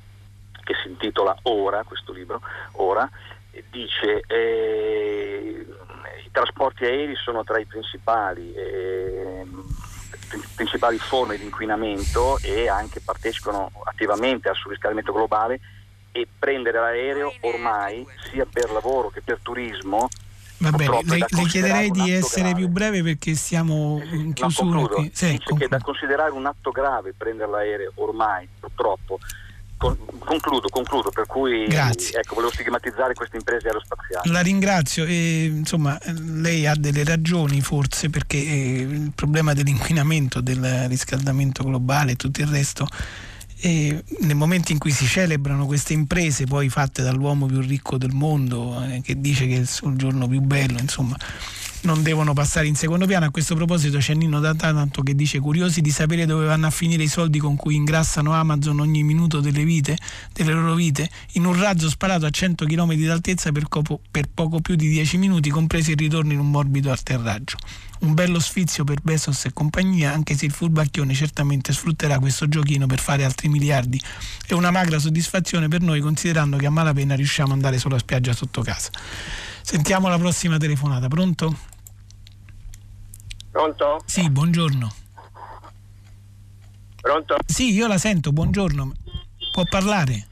che 0.64 0.74
si 0.82 0.90
intitola 0.90 1.36
Ora, 1.44 1.84
questo 1.84 2.14
libro, 2.14 2.42
Ora, 2.74 3.10
dice 3.70 4.22
eh, 4.28 5.66
i 6.26 6.30
trasporti 6.32 6.86
aerei 6.86 7.16
sono 7.16 7.44
tra 7.44 7.60
i 7.60 7.66
principali, 7.66 8.54
eh, 8.54 9.46
principali 10.56 10.98
forme 10.98 11.38
di 11.38 11.44
inquinamento 11.44 12.38
e 12.42 12.68
anche 12.68 13.00
partecipano 13.00 13.72
attivamente 13.84 14.50
al 14.50 14.56
surriscaldamento 14.56 15.14
globale 15.14 15.60
e 16.12 16.28
prendere 16.40 16.80
l'aereo 16.80 17.34
ormai 17.42 18.06
sia 18.30 18.46
per 18.46 18.72
lavoro 18.72 19.10
che 19.10 19.22
per 19.22 19.40
turismo 19.42 20.08
Va 20.58 20.72
bene, 20.72 21.02
le, 21.04 21.26
le 21.28 21.44
chiederei 21.48 21.92
di 21.92 22.12
essere 22.12 22.50
grave. 22.50 22.60
più 22.60 22.70
breve 22.70 23.04
perché 23.04 23.36
siamo 23.36 24.02
in 24.12 24.32
chiusura. 24.32 24.80
No, 24.80 24.88
qui. 24.88 25.12
Sì, 25.14 25.38
che 25.38 25.66
è 25.66 25.68
da 25.68 25.80
considerare 25.80 26.32
un 26.32 26.46
atto 26.46 26.72
grave 26.72 27.14
prendere 27.16 27.52
l'aereo 27.52 27.92
ormai, 27.96 28.48
purtroppo. 28.60 29.20
Con, 29.86 29.98
concludo, 30.20 30.68
concludo, 30.70 31.10
per 31.12 31.26
cui 31.28 31.66
Grazie. 31.68 32.20
Ecco, 32.20 32.36
volevo 32.36 32.52
stigmatizzare 32.52 33.14
queste 33.14 33.38
imprese 33.38 33.68
aerospaziali. 33.68 34.32
La 34.32 34.42
ringrazio 34.42 35.06
e 35.06 35.46
insomma 35.46 36.00
lei 36.06 36.66
ha 36.66 36.76
delle 36.76 37.04
ragioni 37.04 37.62
forse 37.62 38.10
perché 38.10 38.38
eh, 38.38 38.78
il 38.82 39.12
problema 39.14 39.54
dell'inquinamento, 39.54 40.42
del 40.42 40.88
riscaldamento 40.88 41.64
globale 41.64 42.14
e 42.14 42.16
tutto 42.16 42.42
il 42.42 42.48
resto 42.48 42.88
e 43.62 44.04
nel 44.20 44.36
momento 44.36 44.74
in 44.74 44.80
cui 44.80 44.92
si 44.92 45.06
celebrano 45.06 45.66
queste 45.66 45.94
imprese 45.94 46.44
poi 46.46 46.68
fatte 46.68 47.02
dall'uomo 47.02 47.46
più 47.46 47.62
ricco 47.62 47.98
del 47.98 48.12
mondo 48.12 48.84
eh, 48.84 49.02
che 49.02 49.20
dice 49.22 49.48
che 49.48 49.56
è 49.56 49.60
il 49.60 49.96
giorno 49.96 50.28
più 50.28 50.42
bello 50.42 50.78
insomma 50.78 51.16
non 51.86 52.02
devono 52.02 52.34
passare 52.34 52.68
in 52.68 52.76
secondo 52.76 53.06
piano. 53.06 53.26
A 53.26 53.30
questo 53.30 53.56
proposito 53.56 54.00
c'è 54.00 54.14
Nino 54.16 54.40
D'Atatanto 54.40 55.04
che 55.04 55.16
dice 55.16 55.40
curiosi 55.40 55.82
di 55.82 55.92
sapere 55.92 56.26
dove 56.26 56.46
vanno 56.46 56.68
a 56.68 56.72
finire 56.72 57.04
i 57.04 57.08
soldi 57.08 57.40
con 57.40 57.56
cui 57.56 57.76
ingrassano 57.76 58.34
Amazon 58.34 58.80
ogni 58.80 59.04
minuto 59.04 59.40
delle 59.40 59.64
vite, 59.64 59.96
delle 60.34 60.52
loro 60.52 60.74
vite, 60.74 61.10
in 61.34 61.46
un 61.46 61.58
razzo 61.58 61.88
sparato 61.88 62.26
a 62.26 62.30
100 62.30 62.66
km 62.66 62.96
d'altezza 62.96 63.52
per, 63.52 63.70
copo, 63.70 64.02
per 64.10 64.26
poco 64.34 64.60
più 64.60 64.76
di 64.76 64.90
10 64.90 65.18
minuti, 65.18 65.50
compreso 65.50 65.92
il 65.92 65.98
ritorno 65.98 66.34
in 66.34 66.40
un 66.40 66.50
morbido 66.50 66.92
atterraggio. 66.92 67.58
Un 68.00 68.14
bello 68.14 68.40
sfizio 68.40 68.84
per 68.84 69.02
Bezos 69.02 69.46
e 69.46 69.54
compagnia, 69.54 70.12
anche 70.12 70.36
se 70.36 70.46
il 70.46 70.52
furbacchione 70.52 71.14
certamente 71.14 71.72
sfrutterà 71.72 72.20
questo 72.20 72.48
giochino 72.48 72.88
per 72.88 73.00
fare 73.00 73.24
altri 73.24 73.48
miliardi. 73.48 74.02
È 74.46 74.54
una 74.54 74.72
magra 74.72 75.00
soddisfazione 75.00 75.68
per 75.68 75.82
noi 75.82 76.02
considerando 76.02 76.58
che 76.58 76.66
a 76.66 76.72
malapena 76.72 77.16
riusciamo 77.16 77.50
ad 77.50 77.56
andare 77.56 77.78
sulla 77.78 77.98
spiaggia 77.98 78.34
sotto 78.34 78.62
casa. 78.62 78.90
Sentiamo 79.62 80.10
la 80.10 80.18
prossima 80.18 80.58
telefonata, 80.58 81.08
pronto? 81.08 81.74
Pronto? 83.56 84.02
Sì, 84.06 84.30
buongiorno. 84.30 84.94
Pronto? 87.00 87.38
Sì, 87.46 87.72
io 87.72 87.88
la 87.88 87.98
sento, 87.98 88.34
buongiorno. 88.34 88.92
Può 89.54 89.64
parlare? 89.64 90.28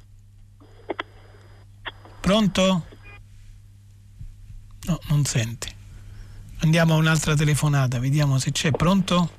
Pronto? 2.19 2.85
No, 4.87 4.99
non 5.07 5.23
sente. 5.23 5.69
Andiamo 6.63 6.95
a 6.95 6.97
un'altra 6.97 7.33
telefonata, 7.33 7.97
vediamo 7.97 8.39
se 8.39 8.51
c'è. 8.51 8.71
Pronto? 8.71 9.31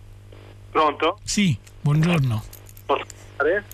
Pronto? 0.70 1.20
Sì, 1.22 1.54
buongiorno. 1.82 2.42
Posso 2.86 3.04
parlare? 3.36 3.64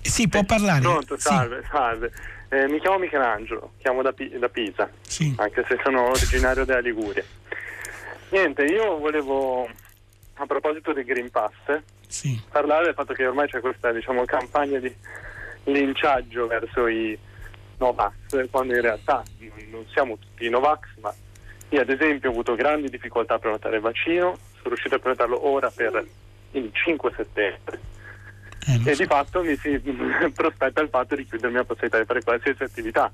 Sì, 0.00 0.26
può 0.26 0.42
parlare. 0.42 0.80
Pronto, 0.80 1.16
salve, 1.20 1.60
sì. 1.62 1.68
salve. 1.70 2.12
Eh, 2.48 2.66
mi 2.66 2.80
chiamo 2.80 2.98
Michelangelo, 2.98 3.74
chiamo 3.78 4.02
da, 4.02 4.12
da 4.40 4.48
Pisa, 4.48 4.90
sì. 5.02 5.32
anche 5.36 5.64
se 5.68 5.78
sono 5.84 6.08
originario 6.08 6.64
della 6.64 6.80
Liguria. 6.80 7.24
Niente, 8.28 8.64
io 8.64 8.98
volevo, 8.98 9.68
a 10.34 10.46
proposito 10.46 10.92
del 10.92 11.04
Green 11.04 11.30
Pass, 11.30 11.80
sì. 12.08 12.40
parlare 12.50 12.86
del 12.86 12.94
fatto 12.94 13.12
che 13.12 13.26
ormai 13.26 13.48
c'è 13.48 13.60
questa 13.60 13.92
diciamo, 13.92 14.24
campagna 14.24 14.78
di 14.78 14.92
linciaggio 15.64 16.46
verso 16.46 16.88
i 16.88 17.16
Novax, 17.78 18.50
quando 18.50 18.74
in 18.74 18.80
realtà 18.80 19.22
non 19.70 19.86
siamo 19.92 20.18
tutti 20.18 20.48
Novax, 20.48 20.80
ma 21.00 21.14
io 21.68 21.80
ad 21.80 21.88
esempio 21.88 22.30
ho 22.30 22.32
avuto 22.32 22.54
grandi 22.54 22.88
difficoltà 22.88 23.34
a 23.34 23.38
prenotare 23.38 23.76
il 23.76 23.82
vaccino, 23.82 24.36
sono 24.54 24.68
riuscito 24.68 24.96
a 24.96 24.98
prenotarlo 24.98 25.46
ora 25.46 25.70
per 25.70 26.04
il 26.52 26.70
5 26.72 27.12
settembre. 27.16 27.80
Eh, 28.68 28.90
e 28.90 28.94
so. 28.94 29.02
di 29.02 29.06
fatto 29.06 29.42
mi 29.44 29.56
si 29.56 29.78
prospetta 30.34 30.82
il 30.82 30.88
fatto 30.88 31.14
di 31.14 31.24
chiudermi 31.24 31.56
la 31.56 31.64
possibilità 31.64 31.98
di 31.98 32.04
fare 32.04 32.22
qualsiasi 32.22 32.62
attività 32.64 33.12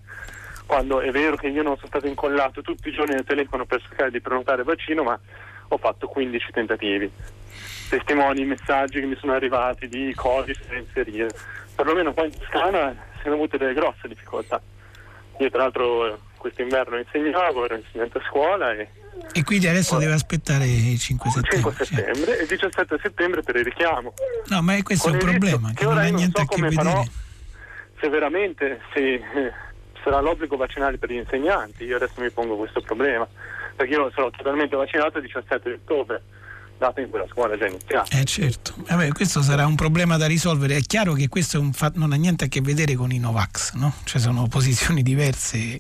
quando 0.67 1.01
è 1.01 1.11
vero 1.11 1.37
che 1.37 1.49
io 1.49 1.63
non 1.63 1.77
sono 1.77 1.89
stato 1.89 2.07
incollato 2.07 2.63
tutti 2.63 2.89
i 2.89 2.93
giorni 2.93 3.15
nel 3.15 3.25
telefono 3.25 3.65
per 3.67 3.81
cercare 3.83 4.11
di 4.11 4.21
prenotare 4.21 4.61
il 4.61 4.67
vaccino, 4.67 5.03
ma 5.03 5.19
ho 5.69 5.77
fatto 5.79 6.09
15 6.09 6.51
tentativi. 6.53 7.11
Testimoni, 7.89 8.45
messaggi 8.45 9.01
che 9.01 9.07
mi 9.07 9.17
sono 9.17 9.33
arrivati 9.33 9.89
di 9.89 10.13
codici 10.15 10.63
da 10.69 10.77
inserire. 10.77 11.29
Perlomeno 11.75 12.13
qua 12.13 12.25
in 12.25 12.39
Toscana 12.39 12.91
si 13.17 13.23
sono 13.23 13.35
avute 13.35 13.59
delle 13.59 13.75
grosse 13.75 14.09
difficoltà. 14.09 14.61
Io 15.39 15.51
tra 15.51 15.63
l'altro 15.63 16.19
quest'inverno 16.37 16.99
insegnavo, 16.99 17.65
ero 17.65 17.77
insegnante 17.77 18.19
a 18.19 18.23
scuola 18.29 18.73
e 18.73 18.89
e 19.33 19.45
quindi 19.45 19.67
adesso 19.67 19.99
deve 19.99 20.15
aspettare 20.15 20.67
il 20.67 20.99
5 20.99 21.31
settembre. 21.31 21.73
5 21.73 21.85
settembre 21.85 22.39
e 22.39 22.43
il 22.43 22.49
17 22.49 22.99
settembre 23.01 23.43
per 23.43 23.57
il 23.57 23.65
richiamo. 23.65 24.15
No, 24.47 24.63
ma 24.63 24.83
questo 24.83 25.09
è 25.09 25.13
un 25.13 25.19
problema 25.19 25.69
che, 25.69 25.75
che 25.75 25.85
non 25.85 25.99
ha 25.99 26.05
niente 26.05 26.41
so 26.41 26.43
a 26.43 26.47
che 26.47 26.55
come 26.55 26.69
vedere. 26.69 26.89
Farò, 26.89 27.05
se 28.01 28.09
veramente 28.09 28.81
se, 28.93 29.15
eh, 29.15 29.53
sarà 30.03 30.21
l'obbligo 30.21 30.57
vaccinale 30.57 30.99
per 30.99 31.11
gli 31.11 31.17
insegnanti, 31.17 31.85
io 31.85 31.97
adesso 31.97 32.21
mi 32.21 32.31
pongo 32.31 32.57
questo 32.57 32.81
problema, 32.81 33.27
perché 33.77 33.93
io 33.93 34.11
sarò 34.15 34.31
totalmente 34.31 34.77
vaccinato 34.77 35.19
il 35.19 35.25
17 35.25 35.73
ottobre, 35.73 36.23
dato 36.79 37.01
in 37.01 37.11
cui 37.11 37.19
la 37.19 37.27
scuola 37.31 37.57
già 37.57 37.67
iniziata. 37.67 38.19
Eh 38.19 38.25
certo, 38.25 38.75
Vabbè, 38.89 39.09
questo 39.13 39.43
sarà 39.43 39.67
un 39.67 39.77
problema 39.77 40.17
da 40.17 40.27
risolvere. 40.27 40.77
È 40.77 40.81
chiaro 40.81 41.13
che 41.15 41.29
questo 41.29 41.65
fa- 41.73 41.93
non 41.95 42.13
ha 42.13 42.17
niente 42.17 42.45
a 42.45 42.49
che 42.49 42.61
vedere 42.61 42.95
con 42.95 43.13
i 43.13 43.19
Novax, 43.19 43.75
no? 43.75 43.95
Cioè 44.05 44.21
sono 44.21 44.47
posizioni 44.49 45.03
diverse. 45.05 45.79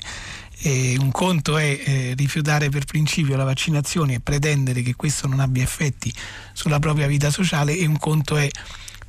E 0.64 0.96
un 1.00 1.10
conto 1.10 1.58
è 1.58 1.76
eh, 1.84 2.14
rifiutare 2.16 2.68
per 2.68 2.84
principio 2.84 3.36
la 3.36 3.42
vaccinazione 3.42 4.14
e 4.14 4.20
pretendere 4.20 4.82
che 4.82 4.94
questo 4.94 5.26
non 5.26 5.40
abbia 5.40 5.64
effetti 5.64 6.12
sulla 6.52 6.78
propria 6.78 7.08
vita 7.08 7.30
sociale 7.30 7.76
e 7.76 7.84
un 7.84 7.98
conto 7.98 8.36
è 8.36 8.48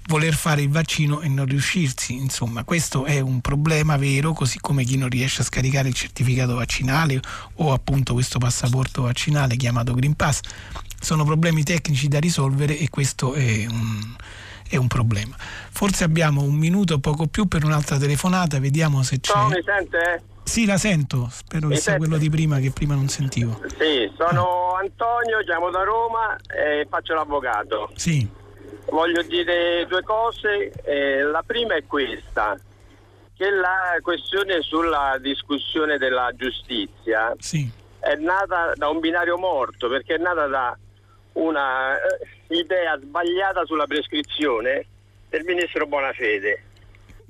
voler 0.08 0.34
fare 0.34 0.62
il 0.62 0.70
vaccino 0.70 1.22
e 1.22 1.28
non 1.28 1.46
riuscirsi. 1.46 2.14
Insomma, 2.16 2.64
questo 2.64 3.06
è 3.06 3.20
un 3.20 3.42
problema 3.42 3.98
vero, 3.98 4.34
così 4.34 4.60
come 4.60 4.84
chi 4.84 4.98
non 4.98 5.10
riesce 5.10 5.42
a 5.42 5.46
scaricare 5.46 5.88
il 5.88 5.94
certificato 5.94 6.56
vaccinale 6.56 7.20
o 7.56 7.74
appunto 7.74 8.14
questo 8.14 8.40
passaporto 8.40 9.04
vaccinale 9.04 9.56
chiamato 9.56 9.94
Green 9.94 10.16
Pass. 10.16 10.42
Sono 11.00 11.24
problemi 11.26 11.64
tecnici 11.64 12.08
da 12.08 12.20
risolvere 12.20 12.78
e 12.78 12.90
questo 12.90 13.34
è 13.34 13.66
un, 13.68 14.16
è 14.68 14.78
un 14.78 14.88
problema. 14.88 15.36
Forse 15.38 16.04
abbiamo 16.04 16.42
un 16.42 16.56
minuto 16.56 16.96
o 16.96 17.00
poco 17.00 17.28
più 17.28 17.48
per 17.48 17.66
un'altra 17.66 17.98
telefonata, 17.98 18.60
vediamo 18.60 19.04
se 19.04 19.20
c'è. 19.20 19.36
No, 19.36 19.48
mi 19.48 19.62
sente? 19.66 20.24
Sì, 20.44 20.66
la 20.66 20.78
sento, 20.78 21.30
spero 21.32 21.68
Mi 21.68 21.76
che 21.76 21.80
sia 21.80 21.92
sente? 21.92 22.08
quello 22.08 22.22
di 22.22 22.30
prima 22.30 22.60
che 22.60 22.72
prima 22.72 22.96
non 22.96 23.08
sentivo. 23.08 23.62
Sì, 23.78 24.12
sono 24.18 24.76
Antonio, 24.80 25.40
chiamo 25.46 25.70
da 25.72 25.84
Roma 25.84 26.36
e 26.48 26.86
faccio 26.90 27.14
l'avvocato. 27.14 27.92
Sì, 27.96 28.28
Voglio 28.90 29.22
dire 29.24 29.86
due 29.88 30.04
cose. 30.04 30.72
Eh, 30.84 31.22
la 31.22 31.44
prima 31.46 31.76
è 31.76 31.86
questa, 31.86 32.58
che 33.36 33.50
la 33.50 33.98
questione 34.02 34.62
sulla 34.62 35.18
discussione 35.20 35.98
della 35.98 36.32
giustizia 36.36 37.34
sì, 37.40 37.70
è 38.00 38.16
nata 38.16 38.74
da 38.76 38.90
un 38.90 39.00
binario 39.00 39.38
morto, 39.38 39.88
perché 39.88 40.16
è 40.16 40.18
nata 40.18 40.48
da 40.48 40.78
una 41.34 41.96
eh, 41.96 42.56
idea 42.56 43.00
sbagliata 43.00 43.66
sulla 43.66 43.88
prescrizione 43.88 44.86
del 45.30 45.44
ministro 45.46 45.88
Bonafede, 45.88 46.64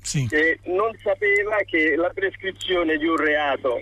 sì. 0.01 0.27
che 0.27 0.59
non 0.63 0.91
sapeva 1.01 1.57
che 1.65 1.95
la 1.95 2.09
prescrizione 2.09 2.97
di 2.97 3.07
un 3.07 3.15
reato 3.15 3.79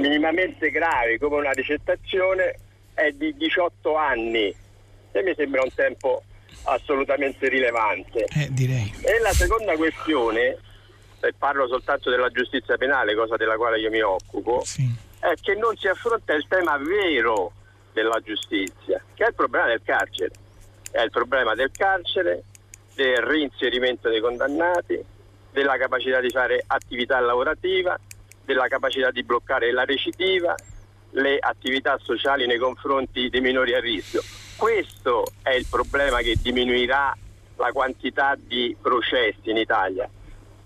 minimamente 0.00 0.70
grave 0.70 1.18
come 1.18 1.36
una 1.36 1.50
ricettazione 1.50 2.54
è 2.94 3.10
di 3.12 3.34
18 3.36 3.94
anni 3.94 4.54
e 5.12 5.22
mi 5.22 5.34
sembra 5.36 5.62
un 5.62 5.74
tempo 5.74 6.22
assolutamente 6.68 7.48
rilevante. 7.48 8.24
Eh, 8.34 8.48
direi. 8.50 8.92
E 9.02 9.18
la 9.20 9.32
seconda 9.32 9.76
questione, 9.76 10.56
e 11.20 11.34
parlo 11.36 11.66
soltanto 11.66 12.10
della 12.10 12.30
giustizia 12.30 12.76
penale, 12.76 13.14
cosa 13.14 13.36
della 13.36 13.56
quale 13.56 13.78
io 13.78 13.90
mi 13.90 14.00
occupo, 14.00 14.62
Sì. 14.64 14.88
è 15.20 15.32
che 15.40 15.54
non 15.54 15.76
si 15.76 15.88
affronta 15.88 16.32
il 16.34 16.46
tema 16.48 16.76
vero 16.78 17.52
della 17.92 18.20
giustizia, 18.20 19.02
che 19.14 19.24
è 19.24 19.28
il 19.28 19.34
problema 19.34 19.66
del 19.66 19.80
carcere. 19.84 20.30
È 20.90 21.00
il 21.02 21.10
problema 21.10 21.54
del 21.54 21.70
carcere, 21.76 22.44
del 22.94 23.16
reinserimento 23.18 24.08
dei 24.08 24.20
condannati, 24.20 24.98
della 25.50 25.76
capacità 25.76 26.20
di 26.20 26.30
fare 26.30 26.62
attività 26.66 27.18
lavorativa, 27.20 27.98
della 28.44 28.68
capacità 28.68 29.10
di 29.10 29.22
bloccare 29.24 29.72
la 29.72 29.84
recidiva, 29.84 30.54
le 31.10 31.38
attività 31.40 31.98
sociali 32.00 32.46
nei 32.46 32.58
confronti 32.58 33.28
dei 33.28 33.40
minori 33.40 33.74
a 33.74 33.80
rischio. 33.80 34.22
Questo 34.58 35.24
è 35.40 35.50
il 35.50 35.66
problema 35.70 36.18
che 36.18 36.34
diminuirà 36.34 37.16
la 37.58 37.70
quantità 37.70 38.36
di 38.36 38.76
processi 38.82 39.50
in 39.50 39.56
Italia. 39.56 40.10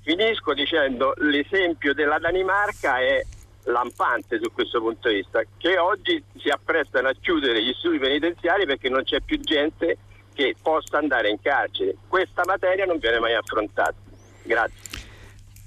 Finisco 0.01 0.55
dicendo 0.55 1.13
l'esempio 1.19 1.93
della 1.93 2.19
Danimarca 2.19 3.01
è 3.01 3.23
lampante 3.65 4.41
su 4.43 4.51
questo 4.51 4.81
punto 4.81 5.09
di 5.09 5.17
vista, 5.17 5.43
che 5.59 5.77
oggi 5.77 6.25
si 6.39 6.49
apprestano 6.49 7.09
a 7.09 7.15
chiudere 7.21 7.63
gli 7.63 7.69
istituti 7.69 7.99
penitenziari 7.99 8.65
perché 8.65 8.89
non 8.89 9.05
c'è 9.05 9.21
più 9.21 9.39
gente 9.41 9.99
che 10.33 10.57
possa 10.61 10.97
andare 10.97 11.29
in 11.29 11.39
carcere. 11.43 11.95
Questa 12.09 12.45
materia 12.47 12.87
non 12.87 12.97
viene 12.97 13.19
mai 13.19 13.35
affrontata. 13.35 13.95
Grazie. 14.43 14.92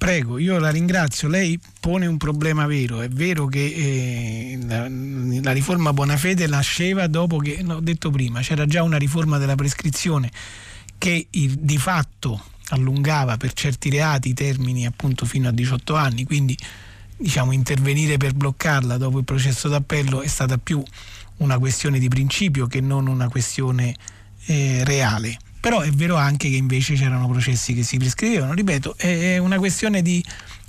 Prego, 0.06 0.38
io 0.38 0.60
la 0.60 0.70
ringrazio. 0.70 1.28
Lei 1.28 1.60
pone 1.80 2.06
un 2.06 2.18
problema 2.18 2.68
vero. 2.68 3.02
È 3.02 3.10
vero 3.10 3.48
che 3.48 3.66
eh, 3.66 4.60
la, 4.64 4.88
la, 4.88 5.52
riforma 5.52 5.94
Bonafede 5.94 6.46
nasceva 6.46 7.08
dopo 7.08 7.38
che, 7.38 7.64
no, 7.64 7.78
ho 7.78 7.80
detto 7.80 8.12
prima, 8.12 8.42
c'era 8.42 8.68
già 8.68 8.84
una 8.84 8.98
riforma 8.98 9.40
della 9.40 9.56
prescrizione 9.56 10.30
che 11.00 11.26
il, 11.28 11.56
di 11.56 11.80
fatto 11.80 12.40
allungava 12.68 13.38
per 13.38 13.54
certi 13.54 13.90
reati 13.90 14.30
i 14.30 14.34
termini 14.36 14.86
appunto 14.86 15.26
fino 15.26 15.48
a 15.48 15.52
18 15.52 15.96
anni, 15.96 16.24
quindi 16.24 16.56
diciamo 17.18 17.52
intervenire 17.52 18.18
per 18.18 18.34
bloccarla 18.34 18.98
dopo 18.98 19.18
il 19.18 19.26
processo 19.26 19.70
d'appello 19.70 20.22
è 20.22 20.28
stata 20.28 20.60
più 20.60 20.84
una 21.38 21.58
questione 21.58 21.98
di 21.98 22.10
principio 22.10 22.68
che 22.68 22.80
non 22.80 23.08
una 23.08 23.28
questione 23.28 23.96
eh, 24.46 24.84
reale. 24.84 25.40
Però 25.66 25.80
è 25.80 25.90
vero 25.90 26.16
anche 26.16 26.48
che 26.48 26.58
invece 26.58 26.94
c'erano 26.94 27.28
processi 27.28 27.74
che 27.74 27.82
si 27.82 27.98
prescrivevano, 27.98 28.54
ripeto, 28.54 28.98
è 28.98 29.40
una 29.40 29.58
questione 29.58 30.04
di 30.04 30.24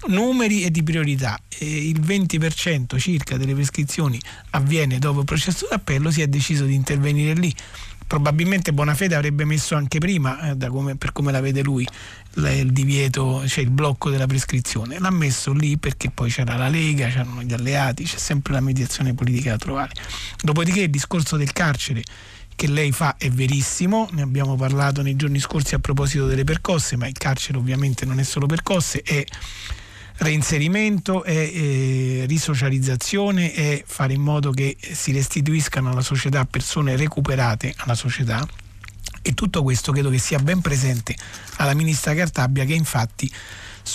numeri 0.07 0.63
e 0.63 0.71
di 0.71 0.83
priorità. 0.83 1.39
Il 1.59 2.01
20% 2.01 2.99
circa 2.99 3.37
delle 3.37 3.53
prescrizioni 3.53 4.19
avviene 4.53 4.99
dopo 4.99 5.19
il 5.19 5.27
processo 5.27 5.67
d'appello, 5.69 6.11
si 6.11 6.23
è 6.23 6.29
deciso 6.29 6.65
di 6.65 6.73
intervenire 6.73 7.35
lì 7.35 7.55
probabilmente 8.07 8.73
Bonafede 8.73 9.17
avrebbe 9.17 9.45
messo 9.45 9.75
anche 9.75 9.99
prima, 9.99 10.53
eh, 10.53 10.69
come, 10.69 10.97
per 10.97 11.13
come 11.13 11.33
la 11.33 11.41
vede 11.41 11.63
lui, 11.63 11.87
il 12.37 12.73
divieto, 12.73 13.47
cioè 13.49 13.65
il 13.65 13.71
blocco 13.71 14.11
della 14.11 14.27
prescrizione. 14.27 14.99
L'ha 14.99 15.11
messo 15.11 15.53
lì 15.53 15.77
perché 15.77 16.11
poi 16.11 16.31
c'era 16.31 16.57
la 16.57 16.69
Lega, 16.69 17.09
c'erano 17.09 17.43
gli 17.43 17.53
alleati, 17.53 18.05
c'è 18.05 18.17
sempre 18.17 18.53
la 18.53 18.61
mediazione 18.61 19.13
politica 19.13 19.51
da 19.51 19.59
trovare. 19.59 19.93
Dopodiché 20.41 20.83
il 20.83 20.91
discorso 20.91 21.37
del 21.37 21.53
carcere 21.53 22.03
che 22.57 22.67
lei 22.67 22.91
fa 22.91 23.17
è 23.19 23.31
verissimo, 23.31 24.09
ne 24.13 24.23
abbiamo 24.23 24.57
parlato 24.57 25.03
nei 25.03 25.15
giorni 25.15 25.39
scorsi 25.39 25.75
a 25.75 25.79
proposito 25.79 26.27
delle 26.27 26.43
percosse, 26.43 26.97
ma 26.97 27.07
il 27.07 27.17
carcere 27.17 27.59
ovviamente 27.59 28.07
non 28.07 28.19
è 28.19 28.23
solo 28.25 28.47
percosse, 28.47 29.03
è 29.03 29.23
reinserimento, 30.19 31.23
è 31.23 31.35
eh, 31.35 32.25
risocializzazione, 32.27 33.53
è 33.53 33.85
fare 33.87 34.15
in 34.15 34.23
modo 34.23 34.51
che 34.51 34.77
si 34.81 35.13
restituiscano 35.13 35.91
alla 35.91 36.01
società 36.01 36.47
persone 36.47 36.97
recuperate 36.97 37.75
alla 37.77 37.95
società. 37.95 38.47
E 39.21 39.35
tutto 39.35 39.63
questo 39.63 39.93
credo 39.93 40.09
che 40.09 40.19
sia 40.19 40.39
ben 40.39 40.61
presente 40.61 41.15
alla 41.57 41.75
ministra 41.75 42.15
Cartabia 42.15 42.65
che 42.65 42.75
infatti 42.75 43.31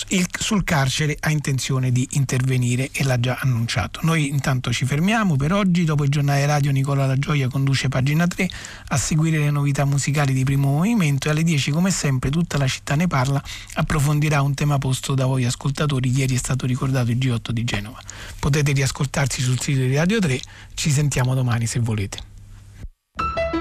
il, 0.09 0.27
sul 0.39 0.63
carcere 0.63 1.17
ha 1.19 1.29
intenzione 1.29 1.91
di 1.91 2.07
intervenire 2.11 2.89
e 2.91 3.03
l'ha 3.03 3.19
già 3.19 3.37
annunciato. 3.41 3.99
Noi 4.03 4.27
intanto 4.27 4.71
ci 4.71 4.85
fermiamo 4.85 5.35
per 5.35 5.53
oggi, 5.53 5.83
dopo 5.83 6.03
il 6.03 6.09
giornale 6.09 6.45
radio 6.45 6.71
Nicola 6.71 7.05
La 7.05 7.17
Gioia 7.17 7.47
conduce 7.47 7.89
pagina 7.89 8.27
3 8.27 8.49
a 8.87 8.97
seguire 8.97 9.37
le 9.39 9.51
novità 9.51 9.85
musicali 9.85 10.33
di 10.33 10.43
primo 10.43 10.69
movimento 10.71 11.27
e 11.27 11.31
alle 11.31 11.43
10 11.43 11.71
come 11.71 11.91
sempre 11.91 12.29
tutta 12.29 12.57
la 12.57 12.67
città 12.67 12.95
ne 12.95 13.07
parla, 13.07 13.41
approfondirà 13.75 14.41
un 14.41 14.53
tema 14.53 14.77
posto 14.77 15.13
da 15.13 15.25
voi 15.25 15.45
ascoltatori, 15.45 16.09
ieri 16.09 16.35
è 16.35 16.37
stato 16.37 16.65
ricordato 16.65 17.11
il 17.11 17.17
G8 17.17 17.51
di 17.51 17.63
Genova. 17.63 17.99
Potete 18.39 18.71
riascoltarsi 18.71 19.41
sul 19.41 19.59
sito 19.59 19.81
di 19.81 19.95
Radio 19.95 20.19
3, 20.19 20.39
ci 20.73 20.89
sentiamo 20.89 21.33
domani 21.33 21.65
se 21.65 21.79
volete. 21.79 23.60